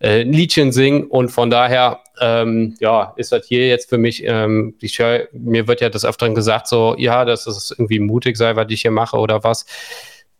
äh, 0.00 0.22
ein 0.22 0.32
Liedchen 0.32 0.72
singen 0.72 1.04
und 1.04 1.30
von 1.30 1.50
daher 1.50 2.00
ähm, 2.20 2.76
ja, 2.80 3.14
ist 3.16 3.32
das 3.32 3.46
hier 3.46 3.66
jetzt 3.68 3.88
für 3.88 3.98
mich, 3.98 4.22
ähm, 4.24 4.74
ich 4.80 4.98
hör, 4.98 5.28
mir 5.32 5.66
wird 5.66 5.80
ja 5.80 5.88
des 5.88 6.04
Öfteren 6.04 6.34
gesagt, 6.34 6.68
so, 6.68 6.94
ja, 6.98 7.24
dass 7.24 7.46
es 7.46 7.70
irgendwie 7.70 8.00
mutig 8.00 8.36
sei, 8.36 8.56
was 8.56 8.66
ich 8.70 8.82
hier 8.82 8.90
mache 8.90 9.16
oder 9.16 9.42
was. 9.44 9.64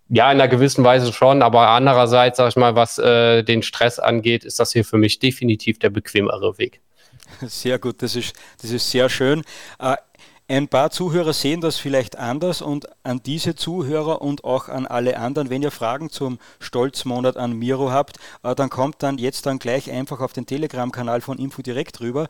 Ja, 0.08 0.30
in 0.32 0.40
einer 0.40 0.48
gewissen 0.48 0.84
Weise 0.84 1.12
schon, 1.12 1.40
aber 1.40 1.68
andererseits, 1.68 2.36
sag 2.36 2.48
ich 2.48 2.56
mal, 2.56 2.74
was 2.74 2.98
äh, 2.98 3.42
den 3.44 3.62
Stress 3.62 3.98
angeht, 3.98 4.44
ist 4.44 4.58
das 4.58 4.72
hier 4.72 4.84
für 4.84 4.98
mich 4.98 5.20
definitiv 5.20 5.78
der 5.78 5.90
bequemere 5.90 6.58
Weg. 6.58 6.80
Sehr 7.42 7.78
gut, 7.78 8.02
das 8.02 8.16
ist, 8.16 8.34
das 8.60 8.70
ist 8.72 8.90
sehr 8.90 9.08
schön. 9.08 9.42
Äh, 9.78 9.96
ein 10.50 10.66
paar 10.66 10.90
Zuhörer 10.90 11.32
sehen 11.32 11.60
das 11.60 11.76
vielleicht 11.76 12.18
anders 12.18 12.60
und 12.60 12.88
an 13.04 13.22
diese 13.24 13.54
Zuhörer 13.54 14.20
und 14.20 14.42
auch 14.42 14.68
an 14.68 14.84
alle 14.84 15.16
anderen, 15.16 15.48
wenn 15.48 15.62
ihr 15.62 15.70
Fragen 15.70 16.10
zum 16.10 16.40
Stolzmonat 16.58 17.36
an 17.36 17.52
Miro 17.52 17.92
habt, 17.92 18.18
äh, 18.42 18.56
dann 18.56 18.68
kommt 18.68 19.00
dann 19.04 19.18
jetzt 19.18 19.46
dann 19.46 19.60
gleich 19.60 19.92
einfach 19.92 20.18
auf 20.20 20.32
den 20.32 20.46
Telegram-Kanal 20.46 21.20
von 21.20 21.38
InfoDirect 21.38 22.00
rüber. 22.00 22.26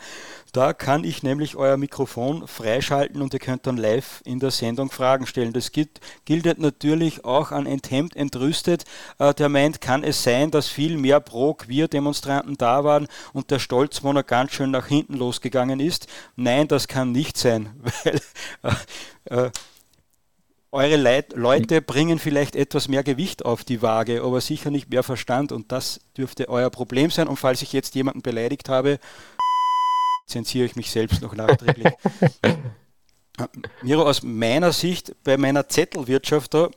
Da 0.52 0.72
kann 0.72 1.04
ich 1.04 1.22
nämlich 1.22 1.56
euer 1.56 1.76
Mikrofon 1.76 2.46
freischalten 2.46 3.22
und 3.22 3.32
ihr 3.32 3.40
könnt 3.40 3.66
dann 3.66 3.76
live 3.76 4.20
in 4.24 4.40
der 4.40 4.50
Sendung 4.50 4.90
Fragen 4.90 5.26
stellen. 5.26 5.52
Das 5.52 5.72
gilt, 5.72 6.00
gilt 6.24 6.58
natürlich 6.58 7.24
auch 7.24 7.52
an 7.52 7.66
Enthemd 7.66 8.16
Entrüstet. 8.16 8.84
Äh, 9.18 9.34
der 9.34 9.48
meint, 9.48 9.80
kann 9.80 10.02
es 10.04 10.22
sein, 10.22 10.50
dass 10.50 10.68
viel 10.68 10.96
mehr 10.96 11.20
Pro-Queer-Demonstranten 11.20 12.56
da 12.56 12.84
waren 12.84 13.06
und 13.32 13.50
der 13.50 13.58
Stolzmonat 13.58 14.26
ganz 14.26 14.52
schön 14.52 14.70
nach 14.70 14.86
hinten 14.86 15.14
losgegangen 15.14 15.80
ist? 15.80 16.06
Nein, 16.36 16.68
das 16.68 16.88
kann 16.88 17.12
nicht 17.12 17.36
sein, 17.36 17.70
weil 18.02 18.20
weil 18.62 18.76
äh, 19.24 19.46
äh, 19.46 19.50
eure 20.72 20.96
Leit 20.96 21.32
Leute 21.34 21.82
bringen 21.82 22.18
vielleicht 22.20 22.54
etwas 22.54 22.86
mehr 22.86 23.02
Gewicht 23.02 23.44
auf 23.44 23.64
die 23.64 23.82
Waage, 23.82 24.22
aber 24.22 24.40
sicher 24.40 24.70
nicht 24.70 24.88
mehr 24.90 25.02
Verstand 25.02 25.50
und 25.50 25.72
das 25.72 26.00
dürfte 26.16 26.48
euer 26.48 26.70
Problem 26.70 27.10
sein. 27.10 27.26
Und 27.26 27.38
falls 27.38 27.62
ich 27.62 27.72
jetzt 27.72 27.96
jemanden 27.96 28.22
beleidigt 28.22 28.68
habe, 28.68 29.00
zensiere 30.30 30.66
ich 30.66 30.76
mich 30.76 30.90
selbst 30.90 31.20
noch 31.22 31.34
nachträglich. 31.34 31.92
Miro, 33.82 34.02
aus 34.02 34.22
meiner 34.22 34.72
Sicht, 34.72 35.14
bei 35.24 35.36
meiner 35.36 35.68
Zettelwirtschaft 35.68 36.54
da, 36.54 36.70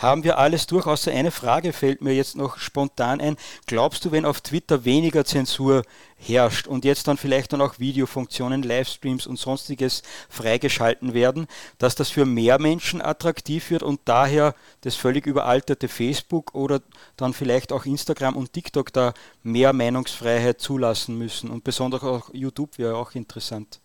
haben 0.00 0.24
wir 0.24 0.38
alles 0.38 0.66
durch, 0.66 0.86
außer 0.86 1.12
eine 1.12 1.30
Frage 1.30 1.72
fällt 1.74 2.00
mir 2.00 2.14
jetzt 2.14 2.34
noch 2.34 2.56
spontan 2.58 3.20
ein. 3.20 3.36
Glaubst 3.66 4.04
du, 4.04 4.12
wenn 4.12 4.24
auf 4.24 4.40
Twitter 4.40 4.86
weniger 4.86 5.26
Zensur 5.26 5.82
herrscht 6.16 6.66
und 6.66 6.86
jetzt 6.86 7.06
dann 7.06 7.18
vielleicht 7.18 7.52
dann 7.52 7.60
auch 7.60 7.78
Videofunktionen, 7.78 8.62
Livestreams 8.62 9.26
und 9.26 9.38
sonstiges 9.38 10.02
freigeschalten 10.30 11.12
werden, 11.12 11.46
dass 11.78 11.94
das 11.94 12.08
für 12.08 12.24
mehr 12.24 12.58
Menschen 12.58 13.02
attraktiv 13.02 13.70
wird 13.70 13.82
und 13.82 14.00
daher 14.06 14.54
das 14.80 14.96
völlig 14.96 15.26
überalterte 15.26 15.88
Facebook 15.88 16.54
oder 16.54 16.80
dann 17.16 17.34
vielleicht 17.34 17.70
auch 17.70 17.84
Instagram 17.84 18.36
und 18.36 18.54
TikTok 18.54 18.92
da 18.92 19.12
mehr 19.42 19.74
Meinungsfreiheit 19.74 20.60
zulassen 20.60 21.16
müssen 21.18 21.50
und 21.50 21.62
besonders 21.62 22.02
auch 22.02 22.30
YouTube 22.32 22.78
wäre 22.78 22.96
auch 22.96 23.14
interessant. 23.14 23.80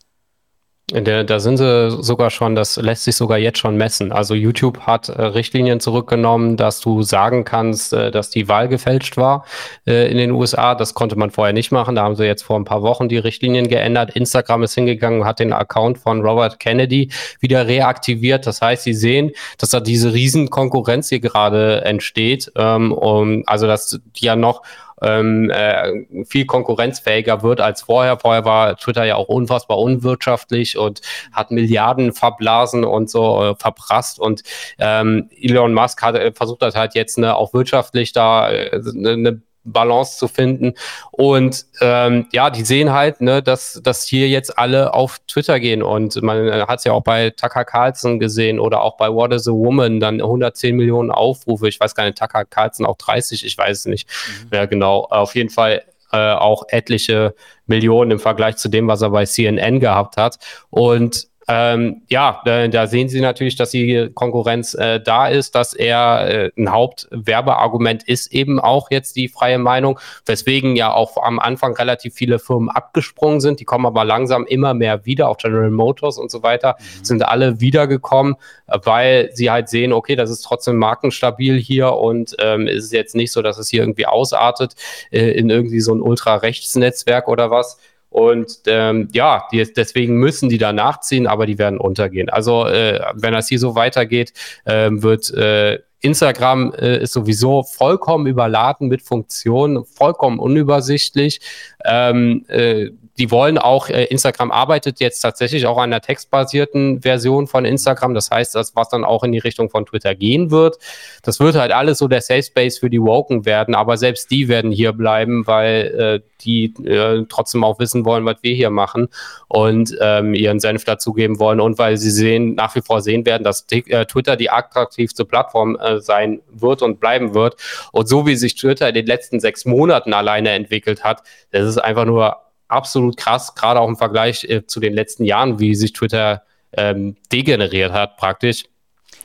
Der, 0.92 1.24
da 1.24 1.40
sind 1.40 1.58
sie 1.58 1.90
sogar 2.04 2.30
schon, 2.30 2.54
das 2.54 2.78
lässt 2.78 3.06
sich 3.06 3.16
sogar 3.16 3.40
jetzt 3.40 3.58
schon 3.58 3.76
messen. 3.76 4.12
Also 4.12 4.36
YouTube 4.36 4.82
hat 4.82 5.10
äh, 5.10 5.20
Richtlinien 5.20 5.80
zurückgenommen, 5.80 6.58
dass 6.58 6.80
du 6.80 7.02
sagen 7.02 7.44
kannst, 7.44 7.92
äh, 7.92 8.12
dass 8.12 8.30
die 8.30 8.48
Wahl 8.48 8.68
gefälscht 8.68 9.18
war 9.18 9.46
äh, 9.88 10.12
in 10.12 10.18
den 10.20 10.30
USA. 10.30 10.76
Das 10.76 10.94
konnte 10.94 11.16
man 11.16 11.32
vorher 11.32 11.54
nicht 11.54 11.72
machen. 11.72 11.96
Da 11.96 12.04
haben 12.04 12.16
sie 12.16 12.26
jetzt 12.26 12.44
vor 12.44 12.60
ein 12.60 12.66
paar 12.66 12.84
Wochen 12.84 13.10
die 13.10 13.18
Richtlinien 13.18 13.68
geändert. 13.68 14.16
Instagram 14.16 14.62
ist 14.62 14.76
hingegangen 14.76 15.26
hat 15.26 15.40
den 15.40 15.54
Account 15.54 15.98
von 15.98 16.22
Robert 16.22 16.60
Kennedy 16.60 17.10
wieder 17.40 17.66
reaktiviert. 17.66 18.46
Das 18.46 18.62
heißt, 18.62 18.84
sie 18.84 18.94
sehen, 18.94 19.32
dass 19.58 19.72
da 19.72 19.80
diese 19.80 20.14
Riesenkonkurrenz 20.14 21.10
hier 21.10 21.20
gerade 21.20 21.84
entsteht. 21.84 22.52
Ähm, 22.56 22.92
um, 22.92 23.42
also 23.48 23.66
dass 23.66 24.00
die 24.18 24.26
ja 24.26 24.36
noch 24.36 24.62
ähm, 25.02 25.50
äh, 25.50 26.26
viel 26.26 26.46
konkurrenzfähiger 26.46 27.44
wird 27.44 27.62
als 27.62 27.82
vorher. 27.84 28.20
Vorher 28.20 28.46
war 28.46 28.78
Twitter 28.78 29.04
ja 29.04 29.16
auch 29.16 29.28
unfassbar 29.28 29.80
unwirtschaftlich 29.80 30.78
und 30.78 31.02
hat 31.32 31.52
Milliarden 31.52 32.14
verblasen 32.14 32.84
und 32.84 33.10
so 33.10 33.44
äh, 33.44 33.56
verprasst. 33.56 34.20
Und 34.20 34.44
ähm, 34.80 35.30
Elon 35.40 35.74
Musk 35.74 36.02
hat 36.02 36.16
äh, 36.16 36.32
versucht 36.32 36.62
hat 36.62 36.76
halt 36.76 36.96
jetzt 36.96 37.18
eine, 37.18 37.36
auch 37.36 37.54
wirtschaftlich 37.54 38.14
da 38.14 38.52
äh, 38.52 38.82
eine 38.96 39.42
Balance 39.66 40.18
zu 40.18 40.28
finden. 40.28 40.74
Und 41.12 41.66
ähm, 41.82 42.28
ja, 42.32 42.50
die 42.50 42.64
sehen 42.64 42.94
halt, 42.94 43.22
ne, 43.22 43.44
dass, 43.44 43.82
dass 43.84 44.06
hier 44.06 44.30
jetzt 44.30 44.58
alle 44.58 44.94
auf 44.94 45.20
Twitter 45.28 45.60
gehen. 45.60 45.84
Und 45.84 46.22
man 46.22 46.50
hat 46.68 46.80
es 46.80 46.86
ja 46.86 46.94
auch 46.94 47.04
bei 47.04 47.32
Tucker 47.32 47.66
Carlson 47.66 48.20
gesehen 48.20 48.60
oder 48.60 48.82
auch 48.82 48.98
bei 48.98 49.12
What 49.12 49.34
is 49.34 49.48
a 49.48 49.52
Woman, 49.52 50.00
dann 50.00 50.22
110 50.22 50.76
Millionen 50.76 51.12
Aufrufe. 51.12 51.68
Ich 51.68 51.80
weiß 51.80 51.96
gar 51.96 52.06
nicht, 52.06 52.18
Tucker 52.18 52.46
Carlson 52.46 52.86
auch 52.86 52.98
30, 52.98 53.46
ich 53.46 53.58
weiß 53.58 53.80
es 53.80 53.86
nicht 53.86 54.08
mhm. 54.44 54.50
mehr 54.52 54.68
genau. 54.68 55.08
Auf 55.10 55.36
jeden 55.36 55.50
Fall 55.50 55.84
äh, 56.12 56.34
auch 56.34 56.64
etliche 56.70 57.36
Millionen 57.66 58.12
im 58.12 58.20
Vergleich 58.20 58.58
zu 58.58 58.70
dem, 58.70 58.88
was 58.88 59.02
er 59.02 59.10
bei 59.10 59.26
CNN 59.26 59.80
gehabt 59.80 60.18
hat. 60.18 60.38
Und 60.70 61.28
ähm, 61.48 62.02
ja, 62.10 62.42
da, 62.46 62.68
da, 62.68 62.88
sehen 62.88 63.08
Sie 63.08 63.22
natürlich, 63.22 63.56
dass 63.56 63.70
die 63.70 64.10
Konkurrenz 64.14 64.74
äh, 64.74 65.00
da 65.00 65.28
ist, 65.28 65.54
dass 65.54 65.74
er 65.74 66.28
äh, 66.28 66.52
ein 66.58 66.72
Hauptwerbeargument 66.72 68.04
ist 68.04 68.34
eben 68.34 68.60
auch 68.60 68.90
jetzt 68.90 69.16
die 69.16 69.28
freie 69.28 69.60
Meinung, 69.60 70.00
weswegen 70.26 70.76
ja 70.76 70.92
auch 70.92 71.18
am 71.22 71.38
Anfang 71.38 71.76
relativ 71.76 72.16
viele 72.16 72.40
Firmen 72.40 72.70
abgesprungen 72.70 73.42
sind. 73.42 73.60
Die 73.60 73.66
kommen 73.66 73.86
aber 73.86 74.06
langsam 74.06 74.48
immer 74.48 74.74
mehr 74.74 75.06
wieder, 75.06 75.30
auch 75.30 75.38
General 75.38 75.70
Motors 75.70 76.18
und 76.18 76.32
so 76.32 76.42
weiter, 76.42 76.78
mhm. 76.80 77.06
sind 77.06 77.24
alle 77.24 77.60
wiedergekommen, 77.60 78.36
weil 78.68 79.30
sie 79.34 79.52
halt 79.52 79.70
sehen, 79.70 79.94
okay, 79.94 80.16
das 80.16 80.32
ist 80.32 80.42
trotzdem 80.42 80.78
markenstabil 80.78 81.60
hier 81.60 81.94
und 81.94 82.36
ähm, 82.40 82.66
ist 82.66 82.92
jetzt 82.92 83.14
nicht 83.14 83.32
so, 83.32 83.44
dass 83.44 83.60
es 83.60 83.70
hier 83.70 83.82
irgendwie 83.82 84.08
ausartet 84.08 84.76
äh, 85.12 85.32
in 85.32 85.52
irgendwie 85.52 85.82
so 85.82 85.94
ein 85.94 86.02
Ultrarechtsnetzwerk 86.02 87.28
oder 87.28 87.52
was. 87.52 87.78
Und 88.16 88.60
ähm, 88.68 89.10
ja, 89.12 89.46
die, 89.52 89.62
deswegen 89.74 90.16
müssen 90.16 90.48
die 90.48 90.58
da 90.58 90.72
nachziehen, 90.72 91.28
aber 91.28 91.46
die 91.46 91.58
werden 91.58 91.78
untergehen. 91.78 92.30
Also 92.30 92.66
äh, 92.66 93.02
wenn 93.14 93.34
das 93.34 93.50
hier 93.50 93.60
so 93.60 93.76
weitergeht, 93.76 94.32
äh, 94.64 94.90
wird 94.90 95.34
äh, 95.34 95.80
Instagram 96.00 96.72
äh, 96.80 97.00
ist 97.04 97.12
sowieso 97.12 97.64
vollkommen 97.64 98.26
überladen 98.26 98.88
mit 98.88 99.02
Funktionen, 99.02 99.84
vollkommen 99.84 100.40
unübersichtlich. 100.40 101.42
Ähm, 101.84 102.46
äh, 102.48 102.92
die 103.18 103.32
wollen 103.32 103.58
auch, 103.58 103.90
äh, 103.90 104.06
Instagram 104.06 104.52
arbeitet 104.52 105.00
jetzt 105.00 105.20
tatsächlich 105.20 105.66
auch 105.66 105.78
an 105.78 105.86
einer 105.86 106.02
textbasierten 106.02 107.02
Version 107.02 107.48
von 107.48 107.66
Instagram. 107.66 108.14
Das 108.14 108.30
heißt, 108.30 108.56
das, 108.56 108.76
was 108.76 108.90
dann 108.90 109.06
auch 109.06 109.24
in 109.24 109.32
die 109.32 109.40
Richtung 109.40 109.70
von 109.70 109.86
Twitter 109.86 110.16
gehen 110.16 110.52
wird. 110.52 110.78
Das 111.24 111.40
wird 111.40 111.56
halt 111.56 111.72
alles 111.72 112.00
so 112.00 112.08
der 112.08 112.22
Safe 112.22 112.44
Space 112.44 112.80
für 112.80 112.90
die 112.90 113.02
Woken 113.02 113.46
werden, 113.46 113.76
aber 113.76 113.98
selbst 113.98 114.32
die 114.32 114.48
werden 114.48 114.72
hier 114.72 114.92
bleiben, 114.94 115.48
weil 115.48 116.22
äh, 116.24 116.30
die 116.42 116.74
äh, 116.86 117.26
trotzdem 117.30 117.64
auch 117.64 117.80
wissen 117.80 118.06
wollen, 118.06 118.26
was 118.26 118.38
wir 118.42 118.54
hier 118.54 118.70
machen 118.70 119.08
und 119.48 119.96
ähm, 120.02 120.34
ihren 120.34 120.60
Senf 120.60 120.84
dazugeben 120.84 121.40
wollen 121.40 121.60
und 121.60 121.78
weil 121.78 121.98
sie 121.98 122.12
sehen, 122.12 122.56
nach 122.56 122.76
wie 122.76 122.82
vor 122.82 123.02
sehen 123.02 123.26
werden, 123.26 123.44
dass 123.44 123.66
äh, 123.72 124.06
Twitter 124.06 124.36
die 124.36 124.50
attraktivste 124.50 125.26
Plattform 125.26 125.78
äh, 125.78 126.00
sein 126.00 126.42
wird 126.52 126.82
und 126.82 127.00
bleiben 127.00 127.34
wird. 127.34 127.56
Und 127.92 128.08
so 128.08 128.28
wie 128.28 128.36
sich 128.36 128.56
Twitter 128.56 128.90
in 128.90 128.96
den 128.96 129.06
letzten 129.06 129.40
sechs 129.40 129.66
Monaten 129.66 130.14
alleine 130.14 130.52
entwickelt 130.52 131.04
hat, 131.04 131.24
das 131.52 131.68
ist 131.68 131.78
einfach 131.78 132.06
nur 132.06 132.45
absolut 132.68 133.18
krass, 133.18 133.56
gerade 133.56 133.80
auch 133.80 133.88
im 133.88 133.98
Vergleich 133.98 134.44
äh, 134.46 134.66
zu 134.66 134.80
den 134.80 134.94
letzten 134.94 135.26
Jahren, 135.26 135.60
wie 135.60 135.76
sich 135.76 135.94
Twitter 135.94 136.44
ähm, 136.74 137.16
degeneriert 137.32 137.92
hat 137.92 138.18
praktisch. 138.18 138.66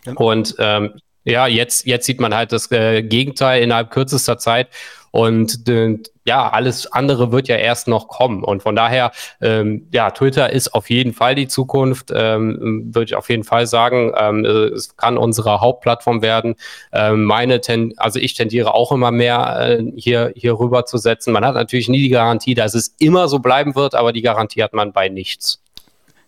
Ja. 0.07 0.13
Und 0.15 0.55
ähm, 0.59 1.01
ja, 1.25 1.47
jetzt, 1.47 1.87
jetzt 1.87 2.07
sieht 2.07 2.21
man 2.21 2.35
halt 2.35 2.53
das 2.53 2.71
äh, 2.71 3.03
Gegenteil 3.03 3.63
innerhalb 3.63 3.91
kürzester 3.91 4.39
Zeit. 4.39 4.69
Und 5.11 5.69
äh, 5.69 5.99
ja, 6.25 6.49
alles 6.49 6.91
andere 6.93 7.33
wird 7.33 7.49
ja 7.49 7.57
erst 7.57 7.89
noch 7.89 8.09
kommen. 8.09 8.45
Und 8.45 8.63
von 8.63 8.77
daher, 8.77 9.11
ähm, 9.41 9.89
ja, 9.93 10.11
Twitter 10.11 10.53
ist 10.53 10.75
auf 10.75 10.91
jeden 10.91 11.13
Fall 11.13 11.35
die 11.35 11.49
Zukunft, 11.49 12.13
ähm, 12.15 12.91
würde 12.95 13.07
ich 13.07 13.15
auf 13.17 13.29
jeden 13.29 13.45
Fall 13.45 13.67
sagen. 13.67 14.13
Ähm, 14.17 14.45
es 14.45 14.97
kann 14.97 15.19
unsere 15.19 15.61
Hauptplattform 15.61 16.23
werden. 16.23 16.55
Ähm, 16.93 17.25
meine, 17.25 17.61
ten 17.61 17.95
also 17.97 18.19
ich 18.21 18.35
tendiere 18.35 18.75
auch 18.75 18.93
immer 18.93 19.11
mehr 19.11 19.79
äh, 19.81 19.85
hier, 19.97 20.33
hier 20.37 20.59
rüber 20.59 20.85
zu 20.87 20.99
setzen. 20.99 21.33
Man 21.33 21.45
hat 21.45 21.55
natürlich 21.55 21.89
nie 21.89 22.03
die 22.03 22.11
Garantie, 22.11 22.55
dass 22.55 22.75
es 22.75 22.95
immer 22.99 23.29
so 23.29 23.41
bleiben 23.41 23.75
wird, 23.75 23.95
aber 23.95 24.13
die 24.13 24.23
Garantie 24.23 24.63
hat 24.63 24.73
man 24.73 24.93
bei 24.93 25.09
nichts. 25.09 25.61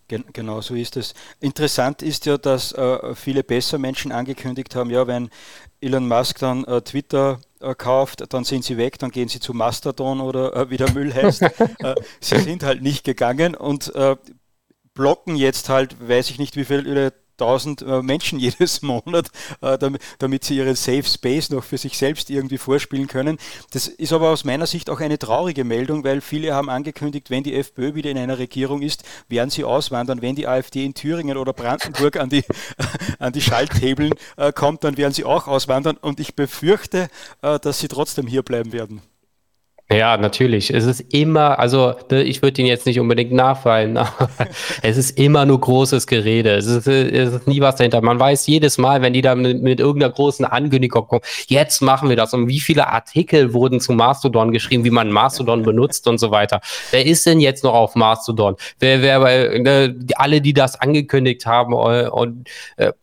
Genau 0.07 0.61
so 0.61 0.75
ist 0.75 0.97
es. 0.97 1.13
Interessant 1.39 2.01
ist 2.01 2.25
ja, 2.25 2.37
dass 2.37 2.73
äh, 2.73 3.15
viele 3.15 3.43
besser 3.43 3.77
Menschen 3.77 4.11
angekündigt 4.11 4.75
haben, 4.75 4.89
ja, 4.89 5.07
wenn 5.07 5.29
Elon 5.83 6.07
Musk 6.07 6.39
dann 6.39 6.63
äh, 6.65 6.81
Twitter 6.81 7.39
äh, 7.59 7.75
kauft, 7.75 8.33
dann 8.33 8.43
sind 8.43 8.63
sie 8.63 8.77
weg, 8.77 8.99
dann 8.99 9.11
gehen 9.11 9.27
sie 9.27 9.39
zu 9.39 9.53
Mastodon 9.53 10.21
oder 10.21 10.55
äh, 10.55 10.69
wie 10.69 10.77
der 10.77 10.91
Müll 10.91 11.13
heißt. 11.13 11.43
Äh, 11.79 11.95
sie 12.21 12.39
sind 12.39 12.63
halt 12.63 12.81
nicht 12.81 13.03
gegangen 13.03 13.55
und 13.55 13.93
äh, 13.95 14.15
blocken 14.93 15.35
jetzt 15.35 15.69
halt, 15.69 16.07
weiß 16.07 16.29
ich 16.29 16.39
nicht, 16.39 16.55
wie 16.55 16.65
viele 16.65 17.11
1000 17.39 17.81
äh, 17.81 18.01
Menschen 18.01 18.39
jedes 18.43 18.81
Monat, 18.81 19.27
äh, 19.61 19.77
damit, 20.19 20.43
sie 20.43 20.57
ihren 20.57 20.75
Safe 20.75 21.03
Space 21.03 21.49
noch 21.49 21.63
für 21.63 21.77
sich 21.77 21.97
selbst 21.97 22.29
irgendwie 22.29 22.57
vorspielen 22.57 23.07
können. 23.07 23.37
Das 23.71 23.87
ist 23.87 24.13
aber 24.13 24.29
aus 24.29 24.43
meiner 24.43 24.65
Sicht 24.65 24.89
auch 24.89 24.99
eine 24.99 25.17
traurige 25.17 25.63
Meldung, 25.63 26.03
weil 26.03 26.21
viele 26.21 26.53
haben 26.53 26.69
angekündigt, 26.69 27.29
wenn 27.29 27.43
die 27.43 27.55
FPÖ 27.55 27.95
wieder 27.95 28.09
in 28.09 28.17
einer 28.17 28.37
Regierung 28.37 28.81
ist, 28.81 29.03
werden 29.29 29.49
sie 29.49 29.63
auswandern. 29.63 30.21
Wenn 30.21 30.35
die 30.35 30.47
AfD 30.47 30.85
in 30.85 30.93
Thüringen 30.93 31.37
oder 31.37 31.53
Brandenburg 31.53 32.17
an 32.17 32.29
die, 32.29 32.43
an 33.19 33.33
die 33.33 33.41
Schalthebeln 33.41 34.13
äh, 34.37 34.51
kommt, 34.51 34.83
dann 34.83 34.97
werden 34.97 35.13
sie 35.13 35.25
auch 35.25 35.47
auswandern. 35.47 35.97
Und 35.97 36.19
ich 36.19 36.35
befürchte, 36.35 37.09
dass 37.41 37.79
sie 37.79 37.87
trotzdem 37.87 38.27
hier 38.27 38.41
bleiben 38.41 38.73
werden. 38.73 39.01
Ja, 39.91 40.17
natürlich. 40.17 40.73
Es 40.73 40.85
ist 40.85 41.01
immer, 41.13 41.59
also 41.59 41.93
ne, 42.09 42.23
ich 42.23 42.41
würde 42.41 42.61
ihn 42.61 42.67
jetzt 42.67 42.85
nicht 42.85 42.99
unbedingt 42.99 43.31
nachfallen, 43.31 43.97
aber 43.97 44.29
es 44.81 44.97
ist 44.97 45.19
immer 45.19 45.45
nur 45.45 45.59
großes 45.59 46.07
Gerede. 46.07 46.55
Es 46.55 46.65
ist, 46.65 46.87
es 46.87 47.33
ist 47.33 47.47
nie 47.47 47.61
was 47.61 47.75
dahinter. 47.75 48.01
Man 48.01 48.19
weiß 48.19 48.47
jedes 48.47 48.77
Mal, 48.77 49.01
wenn 49.01 49.13
die 49.13 49.21
da 49.21 49.35
mit, 49.35 49.61
mit 49.61 49.79
irgendeiner 49.79 50.11
großen 50.11 50.45
Ankündigung 50.45 51.07
kommen, 51.07 51.21
jetzt 51.47 51.81
machen 51.81 52.09
wir 52.09 52.15
das. 52.15 52.33
Und 52.33 52.47
wie 52.47 52.59
viele 52.59 52.87
Artikel 52.87 53.53
wurden 53.53 53.79
zu 53.79 53.93
Mastodon 53.93 54.51
geschrieben, 54.51 54.83
wie 54.83 54.89
man 54.89 55.11
Mastodon 55.11 55.63
benutzt 55.63 56.07
und 56.07 56.17
so 56.17 56.31
weiter. 56.31 56.61
Wer 56.91 57.05
ist 57.05 57.25
denn 57.25 57.39
jetzt 57.39 57.63
noch 57.63 57.73
auf 57.73 57.95
Mastodon? 57.95 58.55
Wer, 58.79 59.01
wer, 59.01 59.59
ne, 59.59 59.95
alle, 60.15 60.41
die 60.41 60.53
das 60.53 60.79
angekündigt 60.79 61.45
haben 61.45 61.73
äh, 61.73 62.07
und 62.07 62.47
äh, 62.77 62.93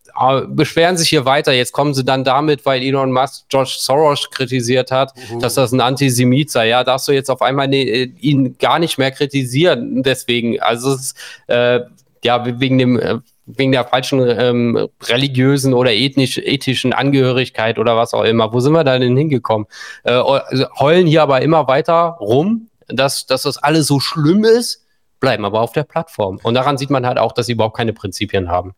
beschweren 0.49 0.97
sich 0.97 1.09
hier 1.09 1.25
weiter. 1.25 1.53
Jetzt 1.53 1.73
kommen 1.73 1.95
sie 1.95 2.05
dann 2.05 2.25
damit, 2.25 2.67
weil 2.67 2.83
Elon 2.83 3.13
Musk 3.13 3.49
George 3.49 3.77
Soros 3.79 4.31
kritisiert 4.31 4.91
hat, 4.91 5.13
uh. 5.33 5.39
dass 5.39 5.55
das 5.55 5.73
ein 5.73 5.81
Antisemit 5.81 6.51
sei. 6.51 6.69
Ja, 6.69 6.85
darfst 6.85 7.09
du 7.09 7.13
jetzt 7.13 7.31
auf 7.31 7.43
einmal 7.43 7.69
ne, 7.69 7.83
ihn 7.85 8.57
gar 8.59 8.79
nicht 8.79 8.99
mehr 8.99 9.11
kritisieren. 9.11 10.03
Deswegen, 10.03 10.61
also 10.61 10.93
es 10.93 11.01
ist, 11.01 11.17
äh, 11.47 11.81
ja, 12.23 12.61
wegen 12.61 12.79
dem 12.79 12.99
äh, 12.99 13.19
wegen 13.59 13.73
der 13.73 13.85
falschen 13.85 14.21
ähm, 14.29 14.89
religiösen 15.05 15.75
oder 15.75 15.93
ethnisch, 15.93 16.39
ethischen 16.39 16.93
Angehörigkeit 16.93 17.79
oder 17.79 17.97
was 17.97 18.15
auch 18.15 18.25
immer. 18.25 18.53
Wo 18.53 18.61
sind 18.61 18.73
wir 18.73 18.85
da 18.85 18.99
denn 18.99 19.17
hingekommen? 19.17 19.67
Äh, 20.05 20.13
also 20.13 20.67
heulen 20.79 21.07
hier 21.07 21.23
aber 21.23 21.43
immer 21.43 21.67
weiter 21.67 22.17
rum, 22.21 22.69
dass, 22.89 23.27
dass 23.27 23.43
das 23.43 23.59
alles 23.59 23.87
so 23.87 24.01
schlimm 24.01 24.45
ist, 24.45 24.87
bleiben 25.21 25.45
aber 25.45 25.61
auf 25.61 25.73
der 25.73 25.85
Plattform. 25.85 26.39
Und 26.43 26.55
daran 26.55 26.79
sieht 26.79 26.91
man 26.91 27.07
halt 27.07 27.19
auch, 27.19 27.33
dass 27.33 27.47
sie 27.47 27.53
überhaupt 27.53 27.77
keine 27.77 27.93
Prinzipien 27.93 28.49
haben. 28.49 28.75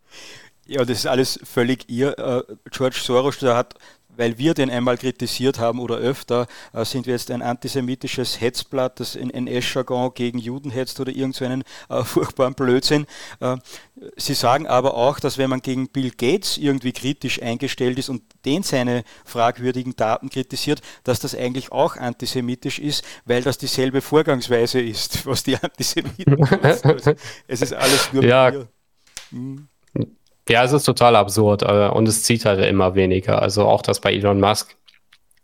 Ja, 0.73 0.85
das 0.87 0.99
ist 0.99 1.07
alles 1.07 1.39
völlig 1.45 1.89
ihr. 1.89 2.19
Äh, 2.19 2.43
George 2.71 2.99
Soros, 3.03 3.39
der 3.39 3.57
hat 3.57 3.75
weil 4.17 4.39
wir 4.39 4.55
den 4.55 4.71
einmal 4.71 4.99
kritisiert 4.99 5.59
haben 5.59 5.79
oder 5.79 5.97
öfter, 5.97 6.47
äh, 6.73 6.85
sind 6.85 7.07
wir 7.07 7.15
jetzt 7.15 7.31
ein 7.31 7.43
antisemitisches 7.43 8.41
Hetzblatt, 8.41 9.01
das 9.01 9.17
in, 9.17 9.31
in 9.31 9.47
Eschargon 9.47 10.13
gegen 10.15 10.39
Juden 10.39 10.71
hetzt 10.71 11.01
oder 11.01 11.11
irgendeinen 11.11 11.65
so 11.89 11.95
äh, 11.95 12.05
furchtbaren 12.05 12.55
Blödsinn. 12.55 13.07
Äh, 13.41 13.57
Sie 14.17 14.35
sagen 14.35 14.67
aber 14.67 14.95
auch, 14.95 15.21
dass 15.21 15.39
wenn 15.39 15.51
man 15.51 15.61
gegen 15.61 15.89
Bill 15.89 16.11
Gates 16.11 16.59
irgendwie 16.59 16.93
kritisch 16.93 17.41
eingestellt 17.41 17.99
ist 17.99 18.09
und 18.09 18.23
den 18.45 18.63
seine 18.63 19.05
fragwürdigen 19.25 19.95
Daten 19.97 20.29
kritisiert, 20.29 20.81
dass 21.05 21.21
das 21.21 21.35
eigentlich 21.35 21.71
auch 21.71 21.97
antisemitisch 21.97 22.79
ist, 22.79 23.05
weil 23.25 23.43
das 23.43 23.59
dieselbe 23.59 24.01
Vorgangsweise 24.01 24.81
ist, 24.81 25.25
was 25.27 25.43
die 25.43 25.57
Antisemiten 25.57 26.43
es 27.47 27.63
ist 27.63 27.73
alles 27.73 28.13
nur 28.13 28.25
ja. 28.25 28.53
Hm. 29.31 29.69
Ja, 30.49 30.65
es 30.65 30.73
ist 30.73 30.85
total 30.85 31.17
absurd 31.17 31.63
äh, 31.63 31.89
und 31.89 32.09
es 32.09 32.25
zieht 32.25 32.45
halt 32.45 32.65
immer 32.65 32.95
weniger. 32.95 33.41
Also 33.41 33.67
auch 33.67 33.83
das 33.83 34.01
bei 34.01 34.13
Elon 34.13 34.41
Musk 34.41 34.77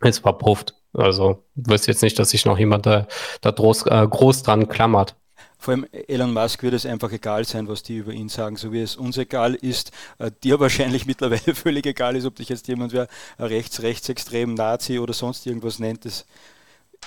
ist 0.01 0.20
verpufft. 0.20 0.75
Also 0.93 1.45
wüsste 1.55 1.93
jetzt 1.93 2.03
nicht, 2.03 2.19
dass 2.19 2.31
sich 2.31 2.45
noch 2.45 2.59
jemand 2.59 2.87
da, 2.87 3.07
da 3.41 3.51
groß, 3.51 3.87
äh, 3.87 4.07
groß 4.09 4.43
dran 4.43 4.69
klammert. 4.69 5.15
Vor 5.61 5.75
allem 5.75 5.87
Elon 6.07 6.33
Musk 6.33 6.62
wird 6.62 6.75
es 6.75 6.87
einfach 6.87 7.11
egal 7.12 7.45
sein, 7.45 7.69
was 7.69 7.83
die 7.83 7.97
über 7.97 8.12
ihn 8.12 8.29
sagen, 8.29 8.57
so 8.57 8.73
wie 8.73 8.81
es 8.81 8.97
uns 8.97 9.19
egal 9.19 9.55
ist, 9.55 9.91
äh, 10.19 10.31
dir 10.43 10.61
wahrscheinlich 10.61 11.07
mittlerweile 11.07 11.55
völlig 11.55 11.87
egal 11.87 12.16
ist, 12.16 12.25
ob 12.25 12.37
dich 12.37 12.49
jetzt 12.49 12.69
jemand 12.69 12.93
wer 12.93 13.09
rechts, 13.39 13.83
rechtsextrem, 13.83 14.55
Nazi 14.55 14.99
oder 14.99 15.12
sonst 15.12 15.47
irgendwas 15.47 15.79
nennt. 15.79 16.05
Das 16.05 16.27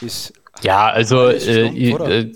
ist 0.02 0.34
ja, 0.62 0.90
also 0.90 1.30
äh, 1.30 1.68
äh, 1.68 2.32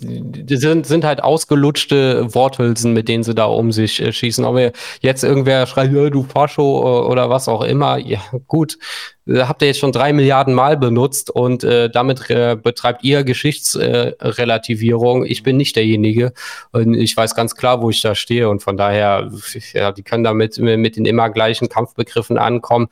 sind, 0.48 0.88
sind 0.88 1.04
halt 1.04 1.22
ausgelutschte 1.22 2.34
Worthülsen, 2.34 2.94
mit 2.94 3.08
denen 3.08 3.24
sie 3.24 3.36
da 3.36 3.46
um 3.46 3.72
sich 3.72 4.02
äh, 4.02 4.12
schießen. 4.12 4.44
Ob 4.46 4.58
jetzt 5.02 5.24
irgendwer 5.24 5.68
schreit, 5.68 5.92
ja, 5.92 6.10
du 6.10 6.24
Fascho 6.24 6.82
äh, 6.82 7.08
oder 7.08 7.30
was 7.30 7.48
auch 7.48 7.62
immer, 7.62 7.98
ja 7.98 8.22
gut, 8.48 8.80
äh, 9.28 9.42
habt 9.42 9.62
ihr 9.62 9.68
jetzt 9.68 9.78
schon 9.80 9.92
drei 9.92 10.12
Milliarden 10.14 10.56
Mal 10.56 10.78
benutzt 10.78 11.30
und 11.30 11.64
äh, 11.64 11.90
damit 11.90 12.28
äh, 12.30 12.58
betreibt 12.62 13.04
ihr 13.04 13.24
Geschichtsrelativierung. 13.24 15.26
ich 15.26 15.44
bin 15.44 15.58
nicht 15.58 15.76
derjenige 15.76 16.34
und 16.72 16.96
ich 16.96 17.16
weiß 17.16 17.36
ganz 17.36 17.56
klar, 17.56 17.82
wo 17.82 17.92
ich 17.92 18.02
da 18.02 18.16
stehe 18.16 18.50
und 18.50 18.64
von 18.64 18.78
daher, 18.78 19.30
ja, 19.74 19.92
die 19.92 20.04
können 20.04 20.24
damit 20.24 20.58
mit 20.58 20.96
den 20.96 21.06
immer 21.06 21.30
gleichen 21.30 21.70
Kampfbegriffen 21.70 22.40
ankommen. 22.40 22.88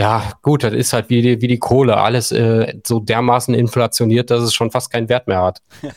Ja, 0.00 0.32
gut, 0.42 0.62
das 0.62 0.74
ist 0.74 0.92
halt 0.92 1.10
wie 1.10 1.22
die, 1.22 1.40
wie 1.40 1.48
die 1.48 1.58
Kohle. 1.58 1.96
Alles 1.96 2.30
äh, 2.30 2.74
so 2.86 3.00
dermaßen 3.00 3.52
inflationiert, 3.52 4.30
dass 4.30 4.42
es 4.42 4.54
schon 4.54 4.70
fast 4.70 4.92
keinen 4.92 5.08
Wert 5.08 5.26
mehr 5.26 5.42
hat. 5.42 5.60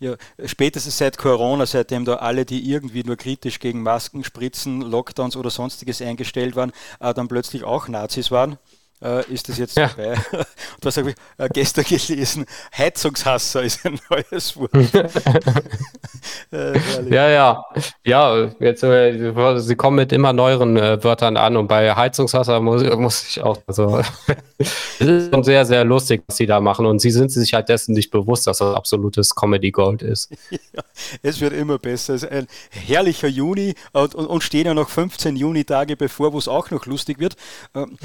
ja, 0.00 0.16
spätestens 0.44 0.98
seit 0.98 1.18
Corona, 1.18 1.64
seitdem 1.64 2.04
da 2.04 2.16
alle, 2.16 2.44
die 2.44 2.68
irgendwie 2.68 3.04
nur 3.04 3.16
kritisch 3.16 3.60
gegen 3.60 3.82
Masken, 3.82 4.24
Spritzen, 4.24 4.80
Lockdowns 4.80 5.36
oder 5.36 5.50
sonstiges 5.50 6.02
eingestellt 6.02 6.56
waren, 6.56 6.72
äh, 6.98 7.14
dann 7.14 7.28
plötzlich 7.28 7.62
auch 7.62 7.86
Nazis 7.86 8.32
waren 8.32 8.58
äh, 9.02 9.32
ist 9.32 9.48
das 9.48 9.58
jetzt 9.58 9.76
ja. 9.76 9.88
dabei. 9.88 10.12
Und 10.32 10.46
was 10.82 10.96
habe 10.96 11.10
ich 11.10 11.16
äh, 11.38 11.48
gestern 11.52 11.84
gelesen? 11.84 12.46
Heizungshasser 12.76 13.62
ist 13.62 13.84
ein 13.84 13.98
neues 14.10 14.56
Wort. 14.56 14.72
äh, 16.52 16.78
ja, 17.10 17.28
ja. 17.28 17.64
Ja, 18.04 18.50
jetzt, 18.60 18.82
äh, 18.82 19.58
sie 19.58 19.76
kommen 19.76 19.96
mit 19.96 20.12
immer 20.12 20.32
neueren 20.32 20.76
äh, 20.76 21.02
Wörtern 21.02 21.36
an 21.36 21.56
und 21.56 21.68
bei 21.68 21.94
Heizungshasser 21.94 22.60
muss, 22.60 22.82
muss 22.96 23.26
ich 23.28 23.42
auch. 23.42 23.58
Also, 23.66 24.02
es 24.58 25.00
ist 25.00 25.30
schon 25.32 25.42
sehr, 25.44 25.64
sehr 25.64 25.84
lustig, 25.84 26.22
was 26.26 26.36
sie 26.36 26.46
da 26.46 26.60
machen 26.60 26.86
und 26.86 27.00
sie 27.00 27.10
sind 27.10 27.30
sich 27.30 27.54
halt 27.54 27.68
dessen 27.68 27.94
nicht 27.94 28.10
bewusst, 28.10 28.46
dass 28.46 28.58
das 28.58 28.74
absolutes 28.74 29.34
Comedy 29.34 29.70
Gold 29.70 30.02
ist. 30.02 30.30
Ja, 30.50 30.82
es 31.22 31.40
wird 31.40 31.52
immer 31.52 31.78
besser. 31.78 32.14
Es 32.14 32.22
ist 32.22 32.30
ein 32.30 32.46
herrlicher 32.70 33.28
Juni 33.28 33.74
und, 33.92 34.14
und, 34.14 34.26
und 34.26 34.42
stehen 34.42 34.66
ja 34.66 34.74
noch 34.74 34.88
15 34.88 35.36
Juni-Tage 35.36 35.96
bevor, 35.96 36.32
wo 36.32 36.38
es 36.38 36.48
auch 36.48 36.70
noch 36.70 36.86
lustig 36.86 37.18
wird. 37.18 37.36
Ähm, 37.74 37.98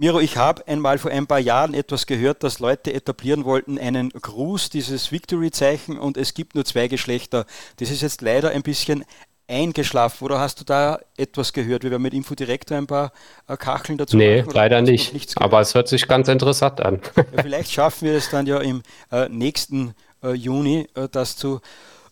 Miro, 0.00 0.18
ich 0.18 0.38
habe 0.38 0.66
einmal 0.66 0.96
vor 0.96 1.10
ein 1.10 1.26
paar 1.26 1.40
Jahren 1.40 1.74
etwas 1.74 2.06
gehört, 2.06 2.42
dass 2.42 2.58
Leute 2.58 2.94
etablieren 2.94 3.44
wollten, 3.44 3.78
einen 3.78 4.08
Gruß, 4.08 4.70
dieses 4.70 5.12
Victory-Zeichen, 5.12 5.98
und 5.98 6.16
es 6.16 6.32
gibt 6.32 6.54
nur 6.54 6.64
zwei 6.64 6.88
Geschlechter. 6.88 7.44
Das 7.76 7.90
ist 7.90 8.00
jetzt 8.00 8.22
leider 8.22 8.48
ein 8.48 8.62
bisschen 8.62 9.04
eingeschlafen. 9.46 10.24
Oder 10.24 10.40
hast 10.40 10.58
du 10.58 10.64
da 10.64 11.00
etwas 11.18 11.52
gehört? 11.52 11.82
Wir 11.82 11.90
werden 11.90 12.00
mit 12.00 12.14
Infodirekt 12.14 12.72
ein 12.72 12.86
paar 12.86 13.12
äh, 13.46 13.58
Kacheln 13.58 13.98
dazu 13.98 14.16
Nee, 14.16 14.40
machen, 14.40 14.54
leider 14.54 14.80
nicht. 14.80 15.36
Aber 15.36 15.60
es 15.60 15.74
hört 15.74 15.88
sich 15.88 16.08
ganz 16.08 16.28
interessant 16.28 16.80
an. 16.80 17.02
Ja, 17.14 17.42
vielleicht 17.42 17.70
schaffen 17.70 18.08
wir 18.08 18.14
es 18.14 18.30
dann 18.30 18.46
ja 18.46 18.56
im 18.56 18.82
äh, 19.12 19.28
nächsten 19.28 19.92
äh, 20.22 20.32
Juni, 20.32 20.88
äh, 20.94 21.10
das 21.12 21.36
zu 21.36 21.60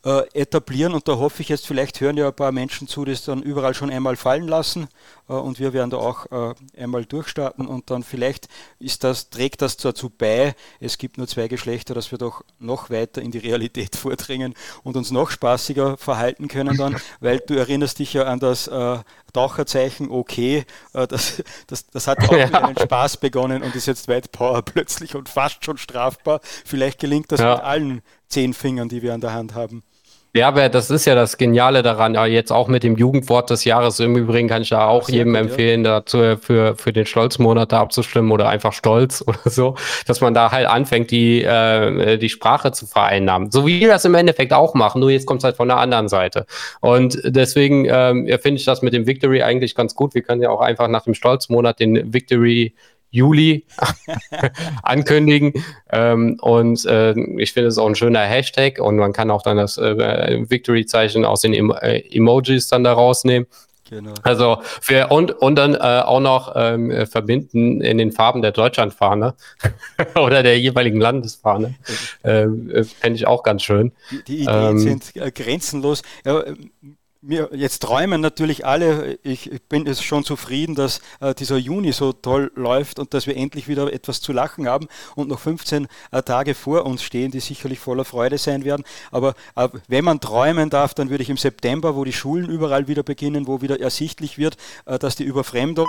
äh, 0.04 0.22
etablieren. 0.32 0.94
Und 0.94 1.08
da 1.08 1.16
hoffe 1.16 1.42
ich 1.42 1.48
jetzt, 1.48 1.66
vielleicht 1.66 2.00
hören 2.00 2.16
ja 2.16 2.28
ein 2.28 2.34
paar 2.34 2.52
Menschen 2.52 2.88
zu, 2.88 3.04
die 3.04 3.12
es 3.12 3.24
dann 3.24 3.42
überall 3.42 3.74
schon 3.74 3.90
einmal 3.90 4.16
fallen 4.16 4.46
lassen. 4.46 4.88
Äh, 5.28 5.32
und 5.32 5.58
wir 5.58 5.72
werden 5.72 5.90
da 5.90 5.98
auch 5.98 6.26
äh, 6.30 6.54
einmal 6.80 7.04
durchstarten 7.04 7.66
und 7.66 7.90
dann 7.90 8.02
vielleicht 8.02 8.48
ist 8.78 9.04
das, 9.04 9.30
trägt 9.30 9.62
das 9.62 9.76
dazu 9.76 10.10
bei, 10.10 10.54
es 10.80 10.98
gibt 10.98 11.18
nur 11.18 11.26
zwei 11.26 11.48
Geschlechter, 11.48 11.94
dass 11.94 12.10
wir 12.10 12.18
doch 12.18 12.42
noch 12.58 12.90
weiter 12.90 13.22
in 13.22 13.30
die 13.30 13.38
Realität 13.38 13.96
vordringen 13.96 14.54
und 14.82 14.96
uns 14.96 15.10
noch 15.10 15.30
spaßiger 15.30 15.96
verhalten 15.96 16.48
können 16.48 16.76
dann, 16.76 16.96
weil 17.20 17.40
du 17.40 17.54
erinnerst 17.54 17.98
dich 17.98 18.12
ja 18.12 18.24
an 18.24 18.40
das 18.40 18.68
äh, 18.68 18.98
Taucherzeichen 19.32 20.10
okay, 20.10 20.64
äh, 20.94 21.06
das, 21.06 21.42
das, 21.66 21.86
das 21.86 22.06
hat 22.06 22.18
auch 22.28 22.32
ja. 22.36 22.46
mit 22.46 22.54
einem 22.54 22.78
Spaß 22.78 23.18
begonnen 23.18 23.62
und 23.62 23.74
ist 23.74 23.86
jetzt 23.86 24.08
weit 24.08 24.32
Power 24.32 24.62
plötzlich 24.62 25.14
und 25.14 25.28
fast 25.28 25.64
schon 25.64 25.78
strafbar. 25.78 26.40
Vielleicht 26.64 26.98
gelingt 26.98 27.30
das 27.32 27.40
ja. 27.40 27.54
mit 27.54 27.64
allen 27.64 28.02
zehn 28.28 28.54
Fingern, 28.54 28.88
die 28.88 29.02
wir 29.02 29.14
an 29.14 29.20
der 29.20 29.32
Hand 29.32 29.54
haben. 29.54 29.82
Ja, 30.34 30.48
aber 30.48 30.68
das 30.68 30.90
ist 30.90 31.06
ja 31.06 31.14
das 31.14 31.38
Geniale 31.38 31.82
daran, 31.82 32.14
jetzt 32.30 32.52
auch 32.52 32.68
mit 32.68 32.82
dem 32.82 32.96
Jugendwort 32.96 33.48
des 33.48 33.64
Jahres. 33.64 33.98
Im 33.98 34.14
Übrigen 34.14 34.46
kann 34.46 34.60
ich 34.60 34.68
da 34.68 34.86
auch 34.86 35.08
jedem 35.08 35.32
gut, 35.32 35.40
empfehlen, 35.40 35.84
ja. 35.84 36.00
dazu 36.00 36.36
für, 36.40 36.76
für 36.76 36.92
den 36.92 37.06
Stolzmonat 37.06 37.72
da 37.72 37.80
abzustimmen 37.80 38.30
oder 38.30 38.48
einfach 38.48 38.74
Stolz 38.74 39.22
oder 39.26 39.38
so, 39.46 39.76
dass 40.06 40.20
man 40.20 40.34
da 40.34 40.52
halt 40.52 40.66
anfängt, 40.66 41.10
die, 41.10 41.42
äh, 41.42 42.18
die 42.18 42.28
Sprache 42.28 42.72
zu 42.72 42.86
vereinnahmen. 42.86 43.50
So 43.50 43.66
wie 43.66 43.80
wir 43.80 43.88
das 43.88 44.04
im 44.04 44.14
Endeffekt 44.14 44.52
auch 44.52 44.74
machen, 44.74 45.00
nur 45.00 45.10
jetzt 45.10 45.26
kommt 45.26 45.40
es 45.40 45.44
halt 45.44 45.56
von 45.56 45.68
der 45.68 45.78
anderen 45.78 46.08
Seite. 46.08 46.44
Und 46.80 47.18
deswegen 47.24 47.86
ähm, 47.88 48.26
finde 48.42 48.58
ich 48.58 48.64
das 48.66 48.82
mit 48.82 48.92
dem 48.92 49.06
Victory 49.06 49.42
eigentlich 49.42 49.74
ganz 49.74 49.94
gut. 49.94 50.14
Wir 50.14 50.22
können 50.22 50.42
ja 50.42 50.50
auch 50.50 50.60
einfach 50.60 50.88
nach 50.88 51.04
dem 51.04 51.14
Stolzmonat 51.14 51.80
den 51.80 52.12
Victory 52.12 52.74
Juli 53.10 53.66
ankündigen. 54.82 55.52
Ähm, 55.90 56.38
und 56.40 56.84
äh, 56.86 57.14
ich 57.38 57.52
finde 57.52 57.68
es 57.68 57.78
auch 57.78 57.86
ein 57.86 57.94
schöner 57.94 58.20
Hashtag 58.20 58.80
und 58.80 58.96
man 58.96 59.12
kann 59.12 59.30
auch 59.30 59.42
dann 59.42 59.56
das 59.56 59.78
äh, 59.78 60.44
Victory-Zeichen 60.48 61.24
aus 61.24 61.40
den 61.40 61.54
em 61.54 61.70
äh, 61.70 62.00
Emojis 62.10 62.68
dann 62.68 62.84
da 62.84 62.92
rausnehmen. 62.92 63.46
Genau. 63.90 64.12
Also 64.22 64.58
für, 64.62 65.08
und, 65.08 65.30
und 65.30 65.56
dann 65.56 65.74
äh, 65.74 65.78
auch 65.78 66.20
noch 66.20 66.52
ähm, 66.56 67.06
verbinden 67.06 67.80
in 67.80 67.96
den 67.96 68.12
Farben 68.12 68.42
der 68.42 68.52
Deutschlandfahne 68.52 69.34
oder 70.14 70.42
der 70.42 70.58
jeweiligen 70.58 71.00
Landesfahne. 71.00 71.74
Äh, 72.22 72.42
äh 72.42 72.84
Fände 72.84 73.16
ich 73.16 73.26
auch 73.26 73.42
ganz 73.42 73.62
schön. 73.62 73.92
Die, 74.10 74.24
die 74.24 74.42
Ideen 74.42 74.70
ähm, 74.70 74.78
sind 74.78 75.16
äh, 75.16 75.30
grenzenlos. 75.30 76.02
Ja, 76.26 76.44
wir 77.20 77.50
jetzt 77.52 77.80
träumen 77.80 78.20
natürlich 78.20 78.64
alle, 78.64 79.18
ich 79.22 79.50
bin 79.68 79.86
es 79.86 80.02
schon 80.02 80.24
zufrieden, 80.24 80.74
dass 80.74 81.00
äh, 81.20 81.34
dieser 81.34 81.56
Juni 81.56 81.92
so 81.92 82.12
toll 82.12 82.52
läuft 82.54 82.98
und 82.98 83.12
dass 83.14 83.26
wir 83.26 83.36
endlich 83.36 83.66
wieder 83.66 83.92
etwas 83.92 84.20
zu 84.20 84.32
lachen 84.32 84.68
haben 84.68 84.88
und 85.16 85.28
noch 85.28 85.40
15 85.40 85.88
äh, 86.12 86.22
Tage 86.22 86.54
vor 86.54 86.86
uns 86.86 87.02
stehen, 87.02 87.30
die 87.30 87.40
sicherlich 87.40 87.80
voller 87.80 88.04
Freude 88.04 88.38
sein 88.38 88.64
werden. 88.64 88.84
Aber 89.10 89.34
äh, 89.56 89.68
wenn 89.88 90.04
man 90.04 90.20
träumen 90.20 90.70
darf, 90.70 90.94
dann 90.94 91.10
würde 91.10 91.22
ich 91.22 91.30
im 91.30 91.36
September, 91.36 91.96
wo 91.96 92.04
die 92.04 92.12
Schulen 92.12 92.48
überall 92.48 92.88
wieder 92.88 93.02
beginnen, 93.02 93.46
wo 93.46 93.62
wieder 93.62 93.80
ersichtlich 93.80 94.38
wird, 94.38 94.56
äh, 94.86 94.98
dass 94.98 95.16
die 95.16 95.24
Überfremdung 95.24 95.86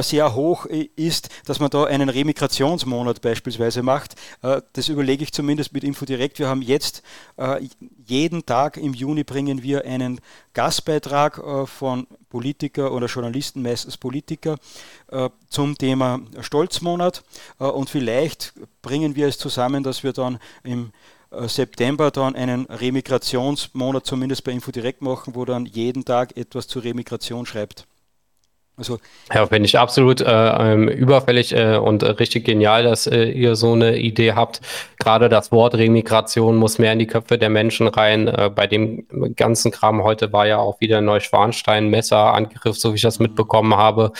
sehr 0.00 0.34
hoch 0.34 0.66
ist, 0.66 1.28
dass 1.44 1.58
man 1.58 1.70
da 1.70 1.84
einen 1.84 2.08
Remigrationsmonat 2.08 3.20
beispielsweise 3.20 3.82
macht. 3.82 4.14
Äh, 4.42 4.62
das 4.74 4.88
überlege 4.88 5.24
ich 5.24 5.32
zumindest 5.32 5.72
mit 5.72 5.82
Infodirekt. 5.82 6.38
Wir 6.38 6.48
haben 6.48 6.62
jetzt 6.62 7.02
äh, 7.36 7.68
jeden 8.06 8.46
Tag 8.46 8.76
im 8.76 8.94
Juni 8.94 9.24
bringen 9.24 9.62
wir 9.62 9.84
einen 9.84 10.20
Gastbeitrag 10.54 11.40
von 11.68 12.06
Politiker 12.28 12.92
oder 12.92 13.06
Journalisten, 13.06 13.62
meistens 13.62 13.96
Politiker, 13.96 14.56
zum 15.48 15.78
Thema 15.78 16.20
Stolzmonat. 16.40 17.22
Und 17.58 17.88
vielleicht 17.88 18.52
bringen 18.82 19.16
wir 19.16 19.28
es 19.28 19.38
zusammen, 19.38 19.82
dass 19.82 20.02
wir 20.02 20.12
dann 20.12 20.38
im 20.62 20.92
September 21.30 22.10
dann 22.10 22.34
einen 22.34 22.66
Remigrationsmonat 22.66 24.04
zumindest 24.04 24.44
bei 24.44 24.52
Infodirekt 24.52 25.00
machen, 25.00 25.34
wo 25.34 25.46
dann 25.46 25.64
jeden 25.64 26.04
Tag 26.04 26.36
etwas 26.36 26.68
zur 26.68 26.84
Remigration 26.84 27.46
schreibt. 27.46 27.86
Also, 28.78 28.98
ja, 29.32 29.46
finde 29.46 29.66
ich 29.66 29.78
absolut 29.78 30.22
äh, 30.22 30.24
ähm, 30.26 30.88
überfällig 30.88 31.52
äh, 31.54 31.76
und 31.76 32.02
äh, 32.02 32.12
richtig 32.12 32.46
genial, 32.46 32.84
dass 32.84 33.06
äh, 33.06 33.24
ihr 33.24 33.54
so 33.54 33.74
eine 33.74 33.98
Idee 33.98 34.32
habt. 34.32 34.62
Gerade 34.98 35.28
das 35.28 35.52
Wort 35.52 35.74
Remigration 35.74 36.56
muss 36.56 36.78
mehr 36.78 36.94
in 36.94 36.98
die 36.98 37.06
Köpfe 37.06 37.36
der 37.36 37.50
Menschen 37.50 37.86
rein. 37.86 38.28
Äh, 38.28 38.50
bei 38.52 38.66
dem 38.66 39.06
ganzen 39.36 39.72
Kram 39.72 40.02
heute 40.02 40.32
war 40.32 40.46
ja 40.46 40.56
auch 40.56 40.80
wieder 40.80 41.02
Neuschwanstein 41.02 41.88
Messerangriff, 41.88 42.78
so 42.78 42.92
wie 42.92 42.96
ich 42.96 43.02
das 43.02 43.18
mhm. 43.18 43.26
mitbekommen 43.26 43.76
habe. 43.76 44.12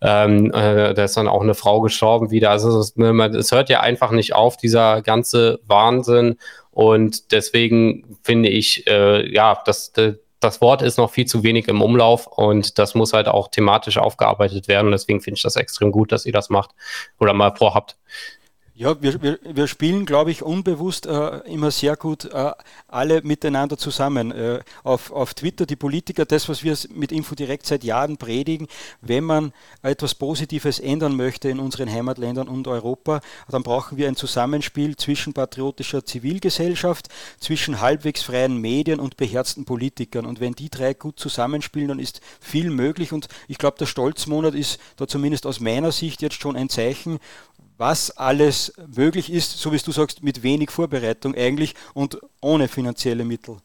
Ähm, 0.00 0.54
äh, 0.54 0.94
da 0.94 1.04
ist 1.04 1.18
dann 1.18 1.28
auch 1.28 1.42
eine 1.42 1.54
Frau 1.54 1.82
gestorben 1.82 2.30
wieder. 2.30 2.50
Also 2.50 2.80
es, 2.80 2.96
ne, 2.96 3.12
es 3.36 3.52
hört 3.52 3.68
ja 3.68 3.80
einfach 3.80 4.10
nicht 4.12 4.34
auf, 4.34 4.56
dieser 4.56 5.02
ganze 5.02 5.60
Wahnsinn. 5.66 6.38
Und 6.70 7.32
deswegen 7.32 8.16
finde 8.22 8.48
ich, 8.48 8.84
ja, 8.86 9.60
dass 9.64 9.92
das 10.40 10.60
Wort 10.60 10.82
ist 10.82 10.98
noch 10.98 11.10
viel 11.10 11.26
zu 11.26 11.42
wenig 11.42 11.68
im 11.68 11.82
Umlauf 11.82 12.26
und 12.26 12.78
das 12.78 12.94
muss 12.94 13.12
halt 13.12 13.28
auch 13.28 13.48
thematisch 13.48 13.98
aufgearbeitet 13.98 14.68
werden. 14.68 14.86
Und 14.86 14.92
deswegen 14.92 15.20
finde 15.20 15.36
ich 15.36 15.42
das 15.42 15.56
extrem 15.56 15.90
gut, 15.90 16.12
dass 16.12 16.26
ihr 16.26 16.32
das 16.32 16.48
macht 16.48 16.70
oder 17.18 17.32
mal 17.32 17.54
vorhabt. 17.56 17.96
Ja, 18.78 19.02
wir, 19.02 19.20
wir, 19.20 19.40
wir 19.42 19.66
spielen, 19.66 20.06
glaube 20.06 20.30
ich, 20.30 20.44
unbewusst 20.44 21.04
äh, 21.06 21.38
immer 21.52 21.72
sehr 21.72 21.96
gut 21.96 22.26
äh, 22.26 22.52
alle 22.86 23.22
miteinander 23.22 23.76
zusammen. 23.76 24.30
Äh, 24.30 24.60
auf, 24.84 25.10
auf 25.10 25.34
Twitter, 25.34 25.66
die 25.66 25.74
Politiker, 25.74 26.24
das, 26.24 26.48
was 26.48 26.62
wir 26.62 26.78
mit 26.94 27.10
Info 27.10 27.34
direkt 27.34 27.66
seit 27.66 27.82
Jahren 27.82 28.18
predigen, 28.18 28.68
wenn 29.00 29.24
man 29.24 29.52
etwas 29.82 30.14
Positives 30.14 30.78
ändern 30.78 31.16
möchte 31.16 31.48
in 31.48 31.58
unseren 31.58 31.90
Heimatländern 31.90 32.46
und 32.46 32.68
Europa, 32.68 33.20
dann 33.48 33.64
brauchen 33.64 33.98
wir 33.98 34.06
ein 34.06 34.14
Zusammenspiel 34.14 34.94
zwischen 34.94 35.32
patriotischer 35.32 36.04
Zivilgesellschaft, 36.04 37.08
zwischen 37.40 37.80
halbwegs 37.80 38.22
freien 38.22 38.58
Medien 38.58 39.00
und 39.00 39.16
beherzten 39.16 39.64
Politikern. 39.64 40.24
Und 40.24 40.38
wenn 40.38 40.52
die 40.52 40.70
drei 40.70 40.94
gut 40.94 41.18
zusammenspielen, 41.18 41.88
dann 41.88 41.98
ist 41.98 42.20
viel 42.38 42.70
möglich. 42.70 43.12
Und 43.12 43.26
ich 43.48 43.58
glaube, 43.58 43.78
der 43.78 43.86
Stolzmonat 43.86 44.54
ist 44.54 44.78
da 44.94 45.08
zumindest 45.08 45.46
aus 45.46 45.58
meiner 45.58 45.90
Sicht 45.90 46.22
jetzt 46.22 46.40
schon 46.40 46.54
ein 46.54 46.68
Zeichen, 46.68 47.18
was 47.78 48.10
alles 48.10 48.72
möglich 48.94 49.32
ist, 49.32 49.58
so 49.58 49.72
wie 49.72 49.78
du 49.78 49.92
sagst, 49.92 50.22
mit 50.22 50.42
wenig 50.42 50.70
Vorbereitung 50.70 51.34
eigentlich 51.34 51.74
und 51.94 52.18
ohne 52.40 52.68
finanzielle 52.68 53.24
Mittel. 53.24 53.56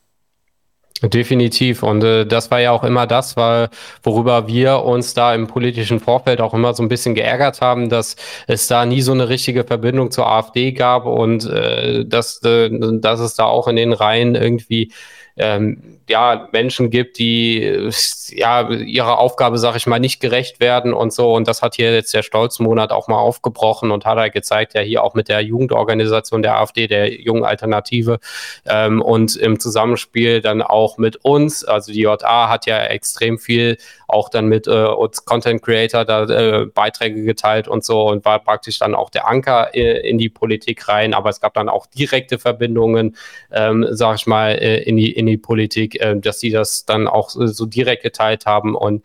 Definitiv. 1.02 1.84
Und 1.84 2.04
äh, 2.04 2.26
das 2.26 2.50
war 2.50 2.62
ja 2.62 2.72
auch 2.72 2.84
immer 2.84 3.08
das, 3.08 3.36
weil, 3.36 3.70
worüber 4.04 4.48
wir 4.48 4.84
uns 4.84 5.14
da 5.14 5.36
im 5.36 5.48
politischen 5.48 6.00
Vorfeld 6.00 6.40
auch 6.40 6.54
immer 6.54 6.74
so 6.74 6.82
ein 6.82 6.88
bisschen 6.88 7.14
geärgert 7.14 7.60
haben, 7.60 7.90
dass 7.90 8.16
es 8.48 8.68
da 8.68 8.86
nie 8.86 9.02
so 9.02 9.12
eine 9.12 9.28
richtige 9.28 9.66
Verbindung 9.66 10.12
zur 10.12 10.28
AfD 10.28 10.72
gab 10.72 11.06
und 11.06 11.46
äh, 11.46 12.06
dass, 12.06 12.42
äh, 12.44 12.70
dass 13.00 13.20
es 13.20 13.36
da 13.36 13.46
auch 13.46 13.68
in 13.68 13.76
den 13.76 13.92
Reihen 13.92 14.36
irgendwie 14.36 14.94
ähm, 15.36 16.00
ja, 16.10 16.48
Menschen 16.52 16.90
gibt, 16.90 17.18
die 17.18 17.90
ja 18.30 18.70
ihrer 18.70 19.20
Aufgabe, 19.20 19.58
sag 19.58 19.76
ich 19.76 19.88
mal, 19.88 20.00
nicht 20.00 20.20
gerecht 20.20 20.60
werden 20.60 20.94
und 20.94 21.14
so. 21.14 21.34
Und 21.34 21.48
das 21.48 21.62
hat 21.62 21.76
hier 21.76 21.94
jetzt 21.94 22.14
der 22.14 22.24
Stolzmonat 22.24 22.92
auch 22.92 23.08
mal 23.08 23.18
aufgebrochen 23.18 23.92
und 23.92 24.06
hat 24.06 24.18
halt 24.18 24.34
gezeigt, 24.34 24.74
ja 24.74 24.82
hier 24.82 25.04
auch 25.04 25.14
mit 25.14 25.30
der 25.30 25.42
Jugendorganisation 25.42 26.44
der 26.44 26.58
AfD, 26.58 26.88
der 26.88 27.22
Jungen 27.22 27.46
Alternative 27.46 28.20
ähm, 28.66 29.02
und 29.02 29.36
im 29.36 29.60
Zusammenspiel 29.60 30.42
dann 30.42 30.62
auch 30.62 30.98
mit 30.98 31.18
uns. 31.24 31.64
Also 31.64 31.92
die 31.92 32.02
JA 32.02 32.50
hat 32.50 32.66
ja 32.66 32.84
extrem 32.84 33.40
viel 33.40 33.78
auch 34.14 34.30
dann 34.30 34.46
mit 34.48 34.68
äh, 34.68 34.86
uns 34.86 35.26
Content 35.26 35.62
Creator 35.62 36.06
da 36.06 36.24
äh, 36.26 36.66
Beiträge 36.66 37.24
geteilt 37.24 37.68
und 37.68 37.84
so 37.84 38.08
und 38.08 38.24
war 38.26 38.40
praktisch 38.40 38.80
dann 38.80 38.96
auch 38.96 39.10
der 39.10 39.28
Anker 39.28 39.76
äh, 39.76 40.08
in 40.08 40.18
die 40.18 40.30
Politik 40.30 40.88
rein. 40.88 41.14
Aber 41.14 41.30
es 41.30 41.42
gab 41.42 41.54
dann 41.56 41.70
auch 41.70 41.88
direkte 41.88 42.40
Verbindungen, 42.40 43.16
ähm, 43.52 43.86
sag 43.92 44.16
ich 44.18 44.28
mal, 44.28 44.52
äh, 44.52 44.84
in 44.84 44.98
die 44.98 45.12
in 45.12 45.26
die 45.26 45.38
Politik 45.38 46.00
äh, 46.00 46.16
dass 46.16 46.40
sie 46.40 46.52
das 46.52 46.86
dann 46.86 47.08
auch 47.08 47.30
so 47.30 47.66
direkt 47.66 48.04
geteilt 48.04 48.46
haben 48.46 48.76
und 48.76 49.04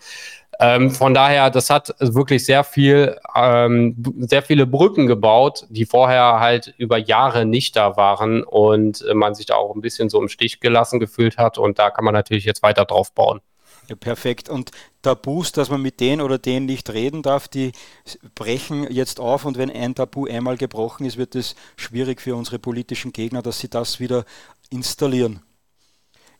ähm, 0.60 0.90
von 0.90 1.14
daher, 1.14 1.51
das 1.51 1.70
hat 1.70 1.94
wirklich 2.01 2.44
sehr 2.44 2.64
viel, 2.64 3.16
ähm, 3.36 3.94
sehr 4.18 4.43
viele 4.43 4.66
Brücken 4.66 5.06
gebaut, 5.06 5.66
die 5.68 5.86
vorher 5.86 6.40
halt 6.40 6.74
über 6.78 6.98
Jahre 6.98 7.47
nicht 7.47 7.76
da 7.76 7.97
waren 7.97 8.43
und 8.43 9.05
äh, 9.09 9.14
man 9.14 9.35
sich 9.36 9.47
da 9.47 9.55
auch 9.55 9.74
ein 9.74 9.80
bisschen 9.80 10.09
so 10.09 10.20
im 10.20 10.28
Stich 10.28 10.59
gelassen 10.59 10.98
gefühlt 10.98 11.39
hat. 11.39 11.59
Und 11.59 11.78
da 11.78 11.90
kann 11.90 12.05
man 12.05 12.14
natürlich 12.14 12.44
jetzt 12.44 12.64
weiter 12.64 12.85
drauf 12.85 13.12
bauen. 13.12 13.40
Ja, 13.89 13.97
perfekt. 13.97 14.48
Und 14.51 14.70
Tabus, 15.01 15.52
dass 15.52 15.70
man 15.70 15.81
mit 15.81 16.01
denen 16.01 16.20
oder 16.20 16.39
denen 16.39 16.66
nicht 16.66 16.90
reden 16.90 17.23
darf, 17.23 17.48
die 17.48 17.73
brechen 18.35 18.90
jetzt 18.90 19.19
auf. 19.19 19.47
Und 19.47 19.56
wenn 19.56 19.70
ein 19.70 19.94
Tabu 19.94 20.27
einmal 20.27 20.59
gebrochen 20.59 21.06
ist, 21.06 21.16
wird 21.16 21.35
es 21.35 21.55
schwierig 21.77 22.20
für 22.20 22.36
unsere 22.36 22.59
politischen 22.59 23.12
Gegner, 23.12 23.40
dass 23.40 23.60
sie 23.60 23.69
das 23.69 23.98
wieder 23.98 24.24
installieren. 24.70 25.40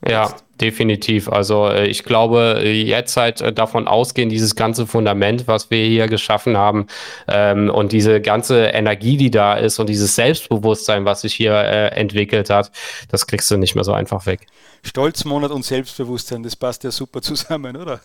Ja, 0.07 0.33
definitiv. 0.61 1.29
Also 1.29 1.69
äh, 1.69 1.87
ich 1.89 2.05
glaube, 2.05 2.63
jetzt 2.65 3.17
halt 3.17 3.41
äh, 3.41 3.53
davon 3.53 3.89
ausgehen, 3.89 4.29
dieses 4.29 4.55
ganze 4.55 4.87
Fundament, 4.87 5.49
was 5.49 5.73
wir 5.73 5.85
hier 5.85 6.07
geschaffen 6.07 6.57
haben 6.57 6.87
ähm, 7.27 7.69
und 7.69 7.91
diese 7.91 8.21
ganze 8.21 8.67
Energie, 8.67 9.17
die 9.17 9.33
da 9.33 9.55
ist 9.55 9.81
und 9.81 9.89
dieses 9.89 10.15
Selbstbewusstsein, 10.15 11.05
was 11.05 11.23
sich 11.23 11.35
hier 11.35 11.53
äh, 11.53 11.89
entwickelt 11.89 12.49
hat, 12.49 12.71
das 13.11 13.27
kriegst 13.27 13.51
du 13.51 13.57
nicht 13.57 13.75
mehr 13.75 13.83
so 13.83 13.93
einfach 13.93 14.27
weg. 14.27 14.47
Stolzmonat 14.89 15.51
und 15.51 15.65
Selbstbewusstsein, 15.65 16.43
das 16.43 16.57
passt 16.57 16.85
ja 16.85 16.91
super 16.91 17.23
zusammen, 17.23 17.77
oder? 17.77 18.01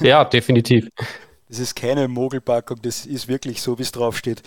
Ja, 0.00 0.24
definitiv. 0.24 0.88
Das 1.48 1.58
ist 1.58 1.74
keine 1.74 2.08
Mogelpackung, 2.08 2.80
das 2.82 3.06
ist 3.06 3.28
wirklich 3.28 3.60
so, 3.60 3.78
wie 3.78 3.82
es 3.82 3.92
draufsteht. 3.92 4.42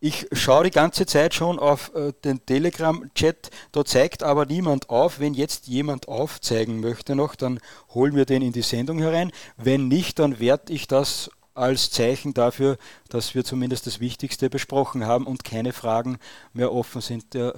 Ich 0.00 0.26
schaue 0.32 0.64
die 0.64 0.70
ganze 0.70 1.06
Zeit 1.06 1.32
schon 1.32 1.58
auf 1.58 1.94
äh, 1.94 2.12
den 2.24 2.44
Telegram-Chat, 2.44 3.50
da 3.72 3.86
zeigt 3.86 4.22
aber 4.22 4.44
niemand 4.44 4.90
auf. 4.90 5.18
Wenn 5.18 5.32
jetzt 5.32 5.66
jemand 5.66 6.08
aufzeigen 6.08 6.80
möchte 6.80 7.14
noch, 7.14 7.34
dann 7.34 7.58
holen 7.94 8.14
wir 8.14 8.26
den 8.26 8.42
in 8.42 8.52
die 8.52 8.60
Sendung 8.60 8.98
herein. 8.98 9.32
Wenn 9.56 9.88
nicht, 9.88 10.18
dann 10.18 10.40
werde 10.40 10.74
ich 10.74 10.88
das 10.88 11.30
als 11.54 11.90
Zeichen 11.90 12.34
dafür, 12.34 12.76
dass 13.08 13.34
wir 13.34 13.44
zumindest 13.44 13.86
das 13.86 13.98
Wichtigste 13.98 14.50
besprochen 14.50 15.06
haben 15.06 15.26
und 15.26 15.42
keine 15.42 15.72
Fragen 15.72 16.18
mehr 16.52 16.70
offen 16.70 17.00
sind. 17.00 17.32
Der 17.32 17.54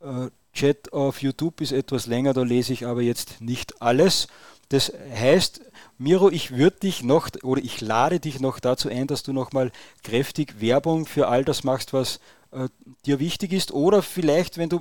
äh, 0.00 0.30
Chat 0.58 0.92
auf 0.92 1.22
YouTube 1.22 1.60
ist 1.60 1.70
etwas 1.70 2.06
länger, 2.06 2.32
da 2.32 2.42
lese 2.42 2.72
ich 2.72 2.84
aber 2.84 3.00
jetzt 3.00 3.40
nicht 3.40 3.80
alles. 3.80 4.26
Das 4.70 4.92
heißt, 5.14 5.60
Miro, 5.98 6.30
ich 6.30 6.56
würde 6.56 6.80
dich 6.80 7.04
noch 7.04 7.28
oder 7.44 7.62
ich 7.62 7.80
lade 7.80 8.18
dich 8.18 8.40
noch 8.40 8.58
dazu 8.58 8.88
ein, 8.88 9.06
dass 9.06 9.22
du 9.22 9.32
nochmal 9.32 9.70
kräftig 10.02 10.60
Werbung 10.60 11.06
für 11.06 11.28
all 11.28 11.44
das 11.44 11.62
machst, 11.62 11.92
was 11.92 12.18
äh, 12.50 12.68
dir 13.06 13.20
wichtig 13.20 13.52
ist. 13.52 13.70
Oder 13.70 14.02
vielleicht, 14.02 14.58
wenn 14.58 14.68
du, 14.68 14.80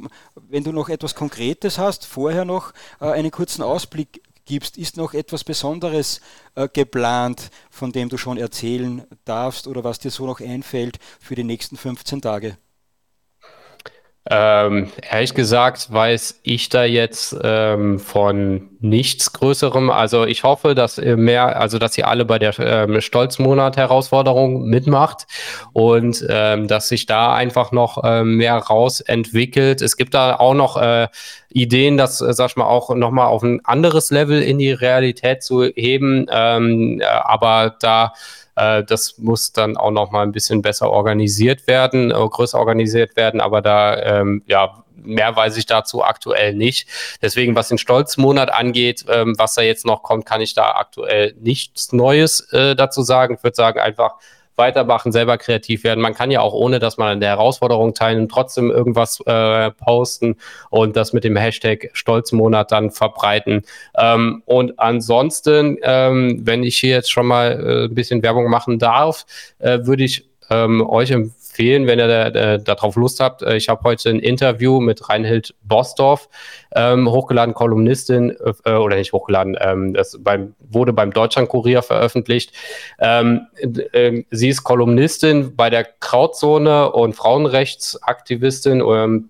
wenn 0.49 0.64
du 0.64 0.72
noch 0.72 0.90
etwas 0.90 1.14
Konkretes 1.14 1.78
hast, 1.78 2.08
vorher 2.08 2.44
noch 2.44 2.74
äh, 2.99 3.12
einen 3.12 3.30
kurzen 3.30 3.62
Ausblick 3.62 4.24
gibst. 4.45 4.80
Ist 4.80 4.98
noch 4.98 5.14
etwas 5.14 5.44
Besonderes 5.44 6.22
äh, 6.56 6.68
geplant, 6.68 7.52
von 7.70 7.91
dem 7.91 8.10
du 8.10 8.18
schon 8.18 8.40
erzählen 8.40 9.06
darfst 9.26 9.68
oder 9.68 9.84
was 9.84 9.99
dir 9.99 10.10
so 10.10 10.26
noch 10.26 10.41
einfällt 10.41 10.98
für 11.20 11.36
die 11.36 11.44
nächsten 11.44 11.78
15 11.78 12.24
Tage? 12.24 12.58
Ähm, 14.30 14.90
ehrlich 15.10 15.34
gesagt 15.34 15.91
weiß 15.91 16.41
ich 16.44 16.68
da 16.68 16.84
jetzt 16.84 17.38
ähm, 17.44 17.98
von 17.98 18.70
nichts 18.80 19.32
Größerem. 19.32 19.90
Also 19.90 20.26
ich 20.26 20.44
hoffe, 20.44 20.76
dass 20.76 20.98
ihr 20.98 21.16
mehr, 21.16 21.60
also 21.60 21.78
dass 21.78 21.98
ihr 21.98 22.08
alle 22.08 22.26
bei 22.26 22.38
der 22.38 22.58
ähm, 22.60 22.99
Stolzmonat-Herausforderung 22.99 24.64
mitmacht 24.66 25.28
und 25.72 26.26
ähm, 26.30 26.68
dass 26.68 26.90
sich 26.90 27.06
da 27.06 27.34
einfach 27.34 27.72
noch 27.72 28.02
ähm, 28.04 28.36
mehr 28.36 28.58
rausentwickelt. 28.58 29.82
Es 29.82 29.95
gibt 29.95 30.14
da 30.14 30.36
auch 30.36 30.54
noch 30.54 30.76
äh, 30.76 31.08
Ideen, 31.49 31.98
das, 31.98 32.20
äh, 32.20 32.34
sag 32.34 32.49
ich 32.49 32.56
mal, 32.58 32.66
auch 32.66 32.94
nochmal 32.94 33.28
auf 33.28 33.44
ein 33.44 33.64
anderes 33.64 34.12
Level 34.12 34.41
in 34.41 34.60
die 34.60 34.72
Realität 34.72 35.41
zu 35.41 35.64
heben. 35.64 36.26
Ähm, 36.30 36.99
äh, 36.99 37.06
aber 37.06 37.76
da 37.80 38.14
äh, 38.58 38.84
das 38.84 39.18
muss 39.18 39.54
dann 39.54 39.78
auch 39.78 39.92
noch 39.92 40.12
mal 40.12 40.24
ein 40.24 40.32
bisschen 40.32 40.62
besser 40.62 40.90
organisiert 40.90 41.68
werden, 41.68 42.12
äh, 42.12 42.14
größer 42.14 42.60
organisiert 42.60 43.16
werden, 43.16 43.40
aber 43.40 43.62
da, 43.62 43.98
ähm, 44.02 44.44
ja, 44.48 44.84
mehr 44.96 45.36
weiß 45.36 45.58
ich 45.58 45.68
dazu 45.68 46.04
aktuell 46.04 46.54
nicht. 46.54 46.90
Deswegen, 47.22 47.56
was 47.56 47.70
den 47.70 47.78
Stolzmonat 47.78 48.52
angeht, 48.52 49.06
ähm, 49.08 49.36
was 49.38 49.54
da 49.54 49.62
jetzt 49.62 49.86
noch 49.86 50.02
kommt, 50.02 50.26
kann 50.26 50.42
ich 50.42 50.56
da 50.56 50.72
aktuell 50.72 51.36
nichts 51.40 51.94
Neues 51.94 52.52
äh, 52.52 52.76
dazu 52.76 53.04
sagen. 53.04 53.36
Ich 53.36 53.44
würde 53.44 53.56
sagen, 53.56 53.80
einfach 53.80 54.16
weitermachen, 54.58 55.12
selber 55.12 55.38
kreativ 55.38 55.84
werden. 55.84 56.02
Man 56.02 56.14
kann 56.14 56.32
ja 56.32 56.42
auch, 56.42 56.54
ohne 56.54 56.80
dass 56.80 56.98
man 56.98 57.10
an 57.10 57.20
der 57.20 57.30
Herausforderung 57.30 57.94
teilnimmt, 57.94 58.32
trotzdem 58.32 58.72
irgendwas 58.72 59.20
äh, 59.26 59.72
posten 59.72 60.36
und 60.70 60.96
das 60.96 61.14
mit 61.14 61.24
dem 61.24 61.38
Hashtag 61.38 61.90
Stolzmonat 61.94 62.72
dann 62.72 62.92
verbreiten. 62.92 63.64
Ähm, 63.98 64.42
und 64.46 64.80
ansonsten, 64.80 65.78
ähm, 65.84 66.42
wenn 66.44 66.64
ich 66.64 66.78
hier 66.78 66.92
jetzt 66.92 67.12
schon 67.12 67.28
mal 67.28 67.52
äh, 67.52 67.86
ein 67.86 67.96
bisschen 67.96 68.24
Werbung 68.24 68.50
machen 68.50 68.80
darf, 68.80 69.26
äh, 69.60 69.80
würde 69.84 70.04
ich 70.04 70.26
ähm, 70.50 70.88
euch 70.88 71.12
empfehlen, 71.12 71.34
empfehlen, 71.58 71.88
wenn 71.88 72.00
ihr 72.00 72.30
da, 72.30 72.58
darauf 72.58 72.96
Lust 72.96 73.20
habt. 73.20 73.42
Äh, 73.42 73.58
ich 73.58 73.70
habe 73.70 73.82
heute 73.84 74.10
ein 74.10 74.20
Interview 74.20 74.80
mit 74.80 75.10
Reinhild 75.10 75.56
Bosdorf 75.64 76.30
ähm, 76.76 77.10
hochgeladen, 77.10 77.56
Kolumnistin, 77.56 78.36
äh, 78.66 78.72
oder 78.74 78.96
nicht 78.96 79.12
hochgeladen, 79.12 79.58
ähm, 79.60 79.94
das 79.94 80.18
beim, 80.22 80.54
wurde 80.60 80.94
beim 80.94 81.12
Deutschlandkurier 81.12 81.82
veröffentlicht. 81.82 82.52
Ähm, 83.00 83.48
äh, 83.60 84.24
sie 84.30 84.50
ist 84.50 84.64
Kolumnistin 84.64 85.56
bei 85.56 85.70
der 85.70 85.84
Krautzone 85.84 86.92
und 86.92 87.14
Frauenrechtsaktivistin. 87.14 88.82
Ähm, 88.82 89.30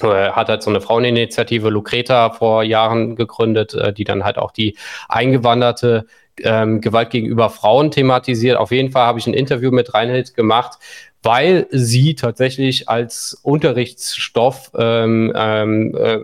äh, 0.00 0.30
hat 0.30 0.48
halt 0.48 0.62
so 0.62 0.70
eine 0.70 0.80
Fraueninitiative 0.80 1.70
Lucreta 1.70 2.30
vor 2.30 2.62
Jahren 2.62 3.16
gegründet, 3.16 3.74
äh, 3.74 3.92
die 3.92 4.04
dann 4.04 4.24
halt 4.24 4.38
auch 4.38 4.52
die 4.52 4.76
eingewanderte 5.08 6.06
ähm, 6.42 6.80
Gewalt 6.80 7.10
gegenüber 7.10 7.50
Frauen 7.50 7.90
thematisiert. 7.90 8.56
Auf 8.56 8.70
jeden 8.70 8.90
Fall 8.90 9.06
habe 9.06 9.18
ich 9.18 9.26
ein 9.26 9.34
Interview 9.34 9.70
mit 9.70 9.94
Reinhild 9.94 10.34
gemacht, 10.34 10.78
weil 11.22 11.66
sie 11.70 12.14
tatsächlich 12.14 12.88
als 12.88 13.38
Unterrichtsstoff 13.42 14.70
ähm, 14.76 15.32
ähm, 15.34 15.96
äh, 15.96 16.18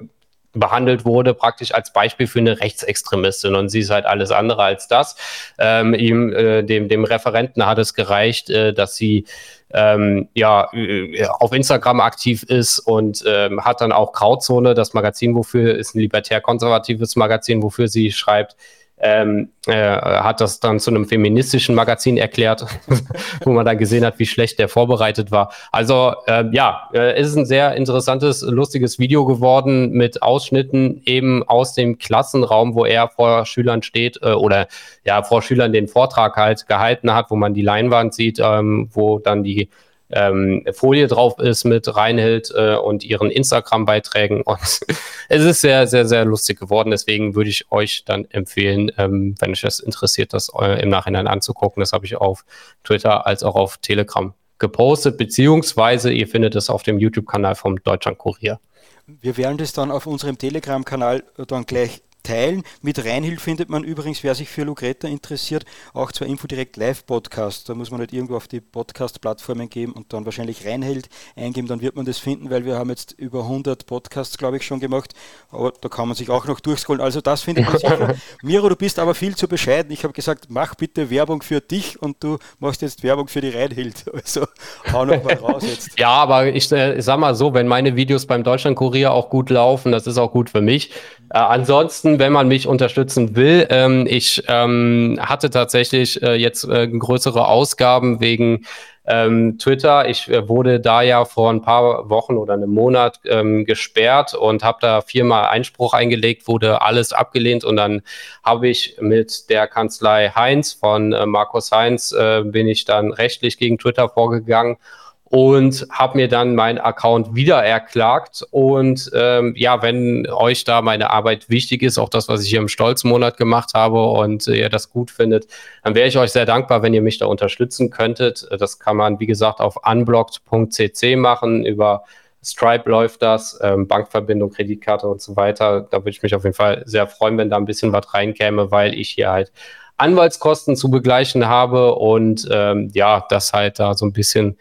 behandelt 0.55 1.05
wurde, 1.05 1.35
praktisch 1.35 1.75
als 1.75 1.93
Beispiel 1.93 2.27
für 2.27 2.39
eine 2.39 2.61
Rechtsextremistin. 2.61 3.55
Und 3.55 3.69
sie 3.69 3.81
ist 3.81 3.91
halt 3.91 4.07
alles 4.07 4.31
andere 4.31 4.63
als 4.63 4.89
das. 4.89 5.17
Ähm, 5.59 5.95
ihm, 5.95 6.33
äh, 6.33 6.63
dem, 6.63 6.89
dem 6.89 7.05
Referenten 7.05 7.67
hat 7.67 7.79
es 7.79 7.95
gereicht, 7.95 8.51
äh, 8.51 8.73
dass 8.73 8.97
sie 8.97 9.27
ähm, 9.73 10.29
ja, 10.35 10.69
äh, 10.73 11.27
auf 11.27 11.53
Instagram 11.53 12.01
aktiv 12.01 12.45
ist 12.45 12.79
und 12.79 13.25
ähm, 13.27 13.65
hat 13.65 13.81
dann 13.81 13.93
auch 13.93 14.13
Grauzone, 14.13 14.75
das 14.75 14.95
Magazin, 14.95 15.35
wofür 15.35 15.75
ist 15.75 15.97
ein 15.97 16.01
libertär-konservatives 16.01 17.17
Magazin, 17.17 17.63
wofür 17.63 17.89
sie 17.89 18.13
schreibt, 18.13 18.57
ähm, 18.99 19.51
äh, 19.67 19.75
hat 19.75 20.41
das 20.41 20.61
dann 20.61 20.79
zu 20.79 20.91
einem 20.91 21.07
feministischen 21.07 21.75
Magazin 21.75 22.17
erklärt, 22.17 22.65
wo 23.45 23.53
man 23.53 23.67
dann 23.67 23.77
gesehen 23.77 24.05
hat, 24.05 24.19
wie 24.19 24.27
schlecht 24.27 24.59
der 24.59 24.69
vorbereitet 24.69 25.31
war. 25.31 25.53
Also 25.73 26.15
äh, 26.27 26.45
ja, 26.53 26.89
äh, 26.95 27.21
ist 27.21 27.37
ein 27.37 27.45
sehr 27.45 27.75
interessantes, 27.75 28.43
lustiges 28.43 28.99
Video 28.99 29.25
geworden 29.27 29.91
mit 29.91 30.23
Ausschnitten 30.23 31.03
eben 31.07 31.43
aus 31.43 31.75
dem 31.75 31.99
Klassenraum, 31.99 32.75
wo 32.75 32.85
er 32.85 33.09
vor 33.09 33.47
Schülern 33.47 33.83
steht 33.83 34.21
äh, 34.23 34.33
oder 34.33 34.69
ja 35.05 35.23
vor 35.23 35.43
Schülern 35.43 35.73
den 35.73 35.89
Vortrag 35.89 36.37
halt 36.37 36.67
gehalten 36.69 37.13
hat, 37.13 37.31
wo 37.31 37.37
man 37.37 37.53
die 37.53 37.63
Leinwand 37.63 38.15
sieht, 38.15 38.39
ähm, 38.39 38.89
wo 38.93 39.19
dann 39.19 39.43
die 39.43 39.69
ähm, 40.11 40.65
Folie 40.73 41.07
drauf 41.07 41.39
ist 41.39 41.65
mit 41.65 41.95
Reinhild 41.95 42.53
äh, 42.55 42.77
und 42.77 43.05
ihren 43.05 43.31
Instagram-Beiträgen. 43.31 44.43
Und 44.47 44.61
es 44.61 45.43
ist 45.43 45.61
sehr, 45.61 45.87
sehr, 45.87 46.07
sehr 46.07 46.25
lustig 46.25 46.59
geworden. 46.61 46.91
Deswegen 46.91 47.35
würde 47.35 47.51
ich 47.51 47.71
euch 47.73 48.05
dann 48.05 48.27
empfehlen, 48.31 48.93
ähm, 48.99 49.35
wenn 49.39 49.53
euch 49.53 49.63
das 49.63 49.81
interessiert, 49.81 50.33
das 50.33 50.51
äh, 50.61 50.83
im 50.83 50.89
Nachhinein 50.89 51.27
anzugucken. 51.27 51.81
Das 51.81 51.93
habe 51.93 52.07
ich 52.07 52.17
auf 52.17 52.45
Twitter 52.85 53.27
als 53.27 53.43
auch 53.43 53.55
auf 53.55 53.79
Telegram 53.79 54.35
gepostet, 54.59 55.19
beziehungsweise 55.19 56.13
ihr 56.13 56.29
findet 56.29 56.55
es 56.55 56.71
auf 56.71 56.83
dem 56.83 56.99
YouTube-Kanal 56.99 57.55
vom 57.55 57.83
Deutschland 57.83 58.19
Kurier. 58.19 58.61
Wir 59.07 59.37
werden 59.37 59.59
das 59.59 59.73
dann 59.73 59.91
auf 59.91 60.07
unserem 60.07 60.39
Telegram-Kanal 60.39 61.25
dann 61.49 61.67
gleich 61.67 62.03
teilen. 62.25 62.65
Mit 62.83 63.05
Reinhild 63.05 63.41
findet 63.41 63.69
man 63.69 63.85
übrigens, 63.85 64.25
wer 64.25 64.35
sich 64.35 64.49
für 64.49 64.65
Lucreta 64.65 65.07
interessiert, 65.07 65.65
auch 65.93 66.11
zwar 66.11 66.27
Infodirekt 66.27 66.77
Live-Podcast. 66.77 67.69
Da 67.69 67.75
muss 67.75 67.91
man 67.91 68.01
nicht 68.01 68.13
irgendwo 68.13 68.37
auf 68.37 68.49
die 68.49 68.61
Podcast-Plattformen 68.61 69.69
geben 69.71 69.93
und 69.93 70.13
dann 70.13 70.25
wahrscheinlich 70.25 70.67
Reinhild 70.67 71.09
eingeben, 71.37 71.69
dann 71.69 71.81
wird 71.81 71.97
man 71.97 72.05
das 72.05 72.19
finden, 72.19 72.51
weil 72.51 72.65
wir 72.65 72.77
haben 72.77 72.91
jetzt 72.91 73.13
über 73.13 73.43
100 73.43 73.87
Podcasts, 73.87 74.37
glaube 74.39 74.57
ich, 74.57 74.67
schon 74.67 74.81
gemacht. 74.81 75.13
Aber 75.51 75.73
da 75.81 75.89
kann 75.89 76.09
man 76.09 76.17
sich 76.17 76.31
auch 76.31 76.47
noch 76.47 76.61
durchscrollen. 76.61 77.01
Also 77.01 77.21
das 77.21 77.43
findet 77.43 77.67
man 77.67 77.79
sicher. 77.79 78.15
Miro, 78.43 78.69
du 78.69 78.77
bist 78.77 78.99
aber 78.99 79.15
viel 79.15 79.37
zu 79.37 79.47
bescheiden. 79.47 79.93
Ich 79.93 80.03
habe 80.03 80.13
gesagt, 80.13 80.47
mach 80.49 80.75
bitte 80.75 81.11
Werbung 81.11 81.43
für 81.43 81.61
dich 81.61 82.01
und 82.01 82.23
du 82.23 82.39
machst 82.59 82.83
jetzt 82.83 83.03
Werbung 83.03 83.29
für 83.29 83.41
die 83.41 83.51
Reinhild. 83.51 84.05
Also 84.25 84.47
hau 84.91 85.05
noch 85.05 85.23
mal 85.23 85.35
raus 85.35 85.65
jetzt. 85.67 85.91
ja, 85.99 86.09
aber 86.09 86.47
ich, 86.47 86.71
äh, 86.73 87.01
sag 87.03 87.19
mal 87.19 87.35
so, 87.35 87.53
wenn 87.53 87.69
meine 87.69 87.95
Videos 87.95 88.27
beim 88.27 88.43
Deutschland-Kurier 88.43 89.13
auch 89.13 89.29
gut 89.29 89.51
laufen, 89.51 89.93
das 89.93 90.07
ist 90.07 90.17
auch 90.17 90.33
gut 90.33 90.49
für 90.49 90.63
mich. 90.63 90.93
Äh, 91.31 91.39
ansonsten, 91.39 92.14
wenn 92.19 92.33
man 92.33 92.49
mich 92.49 92.67
unterstützen 92.67 93.37
will, 93.37 93.67
ähm, 93.71 94.07
ich 94.09 94.43
ähm, 94.49 95.19
hatte 95.21 95.51
tatsächlich 95.51 96.23
äh, 96.23 96.35
jetzt 96.35 96.65
äh, 96.65 96.89
größere 96.89 97.47
Ausgaben 97.47 98.21
wegen 98.21 98.65
ähm, 99.07 99.59
Twitter. 99.59 100.09
Ich 100.09 100.29
äh, 100.31 100.49
wurde 100.49 100.81
da 100.81 101.03
ja 101.03 101.25
vor 101.25 101.51
ein 101.51 101.63
paar 101.63 102.09
Wochen 102.09 102.37
oder 102.37 102.55
einem 102.55 102.71
Monat 102.71 103.21
ähm, 103.27 103.65
gesperrt 103.65 104.35
und 104.35 104.63
habe 104.63 104.79
da 104.81 105.03
viermal 105.03 105.47
Einspruch 105.47 105.93
eingelegt, 105.93 106.49
wurde 106.49 106.83
alles 106.83 107.13
abgelehnt 107.13 107.65
und 107.65 107.77
dann 107.77 108.03
habe 108.43 108.69
ich 108.69 108.97
mit 109.01 109.51
der 109.51 109.67
Kanzlei 109.67 110.31
Heinz 110.35 110.73
von 110.73 111.13
äh, 111.13 111.27
Markus 111.27 111.71
Heinz 111.71 112.13
äh, 112.13 112.43
bin 112.45 112.67
ich 112.67 112.85
dann 112.85 113.13
rechtlich 113.13 113.59
gegen 113.59 113.79
Twitter 113.79 114.09
vorgegangen 114.09 114.79
und 115.25 115.87
habe 115.91 116.19
mir 116.19 116.29
dann 116.29 116.55
meinen 116.55 116.79
Account 116.79 117.35
wieder 117.35 117.63
erklagt. 117.65 118.45
Und 118.51 119.11
ähm, 119.15 119.55
ja, 119.57 119.83
wenn 119.83 120.29
euch 120.31 120.65
da 120.65 120.83
meine 120.83 121.11
Arbeit 121.11 121.49
wichtig 121.49 121.83
ist, 121.83 121.99
auch 121.99 122.09
das, 122.09 122.29
was 122.29 122.43
ich 122.43 122.51
hier 122.51 122.61
im 122.61 122.69
Stolzmonat 122.69 123.37
gemacht 123.37 123.71
habe 123.75 124.03
und 124.05 124.47
äh, 124.47 124.57
ihr 124.57 124.69
das 124.69 124.91
gut 124.91 125.11
findet, 125.11 125.47
dann 125.83 125.95
wäre 125.95 126.07
ich 126.07 126.19
euch 126.19 126.31
sehr 126.31 126.47
dankbar, 126.47 126.83
wenn 126.83 126.95
ihr 126.95 127.03
mich 127.03 127.19
da 127.19 127.27
unterstützen 127.27 127.91
könntet. 127.91 128.47
Das 128.59 128.79
kann 128.79 128.97
man, 128.97 129.19
wie 129.19 129.27
gesagt, 129.27 129.61
auf 129.61 129.77
unblocked.cc 129.85 131.17
machen. 131.17 131.65
Über 131.65 132.05
Stripe 132.45 132.89
läuft 132.89 133.23
das, 133.23 133.59
ähm, 133.63 133.89
Bankverbindung, 133.89 134.51
Kreditkarte 134.51 135.09
und 135.09 135.23
so 135.23 135.35
weiter. 135.37 135.89
Da 135.91 135.99
würde 135.99 136.11
ich 136.11 136.23
mich 136.23 136.35
auf 136.35 136.45
jeden 136.45 136.55
Fall 136.55 136.83
sehr 136.85 137.07
freuen, 137.07 137.39
wenn 137.39 137.51
da 137.51 137.57
ein 137.57 137.65
bisschen 137.65 137.93
was 137.93 138.13
reinkäme, 138.13 138.71
weil 138.71 138.95
ich 138.95 139.11
hier 139.11 139.31
halt 139.31 139.53
Anwaltskosten 139.97 140.77
zu 140.77 140.91
begleichen 140.91 141.47
habe 141.47 141.95
und 141.95 142.47
ähm, 142.51 142.91
ja, 142.93 143.25
das 143.29 143.53
halt 143.53 143.79
da 143.79 143.95
so 143.95 144.05
ein 144.05 144.13
bisschen 144.13 144.59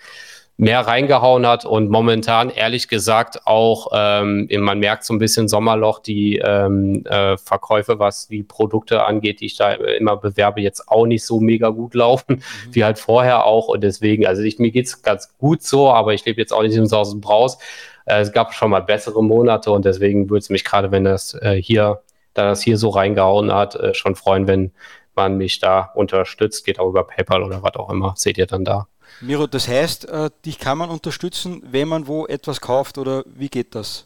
mehr 0.58 0.82
reingehauen 0.82 1.48
hat 1.48 1.66
und 1.66 1.90
momentan 1.90 2.50
ehrlich 2.50 2.88
gesagt 2.88 3.48
auch, 3.48 3.88
ähm, 3.92 4.48
man 4.60 4.80
merkt 4.80 5.04
so 5.04 5.14
ein 5.14 5.18
bisschen 5.18 5.48
Sommerloch, 5.48 6.00
die 6.00 6.38
ähm, 6.38 7.04
äh, 7.06 7.38
Verkäufe, 7.38 7.98
was 7.98 8.28
die 8.28 8.44
Produkte 8.44 9.04
angeht, 9.04 9.42
die 9.42 9.48
ich 9.48 9.58
da 9.58 9.74
immer 9.74 10.16
bewerbe, 10.16 10.62
jetzt 10.62 10.88
auch 10.90 11.08
nicht 11.08 11.26
so 11.26 11.40
mega 11.40 11.70
gut 11.70 11.96
laufen, 11.96 12.36
mhm. 12.36 12.76
wie 12.76 12.84
halt 12.84 13.00
vorher 13.00 13.46
auch 13.46 13.68
und 13.68 13.82
deswegen, 13.82 14.28
also 14.28 14.44
ich, 14.44 14.60
mir 14.60 14.72
es 14.76 15.02
ganz 15.02 15.36
gut 15.40 15.64
so, 15.64 15.90
aber 15.90 16.14
ich 16.14 16.24
lebe 16.26 16.40
jetzt 16.40 16.54
auch 16.54 16.62
nicht 16.62 16.76
im 16.76 16.86
Saus 16.86 17.14
und 17.14 17.22
Braus. 17.22 17.58
Äh, 18.06 18.22
es 18.22 18.32
gab 18.32 18.54
schon 18.54 18.70
mal 18.70 18.82
bessere 18.82 19.24
Monate 19.24 19.72
und 19.72 19.86
deswegen 19.86 20.30
würde 20.30 20.44
es 20.44 20.50
mich 20.50 20.64
gerade, 20.64 20.92
wenn 20.92 21.04
das 21.04 21.34
äh, 21.42 21.56
hier, 21.56 22.02
da 22.36 22.46
das 22.46 22.62
hier 22.62 22.78
so 22.78 22.90
reingehauen 22.90 23.52
hat, 23.52 23.76
äh, 23.76 23.96
schon 23.96 24.16
freuen, 24.16 24.48
wenn 24.48 24.72
man 25.16 25.38
mich 25.38 25.60
da 25.60 25.92
unterstützt, 25.96 26.66
geht 26.66 26.80
auch 26.80 26.90
über 26.90 27.06
PayPal 27.06 27.44
oder 27.44 27.64
was 27.64 27.76
auch 27.76 27.90
immer, 27.90 28.14
seht 28.16 28.38
ihr 28.38 28.48
dann 28.48 28.66
da. 28.66 28.88
Miro, 29.22 29.48
das 29.48 29.68
heißt, 29.68 30.10
äh, 30.10 30.30
dich 30.46 30.60
kann 30.60 30.78
man 30.78 30.90
unterstützen, 30.90 31.62
wenn 31.66 31.88
man 31.88 32.08
wo 32.08 32.26
etwas 32.26 32.62
kauft 32.62 32.98
oder 32.98 33.24
wie 33.26 33.50
geht 33.50 33.76
das? 33.76 34.06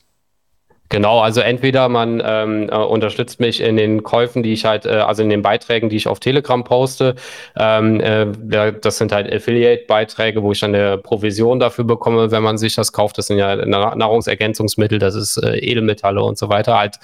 Genau, 0.90 1.20
also 1.20 1.42
entweder 1.42 1.90
man 1.90 2.22
ähm, 2.26 2.70
äh, 2.70 2.76
unterstützt 2.76 3.42
mich 3.42 3.60
in 3.60 3.76
den 3.76 4.04
Käufen, 4.04 4.42
die 4.42 4.54
ich 4.54 4.64
halt, 4.64 4.86
äh, 4.86 4.92
also 4.92 5.22
in 5.22 5.30
den 5.30 5.42
Beiträgen, 5.42 5.90
die 5.90 5.98
ich 5.98 6.08
auf 6.08 6.22
Telegram 6.22 6.64
poste. 6.64 7.16
Ähm, 7.58 8.00
äh, 8.00 8.72
das 8.80 8.98
sind 8.98 9.12
halt 9.12 9.32
Affiliate-Beiträge, 9.32 10.44
wo 10.44 10.54
ich 10.54 10.62
dann 10.62 10.74
eine 10.74 10.98
Provision 10.98 11.60
dafür 11.60 11.84
bekomme, 11.84 12.32
wenn 12.32 12.42
man 12.42 12.58
sich 12.58 12.76
das 12.76 12.94
kauft. 12.94 13.18
Das 13.18 13.28
sind 13.28 13.38
ja 13.38 13.58
Nahrungsergänzungsmittel, 13.66 14.98
das 14.98 15.16
ist 15.16 15.36
äh, 15.38 15.58
Edelmetalle 15.58 16.24
und 16.24 16.38
so 16.38 16.48
weiter. 16.48 16.78
Halt 16.78 16.96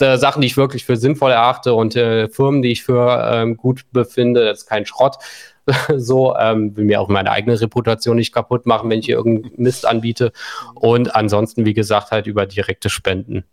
mhm. 0.00 0.16
Sachen, 0.16 0.42
die 0.42 0.46
ich 0.46 0.56
wirklich 0.56 0.84
für 0.84 0.96
sinnvoll 0.96 1.32
erachte 1.32 1.74
und 1.74 1.96
äh, 1.96 2.28
Firmen, 2.28 2.62
die 2.62 2.70
ich 2.70 2.84
für 2.84 3.30
ähm, 3.32 3.56
gut 3.56 3.82
befinde. 3.92 4.44
Das 4.44 4.58
ist 4.58 4.66
kein 4.66 4.86
Schrott. 4.86 5.16
so, 5.96 6.36
ähm, 6.36 6.76
will 6.76 6.84
mir 6.84 7.00
auch 7.00 7.08
meine 7.08 7.30
eigene 7.30 7.60
Reputation 7.60 8.16
nicht 8.16 8.32
kaputt 8.32 8.66
machen, 8.66 8.90
wenn 8.90 9.00
ich 9.00 9.06
hier 9.06 9.16
irgendeinen 9.16 9.54
Mist 9.56 9.86
anbiete. 9.86 10.32
Und 10.74 11.14
ansonsten, 11.14 11.64
wie 11.64 11.74
gesagt, 11.74 12.10
halt 12.10 12.26
über 12.26 12.46
direkte 12.46 12.90
Spenden. 12.90 13.44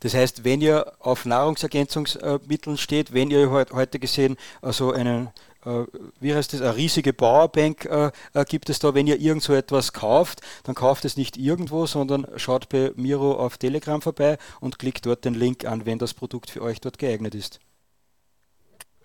Das 0.00 0.14
heißt, 0.14 0.44
wenn 0.44 0.60
ihr 0.60 0.92
auf 0.98 1.24
Nahrungsergänzungsmitteln 1.26 2.76
steht, 2.76 3.14
wenn 3.14 3.30
ihr 3.30 3.50
heute 3.50 4.00
gesehen 4.00 4.36
also 4.60 4.92
einen 4.92 5.28
äh, 5.64 5.84
wie 6.20 6.34
heißt 6.34 6.52
das, 6.52 6.60
eine 6.60 6.76
riesige 6.76 7.12
Powerbank 7.12 7.84
äh, 7.84 8.10
äh, 8.34 8.44
gibt 8.44 8.68
es 8.68 8.80
da, 8.80 8.94
wenn 8.94 9.06
ihr 9.06 9.20
irgend 9.20 9.44
so 9.44 9.54
etwas 9.54 9.92
kauft, 9.92 10.40
dann 10.64 10.74
kauft 10.74 11.04
es 11.04 11.16
nicht 11.16 11.36
irgendwo, 11.36 11.86
sondern 11.86 12.26
schaut 12.36 12.68
bei 12.68 12.90
Miro 12.96 13.34
auf 13.34 13.58
Telegram 13.58 14.02
vorbei 14.02 14.38
und 14.60 14.80
klickt 14.80 15.06
dort 15.06 15.24
den 15.24 15.34
Link 15.34 15.64
an, 15.64 15.86
wenn 15.86 15.98
das 15.98 16.14
Produkt 16.14 16.50
für 16.50 16.62
euch 16.62 16.80
dort 16.80 16.98
geeignet 16.98 17.36
ist. 17.36 17.60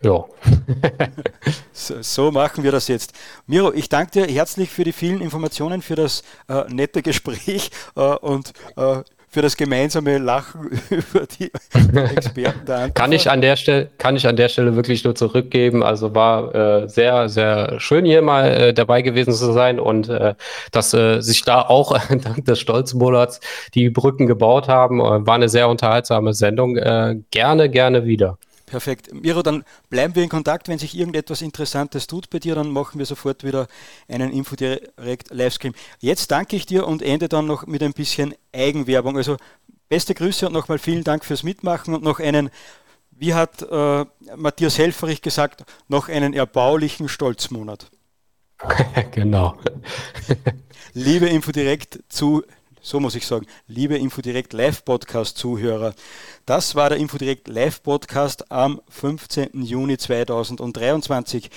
Ja. 0.04 0.26
so, 1.74 2.02
so, 2.02 2.32
machen 2.32 2.64
wir 2.64 2.72
das 2.72 2.88
jetzt. 2.88 3.14
Miro, 3.48 3.74
ich 3.74 3.90
danke 3.90 4.12
dir 4.12 4.28
herzlich 4.28 4.70
für 4.70 4.84
die 4.84 4.92
vielen 4.92 5.22
Informationen, 5.22 5.82
für 5.82 5.96
das 5.96 6.24
äh, 6.48 6.64
nette 6.70 7.02
Gespräch 7.02 7.72
äh, 7.96 8.02
und 8.02 8.54
äh, 8.76 9.02
für 9.30 9.42
das 9.42 9.58
gemeinsame 9.58 10.20
Lachen 10.20 10.70
über 10.90 11.26
die 11.26 11.52
Experten 12.16 12.62
da. 12.66 12.90
kann 12.90 13.12
ich 13.12 13.30
an 13.30 13.42
der 13.42 13.56
Stelle 13.56 13.90
kann 13.98 14.16
ich 14.16 14.26
an 14.28 14.36
der 14.36 14.50
Stelle 14.50 14.76
wirklich 14.76 15.04
nur 15.04 15.16
zurückgeben. 15.16 15.84
Also 15.84 16.16
war 16.16 16.56
äh, 16.56 16.88
sehr 16.88 17.28
sehr 17.28 17.80
schön 17.80 18.06
hier 18.06 18.22
mal 18.22 18.48
äh, 18.48 18.74
dabei 18.74 19.02
gewesen 19.02 19.34
zu 19.34 19.52
sein 19.52 19.80
und 19.80 20.10
äh, 20.10 20.36
dass 20.72 20.92
sich 20.92 21.42
da 21.44 21.62
auch 21.62 21.98
dank 22.10 22.46
des 22.46 22.60
Stolzmonats 22.60 23.40
die 23.74 23.90
Brücken 23.90 24.28
gebaut 24.28 24.68
haben. 24.68 25.00
War 25.00 25.36
eine 25.36 25.50
sehr 25.50 25.70
unterhaltsame 25.70 26.34
Sendung. 26.34 26.76
Gerne 26.76 27.70
gerne 27.70 28.06
wieder. 28.06 28.38
Perfekt. 28.68 29.14
Miro, 29.14 29.44
dann 29.44 29.64
bleiben 29.90 30.14
wir 30.16 30.24
in 30.24 30.30
Kontakt. 30.30 30.68
Wenn 30.68 30.78
sich 30.78 30.94
irgendetwas 30.94 31.42
Interessantes 31.42 32.06
tut 32.06 32.30
bei 32.30 32.40
dir, 32.40 32.54
dann 32.54 32.70
machen 32.70 33.00
wir 33.00 33.06
sofort 33.06 33.46
wieder 33.46 33.68
einen 34.10 34.30
Infodirect 34.30 35.30
Livestream. 35.32 35.74
Jetzt 36.00 36.32
danke 36.32 36.58
ich 36.58 36.66
dir 36.66 36.86
und 36.86 37.02
ende 37.02 37.30
dann 37.30 37.48
noch 37.48 37.66
mit 37.66 37.82
ein 37.82 37.94
bisschen 37.94 38.36
Eigenwerbung. 38.52 39.16
Also 39.16 39.38
beste 39.88 40.14
Grüße 40.14 40.48
und 40.48 40.54
nochmal 40.54 40.80
vielen 40.80 41.06
Dank 41.06 41.24
fürs 41.24 41.44
Mitmachen 41.44 41.96
und 41.96 42.04
noch 42.04 42.20
einen, 42.20 42.50
wie 43.12 43.34
hat 43.34 43.62
äh, 43.62 44.06
Matthias 44.36 44.78
Helferich 44.78 45.22
gesagt, 45.22 45.64
noch 45.88 46.10
einen 46.10 46.34
erbaulichen 46.34 47.08
Stolzmonat. 47.08 47.90
genau. 49.12 49.58
Liebe 50.94 51.28
Infodirect 51.28 52.00
zu 52.10 52.44
so 52.88 53.02
muss 53.02 53.16
ich 53.16 53.28
sagen, 53.28 53.46
liebe 53.68 53.98
Infodirect 53.98 54.54
Live 54.54 54.86
Podcast 54.86 55.38
Zuhörer, 55.38 55.94
das 56.46 56.74
war 56.74 56.88
der 56.88 56.98
Infodirect 56.98 57.50
Live 57.50 57.84
Podcast 57.84 58.50
am 58.50 58.80
15. 58.88 59.62
Juni 59.62 59.98
2023. 59.98 61.50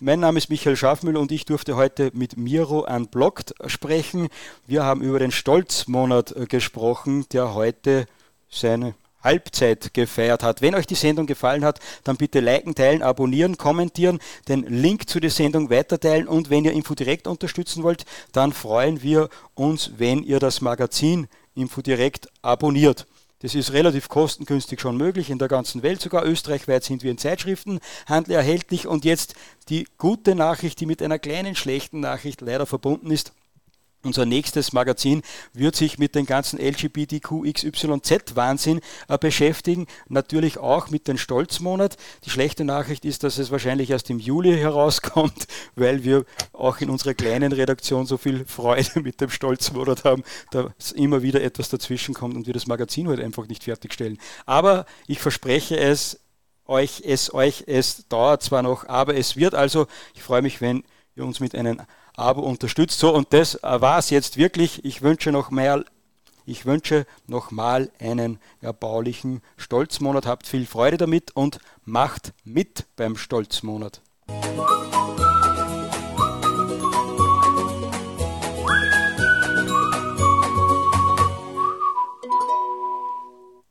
Mein 0.00 0.20
Name 0.20 0.38
ist 0.38 0.48
Michael 0.48 0.76
Schafmüller 0.76 1.20
und 1.20 1.30
ich 1.30 1.44
durfte 1.44 1.76
heute 1.76 2.10
mit 2.14 2.38
Miro 2.38 2.86
Unblocked 2.88 3.52
sprechen. 3.66 4.28
Wir 4.66 4.84
haben 4.84 5.02
über 5.02 5.18
den 5.18 5.30
Stolzmonat 5.30 6.34
äh, 6.34 6.46
gesprochen, 6.46 7.26
der 7.32 7.52
heute 7.52 8.06
seine 8.48 8.94
Halbzeit 9.22 9.92
gefeiert 9.94 10.42
hat. 10.42 10.62
Wenn 10.62 10.74
euch 10.74 10.86
die 10.86 10.94
Sendung 10.94 11.26
gefallen 11.26 11.64
hat, 11.64 11.80
dann 12.04 12.16
bitte 12.16 12.40
liken, 12.40 12.74
teilen, 12.74 13.02
abonnieren, 13.02 13.58
kommentieren, 13.58 14.18
den 14.48 14.62
Link 14.62 15.08
zu 15.08 15.20
der 15.20 15.30
Sendung 15.30 15.70
weiterteilen 15.70 16.28
und 16.28 16.50
wenn 16.50 16.64
ihr 16.64 16.72
Info 16.72 16.94
direkt 16.94 17.26
unterstützen 17.26 17.82
wollt, 17.82 18.04
dann 18.32 18.52
freuen 18.52 19.02
wir 19.02 19.28
uns, 19.54 19.92
wenn 19.98 20.22
ihr 20.22 20.38
das 20.38 20.60
Magazin 20.60 21.28
Info 21.54 21.82
direkt 21.82 22.28
abonniert. 22.42 23.06
Das 23.40 23.54
ist 23.54 23.72
relativ 23.72 24.08
kostengünstig 24.08 24.80
schon 24.80 24.96
möglich, 24.96 25.30
in 25.30 25.38
der 25.38 25.46
ganzen 25.46 25.84
Welt 25.84 26.00
sogar. 26.00 26.24
Österreichweit 26.24 26.82
sind 26.82 27.04
wir 27.04 27.12
in 27.12 27.18
Zeitschriftenhandel 27.18 28.34
erhältlich. 28.34 28.88
Und 28.88 29.04
jetzt 29.04 29.34
die 29.68 29.86
gute 29.96 30.34
Nachricht, 30.34 30.80
die 30.80 30.86
mit 30.86 31.02
einer 31.02 31.20
kleinen 31.20 31.54
schlechten 31.54 32.00
Nachricht 32.00 32.40
leider 32.40 32.66
verbunden 32.66 33.12
ist. 33.12 33.32
Unser 34.04 34.26
nächstes 34.26 34.72
Magazin 34.72 35.22
wird 35.52 35.74
sich 35.74 35.98
mit 35.98 36.14
dem 36.14 36.24
ganzen 36.24 36.60
LGBTQXYZ-Wahnsinn 36.60 38.80
äh, 39.08 39.18
beschäftigen. 39.18 39.88
Natürlich 40.08 40.58
auch 40.58 40.90
mit 40.90 41.08
dem 41.08 41.18
Stolzmonat. 41.18 41.96
Die 42.24 42.30
schlechte 42.30 42.62
Nachricht 42.62 43.04
ist, 43.04 43.24
dass 43.24 43.38
es 43.38 43.50
wahrscheinlich 43.50 43.90
erst 43.90 44.08
im 44.08 44.20
Juli 44.20 44.56
herauskommt, 44.58 45.48
weil 45.74 46.04
wir 46.04 46.24
auch 46.52 46.80
in 46.80 46.90
unserer 46.90 47.14
kleinen 47.14 47.50
Redaktion 47.50 48.06
so 48.06 48.18
viel 48.18 48.44
Freude 48.46 49.00
mit 49.00 49.20
dem 49.20 49.30
Stolzmonat 49.30 50.04
haben, 50.04 50.22
dass 50.52 50.92
immer 50.92 51.22
wieder 51.22 51.42
etwas 51.42 51.68
dazwischen 51.68 52.14
kommt 52.14 52.36
und 52.36 52.46
wir 52.46 52.54
das 52.54 52.68
Magazin 52.68 53.08
heute 53.08 53.24
einfach 53.24 53.48
nicht 53.48 53.64
fertigstellen. 53.64 54.18
Aber 54.46 54.86
ich 55.08 55.18
verspreche 55.18 55.76
es 55.76 56.20
euch, 56.66 57.02
es 57.04 57.34
euch, 57.34 57.64
es 57.66 58.06
dauert 58.08 58.44
zwar 58.44 58.62
noch, 58.62 58.86
aber 58.86 59.16
es 59.16 59.34
wird 59.34 59.56
also. 59.56 59.88
Ich 60.14 60.22
freue 60.22 60.42
mich, 60.42 60.60
wenn 60.60 60.84
ihr 61.16 61.24
uns 61.24 61.40
mit 61.40 61.56
einem 61.56 61.80
Abo 62.18 62.42
unterstützt. 62.42 62.98
So, 62.98 63.14
und 63.14 63.32
das 63.32 63.58
war 63.62 63.98
es 63.98 64.10
jetzt 64.10 64.36
wirklich. 64.36 64.84
Ich 64.84 65.02
wünsche 65.02 65.32
noch 65.32 65.50
mehr. 65.50 65.84
Ich 66.46 66.64
wünsche 66.64 67.06
nochmal 67.26 67.90
einen 68.00 68.38
erbaulichen 68.60 69.42
Stolzmonat. 69.56 70.26
Habt 70.26 70.46
viel 70.46 70.66
Freude 70.66 70.96
damit 70.96 71.36
und 71.36 71.58
macht 71.84 72.32
mit 72.44 72.86
beim 72.96 73.16
Stolzmonat. 73.16 74.00